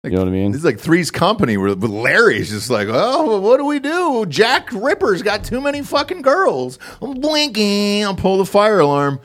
You 0.05 0.11
know 0.11 0.19
what 0.19 0.27
I 0.29 0.31
mean? 0.31 0.51
This 0.53 0.59
is 0.59 0.65
like 0.65 0.79
Three's 0.79 1.11
Company 1.11 1.57
where 1.57 1.75
Larry's 1.75 2.49
just 2.49 2.69
like, 2.69 2.87
oh, 2.89 3.41
what 3.41 3.57
do 3.57 3.65
we 3.65 3.79
do? 3.79 4.25
Jack 4.27 4.67
Tripper's 4.67 5.21
got 5.21 5.43
too 5.43 5.59
many 5.59 5.81
fucking 5.81 6.21
girls. 6.21 6.79
I'm 7.01 7.19
blinking. 7.19 8.05
I'll 8.05 8.15
pull 8.15 8.37
the 8.37 8.45
fire 8.45 8.79
alarm. 8.79 9.19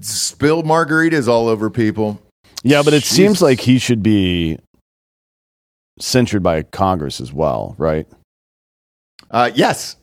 Spill 0.00 0.62
margaritas 0.62 1.26
all 1.26 1.48
over 1.48 1.70
people. 1.70 2.20
Yeah, 2.62 2.82
but 2.82 2.92
it 2.92 3.04
seems 3.04 3.40
like 3.40 3.60
he 3.60 3.78
should 3.78 4.02
be 4.02 4.58
censured 5.98 6.42
by 6.42 6.64
Congress 6.64 7.18
as 7.20 7.32
well, 7.32 7.74
right? 7.78 8.06
Uh, 9.30 9.50
yes. 9.54 9.96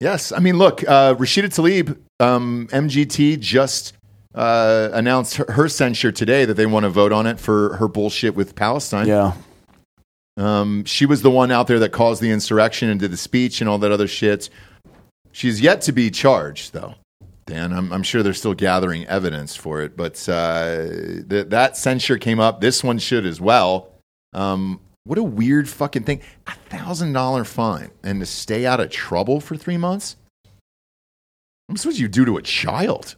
Yes. 0.00 0.32
I 0.32 0.38
mean, 0.38 0.56
look, 0.56 0.82
uh, 0.88 1.14
Rashida 1.16 1.48
Tlaib, 1.48 1.98
um, 2.18 2.66
MGT 2.72 3.38
just 3.40 3.92
uh, 4.34 4.90
announced 4.92 5.36
her, 5.36 5.46
her 5.50 5.68
censure 5.68 6.12
today 6.12 6.44
that 6.44 6.54
they 6.54 6.66
want 6.66 6.84
to 6.84 6.90
vote 6.90 7.12
on 7.12 7.26
it 7.26 7.40
for 7.40 7.76
her 7.76 7.88
bullshit 7.88 8.34
with 8.34 8.54
Palestine. 8.54 9.06
Yeah. 9.06 9.32
Um, 10.36 10.84
she 10.84 11.04
was 11.04 11.22
the 11.22 11.30
one 11.30 11.50
out 11.50 11.66
there 11.66 11.80
that 11.80 11.90
caused 11.90 12.22
the 12.22 12.30
insurrection 12.30 12.88
and 12.88 13.00
did 13.00 13.10
the 13.10 13.16
speech 13.16 13.60
and 13.60 13.68
all 13.68 13.78
that 13.78 13.90
other 13.90 14.06
shit. 14.06 14.50
She's 15.32 15.60
yet 15.60 15.80
to 15.82 15.92
be 15.92 16.10
charged, 16.10 16.72
though. 16.72 16.94
Dan, 17.46 17.72
I'm, 17.72 17.92
I'm 17.92 18.02
sure 18.02 18.22
they're 18.22 18.34
still 18.34 18.54
gathering 18.54 19.06
evidence 19.06 19.56
for 19.56 19.80
it, 19.80 19.96
but 19.96 20.28
uh, 20.28 20.86
th- 21.28 21.48
that 21.48 21.76
censure 21.76 22.18
came 22.18 22.40
up. 22.40 22.60
This 22.60 22.84
one 22.84 22.98
should 22.98 23.24
as 23.24 23.40
well. 23.40 23.90
Um, 24.34 24.80
what 25.04 25.18
a 25.18 25.22
weird 25.22 25.66
fucking 25.68 26.04
thing! 26.04 26.20
A 26.46 26.52
thousand 26.68 27.14
dollar 27.14 27.44
fine 27.44 27.90
and 28.04 28.20
to 28.20 28.26
stay 28.26 28.66
out 28.66 28.80
of 28.80 28.90
trouble 28.90 29.40
for 29.40 29.56
three 29.56 29.78
months. 29.78 30.16
What's 31.68 31.86
what 31.86 31.98
you 31.98 32.08
do 32.08 32.26
to 32.26 32.36
a 32.36 32.42
child? 32.42 33.16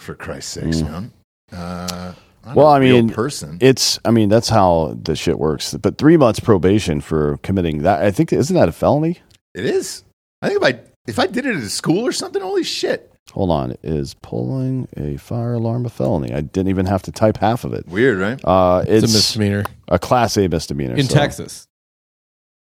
For 0.00 0.14
Christ's 0.14 0.52
sakes, 0.52 0.78
Mm. 0.82 0.90
man. 0.90 1.12
Uh, 1.52 2.12
not 2.44 2.56
Well, 2.56 2.68
a 2.68 2.72
I 2.74 2.78
real 2.78 2.96
mean, 2.96 3.10
person. 3.10 3.58
It's 3.60 3.98
I 4.04 4.10
mean, 4.10 4.28
that's 4.28 4.48
how 4.48 4.96
the 5.02 5.16
shit 5.16 5.38
works. 5.38 5.74
But 5.74 5.98
three 5.98 6.16
months 6.16 6.38
probation 6.40 7.00
for 7.00 7.38
committing 7.42 7.82
that 7.82 8.02
I 8.02 8.10
think 8.10 8.32
isn't 8.32 8.54
that 8.54 8.68
a 8.68 8.72
felony? 8.72 9.18
It 9.54 9.64
is. 9.64 10.04
I 10.42 10.48
think 10.50 10.62
if 10.62 10.74
I 10.74 10.80
if 11.08 11.18
I 11.18 11.26
did 11.26 11.46
it 11.46 11.56
at 11.56 11.62
a 11.62 11.68
school 11.70 12.06
or 12.06 12.12
something, 12.12 12.42
holy 12.42 12.62
shit. 12.64 13.12
Hold 13.32 13.50
on, 13.50 13.74
is 13.82 14.14
pulling 14.22 14.86
a 14.96 15.16
fire 15.16 15.54
alarm 15.54 15.84
a 15.86 15.88
felony? 15.88 16.32
I 16.32 16.42
didn't 16.42 16.68
even 16.68 16.86
have 16.86 17.02
to 17.02 17.12
type 17.12 17.38
half 17.38 17.64
of 17.64 17.72
it. 17.72 17.88
Weird, 17.88 18.18
right? 18.18 18.40
Uh, 18.44 18.84
It's, 18.86 19.02
it's, 19.04 19.12
a 19.12 19.16
misdemeanor 19.16 19.64
a 19.88 19.98
class 19.98 20.36
A 20.36 20.46
misdemeanor 20.46 20.94
in 20.94 21.06
so- 21.08 21.14
Texas. 21.14 21.66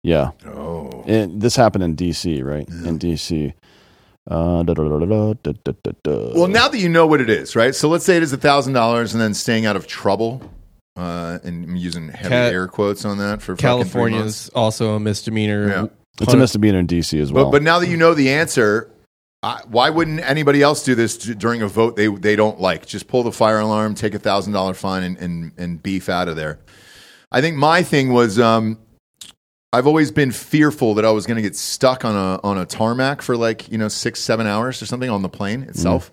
Yeah, 0.03 0.31
Oh. 0.47 1.05
and 1.07 1.43
this 1.43 1.57
happened 1.57 1.85
in 1.85 1.95
D.C. 1.97 2.43
Right 2.43 2.67
in 2.69 2.97
D.C. 2.99 3.53
Well, 6.35 6.49
now 6.49 6.69
that 6.69 6.79
you 6.79 6.89
know 6.89 7.07
what 7.07 7.21
it 7.21 7.31
is, 7.31 7.57
right? 7.57 7.75
So 7.75 7.89
let's 7.89 8.05
say 8.05 8.17
it 8.17 8.23
is 8.23 8.33
thousand 8.35 8.75
dollars, 8.75 9.15
and 9.15 9.21
then 9.21 9.35
staying 9.35 9.67
out 9.67 9.77
of 9.77 9.87
trouble, 9.87 10.43
uh, 10.97 11.39
and 11.43 11.65
I'm 11.65 11.77
using 11.77 12.09
heavy 12.09 12.29
Cat- 12.29 12.53
air 12.53 12.69
quotes 12.69 13.05
on 13.05 13.19
that 13.19 13.41
for 13.41 13.57
California's 13.57 14.51
also 14.51 14.95
a 14.95 15.01
misdemeanor. 15.01 15.69
Yeah. 15.69 15.87
It's 16.21 16.33
a 16.33 16.37
misdemeanor 16.37 16.81
in 16.81 16.87
DC 16.89 17.21
as 17.21 17.33
well. 17.33 17.45
But, 17.45 17.53
but 17.53 17.63
now 17.63 17.79
that 17.79 17.89
you 17.89 17.97
know 17.97 18.13
the 18.13 18.31
answer, 18.31 18.91
I, 19.43 19.61
why 19.69 19.91
wouldn't 19.91 20.21
anybody 20.21 20.63
else 20.63 20.83
do 20.83 20.97
this 20.97 21.17
during 21.17 21.63
a 21.63 21.69
vote 21.69 21.95
they 21.97 22.09
they 22.09 22.35
don't 22.35 22.61
like? 22.61 22.87
Just 22.87 23.07
pull 23.07 23.23
the 23.23 23.33
fire 23.33 23.61
alarm, 23.61 23.95
take 23.95 24.15
a 24.15 24.19
thousand 24.19 24.53
dollar 24.53 24.75
fine, 24.75 25.05
and, 25.05 25.17
and 25.19 25.53
and 25.57 25.83
beef 25.83 26.09
out 26.09 26.29
of 26.29 26.37
there. 26.37 26.59
I 27.31 27.41
think 27.41 27.57
my 27.57 27.83
thing 27.83 28.13
was 28.13 28.41
um, 28.41 28.79
I've 29.73 29.87
always 29.87 30.11
been 30.11 30.31
fearful 30.31 30.95
that 30.95 31.05
I 31.05 31.11
was 31.11 31.27
going 31.27 31.37
to 31.37 31.43
get 31.43 31.55
stuck 31.55 32.05
on 32.05 32.17
a 32.17 32.41
on 32.43 32.57
a 32.57 32.65
tarmac 32.65 33.21
for 33.21 33.37
like 33.37 33.71
you 33.71 33.77
know 33.77 33.89
six 33.89 34.21
seven 34.21 34.47
hours 34.47 34.81
or 34.81 34.87
something 34.87 35.11
on 35.11 35.23
the 35.23 35.29
plane 35.29 35.63
itself, 35.65 36.11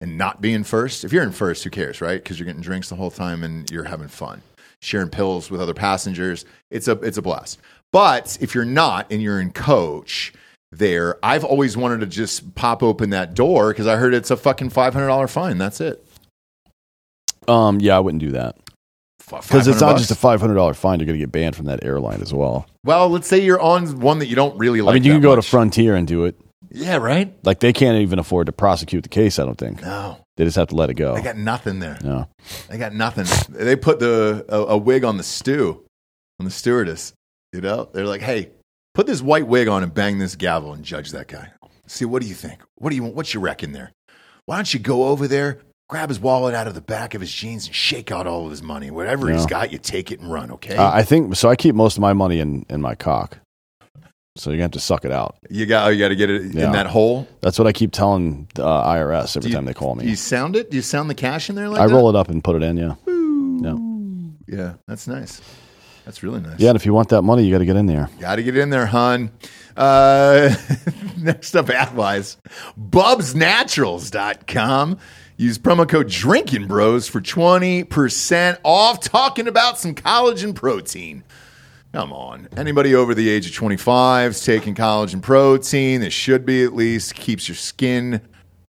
and 0.00 0.18
not 0.18 0.40
being 0.40 0.64
first. 0.64 1.04
If 1.04 1.12
you're 1.12 1.22
in 1.22 1.30
first, 1.30 1.62
who 1.62 1.70
cares, 1.70 2.00
right? 2.00 2.22
Because 2.22 2.38
you're 2.38 2.46
getting 2.46 2.62
drinks 2.62 2.88
the 2.88 2.96
whole 2.96 3.12
time 3.12 3.44
and 3.44 3.70
you're 3.70 3.84
having 3.84 4.08
fun, 4.08 4.42
sharing 4.80 5.08
pills 5.08 5.50
with 5.50 5.60
other 5.60 5.74
passengers. 5.74 6.44
It's 6.70 6.88
a 6.88 6.92
it's 6.92 7.16
a 7.16 7.22
blast. 7.22 7.60
But 7.92 8.38
if 8.40 8.54
you're 8.54 8.64
not 8.64 9.12
and 9.12 9.22
you're 9.22 9.40
in 9.40 9.52
coach 9.52 10.32
there, 10.72 11.16
I've 11.22 11.44
always 11.44 11.76
wanted 11.76 12.00
to 12.00 12.06
just 12.06 12.56
pop 12.56 12.82
open 12.82 13.10
that 13.10 13.34
door 13.34 13.70
because 13.70 13.86
I 13.86 13.96
heard 13.96 14.14
it's 14.14 14.32
a 14.32 14.36
fucking 14.36 14.70
five 14.70 14.94
hundred 14.94 15.06
dollar 15.06 15.28
fine. 15.28 15.58
That's 15.58 15.80
it. 15.80 16.04
um, 17.46 17.80
yeah, 17.80 17.96
I 17.96 18.00
wouldn't 18.00 18.20
do 18.20 18.32
that 18.32 18.56
because 19.30 19.66
it's 19.68 19.80
not 19.80 19.98
just 19.98 20.10
a 20.10 20.14
five 20.14 20.40
hundred 20.40 20.54
dollar 20.54 20.74
fine. 20.74 20.98
You're 21.00 21.06
going 21.06 21.18
to 21.18 21.22
get 21.22 21.32
banned 21.32 21.56
from 21.56 21.66
that 21.66 21.84
airline 21.84 22.22
as 22.22 22.32
well. 22.32 22.66
well. 22.84 23.08
Let's 23.08 23.26
say 23.28 23.38
you're 23.40 23.60
on 23.60 24.00
one 24.00 24.18
that 24.20 24.26
you 24.26 24.36
don't 24.36 24.56
really 24.58 24.80
like. 24.80 24.92
I 24.92 24.94
mean, 24.94 25.04
you 25.04 25.12
can 25.12 25.20
go 25.22 25.34
much. 25.34 25.44
to 25.44 25.50
Frontier 25.50 25.94
and 25.94 26.06
do 26.06 26.24
it. 26.24 26.38
Yeah, 26.70 26.96
right. 26.96 27.34
Like 27.44 27.60
they 27.60 27.72
can't 27.72 27.98
even 28.02 28.18
afford 28.18 28.46
to 28.46 28.52
prosecute 28.52 29.02
the 29.02 29.08
case. 29.08 29.38
I 29.38 29.44
don't 29.44 29.56
think 29.58 29.82
No, 29.82 30.18
they 30.36 30.44
just 30.44 30.56
have 30.56 30.68
to 30.68 30.74
let 30.74 30.90
it 30.90 30.94
go. 30.94 31.14
they 31.14 31.22
got 31.22 31.36
nothing 31.36 31.78
there. 31.78 31.98
no. 32.02 32.28
They 32.68 32.76
got 32.78 32.92
nothing. 32.94 33.26
They 33.48 33.76
put 33.76 33.98
the 33.98 34.44
a, 34.48 34.58
a 34.74 34.76
wig 34.76 35.04
on 35.04 35.16
the 35.16 35.22
stew, 35.22 35.84
on 36.38 36.44
the 36.44 36.50
stewardess. 36.50 37.12
You 37.52 37.60
know, 37.62 37.88
they're 37.92 38.04
like, 38.06 38.20
"Hey, 38.20 38.50
put 38.94 39.06
this 39.06 39.22
white 39.22 39.46
wig 39.46 39.68
on 39.68 39.82
and 39.82 39.94
bang 39.94 40.18
this 40.18 40.36
gavel 40.36 40.72
and 40.72 40.84
judge 40.84 41.12
that 41.12 41.28
guy. 41.28 41.50
See, 41.86 42.04
what 42.04 42.20
do 42.20 42.28
you 42.28 42.34
think? 42.34 42.60
What 42.76 42.90
do 42.90 42.96
you 42.96 43.04
want? 43.04 43.14
what 43.14 43.32
you 43.32 43.40
reckon 43.40 43.72
there? 43.72 43.92
Why 44.44 44.56
don't 44.56 44.72
you 44.74 44.80
go 44.80 45.04
over 45.08 45.26
there, 45.28 45.60
grab 45.88 46.08
his 46.08 46.18
wallet 46.18 46.54
out 46.54 46.66
of 46.66 46.74
the 46.74 46.80
back 46.80 47.14
of 47.14 47.20
his 47.20 47.32
jeans, 47.32 47.66
and 47.66 47.74
shake 47.74 48.10
out 48.10 48.26
all 48.26 48.44
of 48.44 48.50
his 48.50 48.62
money, 48.62 48.90
whatever 48.90 49.30
he's 49.30 49.42
Yeah. 49.42 49.46
got. 49.48 49.72
You 49.72 49.78
take 49.78 50.10
it 50.10 50.20
and 50.20 50.30
run, 50.32 50.50
okay? 50.52 50.76
Uh, 50.76 50.90
I 50.92 51.02
think 51.02 51.34
so. 51.36 51.48
I 51.48 51.56
keep 51.56 51.74
most 51.74 51.96
of 51.96 52.00
my 52.00 52.12
money 52.12 52.40
in 52.40 52.64
in 52.68 52.80
my 52.82 52.94
cock. 52.94 53.38
So 54.38 54.50
you're 54.50 54.58
gonna 54.58 54.64
have 54.64 54.70
to 54.72 54.80
suck 54.80 55.06
it 55.06 55.12
out. 55.12 55.36
you 55.48 55.64
got 55.64 55.88
you 55.94 55.98
got 55.98 56.08
to 56.08 56.16
get 56.16 56.28
it 56.28 56.52
Yeah. 56.52 56.66
in 56.66 56.72
that 56.72 56.86
hole. 56.86 57.26
That's 57.40 57.58
what 57.58 57.66
I 57.66 57.72
keep 57.72 57.92
telling 57.92 58.48
the 58.54 58.66
uh, 58.66 58.86
IRS 58.94 59.34
every 59.36 59.48
Do 59.48 59.50
you- 59.50 59.54
time 59.54 59.64
they 59.64 59.72
call 59.72 59.94
me. 59.94 60.00
Do 60.00 60.04
me. 60.06 60.10
you 60.10 60.16
sound 60.16 60.56
it? 60.56 60.70
Do 60.70 60.76
you 60.76 60.82
sound 60.82 61.08
the 61.08 61.14
cash 61.14 61.48
in 61.48 61.54
there 61.56 61.70
like 61.70 61.80
I 61.80 61.86
that? 61.86 61.94
roll 61.94 62.10
it 62.10 62.16
up 62.16 62.28
and 62.28 62.44
put 62.44 62.54
it 62.56 62.62
in. 62.62 62.76
Yeah, 62.76 62.94
no, 63.06 63.80
Yeah, 64.46 64.74
that's 64.86 65.08
nice. 65.08 65.40
That's 66.04 66.22
really 66.22 66.40
nice. 66.40 66.60
yeah. 66.60 66.68
And 66.68 66.76
if 66.76 66.84
you 66.84 66.92
want 66.92 67.08
that 67.08 67.22
money, 67.22 67.44
you 67.44 67.50
got 67.50 67.58
to 67.58 67.64
get 67.64 67.76
in 67.76 67.86
there. 67.86 68.08
Got 68.20 68.36
to 68.36 68.42
get 68.44 68.56
in 68.58 68.68
there, 68.70 68.84
hon. 68.86 69.30
Uh, 69.76 70.54
next 71.18 71.56
up, 71.56 71.68
ad-wise, 71.70 72.36
bubsnaturals.com. 72.78 74.98
Use 75.38 75.58
promo 75.58 75.86
code 75.86 76.08
Drinkin 76.08 76.66
Bros 76.66 77.08
for 77.08 77.20
20% 77.20 78.58
off. 78.64 79.00
Talking 79.00 79.48
about 79.48 79.78
some 79.78 79.94
collagen 79.94 80.54
protein. 80.54 81.24
Come 81.92 82.10
on. 82.10 82.48
Anybody 82.56 82.94
over 82.94 83.14
the 83.14 83.28
age 83.28 83.46
of 83.46 83.54
25 83.54 84.30
is 84.30 84.44
taking 84.44 84.74
collagen 84.74 85.20
protein. 85.20 86.00
This 86.00 86.14
should 86.14 86.46
be 86.46 86.64
at 86.64 86.74
least. 86.74 87.14
Keeps 87.14 87.48
your 87.48 87.54
skin 87.54 88.22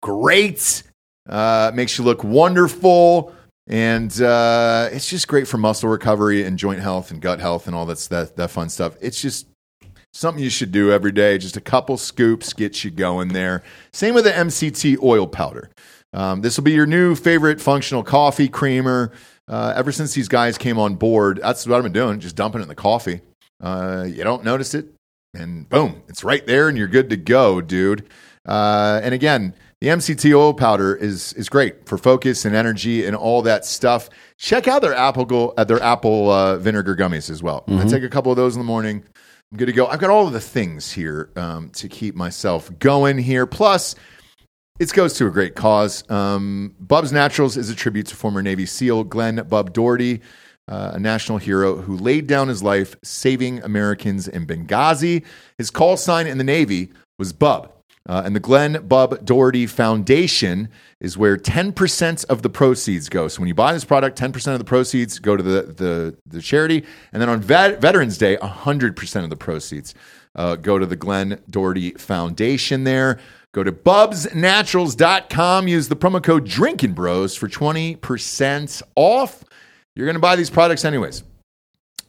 great. 0.03 0.83
Uh, 1.27 1.71
makes 1.73 1.97
you 1.97 2.03
look 2.03 2.23
wonderful. 2.23 3.33
And 3.65 4.21
uh, 4.21 4.89
it's 4.91 5.09
just 5.09 5.27
great 5.27 5.47
for 5.47 5.57
muscle 5.57 5.89
recovery 5.89 6.43
and 6.43 6.59
joint 6.59 6.79
health 6.79 7.09
and 7.09 7.19
gut 7.19 7.39
health 7.39 7.65
and 7.65 7.75
all 7.75 7.87
that's, 7.87 8.07
that, 8.09 8.35
that 8.35 8.51
fun 8.51 8.69
stuff. 8.69 8.97
It's 9.01 9.19
just 9.19 9.47
something 10.13 10.43
you 10.43 10.51
should 10.51 10.71
do 10.71 10.91
every 10.91 11.11
day. 11.11 11.39
Just 11.39 11.57
a 11.57 11.61
couple 11.61 11.97
scoops 11.97 12.53
gets 12.53 12.83
you 12.83 12.91
going 12.91 13.29
there. 13.29 13.63
Same 13.93 14.13
with 14.13 14.25
the 14.25 14.31
MCT 14.31 15.01
oil 15.01 15.25
powder. 15.25 15.71
Um, 16.13 16.41
this 16.41 16.57
will 16.57 16.63
be 16.63 16.71
your 16.71 16.85
new 16.85 17.15
favorite 17.15 17.61
functional 17.61 18.03
coffee 18.03 18.49
creamer. 18.49 19.11
Uh, 19.47 19.73
ever 19.75 19.91
since 19.91 20.13
these 20.13 20.27
guys 20.27 20.57
came 20.57 20.77
on 20.77 20.95
board, 20.95 21.39
that's 21.41 21.65
what 21.65 21.75
I've 21.75 21.83
been 21.83 21.91
doing, 21.91 22.19
just 22.19 22.35
dumping 22.35 22.61
it 22.61 22.63
in 22.63 22.67
the 22.69 22.75
coffee. 22.75 23.21
Uh, 23.61 24.05
you 24.07 24.23
don't 24.23 24.43
notice 24.43 24.73
it, 24.73 24.87
and 25.33 25.67
boom, 25.69 26.03
it's 26.07 26.23
right 26.23 26.45
there, 26.45 26.67
and 26.69 26.77
you're 26.77 26.87
good 26.87 27.09
to 27.09 27.17
go, 27.17 27.61
dude. 27.61 28.07
Uh, 28.45 28.99
and 29.03 29.13
again, 29.13 29.53
the 29.81 29.87
MCT 29.87 30.33
oil 30.35 30.53
powder 30.53 30.95
is 30.95 31.33
is 31.33 31.49
great 31.49 31.87
for 31.87 31.97
focus 31.97 32.45
and 32.45 32.55
energy 32.55 33.05
and 33.05 33.15
all 33.15 33.41
that 33.41 33.65
stuff. 33.65 34.09
Check 34.37 34.67
out 34.67 34.81
their 34.81 34.93
apple 34.93 35.53
uh, 35.57 35.63
their 35.63 35.81
apple 35.81 36.29
uh, 36.29 36.57
vinegar 36.57 36.95
gummies 36.95 37.29
as 37.29 37.41
well. 37.41 37.63
I 37.67 37.85
take 37.85 38.03
a 38.03 38.09
couple 38.09 38.31
of 38.31 38.35
those 38.35 38.55
in 38.55 38.59
the 38.59 38.65
morning. 38.65 39.03
I'm 39.51 39.57
good 39.57 39.65
to 39.65 39.73
go. 39.73 39.87
I've 39.87 39.99
got 39.99 40.09
all 40.09 40.27
of 40.27 40.33
the 40.33 40.39
things 40.39 40.91
here 40.91 41.29
um, 41.35 41.69
to 41.71 41.89
keep 41.89 42.15
myself 42.15 42.71
going 42.79 43.17
here. 43.17 43.45
Plus, 43.45 43.95
it 44.81 44.91
goes 44.93 45.13
to 45.13 45.27
a 45.27 45.29
great 45.29 45.53
cause. 45.53 46.09
Um, 46.09 46.75
Bub's 46.79 47.11
Naturals 47.11 47.55
is 47.55 47.69
a 47.69 47.75
tribute 47.75 48.07
to 48.07 48.15
former 48.15 48.41
Navy 48.41 48.65
SEAL 48.65 49.03
Glenn 49.03 49.35
Bub 49.47 49.73
Doherty. 49.73 50.21
uh, 50.67 50.91
a 50.93 50.99
national 50.99 51.37
hero 51.37 51.75
who 51.75 51.95
laid 51.97 52.25
down 52.27 52.47
his 52.47 52.63
life 52.63 52.95
saving 53.03 53.61
Americans 53.61 54.27
in 54.27 54.47
Benghazi. 54.47 55.23
His 55.57 55.69
call 55.69 55.97
sign 55.97 56.25
in 56.25 56.37
the 56.39 56.43
Navy 56.43 56.91
was 57.19 57.31
Bub. 57.31 57.71
Uh, 58.09 58.23
and 58.25 58.35
the 58.35 58.39
Glenn 58.39 58.87
Bub 58.87 59.23
Doherty 59.23 59.67
Foundation 59.67 60.69
is 60.99 61.17
where 61.17 61.37
10% 61.37 62.25
of 62.25 62.41
the 62.41 62.49
proceeds 62.49 63.09
go. 63.09 63.27
So 63.27 63.39
when 63.41 63.47
you 63.47 63.53
buy 63.53 63.73
this 63.73 63.85
product, 63.85 64.19
10% 64.19 64.53
of 64.53 64.59
the 64.59 64.65
proceeds 64.65 65.19
go 65.19 65.37
to 65.37 65.43
the, 65.43 65.61
the, 65.61 66.17
the 66.25 66.41
charity. 66.41 66.83
And 67.13 67.21
then 67.21 67.29
on 67.29 67.41
Vet- 67.41 67.79
Veterans 67.79 68.17
Day, 68.17 68.37
100% 68.37 69.23
of 69.23 69.29
the 69.29 69.35
proceeds 69.35 69.93
uh, 70.35 70.55
go 70.55 70.79
to 70.79 70.85
the 70.85 70.95
Glenn 70.95 71.41
Doherty 71.49 71.91
Foundation 71.91 72.83
there. 72.83 73.19
Go 73.53 73.63
to 73.63 73.71
bubsnaturals.com. 73.71 75.67
Use 75.67 75.87
the 75.89 75.95
promo 75.95 76.23
code 76.23 76.45
Drinkin 76.47 76.93
Bros 76.95 77.35
for 77.35 77.47
20% 77.49 78.81
off. 78.95 79.43
You're 79.95 80.05
going 80.05 80.15
to 80.15 80.21
buy 80.21 80.35
these 80.37 80.49
products 80.49 80.85
anyways. 80.85 81.23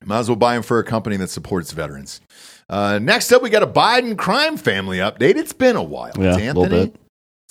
Might 0.05 0.21
as 0.21 0.29
well 0.29 0.37
buy 0.37 0.55
them 0.55 0.63
for 0.63 0.79
a 0.79 0.85
company 0.85 1.17
that 1.19 1.31
supports 1.31 1.73
veterans. 1.73 2.21
Uh, 2.69 2.99
next 3.01 3.31
up, 3.33 3.43
we 3.43 3.51
got 3.51 3.63
a 3.63 3.67
Biden 3.67 4.17
crime 4.17 4.57
family 4.57 4.99
update. 4.99 5.37
It's 5.37 5.53
been 5.53 5.77
a 5.77 5.83
while. 5.83 6.13
Yeah, 6.19 6.35
a 6.37 6.39
Anthony. 6.39 6.53
little 6.69 6.87
bit. 6.87 6.97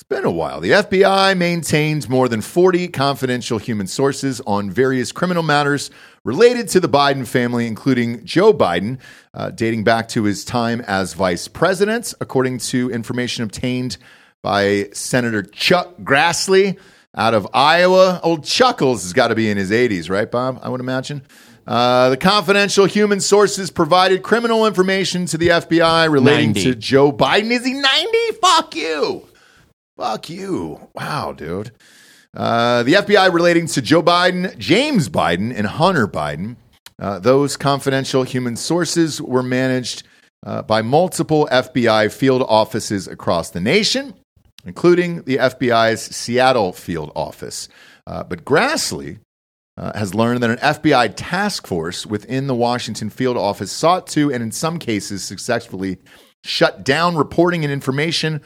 It's 0.02 0.08
been 0.08 0.26
a 0.26 0.32
while. 0.32 0.60
The 0.62 0.72
FBI 0.72 1.38
maintains 1.38 2.10
more 2.10 2.28
than 2.28 2.41
40 2.41 2.88
confidential 2.88 3.60
human 3.60 3.86
sources 3.86 4.41
on 4.47 4.72
various 4.72 5.12
criminal 5.12 5.43
matters 5.43 5.91
related 6.24 6.70
to 6.70 6.80
the 6.80 6.89
Biden 6.89 7.28
family, 7.28 7.68
including 7.68 8.26
Joe 8.26 8.52
Biden, 8.52 8.97
uh, 9.36 9.52
dating 9.52 9.84
back 9.84 10.08
to 10.10 10.24
his 10.24 10.43
time 10.43 10.82
as 10.88 11.14
vice 11.14 11.47
president, 11.47 12.16
according 12.20 12.58
to 12.58 12.89
information 12.89 13.43
obtained 13.43 13.97
by 14.41 14.89
Senator 14.91 15.43
Chuck 15.43 15.95
Grassley 15.99 16.80
out 17.16 17.36
of 17.36 17.47
Iowa. 17.54 18.20
Old 18.24 18.43
Chuckles 18.43 19.04
has 19.04 19.14
got 19.14 19.28
to 19.28 19.36
be 19.36 19.52
in 19.52 19.58
his 19.58 19.70
80s, 19.70 20.10
right, 20.10 20.32
Bob? 20.32 20.62
I 20.64 20.70
would 20.70 20.80
imagine. 20.82 21.22
Uh, 21.68 22.10
the 22.10 22.18
confidential 22.18 22.86
human 22.86 23.20
sources 23.20 23.70
provided 23.70 24.24
criminal 24.24 24.66
information 24.66 25.28
to 25.28 25.38
the 25.38 25.49
FBI 25.49 26.12
relating 26.12 26.54
90. 26.54 26.64
to 26.64 26.74
Joe 26.74 27.12
Biden. 27.12 27.52
Is 27.52 27.64
he 27.64 27.74
90? 27.74 28.18
Fuck 28.41 28.76
you. 28.76 29.28
Fuck 29.98 30.30
you. 30.30 30.89
Wow, 30.96 31.34
dude. 31.34 31.72
Uh, 32.36 32.84
the 32.84 32.94
FBI 32.94 33.32
relating 33.34 33.68
to 33.68 33.82
Joe 33.82 34.02
Biden, 34.02 34.58
James 34.58 35.10
Biden, 35.10 35.54
and 35.56 35.68
Hunter 35.68 36.08
Biden. 36.08 36.56
Uh, 37.00 37.20
those 37.20 37.58
confidential 37.58 38.24
human 38.24 38.56
sources 38.56 39.22
were 39.22 39.44
managed 39.44 40.04
uh, 40.46 40.62
by 40.62 40.82
multiple 40.82 41.48
FBI 41.52 42.12
field 42.12 42.44
offices 42.48 43.08
across 43.08 43.50
the 43.50 43.60
nation, 43.60 44.14
including 44.66 45.24
the 45.24 45.38
FBI's 45.38 46.02
Seattle 46.02 46.74
field 46.74 47.12
office. 47.16 47.68
Uh, 48.08 48.24
but 48.24 48.46
Grassley 48.46 49.20
uh, 49.78 49.98
has 49.98 50.16
learned 50.16 50.44
that 50.44 50.50
an 50.52 50.58
FBI 50.58 51.14
task 51.16 51.68
force 51.68 52.06
within 52.06 52.48
the 52.48 52.56
Washington 52.56 53.10
field 53.10 53.38
office 53.38 53.72
sought 53.72 54.08
to, 54.08 54.32
and 54.32 54.44
in 54.44 54.52
some 54.52 54.80
cases 54.80 55.24
successfully, 55.24 55.98
shut 56.44 56.84
down 56.84 57.16
reporting 57.16 57.64
and 57.64 57.74
information 57.74 58.42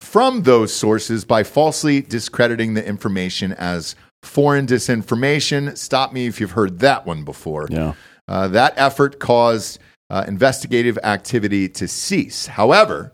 from 0.00 0.42
those 0.42 0.74
sources 0.74 1.24
by 1.24 1.42
falsely 1.42 2.00
discrediting 2.00 2.74
the 2.74 2.86
information 2.86 3.52
as 3.52 3.94
foreign 4.22 4.66
disinformation. 4.66 5.76
Stop 5.76 6.12
me 6.12 6.26
if 6.26 6.40
you've 6.40 6.52
heard 6.52 6.80
that 6.80 7.06
one 7.06 7.24
before. 7.24 7.66
Yeah. 7.70 7.94
Uh, 8.26 8.48
that 8.48 8.74
effort 8.76 9.18
caused 9.18 9.78
uh, 10.10 10.24
investigative 10.26 10.98
activity 11.02 11.68
to 11.68 11.88
cease. 11.88 12.46
However, 12.46 13.12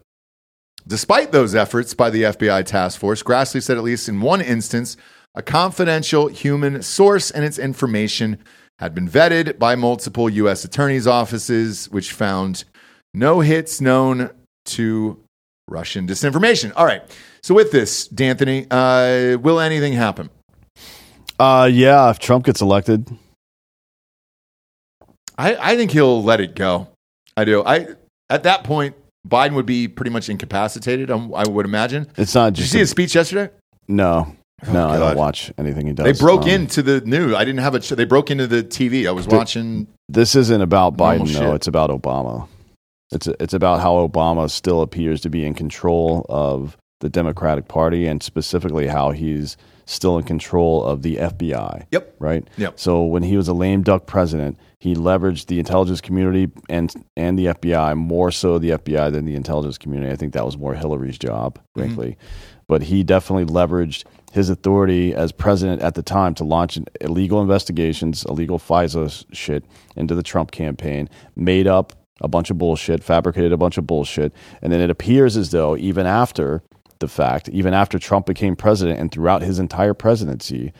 despite 0.86 1.32
those 1.32 1.54
efforts 1.54 1.94
by 1.94 2.10
the 2.10 2.22
FBI 2.22 2.64
task 2.64 2.98
force, 2.98 3.22
Grassley 3.22 3.62
said 3.62 3.76
at 3.76 3.84
least 3.84 4.08
in 4.08 4.20
one 4.20 4.40
instance, 4.40 4.96
a 5.34 5.42
confidential 5.42 6.28
human 6.28 6.82
source 6.82 7.30
and 7.30 7.44
its 7.44 7.58
information 7.58 8.38
had 8.78 8.94
been 8.94 9.08
vetted 9.08 9.58
by 9.58 9.74
multiple 9.74 10.28
U.S. 10.28 10.64
attorneys' 10.64 11.06
offices, 11.06 11.88
which 11.90 12.12
found 12.12 12.64
no 13.12 13.40
hits 13.40 13.80
known 13.80 14.30
to 14.64 15.22
Russian 15.70 16.06
disinformation. 16.06 16.72
All 16.76 16.84
right. 16.84 17.02
So, 17.42 17.54
with 17.54 17.72
this, 17.72 18.06
D'Anthony, 18.08 18.66
uh, 18.70 19.38
will 19.38 19.60
anything 19.60 19.94
happen? 19.94 20.28
Uh, 21.38 21.70
yeah, 21.72 22.10
if 22.10 22.18
Trump 22.18 22.44
gets 22.44 22.60
elected, 22.60 23.08
I, 25.38 25.56
I 25.72 25.76
think 25.76 25.90
he'll 25.90 26.22
let 26.22 26.40
it 26.40 26.54
go. 26.54 26.88
I 27.36 27.44
do. 27.44 27.62
I 27.64 27.88
at 28.28 28.42
that 28.42 28.64
point, 28.64 28.94
Biden 29.26 29.54
would 29.54 29.66
be 29.66 29.88
pretty 29.88 30.10
much 30.10 30.28
incapacitated. 30.28 31.10
um, 31.10 31.32
I 31.34 31.48
would 31.48 31.64
imagine. 31.64 32.08
it's 32.18 32.34
not 32.34 32.52
Did 32.52 32.60
you 32.62 32.66
see 32.66 32.78
a- 32.78 32.80
his 32.80 32.90
speech 32.90 33.14
yesterday? 33.14 33.50
no, 33.88 34.36
no. 34.70 34.88
I 34.88 34.98
don't 34.98 35.16
watch 35.16 35.50
anything 35.56 35.86
he 35.86 35.92
does. 35.94 36.04
They 36.04 36.12
broke 36.22 36.42
Um, 36.42 36.48
into 36.48 36.82
the 36.82 37.00
news. 37.02 37.34
I 37.34 37.44
didn't 37.46 37.60
have 37.60 37.74
a. 37.74 37.78
They 37.78 38.04
broke 38.04 38.30
into 38.30 38.46
the 38.46 38.62
TV. 38.62 39.08
I 39.08 39.12
was 39.12 39.26
watching. 39.26 39.86
This 40.10 40.34
isn't 40.36 40.60
about 40.60 40.96
Biden, 40.98 41.26
shit. 41.26 41.38
though. 41.38 41.54
It's 41.54 41.66
about 41.68 41.88
Obama. 41.88 42.46
It's 43.12 43.26
it's 43.26 43.54
about 43.54 43.80
how 43.80 44.06
Obama 44.06 44.50
still 44.50 44.82
appears 44.82 45.20
to 45.22 45.30
be 45.30 45.44
in 45.44 45.54
control 45.54 46.24
of 46.28 46.76
the 47.00 47.08
Democratic 47.08 47.66
Party, 47.66 48.06
and 48.06 48.22
specifically 48.22 48.86
how 48.86 49.10
he's 49.10 49.56
still 49.86 50.16
in 50.16 50.24
control 50.24 50.84
of 50.84 51.02
the 51.02 51.16
FBI. 51.16 51.86
Yep. 51.90 52.14
Right. 52.20 52.46
Yep. 52.56 52.78
So 52.78 53.02
when 53.02 53.22
he 53.22 53.36
was 53.36 53.48
a 53.48 53.54
lame 53.54 53.82
duck 53.82 54.06
president, 54.06 54.58
he 54.78 54.94
leveraged 54.94 55.46
the 55.46 55.58
intelligence 55.58 56.00
community 56.00 56.50
and 56.68 56.92
and 57.16 57.38
the 57.38 57.46
FBI 57.46 57.96
more 57.96 58.30
so 58.30 58.58
the 58.58 58.70
FBI 58.70 59.10
than 59.10 59.24
the 59.24 59.34
intelligence 59.34 59.78
community. 59.78 60.12
I 60.12 60.16
think 60.16 60.32
that 60.34 60.46
was 60.46 60.56
more 60.56 60.74
Hillary's 60.74 61.18
job, 61.18 61.58
mm-hmm. 61.58 61.80
frankly. 61.80 62.18
But 62.68 62.82
he 62.82 63.02
definitely 63.02 63.52
leveraged 63.52 64.04
his 64.30 64.48
authority 64.48 65.12
as 65.12 65.32
president 65.32 65.82
at 65.82 65.94
the 65.94 66.04
time 66.04 66.34
to 66.36 66.44
launch 66.44 66.78
illegal 67.00 67.42
investigations, 67.42 68.24
illegal 68.28 68.60
FISA 68.60 69.26
shit 69.32 69.64
into 69.96 70.14
the 70.14 70.22
Trump 70.22 70.52
campaign, 70.52 71.08
made 71.34 71.66
up 71.66 71.94
a 72.20 72.28
bunch 72.28 72.50
of 72.50 72.58
bullshit, 72.58 73.02
fabricated 73.02 73.52
a 73.52 73.56
bunch 73.56 73.78
of 73.78 73.86
bullshit, 73.86 74.32
and 74.62 74.72
then 74.72 74.80
it 74.80 74.90
appears 74.90 75.36
as 75.36 75.50
though 75.50 75.76
even 75.76 76.06
after 76.06 76.62
the 76.98 77.08
fact, 77.08 77.48
even 77.48 77.74
after 77.74 77.98
Trump 77.98 78.26
became 78.26 78.54
president 78.54 79.00
and 79.00 79.10
throughout 79.10 79.42
his 79.42 79.58
entire 79.58 79.94
presidency, 79.94 80.72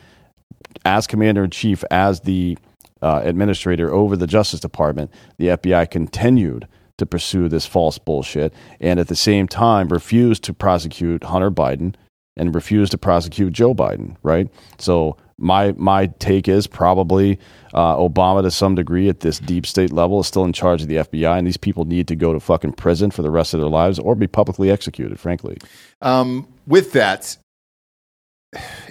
as 0.85 1.07
commander 1.07 1.43
in 1.43 1.49
chief, 1.49 1.83
as 1.91 2.21
the 2.21 2.57
uh, 3.01 3.21
administrator 3.23 3.91
over 3.91 4.15
the 4.15 4.27
Justice 4.27 4.59
Department, 4.59 5.11
the 5.37 5.47
FBI 5.47 5.89
continued 5.89 6.67
to 6.97 7.05
pursue 7.05 7.49
this 7.49 7.65
false 7.65 7.97
bullshit 7.97 8.53
and 8.79 8.99
at 8.99 9.07
the 9.07 9.15
same 9.15 9.47
time 9.47 9.87
refused 9.87 10.43
to 10.43 10.53
prosecute 10.53 11.23
Hunter 11.23 11.49
Biden 11.49 11.95
and 12.37 12.53
refused 12.53 12.91
to 12.91 12.97
prosecute 12.97 13.53
Joe 13.53 13.73
Biden, 13.73 14.15
right? 14.21 14.47
So 14.77 15.17
my 15.37 15.73
my 15.77 16.07
take 16.19 16.47
is 16.47 16.67
probably 16.67 17.39
uh, 17.73 17.95
Obama 17.95 18.41
to 18.41 18.51
some 18.51 18.75
degree 18.75 19.09
at 19.09 19.21
this 19.21 19.39
deep 19.39 19.65
state 19.65 19.91
level 19.91 20.19
is 20.19 20.27
still 20.27 20.43
in 20.43 20.53
charge 20.53 20.81
of 20.81 20.87
the 20.87 20.95
FBI, 20.97 21.37
and 21.37 21.47
these 21.47 21.57
people 21.57 21.85
need 21.85 22.07
to 22.07 22.15
go 22.15 22.33
to 22.33 22.39
fucking 22.39 22.73
prison 22.73 23.11
for 23.11 23.21
the 23.21 23.31
rest 23.31 23.53
of 23.53 23.59
their 23.59 23.69
lives 23.69 23.99
or 23.99 24.15
be 24.15 24.27
publicly 24.27 24.69
executed. 24.69 25.19
Frankly, 25.19 25.57
Um, 26.01 26.47
with 26.67 26.93
that, 26.93 27.37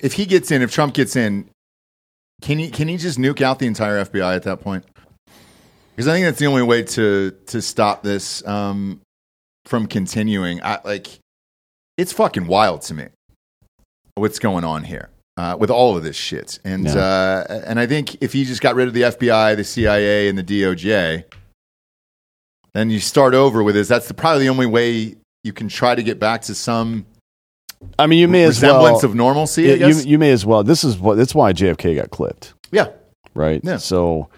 if 0.02 0.14
he 0.14 0.26
gets 0.26 0.50
in, 0.50 0.62
if 0.62 0.72
Trump 0.72 0.94
gets 0.94 1.16
in, 1.16 1.48
can 2.40 2.58
he 2.58 2.70
can 2.70 2.88
he 2.88 2.96
just 2.96 3.18
nuke 3.18 3.42
out 3.42 3.58
the 3.58 3.66
entire 3.66 4.02
FBI 4.04 4.34
at 4.34 4.44
that 4.44 4.60
point? 4.60 4.84
Because 5.94 6.08
I 6.08 6.14
think 6.14 6.24
that's 6.24 6.38
the 6.38 6.46
only 6.46 6.62
way 6.62 6.82
to 6.82 7.32
to 7.46 7.60
stop 7.60 8.02
this 8.02 8.46
um, 8.46 9.00
from 9.66 9.86
continuing. 9.86 10.62
I, 10.62 10.78
like, 10.84 11.18
it's 11.98 12.12
fucking 12.12 12.46
wild 12.46 12.82
to 12.82 12.94
me 12.94 13.08
what's 14.14 14.38
going 14.38 14.64
on 14.64 14.84
here 14.84 15.10
uh, 15.36 15.56
with 15.58 15.70
all 15.70 15.96
of 15.96 16.02
this 16.02 16.16
shit. 16.16 16.58
And 16.64 16.84
Yeah. 16.84 16.96
uh, 16.96 17.62
and 17.66 17.78
I 17.80 17.86
think 17.86 18.22
if 18.22 18.34
you 18.34 18.44
just 18.44 18.60
got 18.60 18.74
rid 18.74 18.88
of 18.88 18.94
the 18.94 19.02
FBI, 19.02 19.56
the 19.56 19.64
CIA, 19.64 20.28
and 20.28 20.36
the 20.38 20.42
DOJ, 20.44 21.24
then 22.74 22.90
you 22.90 23.00
start 23.00 23.34
over 23.34 23.62
with 23.62 23.74
this. 23.74 23.88
That's 23.88 24.08
the, 24.08 24.14
probably 24.14 24.44
the 24.44 24.50
only 24.50 24.66
way 24.66 25.16
you 25.42 25.52
can 25.52 25.68
try 25.68 25.94
to 25.94 26.02
get 26.02 26.18
back 26.18 26.42
to 26.42 26.54
some 26.54 27.06
I 27.98 28.06
mean, 28.06 28.18
you 28.18 28.28
may 28.28 28.44
as 28.44 28.60
well 28.62 28.76
resemblance 28.76 29.04
of 29.04 29.14
normalcy. 29.14 29.62
Yeah, 29.62 29.72
you, 29.72 29.78
guess. 29.78 30.06
you 30.06 30.18
may 30.18 30.32
as 30.32 30.44
well. 30.44 30.62
This 30.62 30.84
is 30.84 30.98
what. 30.98 31.16
That's 31.16 31.34
why 31.34 31.52
JFK 31.52 31.96
got 31.96 32.10
clipped, 32.10 32.54
yeah, 32.70 32.88
right? 33.34 33.60
Yeah. 33.64 33.78
So, 33.78 34.28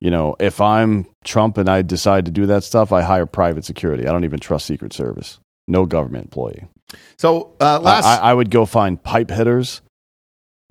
you 0.00 0.10
know, 0.10 0.36
if 0.38 0.60
I'm 0.60 1.06
Trump 1.24 1.58
and 1.58 1.68
I 1.68 1.82
decide 1.82 2.26
to 2.26 2.30
do 2.30 2.46
that 2.46 2.62
stuff, 2.64 2.92
I 2.92 3.02
hire 3.02 3.26
private 3.26 3.64
security. 3.64 4.06
I 4.06 4.12
don't 4.12 4.24
even 4.24 4.38
trust 4.38 4.66
Secret 4.66 4.92
Service. 4.92 5.40
No 5.66 5.84
government 5.84 6.26
employee. 6.26 6.64
So 7.18 7.54
uh, 7.60 7.80
last, 7.80 8.04
I, 8.04 8.18
I 8.18 8.34
would 8.34 8.50
go 8.50 8.66
find 8.66 9.02
pipe 9.02 9.30
hitters. 9.30 9.80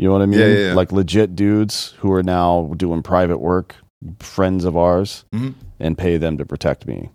You 0.01 0.07
know 0.07 0.13
what 0.13 0.23
I 0.23 0.25
mean? 0.25 0.39
Yeah, 0.39 0.47
yeah, 0.47 0.67
yeah. 0.69 0.73
Like 0.73 0.91
legit 0.91 1.35
dudes 1.35 1.93
who 1.99 2.11
are 2.11 2.23
now 2.23 2.73
doing 2.75 3.03
private 3.03 3.37
work, 3.37 3.75
friends 4.19 4.65
of 4.65 4.75
ours, 4.75 5.25
Mhm. 5.31 5.53
and 5.79 5.95
pay 5.95 6.17
them 6.17 6.39
to 6.39 6.45
protect 6.45 6.87
me. 6.87 7.11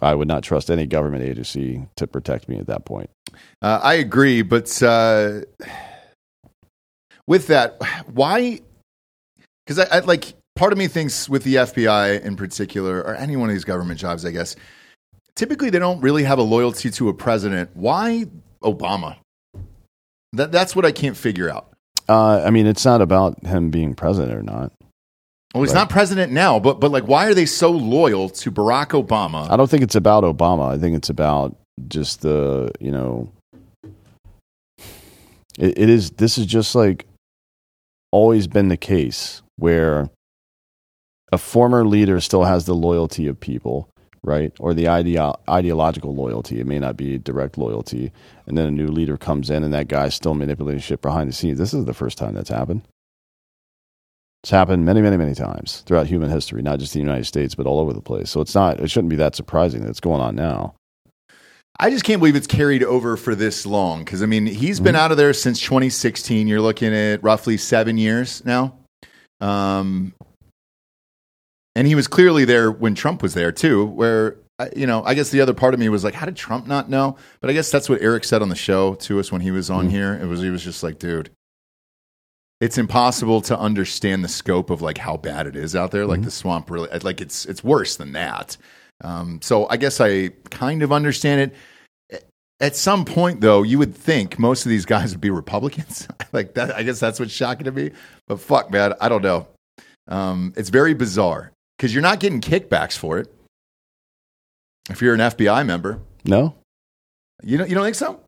I 0.00 0.14
would 0.14 0.28
not 0.28 0.44
trust 0.44 0.70
any 0.70 0.86
government 0.86 1.24
agency 1.24 1.84
to 1.96 2.06
protect 2.06 2.48
me 2.48 2.56
at 2.58 2.68
that 2.68 2.84
point. 2.84 3.10
uh, 3.62 3.80
I 3.82 3.94
agree, 3.94 4.42
but 4.42 4.80
uh, 4.80 5.40
with 7.26 7.48
that, 7.48 7.76
why? 8.12 8.60
Because 9.66 9.80
I, 9.80 9.96
I 9.96 9.98
like 10.00 10.34
part 10.54 10.70
of 10.72 10.78
me 10.78 10.86
thinks 10.86 11.28
with 11.28 11.42
the 11.42 11.56
FBI 11.56 12.22
in 12.22 12.36
particular, 12.36 13.00
or 13.00 13.16
any 13.16 13.34
one 13.36 13.48
of 13.50 13.54
these 13.56 13.64
government 13.64 13.98
jobs, 13.98 14.24
I 14.24 14.30
guess. 14.30 14.54
Typically, 15.34 15.70
they 15.70 15.80
don't 15.80 16.00
really 16.00 16.22
have 16.22 16.38
a 16.38 16.42
loyalty 16.42 16.90
to 16.90 17.08
a 17.08 17.14
president. 17.14 17.70
Why 17.74 18.26
Obama? 18.62 19.16
That, 20.34 20.52
that's 20.52 20.76
what 20.76 20.84
I 20.86 20.92
can't 20.92 21.16
figure 21.16 21.50
out. 21.50 21.66
Uh, 22.08 22.42
I 22.44 22.50
mean, 22.50 22.66
it's 22.66 22.84
not 22.84 23.00
about 23.00 23.44
him 23.46 23.70
being 23.70 23.94
president 23.94 24.32
or 24.36 24.42
not. 24.42 24.72
Well, 25.54 25.62
he's 25.64 25.72
Right. 25.72 25.80
not 25.80 25.90
president 25.90 26.32
now, 26.32 26.58
but 26.60 26.80
but 26.80 26.90
like, 26.90 27.04
why 27.08 27.26
are 27.26 27.34
they 27.34 27.46
so 27.46 27.70
loyal 27.70 28.28
to 28.30 28.52
Barack 28.52 28.88
Obama? 28.90 29.50
I 29.50 29.56
don't 29.56 29.68
think 29.70 29.82
it's 29.82 29.96
about 29.96 30.22
Obama. 30.24 30.72
I 30.72 30.78
think 30.78 30.96
it's 30.96 31.10
about 31.10 31.56
just 31.88 32.22
the 32.22 32.70
you 32.80 32.90
know. 32.90 33.32
It, 35.58 35.76
it 35.78 35.90
is. 35.90 36.12
This 36.12 36.38
is 36.38 36.46
just 36.46 36.74
like 36.74 37.06
always 38.12 38.46
been 38.46 38.68
the 38.68 38.76
case 38.76 39.42
where 39.56 40.08
a 41.32 41.38
former 41.38 41.84
leader 41.86 42.20
still 42.20 42.44
has 42.44 42.64
the 42.66 42.74
loyalty 42.74 43.26
of 43.26 43.38
people, 43.38 43.88
right, 44.22 44.52
or 44.58 44.74
the 44.74 44.84
ideo- 44.84 45.38
ideological 45.48 46.14
loyalty. 46.14 46.60
It 46.60 46.66
may 46.66 46.78
not 46.78 46.96
be 46.96 47.18
direct 47.18 47.58
loyalty, 47.58 48.12
and 48.46 48.56
then 48.56 48.66
a 48.66 48.70
new 48.70 48.88
leader 48.88 49.16
comes 49.16 49.50
in, 49.50 49.64
and 49.64 49.72
that 49.72 49.88
guy's 49.88 50.14
still 50.14 50.34
manipulating 50.34 50.80
shit 50.80 51.02
behind 51.02 51.28
the 51.28 51.34
scenes. 51.34 51.58
This 51.58 51.74
is 51.74 51.84
the 51.84 51.94
first 51.94 52.18
time 52.18 52.34
that's 52.34 52.50
happened. 52.50 52.82
It's 54.42 54.50
happened 54.50 54.86
many, 54.86 55.02
many, 55.02 55.18
many 55.18 55.34
times 55.34 55.82
throughout 55.86 56.06
human 56.06 56.30
history, 56.30 56.62
not 56.62 56.78
just 56.78 56.94
the 56.94 56.98
United 56.98 57.24
States, 57.24 57.54
but 57.54 57.66
all 57.66 57.78
over 57.78 57.92
the 57.92 58.00
place. 58.00 58.30
So 58.30 58.40
it's 58.40 58.54
not, 58.54 58.80
it 58.80 58.88
shouldn't 58.90 59.10
be 59.10 59.16
that 59.16 59.36
surprising 59.36 59.82
that 59.82 59.90
it's 59.90 60.00
going 60.00 60.22
on 60.22 60.34
now. 60.34 60.74
I 61.78 61.90
just 61.90 62.04
can't 62.04 62.20
believe 62.20 62.36
it's 62.36 62.46
carried 62.46 62.82
over 62.82 63.16
for 63.16 63.34
this 63.34 63.66
long. 63.66 64.00
Because 64.00 64.22
I 64.22 64.26
mean, 64.26 64.46
he's 64.46 64.80
been 64.80 64.96
out 64.96 65.10
of 65.10 65.18
there 65.18 65.32
since 65.34 65.60
2016. 65.60 66.46
You're 66.46 66.60
looking 66.60 66.94
at 66.94 67.22
roughly 67.22 67.58
seven 67.58 67.98
years 67.98 68.44
now. 68.44 68.76
Um, 69.40 70.14
and 71.74 71.86
he 71.86 71.94
was 71.94 72.08
clearly 72.08 72.44
there 72.44 72.70
when 72.70 72.94
Trump 72.94 73.22
was 73.22 73.34
there 73.34 73.52
too. 73.52 73.86
Where 73.86 74.36
you 74.76 74.86
know, 74.86 75.02
I 75.04 75.14
guess 75.14 75.30
the 75.30 75.40
other 75.40 75.54
part 75.54 75.74
of 75.74 75.80
me 75.80 75.88
was 75.88 76.04
like, 76.04 76.14
how 76.14 76.26
did 76.26 76.36
Trump 76.36 76.66
not 76.66 76.88
know? 76.88 77.16
But 77.40 77.50
I 77.50 77.52
guess 77.52 77.70
that's 77.70 77.88
what 77.88 78.02
Eric 78.02 78.24
said 78.24 78.42
on 78.42 78.48
the 78.48 78.56
show 78.56 78.94
to 78.94 79.20
us 79.20 79.32
when 79.32 79.40
he 79.40 79.50
was 79.50 79.70
on 79.70 79.88
here. 79.88 80.18
It 80.20 80.26
was 80.26 80.40
he 80.40 80.50
was 80.50 80.64
just 80.64 80.82
like, 80.82 80.98
dude, 80.98 81.30
it's 82.60 82.78
impossible 82.78 83.40
to 83.42 83.58
understand 83.58 84.24
the 84.24 84.28
scope 84.28 84.70
of 84.70 84.82
like 84.82 84.98
how 84.98 85.16
bad 85.16 85.46
it 85.46 85.56
is 85.56 85.74
out 85.74 85.90
there. 85.90 86.06
Like 86.06 86.22
the 86.22 86.30
swamp 86.30 86.70
really, 86.70 86.90
like 87.00 87.20
it's 87.20 87.46
it's 87.46 87.64
worse 87.64 87.96
than 87.96 88.12
that. 88.12 88.56
Um, 89.02 89.40
so 89.42 89.66
I 89.68 89.76
guess 89.76 90.00
I 90.00 90.28
kind 90.50 90.82
of 90.82 90.92
understand 90.92 91.40
it. 91.40 92.22
At 92.62 92.76
some 92.76 93.06
point, 93.06 93.40
though, 93.40 93.62
you 93.62 93.78
would 93.78 93.94
think 93.94 94.38
most 94.38 94.66
of 94.66 94.68
these 94.68 94.84
guys 94.84 95.12
would 95.12 95.20
be 95.22 95.30
Republicans. 95.30 96.06
like 96.32 96.52
that, 96.54 96.74
I 96.74 96.82
guess 96.82 97.00
that's 97.00 97.18
what's 97.18 97.32
shocking 97.32 97.64
to 97.64 97.72
me. 97.72 97.92
But 98.28 98.38
fuck, 98.38 98.70
man, 98.70 98.92
I 99.00 99.08
don't 99.08 99.22
know. 99.22 99.48
Um, 100.08 100.52
it's 100.56 100.68
very 100.68 100.92
bizarre 100.92 101.52
because 101.80 101.94
you're 101.94 102.02
not 102.02 102.20
getting 102.20 102.42
kickbacks 102.42 102.94
for 102.94 103.18
it. 103.18 103.32
If 104.90 105.00
you're 105.00 105.14
an 105.14 105.20
FBI 105.20 105.64
member, 105.64 105.98
No? 106.26 106.54
you 107.42 107.56
don't 107.56 107.70
you 107.70 107.74
don't 107.74 107.84
think 107.84 107.94
so? 107.96 108.20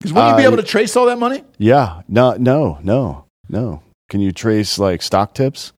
Because 0.00 0.12
wouldn't 0.12 0.32
you 0.32 0.36
be 0.38 0.44
Uh, 0.46 0.48
able 0.52 0.56
to 0.56 0.66
trace 0.68 0.96
all 0.96 1.06
that 1.06 1.18
money? 1.20 1.44
Yeah. 1.58 2.02
No, 2.08 2.34
no, 2.38 2.78
no, 2.82 3.26
no. 3.48 3.82
Can 4.08 4.20
you 4.20 4.32
trace 4.32 4.80
like 4.80 5.00
stock 5.00 5.32
tips? 5.34 5.72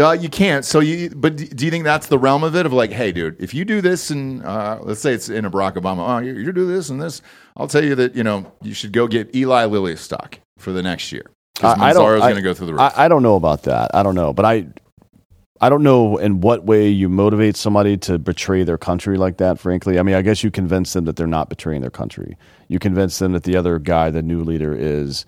Uh, 0.00 0.12
you 0.18 0.28
can't. 0.28 0.64
So 0.64 0.80
you, 0.80 1.10
but 1.10 1.36
do 1.36 1.64
you 1.64 1.70
think 1.70 1.84
that's 1.84 2.06
the 2.08 2.18
realm 2.18 2.42
of 2.42 2.56
it? 2.56 2.66
Of 2.66 2.72
like, 2.72 2.90
hey, 2.90 3.12
dude, 3.12 3.36
if 3.40 3.52
you 3.54 3.64
do 3.64 3.80
this, 3.80 4.10
and 4.10 4.44
uh, 4.44 4.78
let's 4.82 5.00
say 5.00 5.12
it's 5.12 5.28
in 5.28 5.44
a 5.44 5.50
Barack 5.50 5.74
Obama, 5.74 6.08
oh, 6.08 6.18
you, 6.18 6.34
you 6.34 6.52
do 6.52 6.66
this 6.66 6.88
and 6.88 7.00
this, 7.00 7.20
I'll 7.56 7.68
tell 7.68 7.84
you 7.84 7.94
that 7.96 8.16
you 8.16 8.24
know 8.24 8.50
you 8.62 8.74
should 8.74 8.92
go 8.92 9.06
get 9.06 9.32
Eli 9.34 9.64
Lilly 9.66 9.94
stock 9.96 10.38
for 10.58 10.72
the 10.72 10.82
next 10.82 11.12
year 11.12 11.24
I- 11.62 11.90
I 11.90 11.92
don't- 11.92 12.04
I- 12.22 12.30
going 12.30 12.36
to 12.36 12.42
go 12.42 12.54
through 12.54 12.66
the 12.68 12.72
roof. 12.74 12.80
I, 12.82 13.04
I 13.04 13.08
don't 13.08 13.22
know 13.22 13.36
about 13.36 13.62
that. 13.64 13.90
I 13.94 14.02
don't 14.02 14.14
know, 14.14 14.32
but 14.32 14.44
I, 14.44 14.66
I 15.60 15.68
don't 15.68 15.82
know 15.82 16.16
in 16.18 16.40
what 16.40 16.64
way 16.64 16.88
you 16.88 17.08
motivate 17.08 17.56
somebody 17.56 17.96
to 17.98 18.18
betray 18.18 18.62
their 18.62 18.78
country 18.78 19.16
like 19.16 19.38
that. 19.38 19.58
Frankly, 19.58 19.98
I 19.98 20.02
mean, 20.02 20.14
I 20.14 20.22
guess 20.22 20.44
you 20.44 20.50
convince 20.50 20.92
them 20.92 21.04
that 21.06 21.16
they're 21.16 21.26
not 21.26 21.48
betraying 21.48 21.80
their 21.80 21.90
country. 21.90 22.36
You 22.68 22.78
convince 22.78 23.18
them 23.18 23.32
that 23.32 23.42
the 23.42 23.56
other 23.56 23.78
guy, 23.78 24.10
the 24.10 24.22
new 24.22 24.44
leader, 24.44 24.74
is 24.74 25.26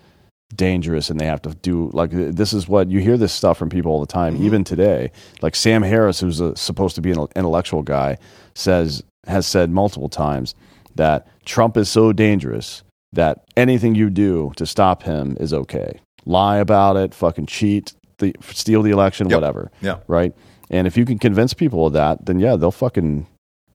dangerous 0.55 1.09
and 1.09 1.19
they 1.19 1.25
have 1.25 1.41
to 1.41 1.49
do 1.55 1.89
like 1.93 2.11
this 2.11 2.53
is 2.53 2.67
what 2.67 2.89
you 2.89 2.99
hear 2.99 3.17
this 3.17 3.33
stuff 3.33 3.57
from 3.57 3.69
people 3.69 3.91
all 3.91 3.99
the 3.99 4.05
time 4.05 4.35
mm-hmm. 4.35 4.45
even 4.45 4.63
today 4.63 5.11
like 5.41 5.55
sam 5.55 5.81
harris 5.81 6.19
who's 6.19 6.39
a, 6.39 6.55
supposed 6.55 6.95
to 6.95 7.01
be 7.01 7.11
an 7.11 7.25
intellectual 7.35 7.81
guy 7.81 8.17
says 8.53 9.01
has 9.27 9.47
said 9.47 9.69
multiple 9.69 10.09
times 10.09 10.53
that 10.95 11.25
trump 11.45 11.77
is 11.77 11.89
so 11.89 12.11
dangerous 12.11 12.83
that 13.13 13.45
anything 13.55 13.95
you 13.95 14.09
do 14.09 14.51
to 14.55 14.65
stop 14.65 15.03
him 15.03 15.37
is 15.39 15.53
okay 15.53 15.99
lie 16.25 16.57
about 16.57 16.97
it 16.97 17.13
fucking 17.13 17.45
cheat 17.45 17.93
the, 18.21 18.33
steal 18.51 18.81
the 18.81 18.91
election 18.91 19.27
Yep. 19.29 19.35
whatever 19.35 19.71
yeah, 19.81 19.97
right? 20.07 20.33
And 20.69 20.87
if 20.87 20.95
you 20.95 21.03
can 21.05 21.19
convince 21.19 21.53
people 21.53 21.87
of 21.87 21.93
that 21.93 22.25
then 22.25 22.39
yeah 22.39 22.55
they'll 22.55 22.71
fucking 22.71 23.27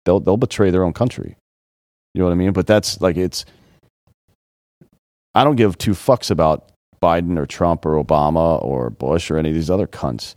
they'll 0.07 0.21
they'll 0.21 0.39
betray 0.39 0.71
their 0.71 0.83
own 0.85 0.95
country. 0.95 1.37
You 2.15 2.21
know 2.21 2.25
what 2.27 2.33
i 2.33 2.37
mean? 2.37 2.53
But 2.53 2.67
that's 2.67 3.01
like 3.03 3.19
it's 3.19 3.45
i 5.35 5.45
don't 5.45 5.57
give 5.57 5.77
two 5.77 5.93
fucks 5.93 6.31
about 6.31 6.71
biden 7.03 7.37
or 7.39 7.45
trump 7.45 7.85
or 7.85 8.03
obama 8.03 8.63
or 8.65 8.89
bush 8.89 9.31
or 9.31 9.37
any 9.37 9.51
of 9.51 9.55
these 9.55 9.69
other 9.71 9.87
cunts. 9.87 10.35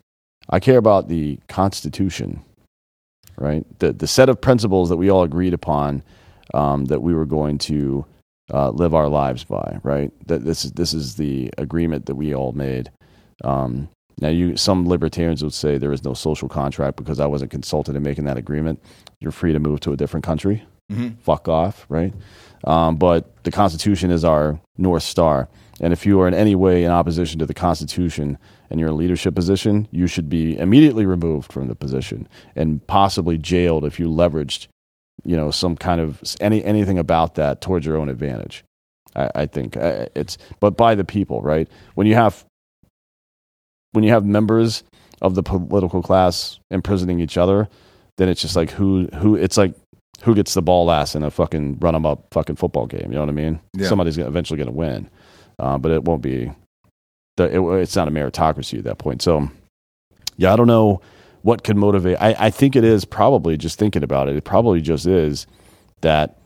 I 0.49 0.60
care 0.60 0.77
about 0.77 1.07
the 1.07 1.40
constitution 1.48 2.44
right? 3.40 3.65
The 3.80 3.94
the 3.94 4.07
set 4.07 4.30
of 4.30 4.41
principles 4.41 4.90
that 4.90 4.98
we 4.98 5.10
all 5.10 5.23
agreed 5.23 5.53
upon 5.53 6.03
um, 6.53 6.86
that 6.86 7.02
we 7.02 7.14
were 7.14 7.26
going 7.26 7.57
to 7.60 8.06
uh, 8.53 8.72
live 8.72 8.94
our 8.94 9.07
lives 9.07 9.44
by 9.45 9.80
right? 9.84 10.11
That 10.27 10.44
this 10.44 10.65
is 10.65 10.73
this 10.73 10.94
is 10.94 11.15
the 11.15 11.49
agreement 11.57 12.06
that 12.07 12.15
we 12.15 12.36
all 12.36 12.52
made. 12.52 12.91
Um, 13.44 13.88
now, 14.22 14.30
you 14.30 14.58
some 14.58 14.88
libertarians 14.88 15.44
would 15.44 15.54
say 15.54 15.78
there 15.78 15.94
is 15.94 16.04
no 16.04 16.14
social 16.14 16.50
contract 16.50 16.98
because 16.98 17.20
I 17.20 17.26
wasn't 17.26 17.52
consulted 17.52 17.96
in 17.96 18.04
making 18.04 18.26
that 18.26 18.38
agreement. 18.38 18.82
You're 19.20 19.32
free 19.32 19.54
to 19.54 19.60
move 19.60 19.80
to 19.82 19.94
a 19.94 19.98
different 19.98 20.26
country. 20.26 20.64
Mhm. 20.91 21.18
Fuck 21.20 21.48
off, 21.48 21.86
right? 21.90 22.14
Um, 22.66 22.98
but 22.98 23.44
the 23.44 23.52
Constitution 23.52 24.12
is 24.12 24.26
our 24.26 24.60
north 24.78 25.04
star, 25.04 25.48
and 25.80 25.94
if 25.94 26.06
you 26.06 26.20
are 26.20 26.28
in 26.28 26.34
any 26.34 26.56
way 26.56 26.84
in 26.84 26.91
opposition 26.91 27.40
to 27.40 27.46
the 27.46 27.54
Constitution 27.54 28.38
and 28.70 28.80
you're 28.80 28.90
in 28.90 28.96
a 28.96 28.98
leadership 28.98 29.36
position, 29.36 29.88
you 29.91 30.08
should 30.08 30.30
be 30.30 30.58
immediately 30.58 31.06
removed 31.06 31.52
from 31.52 31.68
the 31.68 31.76
position 31.76 32.28
and 32.56 32.86
possibly 32.88 33.38
jailed 33.38 33.86
if 33.86 34.00
you 34.00 34.08
leveraged, 34.10 34.68
you 35.24 35.36
know, 35.36 35.52
some 35.52 35.76
kind 35.76 36.02
of 36.02 36.22
any 36.41 36.64
anything 36.66 36.98
about 36.98 37.36
that 37.36 37.62
towards 37.62 37.86
your 37.86 37.96
own 37.98 38.10
advantage. 38.10 38.64
I, 39.16 39.30
I 39.36 39.46
think 39.46 39.78
uh, 39.78 40.08
it's, 40.16 40.38
but 40.60 40.76
by 40.76 40.96
the 40.96 41.04
people, 41.06 41.41
right? 41.41 41.68
When 41.96 42.08
you 42.08 42.16
have 42.16 42.46
when 43.91 44.03
you 44.03 44.11
have 44.11 44.26
members 44.26 44.84
of 45.22 45.36
the 45.36 45.44
political 45.44 46.02
class 46.02 46.60
imprisoning 46.72 47.20
each 47.20 47.38
other, 47.38 47.68
then 48.18 48.30
it's 48.30 48.41
just 48.41 48.56
like 48.56 48.72
who 48.72 49.07
who 49.16 49.36
it's 49.36 49.57
like 49.57 49.74
who 50.24 50.36
gets 50.36 50.53
the 50.53 50.61
ball 50.61 50.86
last 50.86 51.16
in 51.16 51.24
a 51.24 51.32
fucking 51.32 51.78
run 51.80 51.95
'em 51.95 52.06
up 52.06 52.28
fucking 52.32 52.56
football 52.56 52.86
game. 52.86 53.07
You 53.07 53.16
know 53.16 53.22
what 53.22 53.30
I 53.30 53.34
mean? 53.34 53.60
Yeah. 53.74 53.88
Somebody's 53.88 54.18
gonna, 54.18 54.30
eventually 54.30 54.57
going 54.57 54.68
to 54.68 54.74
win, 54.74 55.10
uh, 55.57 55.78
but 55.78 55.91
it 55.91 56.03
won't 56.03 56.22
be. 56.22 56.52
The, 57.38 57.56
it, 57.56 57.82
it's 57.82 57.95
not 57.95 58.07
a 58.07 58.11
meritocracy 58.11 58.80
at 58.80 58.84
that 58.84 58.98
point. 58.98 59.22
So, 59.22 59.49
yeah, 60.36 60.52
I 60.52 60.57
don't 60.57 60.68
know 60.68 61.02
what 61.41 61.64
could 61.64 61.78
motivate. 61.78 62.18
I, 62.20 62.36
I 62.38 62.49
think 62.49 62.76
it 62.76 62.84
is 62.84 63.06
probably 63.06 63.56
just 63.56 63.80
thinking 63.80 64.03
about 64.03 64.28
it. 64.28 64.36
It 64.36 64.44
probably 64.44 64.82
just 64.82 65.06
is 65.06 65.48
that 66.02 66.38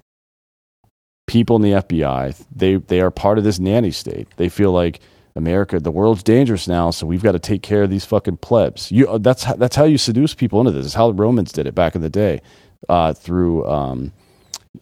people 1.25 1.55
in 1.55 1.61
the 1.63 1.71
FBI 1.71 2.35
they 2.55 2.75
they 2.75 3.01
are 3.01 3.11
part 3.11 3.37
of 3.37 3.43
this 3.43 3.59
nanny 3.59 3.91
state. 3.91 4.27
They 4.37 4.49
feel 4.49 4.71
like 4.71 4.99
America, 5.35 5.79
the 5.79 5.91
world's 5.91 6.23
dangerous 6.23 6.67
now, 6.67 6.91
so 6.91 7.07
we've 7.07 7.23
got 7.23 7.31
to 7.31 7.39
take 7.39 7.63
care 7.63 7.83
of 7.83 7.89
these 7.89 8.05
fucking 8.05 8.37
plebs. 8.37 8.91
You, 8.91 9.07
uh, 9.07 9.17
that's 9.17 9.43
how, 9.43 9.55
that's 9.55 9.75
how 9.75 9.85
you 9.85 9.97
seduce 9.97 10.33
people 10.33 10.59
into 10.59 10.71
this. 10.71 10.85
It's 10.85 10.95
how 10.95 11.07
the 11.07 11.13
Romans 11.13 11.51
did 11.51 11.65
it 11.65 11.73
back 11.73 11.95
in 11.95 12.01
the 12.01 12.09
day, 12.09 12.41
uh, 12.87 13.13
through 13.13 13.65
um, 13.67 14.13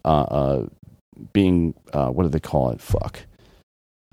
uh, 0.04 0.24
uh, 0.24 0.66
being 1.34 1.74
uh, 1.94 2.10
what 2.10 2.24
do 2.24 2.30
they 2.30 2.40
call 2.40 2.72
it? 2.72 2.82
Fuck, 2.82 3.20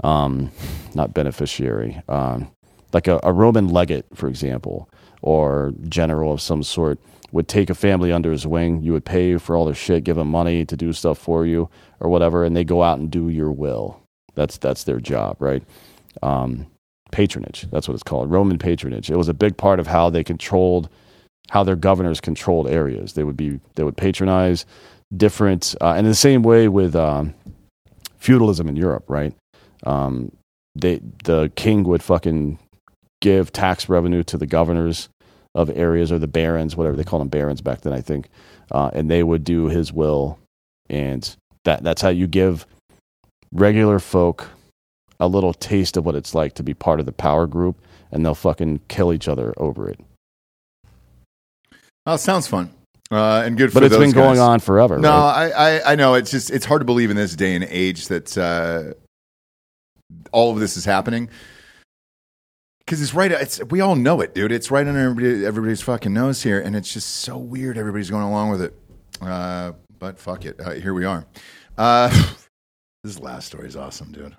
um, 0.04 0.50
not 0.94 1.12
beneficiary, 1.12 2.00
um, 2.08 2.50
like 2.92 3.08
a, 3.08 3.18
a 3.22 3.32
Roman 3.32 3.68
legate, 3.68 4.06
for 4.14 4.28
example, 4.28 4.88
or 5.22 5.72
general 5.88 6.32
of 6.32 6.40
some 6.40 6.62
sort 6.62 7.00
would 7.32 7.48
take 7.48 7.68
a 7.68 7.74
family 7.74 8.12
under 8.12 8.30
his 8.32 8.46
wing. 8.46 8.82
You 8.82 8.92
would 8.92 9.04
pay 9.04 9.36
for 9.38 9.56
all 9.56 9.64
their 9.64 9.74
shit, 9.74 10.04
give 10.04 10.16
them 10.16 10.28
money 10.28 10.64
to 10.64 10.76
do 10.76 10.92
stuff 10.92 11.18
for 11.18 11.44
you 11.44 11.68
or 12.00 12.08
whatever, 12.08 12.44
and 12.44 12.56
they 12.56 12.64
go 12.64 12.82
out 12.82 12.98
and 12.98 13.10
do 13.10 13.28
your 13.28 13.50
will. 13.50 14.00
That's 14.34 14.56
that's 14.56 14.84
their 14.84 15.00
job, 15.00 15.36
right? 15.40 15.62
Um, 16.22 16.66
patronage. 17.10 17.66
That's 17.70 17.88
what 17.88 17.94
it's 17.94 18.02
called, 18.02 18.30
Roman 18.30 18.58
patronage. 18.58 19.10
It 19.10 19.16
was 19.16 19.28
a 19.28 19.34
big 19.34 19.56
part 19.56 19.80
of 19.80 19.86
how 19.86 20.10
they 20.10 20.24
controlled, 20.24 20.88
how 21.50 21.64
their 21.64 21.76
governors 21.76 22.20
controlled 22.20 22.68
areas. 22.68 23.14
They 23.14 23.24
would 23.24 23.36
be 23.36 23.60
they 23.74 23.84
would 23.84 23.96
patronize 23.96 24.66
different, 25.16 25.74
uh, 25.80 25.90
and 25.90 26.00
in 26.00 26.10
the 26.10 26.14
same 26.14 26.42
way 26.42 26.68
with 26.68 26.94
um, 26.94 27.34
feudalism 28.18 28.68
in 28.68 28.76
Europe, 28.76 29.04
right? 29.08 29.34
Um, 29.84 30.32
they 30.74 31.00
the 31.24 31.50
king 31.56 31.84
would 31.84 32.02
fucking 32.02 32.58
give 33.20 33.52
tax 33.52 33.88
revenue 33.88 34.22
to 34.24 34.36
the 34.36 34.46
governors 34.46 35.08
of 35.54 35.70
areas 35.70 36.12
or 36.12 36.18
the 36.18 36.28
barons, 36.28 36.76
whatever 36.76 36.96
they 36.96 37.04
called 37.04 37.20
them, 37.20 37.28
barons 37.28 37.60
back 37.60 37.80
then, 37.80 37.92
I 37.92 38.00
think, 38.00 38.28
uh, 38.70 38.90
and 38.92 39.10
they 39.10 39.22
would 39.22 39.44
do 39.44 39.66
his 39.66 39.92
will, 39.92 40.38
and 40.88 41.36
that 41.64 41.82
that's 41.82 42.02
how 42.02 42.10
you 42.10 42.26
give 42.26 42.66
regular 43.52 43.98
folk 43.98 44.48
a 45.20 45.28
little 45.28 45.52
taste 45.52 45.96
of 45.96 46.04
what 46.04 46.14
it's 46.14 46.34
like 46.34 46.54
to 46.54 46.62
be 46.62 46.74
part 46.74 47.00
of 47.00 47.06
the 47.06 47.12
power 47.12 47.46
group, 47.46 47.80
and 48.12 48.24
they'll 48.24 48.34
fucking 48.34 48.80
kill 48.88 49.12
each 49.12 49.28
other 49.28 49.52
over 49.56 49.88
it. 49.88 50.00
Oh, 52.06 52.14
it 52.14 52.18
sounds 52.18 52.46
fun 52.46 52.70
uh, 53.10 53.42
and 53.44 53.56
good. 53.56 53.72
But 53.72 53.84
it's 53.84 53.96
been 53.96 54.10
going 54.10 54.38
on 54.38 54.60
forever. 54.60 54.98
No, 54.98 55.10
right? 55.10 55.52
I, 55.52 55.78
I 55.78 55.92
I 55.92 55.94
know 55.94 56.14
it's 56.14 56.30
just 56.30 56.50
it's 56.50 56.64
hard 56.64 56.80
to 56.80 56.84
believe 56.84 57.10
in 57.10 57.16
this 57.16 57.34
day 57.34 57.54
and 57.54 57.64
age 57.64 58.08
that 58.08 58.36
uh, 58.36 58.94
all 60.32 60.52
of 60.52 60.60
this 60.60 60.76
is 60.76 60.84
happening. 60.84 61.28
because 62.80 63.00
it's 63.02 63.14
right. 63.14 63.32
It's 63.32 63.62
we 63.64 63.80
all 63.80 63.96
know 63.96 64.20
it, 64.20 64.34
dude. 64.34 64.52
It's 64.52 64.70
right 64.70 64.86
under 64.86 65.00
everybody, 65.00 65.46
everybody's 65.46 65.82
fucking 65.82 66.12
nose 66.12 66.42
here, 66.42 66.60
and 66.60 66.76
it's 66.76 66.92
just 66.92 67.08
so 67.16 67.38
weird. 67.38 67.78
Everybody's 67.78 68.10
going 68.10 68.24
along 68.24 68.50
with 68.50 68.62
it, 68.62 68.74
uh, 69.22 69.72
but 69.98 70.18
fuck 70.18 70.44
it. 70.44 70.60
Uh, 70.60 70.72
here 70.72 70.94
we 70.94 71.04
are. 71.04 71.26
Uh, 71.76 72.08
this 73.04 73.18
last 73.18 73.46
story 73.46 73.68
is 73.68 73.76
awesome, 73.76 74.12
dude. 74.12 74.36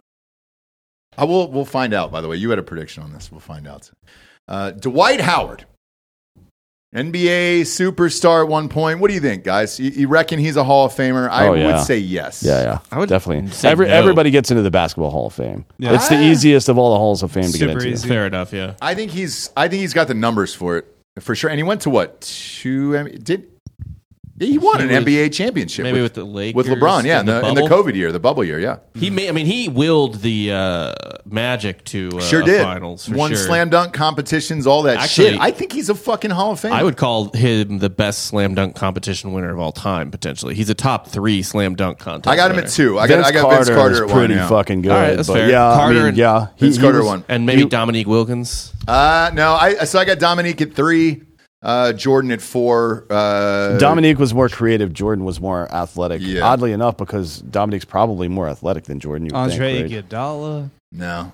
I 1.20 1.26
will. 1.26 1.50
We'll 1.52 1.66
find 1.66 1.94
out. 1.94 2.12
By 2.12 2.22
the 2.22 2.28
way, 2.28 2.38
you 2.38 2.50
had 2.50 2.60
a 2.60 2.64
prediction 2.64 3.04
on 3.04 3.12
this. 3.14 3.32
We'll 3.32 3.40
find 3.42 3.68
out. 3.68 3.90
Uh, 4.48 4.72
Dwight 4.72 5.22
Howard, 5.22 5.66
NBA 6.96 7.62
superstar 7.62 8.42
at 8.44 8.48
one 8.50 8.68
point. 8.68 9.00
What 9.00 9.10
do 9.10 9.14
you 9.14 9.20
think, 9.20 9.44
guys? 9.44 9.80
You, 9.80 9.92
you 9.92 10.08
reckon 10.08 10.40
he's 10.40 10.56
a 10.56 10.64
Hall 10.64 10.86
of 10.88 10.94
Famer? 10.94 11.30
I 11.30 11.48
Oh, 11.48 11.54
yeah. 11.54 11.68
would 11.78 11.86
say 11.86 12.00
yes. 12.00 12.42
Yeah, 12.42 12.64
yeah. 12.64 12.80
I 12.92 12.98
would 12.98 13.10
definitely. 13.10 13.52
say 13.52 13.70
Every, 13.70 13.88
no. 13.88 13.94
Everybody 13.94 14.32
gets 14.32 14.50
into 14.50 14.64
the 14.64 14.72
basketball 14.72 15.12
Hall 15.12 15.28
of 15.28 15.34
Fame. 15.34 15.66
Yeah. 15.78 15.94
It's 15.94 16.10
the 16.10 16.20
easiest 16.20 16.68
of 16.68 16.80
all 16.80 16.94
the 16.94 16.98
halls 16.98 17.22
of 17.22 17.32
fame 17.32 17.44
to 17.52 17.58
get 17.58 17.70
into. 17.70 17.88
easy. 17.88 18.08
Fair 18.08 18.26
enough. 18.26 18.52
Yeah. 18.52 18.74
I 18.82 18.96
think 18.96 19.12
he's. 19.12 19.52
I 19.56 19.68
think 19.68 19.82
he's 19.82 19.94
got 19.94 20.08
the 20.08 20.16
numbers 20.16 20.56
for 20.56 20.78
it 20.78 20.88
for 21.20 21.36
sure. 21.36 21.50
And 21.52 21.60
he 21.60 21.64
went 21.64 21.82
to 21.82 21.92
what 21.92 22.22
two? 22.22 23.08
Did 23.20 23.46
he 24.40 24.58
won 24.58 24.80
He 24.80 24.84
an 24.88 25.04
was- 25.04 25.14
NBA 25.14 25.34
championship? 25.34 25.84
maybe 25.84 26.02
with, 26.02 26.04
with 26.04 26.14
the 26.16 26.24
Lakers 26.24 26.56
with 26.56 26.68
LeBron. 26.68 27.04
Yeah, 27.04 27.20
in 27.22 27.28
in 27.30 27.36
the, 27.36 27.42
the 27.42 27.48
in 27.50 27.56
the? 27.56 27.62
COVID 27.64 27.94
year, 27.96 28.12
the 28.12 28.20
bubble 28.20 28.44
year. 28.44 28.60
Yeah, 28.60 28.78
He 28.96 29.10
made. 29.10 29.30
I 29.30 29.32
mean, 29.34 29.46
he 29.46 29.68
willed 29.70 30.16
the 30.22 30.52
uh, 30.54 30.94
Magic 31.26 31.84
to 31.86 32.10
uh, 32.16 32.22
sure 32.22 32.42
did. 32.42 32.62
finals. 32.64 33.08
For 33.08 33.16
Won 33.16 33.32
sure. 33.32 33.38
slam 33.38 33.70
dunk 33.70 33.94
competitions, 33.94 34.66
all 34.66 34.84
that 34.84 34.98
Actually- 34.98 35.32
shit. 35.32 35.40
I 35.42 35.52
think 35.52 35.72
he's 35.74 35.90
a 35.90 35.96
fucking 35.96 36.32
Hall 36.32 36.52
of 36.54 36.60
Fame. 36.60 36.74
I 36.74 36.84
would 36.84 36.98
call 36.98 37.32
him 37.34 37.80
the 37.80 37.90
best 37.90 38.26
slam 38.26 38.56
dunk 38.56 38.76
competition 38.76 39.34
winner 39.34 39.52
of 39.52 39.60
all 39.60 39.72
time. 39.72 40.10
Potentially, 40.12 40.56
he's 40.56 40.70
a 40.70 40.74
top 40.76 41.08
three 41.08 41.44
slam 41.44 41.76
dunk 41.76 42.00
contest. 42.00 42.32
I 42.32 42.36
got 42.36 42.50
him 42.52 42.56
winner. 42.58 42.68
at 42.68 42.74
two. 42.74 42.98
I 43.00 43.08
got. 43.08 43.16
Vince 43.16 43.28
I 43.28 43.32
got 43.32 43.42
Carter 43.42 43.58
Vince 43.66 43.70
Carter 43.78 43.94
is 43.96 44.02
at 44.02 44.08
pretty 44.10 44.34
one. 44.36 44.44
Yeah. 44.44 44.48
fucking 44.50 44.82
good. 44.84 44.92
All 44.92 44.98
right, 44.98 45.16
that's 45.16 45.28
but 45.28 45.34
fair. 45.36 45.50
Yeah, 45.50 45.70
I 45.72 45.76
Carter 45.76 46.04
mean, 46.06 46.16
yeah. 46.16 46.48
he- 46.56 46.66
Vince 46.66 46.76
he 46.78 46.82
Carter 46.82 47.00
was- 47.00 47.08
won. 47.08 47.26
and 47.28 47.46
maybe 47.46 47.64
He- 47.64 47.68
Dominique 47.68 48.08
Wilkins. 48.08 48.74
Uh, 48.88 49.30
no, 49.34 49.54
I 49.54 49.84
so 49.86 50.00
I 50.00 50.06
got 50.06 50.20
Dominique 50.20 50.62
at 50.62 50.74
three. 50.74 51.24
Uh, 51.62 51.92
Jordan 51.94 52.32
at 52.32 52.42
four. 52.42 53.06
Uh, 53.10 53.78
Dominique 53.78 54.18
was 54.18 54.34
more 54.34 54.48
creative. 54.48 54.94
Jordan 54.94 55.26
was 55.26 55.42
more 55.42 55.70
athletic. 55.74 56.22
Yeah. 56.24 56.44
Oddly 56.46 56.72
enough, 56.72 56.96
because 56.98 57.40
Dominique's 57.42 57.84
probably 57.86 58.28
more 58.30 58.48
athletic 58.48 58.86
than 58.86 59.00
Jordan. 59.00 59.26
You 59.26 59.32
would 59.34 59.40
Andre 59.40 59.82
think, 59.90 59.94
right? 59.94 60.10
Iguodala. 60.10 60.70
No, 60.92 61.32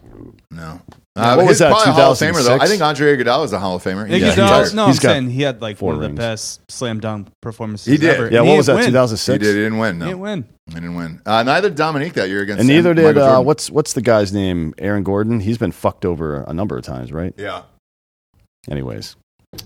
no. 0.51 0.81
Uh, 1.15 1.35
what 1.35 1.45
was 1.47 1.59
that, 1.59 1.69
probably 1.69 1.91
a 1.91 1.93
Hall 1.93 2.11
of 2.11 2.17
Famer 2.17 2.43
though. 2.43 2.57
2006? 2.57 2.63
I 2.63 2.67
think 2.67 2.81
Andre 2.81 3.15
Iguodala 3.15 3.45
is 3.45 3.53
a 3.53 3.59
Hall 3.59 3.75
of 3.77 3.83
Famer. 3.83 4.09
Yeah, 4.09 4.17
he's 4.17 4.33
Iguodala, 4.33 4.35
got- 4.65 4.73
no, 4.73 4.87
he's 4.87 4.97
I'm 4.97 5.01
saying 5.01 5.29
he 5.29 5.43
had 5.43 5.61
like 5.61 5.77
four 5.77 5.87
one 5.93 5.95
of 5.95 6.01
the 6.01 6.07
rings. 6.07 6.17
best 6.17 6.59
slam 6.69 6.99
dunk 6.99 7.29
performances 7.41 7.85
He 7.85 7.97
did. 7.97 8.15
ever. 8.15 8.29
Yeah, 8.29 8.39
And 8.39 8.49
what 8.49 8.57
was 8.57 8.65
that? 8.65 8.73
didn't 8.73 8.85
win. 8.85 8.85
He 8.87 8.91
2006. 8.91 9.39
did. 9.43 9.47
He 9.55 9.61
didn't 9.61 9.77
win. 9.77 9.93
He 9.95 9.99
No, 9.99 10.05
didn't 10.07 10.19
win. 10.19 10.45
he 10.67 10.73
didn't 10.73 10.95
win. 10.95 11.21
Uh, 11.25 11.43
neither 11.43 11.69
Dominique 11.69 12.13
that 12.13 12.27
year 12.27 12.41
against. 12.41 12.59
And 12.59 12.67
neither 12.67 12.89
M- 12.89 12.95
did 12.97 13.17
uh, 13.17 13.41
what's 13.41 13.69
what's 13.71 13.93
the 13.93 14.01
guy's 14.01 14.33
name? 14.33 14.73
Aaron 14.79 15.03
Gordon. 15.03 15.39
He's 15.39 15.57
been 15.57 15.71
fucked 15.71 16.03
over 16.03 16.41
a 16.41 16.51
number 16.53 16.75
of 16.77 16.83
times, 16.83 17.13
right? 17.13 17.33
Yeah. 17.37 17.61
Anyways, 18.69 19.15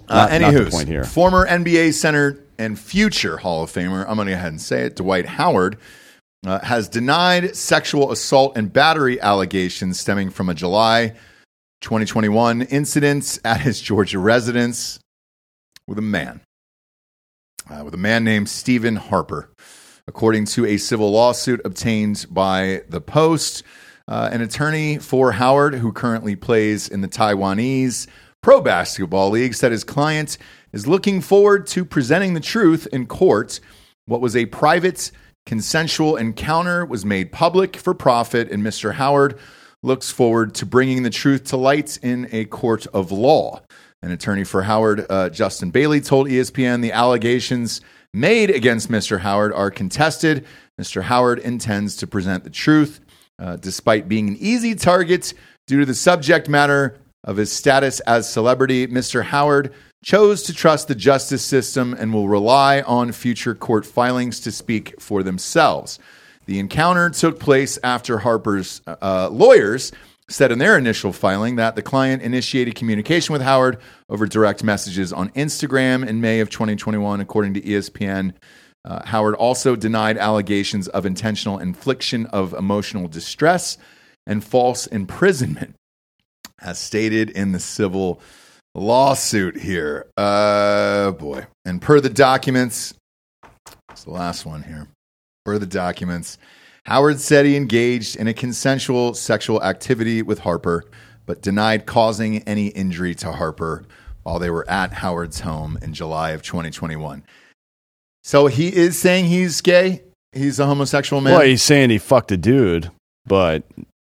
Not- 0.09 0.31
not 0.31 0.31
anywho's, 0.31 0.73
point 0.73 0.87
here. 0.87 1.03
former 1.03 1.45
NBA 1.47 1.93
center 1.93 2.43
and 2.57 2.77
future 2.77 3.37
Hall 3.37 3.63
of 3.63 3.71
Famer, 3.71 4.05
I'm 4.07 4.15
going 4.15 4.27
to 4.27 4.33
go 4.33 4.37
ahead 4.37 4.51
and 4.51 4.61
say 4.61 4.83
it, 4.83 4.95
Dwight 4.95 5.25
Howard, 5.25 5.77
uh, 6.45 6.59
has 6.59 6.87
denied 6.87 7.55
sexual 7.55 8.11
assault 8.11 8.57
and 8.57 8.71
battery 8.71 9.19
allegations 9.21 9.99
stemming 9.99 10.29
from 10.29 10.49
a 10.49 10.53
July 10.53 11.13
2021 11.81 12.63
incident 12.63 13.39
at 13.45 13.61
his 13.61 13.79
Georgia 13.81 14.19
residence 14.19 14.99
with 15.87 15.97
a 15.97 16.03
man, 16.03 16.41
uh, 17.69 17.83
with 17.83 17.93
a 17.93 17.97
man 17.97 18.23
named 18.23 18.49
Stephen 18.49 18.95
Harper. 18.97 19.49
According 20.07 20.45
to 20.45 20.65
a 20.65 20.77
civil 20.77 21.11
lawsuit 21.11 21.61
obtained 21.63 22.25
by 22.31 22.81
the 22.89 22.99
Post, 22.99 23.63
uh, 24.07 24.29
an 24.31 24.41
attorney 24.41 24.97
for 24.97 25.33
Howard, 25.33 25.75
who 25.75 25.91
currently 25.91 26.35
plays 26.35 26.87
in 26.87 27.01
the 27.01 27.07
Taiwanese 27.07 28.07
Pro 28.41 28.61
Basketball 28.61 29.31
League, 29.31 29.53
said 29.53 29.71
his 29.71 29.83
client 29.83 30.37
is 30.71 30.87
looking 30.87 31.19
forward 31.19 31.67
to 31.67 31.83
presenting 31.83 32.33
the 32.33 32.39
truth 32.39 32.87
in 32.91 33.05
court. 33.05 33.59
What 34.05 34.21
was 34.21 34.35
a 34.35 34.45
private, 34.45 35.11
consensual 35.45 36.15
encounter 36.15 36.85
was 36.85 37.05
made 37.05 37.33
public 37.33 37.75
for 37.75 37.93
profit, 37.93 38.49
and 38.49 38.63
Mr. 38.63 38.93
Howard 38.93 39.37
looks 39.83 40.09
forward 40.09 40.55
to 40.55 40.65
bringing 40.65 41.03
the 41.03 41.09
truth 41.09 41.43
to 41.45 41.57
light 41.57 41.99
in 42.01 42.29
a 42.31 42.45
court 42.45 42.87
of 42.87 43.11
law. 43.11 43.61
An 44.01 44.11
attorney 44.11 44.45
for 44.45 44.61
Howard, 44.61 45.05
uh, 45.09 45.29
Justin 45.29 45.69
Bailey, 45.69 45.99
told 45.99 46.27
ESPN 46.27 46.81
the 46.81 46.93
allegations 46.93 47.81
made 48.13 48.49
against 48.49 48.89
Mr. 48.89 49.19
Howard 49.19 49.51
are 49.51 49.69
contested. 49.69 50.45
Mr. 50.79 51.01
Howard 51.01 51.39
intends 51.39 51.97
to 51.97 52.07
present 52.07 52.45
the 52.45 52.49
truth, 52.49 53.01
uh, 53.37 53.57
despite 53.57 54.07
being 54.07 54.29
an 54.29 54.37
easy 54.39 54.75
target 54.75 55.33
due 55.67 55.79
to 55.79 55.85
the 55.85 55.93
subject 55.93 56.47
matter 56.47 56.97
of 57.23 57.37
his 57.37 57.51
status 57.51 57.99
as 58.01 58.31
celebrity. 58.31 58.87
Mr. 58.87 59.23
Howard 59.23 59.73
chose 60.03 60.43
to 60.43 60.53
trust 60.53 60.87
the 60.87 60.95
justice 60.95 61.43
system 61.43 61.93
and 61.93 62.13
will 62.13 62.29
rely 62.29 62.81
on 62.81 63.11
future 63.11 63.55
court 63.55 63.85
filings 63.85 64.39
to 64.41 64.51
speak 64.51 64.99
for 65.01 65.23
themselves. 65.23 65.99
The 66.45 66.59
encounter 66.59 67.09
took 67.09 67.39
place 67.39 67.77
after 67.83 68.19
Harper's 68.19 68.81
uh, 68.87 69.29
lawyers 69.31 69.91
said 70.29 70.51
in 70.51 70.59
their 70.59 70.77
initial 70.77 71.11
filing 71.11 71.55
that 71.55 71.75
the 71.75 71.81
client 71.81 72.21
initiated 72.21 72.75
communication 72.75 73.33
with 73.33 73.41
Howard 73.41 73.77
over 74.09 74.25
direct 74.27 74.63
messages 74.63 75.11
on 75.11 75.29
Instagram 75.29 76.07
in 76.07 76.21
May 76.21 76.39
of 76.39 76.49
2021, 76.49 77.19
according 77.19 77.55
to 77.55 77.61
ESPN. 77.61 78.33
Uh, 78.85 79.05
Howard 79.05 79.35
also 79.35 79.75
denied 79.75 80.17
allegations 80.17 80.87
of 80.87 81.05
intentional 81.05 81.57
infliction 81.57 82.25
of 82.27 82.53
emotional 82.53 83.07
distress 83.07 83.77
and 84.25 84.43
false 84.43 84.87
imprisonment, 84.87 85.75
as 86.61 86.79
stated 86.79 87.29
in 87.29 87.51
the 87.51 87.59
civil 87.59 88.21
lawsuit 88.75 89.57
here. 89.57 90.07
Uh, 90.17 91.11
boy. 91.11 91.47
And 91.65 91.81
per 91.81 91.99
the 91.99 92.09
documents, 92.09 92.93
it's 93.91 94.03
the 94.03 94.11
last 94.11 94.45
one 94.45 94.63
here. 94.63 94.87
Per 95.45 95.57
the 95.57 95.65
documents, 95.65 96.37
Howard 96.85 97.19
said 97.19 97.45
he 97.45 97.55
engaged 97.55 98.15
in 98.15 98.27
a 98.27 98.33
consensual 98.33 99.13
sexual 99.13 99.63
activity 99.63 100.21
with 100.21 100.39
Harper, 100.39 100.83
but 101.25 101.41
denied 101.41 101.85
causing 101.85 102.43
any 102.43 102.67
injury 102.67 103.15
to 103.15 103.31
Harper 103.31 103.85
while 104.23 104.39
they 104.39 104.49
were 104.49 104.69
at 104.69 104.93
Howard's 104.93 105.41
home 105.41 105.77
in 105.81 105.93
July 105.93 106.31
of 106.31 106.41
2021. 106.41 107.23
So 108.23 108.47
he 108.47 108.75
is 108.75 108.97
saying 108.97 109.25
he's 109.25 109.61
gay. 109.61 110.03
He's 110.33 110.59
a 110.59 110.65
homosexual 110.65 111.21
man. 111.21 111.33
well, 111.33 111.41
he's 111.41 111.63
saying 111.63 111.89
he 111.89 111.97
fucked 111.97 112.31
a 112.31 112.37
dude, 112.37 112.91
but 113.25 113.63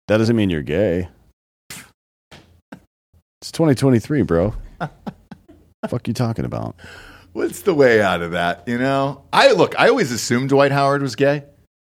that 0.08 0.18
doesn't 0.18 0.36
mean 0.36 0.50
you're 0.50 0.64
gay. 0.64 1.10
It's 3.42 3.52
2023, 3.52 4.24
bro. 4.24 4.56
Fuck 5.88 6.08
you 6.08 6.14
talking 6.14 6.46
about? 6.46 6.76
What's 7.34 7.62
the 7.62 7.74
way 7.74 8.02
out 8.02 8.22
of 8.22 8.32
that? 8.32 8.64
You 8.68 8.78
know, 8.80 9.24
I 9.32 9.52
look. 9.52 9.80
I 9.80 9.90
always 9.90 10.12
assumed 10.12 10.50
Dwight 10.50 10.72
Howard 10.72 11.02
was 11.04 11.16
gay. 11.16 11.44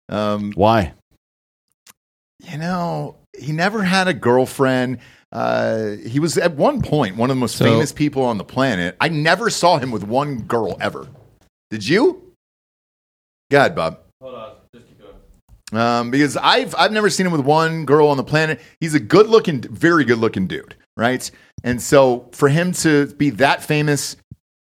Um, 0.09 0.53
Why? 0.55 0.93
you 2.43 2.57
know, 2.57 3.17
he 3.37 3.51
never 3.51 3.83
had 3.83 4.07
a 4.07 4.13
girlfriend. 4.15 4.97
Uh, 5.31 5.91
he 6.07 6.19
was 6.19 6.37
at 6.39 6.55
one 6.55 6.81
point 6.81 7.15
one 7.15 7.29
of 7.29 7.35
the 7.35 7.39
most 7.39 7.57
So- 7.57 7.65
famous 7.65 7.91
people 7.91 8.23
on 8.23 8.37
the 8.37 8.43
planet. 8.43 8.95
I 8.99 9.09
never 9.09 9.49
saw 9.49 9.77
him 9.77 9.91
with 9.91 10.03
one 10.03 10.39
girl 10.43 10.75
ever. 10.81 11.07
Did 11.69 11.87
you? 11.87 12.33
God, 13.51 13.75
Bob. 13.75 13.99
Hold 14.21 14.35
on, 14.35 14.51
just 14.73 14.87
keep 14.87 14.97
going. 14.99 15.79
Um, 15.81 16.09
because 16.11 16.35
I've 16.37 16.73
I've 16.77 16.91
never 16.93 17.09
seen 17.09 17.25
him 17.25 17.31
with 17.33 17.41
one 17.41 17.85
girl 17.85 18.07
on 18.07 18.17
the 18.17 18.23
planet. 18.23 18.59
He's 18.79 18.93
a 18.95 18.99
good 18.99 19.27
looking, 19.27 19.61
very 19.61 20.03
good 20.05 20.17
looking 20.17 20.47
dude, 20.47 20.75
right? 20.97 21.29
And 21.63 21.81
so 21.81 22.27
for 22.31 22.49
him 22.49 22.71
to 22.73 23.07
be 23.15 23.29
that 23.31 23.63
famous, 23.63 24.15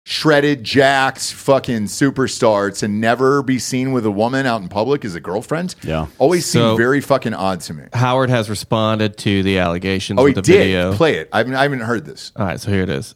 shredded, 0.06 0.64
jacked, 0.64 1.32
fucking 1.32 1.82
superstar 1.84 2.76
to 2.78 2.88
never 2.88 3.42
be 3.42 3.59
seen 3.59 3.92
with 3.92 4.06
a 4.06 4.10
woman 4.10 4.46
out 4.46 4.62
in 4.62 4.68
public 4.68 5.05
as 5.05 5.14
a 5.14 5.20
girlfriend, 5.20 5.74
Yeah. 5.82 6.06
always 6.18 6.46
So- 6.46 6.70
seemed 6.70 6.78
very 6.78 7.00
fucking 7.00 7.34
odd 7.34 7.60
to 7.62 7.74
me. 7.74 7.84
Howard 7.92 8.30
has 8.30 8.48
responded 8.48 9.16
to 9.18 9.42
the 9.42 9.59
allegations 9.59 10.18
Oh, 10.18 10.24
he 10.24 10.30
with 10.34 10.44
did 10.44 10.52
the 10.55 10.59
video. 10.59 10.94
play 10.94 11.16
it. 11.18 11.28
I 11.32 11.38
haven't, 11.38 11.55
I 11.56 11.62
haven't 11.62 11.80
heard 11.80 12.05
this. 12.06 12.32
All 12.36 12.46
right, 12.46 12.59
so 12.59 12.70
here 12.70 12.82
it 12.82 12.88
is. 12.90 13.14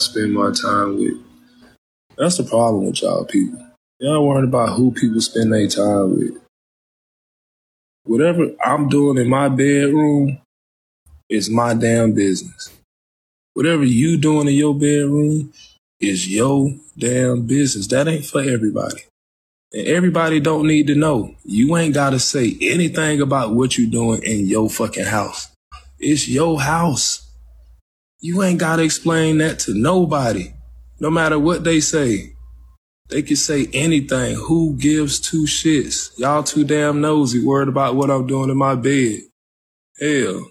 spend 0.00 0.32
my 0.34 0.50
time 0.52 0.96
with. 0.98 1.14
That's 2.18 2.36
the 2.38 2.44
problem 2.44 2.86
with 2.86 3.02
y'all 3.02 3.24
people. 3.26 3.58
Y'all 3.98 4.26
worried 4.26 4.48
about 4.48 4.76
who 4.76 4.92
people 4.92 5.20
spend 5.20 5.52
their 5.52 5.66
time 5.68 6.16
with. 6.18 6.38
Whatever 8.04 8.48
I'm 8.64 8.88
doing 8.88 9.18
in 9.18 9.28
my 9.28 9.48
bedroom 9.48 10.38
is 11.28 11.50
my 11.50 11.74
damn 11.74 12.12
business. 12.12 12.72
Whatever 13.54 13.84
you 13.84 14.16
doing 14.18 14.48
in 14.48 14.54
your 14.54 14.74
bedroom 14.74 15.52
is 16.00 16.28
your 16.28 16.74
damn 16.98 17.46
business. 17.46 17.86
That 17.88 18.08
ain't 18.08 18.26
for 18.26 18.40
everybody. 18.40 19.02
And 19.72 19.86
everybody 19.86 20.40
don't 20.40 20.66
need 20.66 20.86
to 20.88 20.94
know. 20.94 21.34
You 21.44 21.76
ain't 21.76 21.94
gotta 21.94 22.18
say 22.18 22.56
anything 22.60 23.20
about 23.20 23.54
what 23.54 23.78
you 23.78 23.86
doing 23.86 24.22
in 24.22 24.46
your 24.46 24.68
fucking 24.70 25.06
house. 25.06 25.48
It's 25.98 26.28
your 26.28 26.60
house. 26.60 27.28
You 28.20 28.42
ain't 28.42 28.60
gotta 28.60 28.82
explain 28.82 29.38
that 29.38 29.58
to 29.60 29.74
nobody. 29.74 30.52
No 31.00 31.10
matter 31.10 31.38
what 31.38 31.64
they 31.64 31.80
say. 31.80 32.32
They 33.08 33.22
can 33.22 33.36
say 33.36 33.68
anything. 33.72 34.34
Who 34.34 34.74
gives 34.76 35.20
two 35.20 35.44
shits? 35.44 36.18
Y'all 36.18 36.42
too 36.42 36.64
damn 36.64 37.00
nosy, 37.00 37.44
worried 37.44 37.68
about 37.68 37.94
what 37.94 38.10
I'm 38.10 38.26
doing 38.26 38.50
in 38.50 38.56
my 38.56 38.74
bed. 38.74 39.20
Hell, 40.00 40.44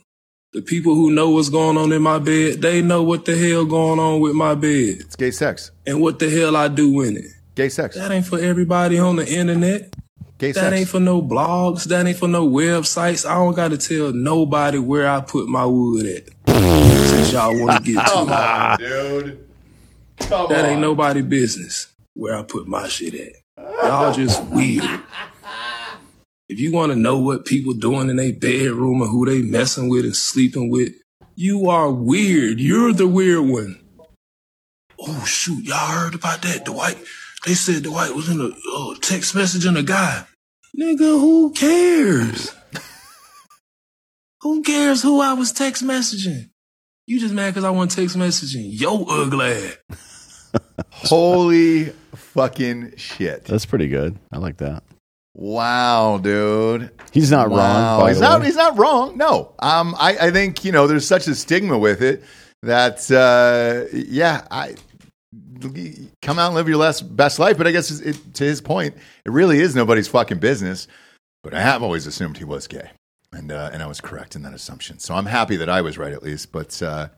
The 0.56 0.62
people 0.62 0.96
who 0.96 1.12
know 1.12 1.32
what's 1.32 1.50
going 1.50 1.76
on 1.78 1.92
in 1.92 2.02
my 2.02 2.18
bed, 2.18 2.62
they 2.62 2.82
know 2.82 3.04
what 3.04 3.26
the 3.26 3.36
hell 3.38 3.66
going 3.66 4.00
on 4.00 4.22
with 4.22 4.36
my 4.36 4.56
bed 4.56 5.00
It's 5.02 5.18
gay 5.18 5.32
sex. 5.32 5.72
and 5.86 6.00
what 6.02 6.18
the 6.20 6.30
hell 6.30 6.56
I 6.56 6.70
do 6.70 7.02
in 7.02 7.18
it. 7.18 7.26
Gay 7.56 7.68
sex. 7.68 7.98
That 7.98 8.10
ain't 8.10 8.26
for 8.26 8.40
everybody 8.40 8.98
on 8.98 9.18
the 9.18 9.28
internet. 9.28 9.94
Gay 10.38 10.54
sex. 10.54 10.64
That 10.64 10.70
sex. 10.70 10.80
ain't 10.80 10.88
for 10.88 11.02
no 11.02 11.22
blogs. 11.22 11.84
That 11.90 12.08
ain't 12.08 12.16
for 12.18 12.30
no 12.30 12.48
websites. 12.48 13.30
I 13.30 13.36
don't 13.36 13.54
got 13.54 13.72
to 13.72 13.78
tell 13.78 14.14
nobody 14.14 14.78
where 14.80 15.10
I 15.10 15.20
put 15.20 15.50
my 15.50 15.66
wood 15.66 16.06
at. 16.06 16.24
Since 16.48 17.34
y'all 17.34 17.60
want 17.60 17.84
to 17.86 17.92
get 17.94 18.06
to 18.06 18.12
Come 18.12 18.32
on, 18.32 18.78
dude. 18.80 19.48
Come 20.22 20.48
That 20.50 20.64
on. 20.64 20.72
ain't 20.72 20.80
nobody 20.80 21.22
business 21.22 21.88
where 22.14 22.34
I 22.34 22.44
put 22.44 22.66
my 22.66 22.88
shit 22.88 23.14
at. 23.14 23.34
Y'all 23.84 24.14
just 24.14 24.42
weird. 24.46 24.84
If 26.48 26.60
you 26.60 26.72
want 26.72 26.92
to 26.92 26.96
know 26.96 27.18
what 27.18 27.46
people 27.46 27.74
doing 27.74 28.10
in 28.10 28.18
their 28.18 28.34
bedroom 28.34 29.02
and 29.02 29.10
who 29.10 29.26
they 29.26 29.42
messing 29.42 29.90
with 29.90 30.06
and 30.06 30.16
sleeping 30.16 30.70
with, 30.70 30.94
you 31.36 31.70
are 31.70 31.92
weird. 31.92 32.60
You're 32.60 32.94
the 32.94 33.08
weird 33.08 33.46
one. 33.46 33.82
Oh 35.00 35.26
shoot, 35.26 35.66
y'all 35.66 35.92
heard 35.92 36.14
about 36.14 36.44
that? 36.44 36.66
Dwight. 36.66 36.98
They 37.46 37.54
said 37.56 37.84
Dwight 37.84 38.16
was 38.16 38.30
in 38.30 38.40
a 38.40 38.50
uh, 38.50 38.96
text 39.02 39.36
messaging 39.36 39.78
a 39.78 39.84
guy. 39.84 40.26
Nigga, 40.80 41.20
who 41.20 41.52
cares? 41.52 42.54
who 44.42 44.62
cares 44.62 45.02
who 45.02 45.22
I 45.22 45.34
was 45.34 45.52
text 45.52 45.84
messaging? 45.84 46.50
You 47.08 47.20
just 47.20 47.34
mad 47.34 47.52
because 47.52 47.64
I 47.64 47.72
want 47.72 47.92
text 47.92 48.18
messaging. 48.18 48.68
Yo, 48.68 49.04
ugly. 49.04 49.72
Holy 50.92 51.86
fucking 52.14 52.98
shit. 52.98 53.46
That's 53.46 53.66
pretty 53.66 53.88
good. 53.88 54.18
I 54.32 54.38
like 54.38 54.58
that. 54.58 54.84
Wow, 55.38 56.18
dude. 56.18 56.92
He's 57.12 57.30
not 57.30 57.50
wrong. 57.50 57.58
Wow. 57.58 58.00
by 58.00 58.10
He's 58.12 58.22
not 58.22 58.40
way. 58.40 58.46
he's 58.46 58.56
not 58.56 58.78
wrong. 58.78 59.18
No. 59.18 59.54
Um 59.60 59.94
I, 60.00 60.18
I 60.18 60.32
think, 60.32 60.64
you 60.64 60.72
know, 60.72 60.88
there's 60.88 61.06
such 61.06 61.28
a 61.28 61.36
stigma 61.36 61.78
with 61.78 62.02
it 62.02 62.24
that 62.64 63.12
uh 63.12 63.94
yeah, 63.94 64.48
I 64.50 64.76
come 66.22 66.40
out 66.40 66.48
and 66.48 66.56
live 66.56 66.70
your 66.70 66.78
last, 66.78 67.02
best 67.18 67.38
life, 67.38 67.58
but 67.58 67.68
I 67.68 67.72
guess 67.72 67.92
it, 67.92 68.18
to 68.36 68.44
his 68.46 68.62
point, 68.62 68.96
it 69.26 69.32
really 69.32 69.60
is 69.60 69.76
nobody's 69.76 70.08
fucking 70.08 70.40
business. 70.40 70.88
But 71.44 71.54
I 71.54 71.62
have 71.62 71.84
always 71.84 72.08
assumed 72.08 72.38
he 72.38 72.46
was 72.46 72.66
gay. 72.68 72.90
And 73.34 73.52
uh, 73.52 73.70
and 73.74 73.84
I 73.84 73.88
was 73.88 74.00
correct 74.00 74.38
in 74.38 74.44
that 74.44 74.54
assumption. 74.54 75.00
So 75.00 75.16
I'm 75.16 75.26
happy 75.26 75.58
that 75.58 75.68
I 75.70 75.82
was 75.82 75.98
right 75.98 76.14
at 76.14 76.24
least, 76.24 76.54
but 76.54 76.82
uh 76.82 77.10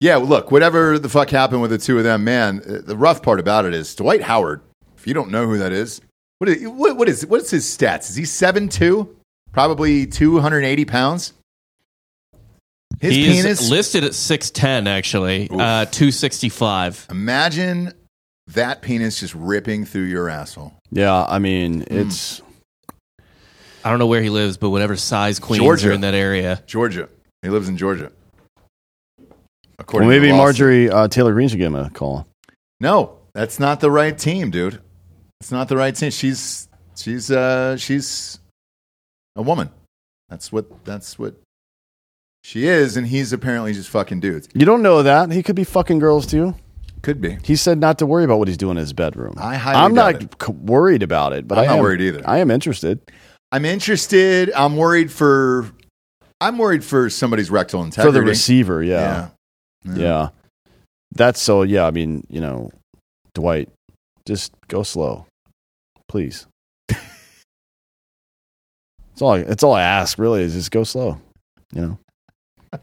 yeah, 0.00 0.16
look, 0.16 0.50
whatever 0.50 0.98
the 0.98 1.08
fuck 1.08 1.30
happened 1.30 1.62
with 1.62 1.70
the 1.70 1.78
two 1.78 1.96
of 1.96 2.02
them, 2.02 2.24
man, 2.24 2.60
uh, 2.68 2.78
the 2.84 2.96
rough 2.96 3.22
part 3.22 3.38
about 3.38 3.66
it 3.66 3.72
is 3.72 3.94
Dwight 3.94 4.22
Howard, 4.22 4.62
if 4.96 5.06
you 5.06 5.14
don't 5.14 5.30
know 5.30 5.46
who 5.46 5.58
that 5.58 5.70
is, 5.70 6.00
what 6.42 6.48
is, 6.48 6.68
what, 6.68 6.96
what 6.96 7.08
is 7.08 7.24
what's 7.24 7.50
his 7.52 7.64
stats? 7.64 8.10
Is 8.10 8.16
he 8.16 8.24
seven 8.24 8.68
two? 8.68 9.16
Probably 9.52 10.06
280 10.06 10.84
pounds? 10.86 11.34
His 13.00 13.14
He's 13.14 13.42
penis? 13.42 13.70
listed 13.70 14.02
at 14.02 14.10
6'10, 14.10 14.88
actually, 14.88 15.48
uh, 15.50 15.84
265. 15.84 17.06
Imagine 17.10 17.92
that 18.48 18.82
penis 18.82 19.20
just 19.20 19.36
ripping 19.36 19.84
through 19.84 20.04
your 20.04 20.28
asshole. 20.28 20.74
Yeah, 20.90 21.24
I 21.28 21.38
mean, 21.38 21.84
it's 21.88 22.42
I 23.84 23.90
don't 23.90 24.00
know 24.00 24.08
where 24.08 24.22
he 24.22 24.30
lives, 24.30 24.56
but 24.56 24.70
whatever 24.70 24.96
size 24.96 25.38
queens 25.38 25.62
Georgia. 25.62 25.90
are 25.90 25.92
in 25.92 26.00
that 26.00 26.14
area. 26.14 26.60
Georgia. 26.66 27.08
He 27.42 27.50
lives 27.50 27.68
in 27.68 27.76
Georgia. 27.76 28.10
well, 29.16 29.28
According 29.78 30.08
to 30.08 30.12
maybe 30.12 30.26
the 30.26 30.32
lawsuit. 30.32 30.44
Marjorie 30.44 30.90
uh, 30.90 31.06
Taylor 31.06 31.34
Greene 31.34 31.48
should 31.48 31.58
give 31.58 31.72
him 31.72 31.76
a 31.76 31.90
call. 31.90 32.26
No, 32.80 33.18
that's 33.32 33.60
not 33.60 33.78
the 33.78 33.92
right 33.92 34.18
team, 34.18 34.50
dude. 34.50 34.80
It's 35.42 35.50
not 35.50 35.66
the 35.66 35.76
right 35.76 35.92
team. 35.92 36.12
She's 36.12 36.68
she's 36.94 37.28
uh 37.28 37.76
she's 37.76 38.38
a 39.34 39.42
woman. 39.42 39.70
That's 40.28 40.52
what 40.52 40.84
that's 40.84 41.18
what 41.18 41.34
she 42.44 42.68
is, 42.68 42.96
and 42.96 43.08
he's 43.08 43.32
apparently 43.32 43.72
just 43.72 43.88
fucking 43.88 44.20
dudes. 44.20 44.48
You 44.54 44.64
don't 44.64 44.82
know 44.82 45.02
that 45.02 45.32
he 45.32 45.42
could 45.42 45.56
be 45.56 45.64
fucking 45.64 45.98
girls 45.98 46.26
too. 46.26 46.54
Could 47.02 47.20
be. 47.20 47.38
He 47.42 47.56
said 47.56 47.78
not 47.78 47.98
to 47.98 48.06
worry 48.06 48.22
about 48.22 48.38
what 48.38 48.46
he's 48.46 48.56
doing 48.56 48.76
in 48.76 48.82
his 48.82 48.92
bedroom. 48.92 49.34
I 49.36 49.56
highly 49.56 49.78
I'm 49.80 49.94
doubt 49.94 50.22
not 50.22 50.42
c- 50.46 50.52
worried 50.52 51.02
about 51.02 51.32
it, 51.32 51.48
but 51.48 51.58
I'm 51.58 51.64
I 51.64 51.66
not 51.66 51.76
am- 51.78 51.82
worried 51.82 52.00
either. 52.02 52.22
I 52.24 52.38
am 52.38 52.48
interested. 52.48 53.00
I'm 53.50 53.64
interested. 53.64 54.52
I'm 54.54 54.76
worried 54.76 55.10
for. 55.10 55.68
I'm 56.40 56.56
worried 56.56 56.84
for 56.84 57.10
somebody's 57.10 57.50
rectal 57.50 57.82
integrity 57.82 58.06
for 58.06 58.12
the 58.12 58.22
receiver. 58.24 58.80
Yeah. 58.80 59.30
Yeah. 59.84 59.94
yeah, 59.96 60.28
That's 61.16 61.42
so. 61.42 61.64
Yeah, 61.64 61.84
I 61.84 61.90
mean, 61.90 62.24
you 62.30 62.40
know, 62.40 62.70
Dwight, 63.34 63.68
just 64.24 64.52
go 64.68 64.84
slow, 64.84 65.26
please. 66.12 66.46
It's 69.14 69.20
all. 69.22 69.32
I, 69.32 69.38
it's 69.40 69.62
all 69.62 69.72
I 69.72 69.82
ask. 69.82 70.18
Really, 70.18 70.42
is 70.42 70.52
just 70.54 70.70
go 70.70 70.84
slow. 70.84 71.18
You 71.72 71.80
know. 71.80 71.98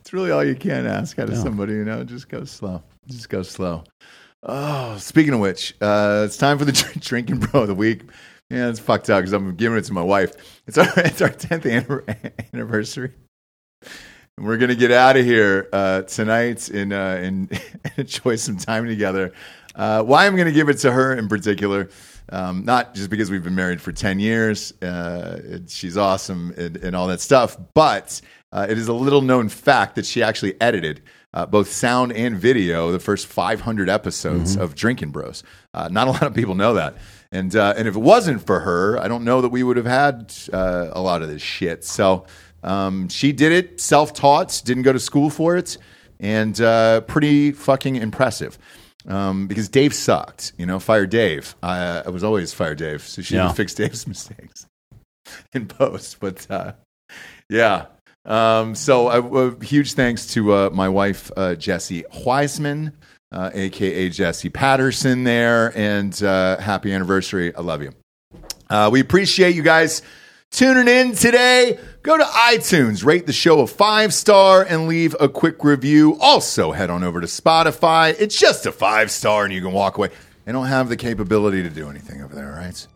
It's 0.00 0.12
really 0.12 0.32
all 0.32 0.44
you 0.44 0.56
can 0.56 0.86
ask 0.86 1.16
out 1.20 1.28
of 1.28 1.36
Yeah. 1.36 1.42
somebody, 1.42 1.74
you 1.74 1.84
know. 1.84 2.02
Just 2.02 2.28
go 2.28 2.42
slow. 2.44 2.82
Just 3.06 3.28
go 3.28 3.42
slow. 3.42 3.84
Oh, 4.42 4.96
speaking 4.98 5.32
of 5.34 5.38
which, 5.40 5.74
uh, 5.80 6.22
it's 6.26 6.36
time 6.36 6.58
for 6.58 6.64
the 6.64 6.72
drinkin 7.00 7.38
bro 7.38 7.60
of 7.62 7.68
the 7.68 7.74
week. 7.76 8.02
Yeah, 8.50 8.68
it's 8.70 8.80
fucked 8.80 9.08
up 9.08 9.20
because 9.20 9.32
I'm 9.32 9.54
giving 9.54 9.78
it 9.78 9.82
to 9.84 9.92
my 9.92 10.02
wife. 10.02 10.32
It's 10.66 10.76
our 10.78 10.88
it's 10.96 11.22
our 11.22 11.28
tenth 11.28 11.64
anniversary, 11.64 13.12
and 14.36 14.46
we're 14.46 14.56
gonna 14.56 14.74
get 14.74 14.90
out 14.90 15.16
of 15.16 15.24
here 15.24 15.68
uh, 15.72 16.02
tonight 16.02 16.68
and 16.70 16.92
uh, 16.92 16.96
and 17.20 17.60
enjoy 17.96 18.34
some 18.34 18.56
time 18.56 18.86
together. 18.86 19.32
Uh, 19.80 20.02
why 20.02 20.26
I'm 20.26 20.36
gonna 20.36 20.52
give 20.52 20.68
it 20.68 20.78
to 20.78 20.92
her 20.92 21.14
in 21.16 21.26
particular, 21.28 21.88
um, 22.30 22.64
not 22.66 22.94
just 22.94 23.08
because 23.08 23.30
we've 23.30 23.42
been 23.42 23.54
married 23.54 23.80
for 23.80 23.92
ten 23.92 24.20
years. 24.20 24.72
Uh, 24.82 25.38
it- 25.42 25.70
she's 25.70 25.96
awesome 25.96 26.52
and, 26.58 26.76
and 26.76 26.94
all 26.94 27.06
that 27.06 27.20
stuff, 27.20 27.56
but 27.72 28.20
uh, 28.52 28.66
it 28.68 28.76
is 28.76 28.88
a 28.88 28.92
little 28.92 29.22
known 29.22 29.48
fact 29.48 29.94
that 29.94 30.04
she 30.04 30.22
actually 30.22 30.60
edited 30.60 31.00
uh, 31.32 31.46
both 31.46 31.70
sound 31.70 32.12
and 32.12 32.36
video 32.36 32.90
the 32.92 32.98
first 32.98 33.26
500 33.28 33.88
episodes 33.88 34.56
of 34.56 34.74
Drinkin 34.74 35.12
Bros. 35.12 35.44
Uh, 35.72 35.88
not 35.90 36.08
a 36.08 36.10
lot 36.10 36.24
of 36.24 36.34
people 36.34 36.56
know 36.56 36.74
that. 36.74 36.96
And, 37.32 37.54
uh, 37.54 37.74
and 37.76 37.86
if 37.86 37.94
it 37.94 38.00
wasn't 38.00 38.44
for 38.44 38.58
her, 38.60 38.98
I 38.98 39.06
don't 39.06 39.22
know 39.24 39.40
that 39.40 39.50
we 39.50 39.62
would 39.62 39.76
have 39.76 39.86
had 39.86 40.34
uh, 40.52 40.88
a 40.92 41.00
lot 41.00 41.22
of 41.22 41.28
this 41.28 41.40
shit. 41.40 41.84
So 41.84 42.26
um, 42.64 43.08
she 43.08 43.30
did 43.32 43.52
it, 43.52 43.80
self 43.80 44.12
taught, 44.12 44.60
didn't 44.64 44.82
go 44.82 44.92
to 44.92 44.98
school 44.98 45.30
for 45.30 45.56
it, 45.56 45.78
and 46.18 46.60
uh, 46.60 47.02
pretty 47.02 47.52
fucking 47.52 47.94
impressive. 47.96 48.58
Um, 49.08 49.46
because 49.46 49.68
Dave 49.68 49.94
sucked, 49.94 50.52
you 50.58 50.66
know, 50.66 50.78
fire 50.78 51.06
Dave. 51.06 51.54
I, 51.62 52.02
I 52.04 52.08
was 52.10 52.22
always 52.22 52.52
fire 52.52 52.74
Dave, 52.74 53.02
so 53.02 53.22
she 53.22 53.34
Yeah. 53.36 53.46
would 53.46 53.56
fix 53.56 53.74
Dave's 53.74 54.06
mistakes 54.06 54.66
in 55.54 55.66
post. 55.66 56.20
But 56.20 56.46
uh, 56.50 56.72
yeah. 57.48 57.86
Um, 58.26 58.74
so 58.74 59.08
a, 59.08 59.48
a 59.48 59.64
huge 59.64 59.94
thanks 59.94 60.26
to 60.34 60.52
uh, 60.52 60.70
my 60.70 60.88
wife, 60.88 61.30
uh, 61.36 61.54
Jessie 61.54 62.04
Weisman, 62.12 62.92
uh, 63.32 63.50
aka 63.54 64.10
Jesse 64.10 64.50
Patterson, 64.50 65.24
there, 65.24 65.72
and 65.76 66.22
uh, 66.22 66.58
happy 66.58 66.92
anniversary. 66.92 67.54
I 67.54 67.62
love 67.62 67.82
you. 67.82 67.92
Uh, 68.68 68.90
we 68.92 69.00
appreciate 69.00 69.54
you 69.56 69.62
guys 69.62 70.02
tuning 70.50 70.86
in 70.88 71.14
today. 71.14 71.78
Go 72.02 72.16
to 72.16 72.24
iTunes, 72.24 73.04
rate 73.04 73.26
the 73.26 73.32
show 73.32 73.60
a 73.60 73.66
five 73.66 74.14
star, 74.14 74.62
and 74.62 74.88
leave 74.88 75.14
a 75.20 75.28
quick 75.28 75.62
review. 75.62 76.16
Also, 76.18 76.72
head 76.72 76.88
on 76.88 77.04
over 77.04 77.20
to 77.20 77.26
Spotify. 77.26 78.18
It's 78.18 78.38
just 78.38 78.64
a 78.64 78.72
five 78.72 79.10
star, 79.10 79.44
and 79.44 79.52
you 79.52 79.60
can 79.60 79.72
walk 79.72 79.98
away. 79.98 80.08
I 80.46 80.52
don't 80.52 80.66
have 80.66 80.88
the 80.88 80.96
capability 80.96 81.62
to 81.62 81.68
do 81.68 81.90
anything 81.90 82.22
over 82.22 82.34
there, 82.34 82.52
right? 82.52 82.86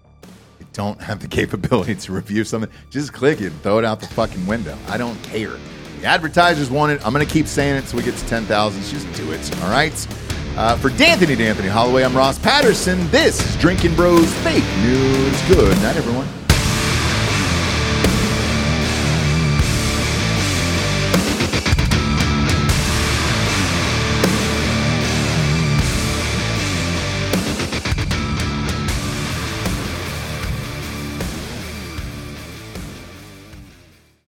You 0.59 0.67
don't 0.73 0.99
have 1.03 1.21
the 1.21 1.29
capability 1.41 1.97
to 1.97 2.13
review 2.13 2.45
something. 2.45 2.71
Just 2.89 3.13
click 3.13 3.43
it 3.43 3.49
and 3.49 3.63
throw 3.63 3.79
it 3.79 3.85
out 3.85 4.01
the 4.01 4.07
fucking 4.07 4.47
window. 4.47 4.77
I 4.89 4.97
don't 4.97 5.23
care. 5.23 5.53
The 6.01 6.07
advertisers 6.07 6.71
want 6.71 6.93
it. 6.93 7.07
I'm 7.07 7.13
going 7.13 7.27
to 7.27 7.31
keep 7.31 7.47
saying 7.47 7.77
it 7.77 7.85
until 7.85 7.99
we 7.99 8.05
get 8.05 8.17
to 8.17 8.27
10,000. 8.27 8.83
Just 8.85 9.13
do 9.13 9.33
it, 9.33 9.63
all 9.63 9.71
right? 9.71 10.09
Uh, 10.57 10.77
for 10.79 10.89
D'Anthony 10.89 11.37
D'Anthony 11.37 11.69
Holloway, 11.69 12.05
I'm 12.05 12.17
Ross 12.17 12.39
Patterson. 12.39 13.07
This 13.11 13.39
is 13.39 13.57
Drinkin 13.57 13.95
Bros 13.97 14.33
Fake 14.37 14.65
News. 14.83 15.43
Good 15.49 15.77
night, 15.83 15.97
everyone. 15.97 16.27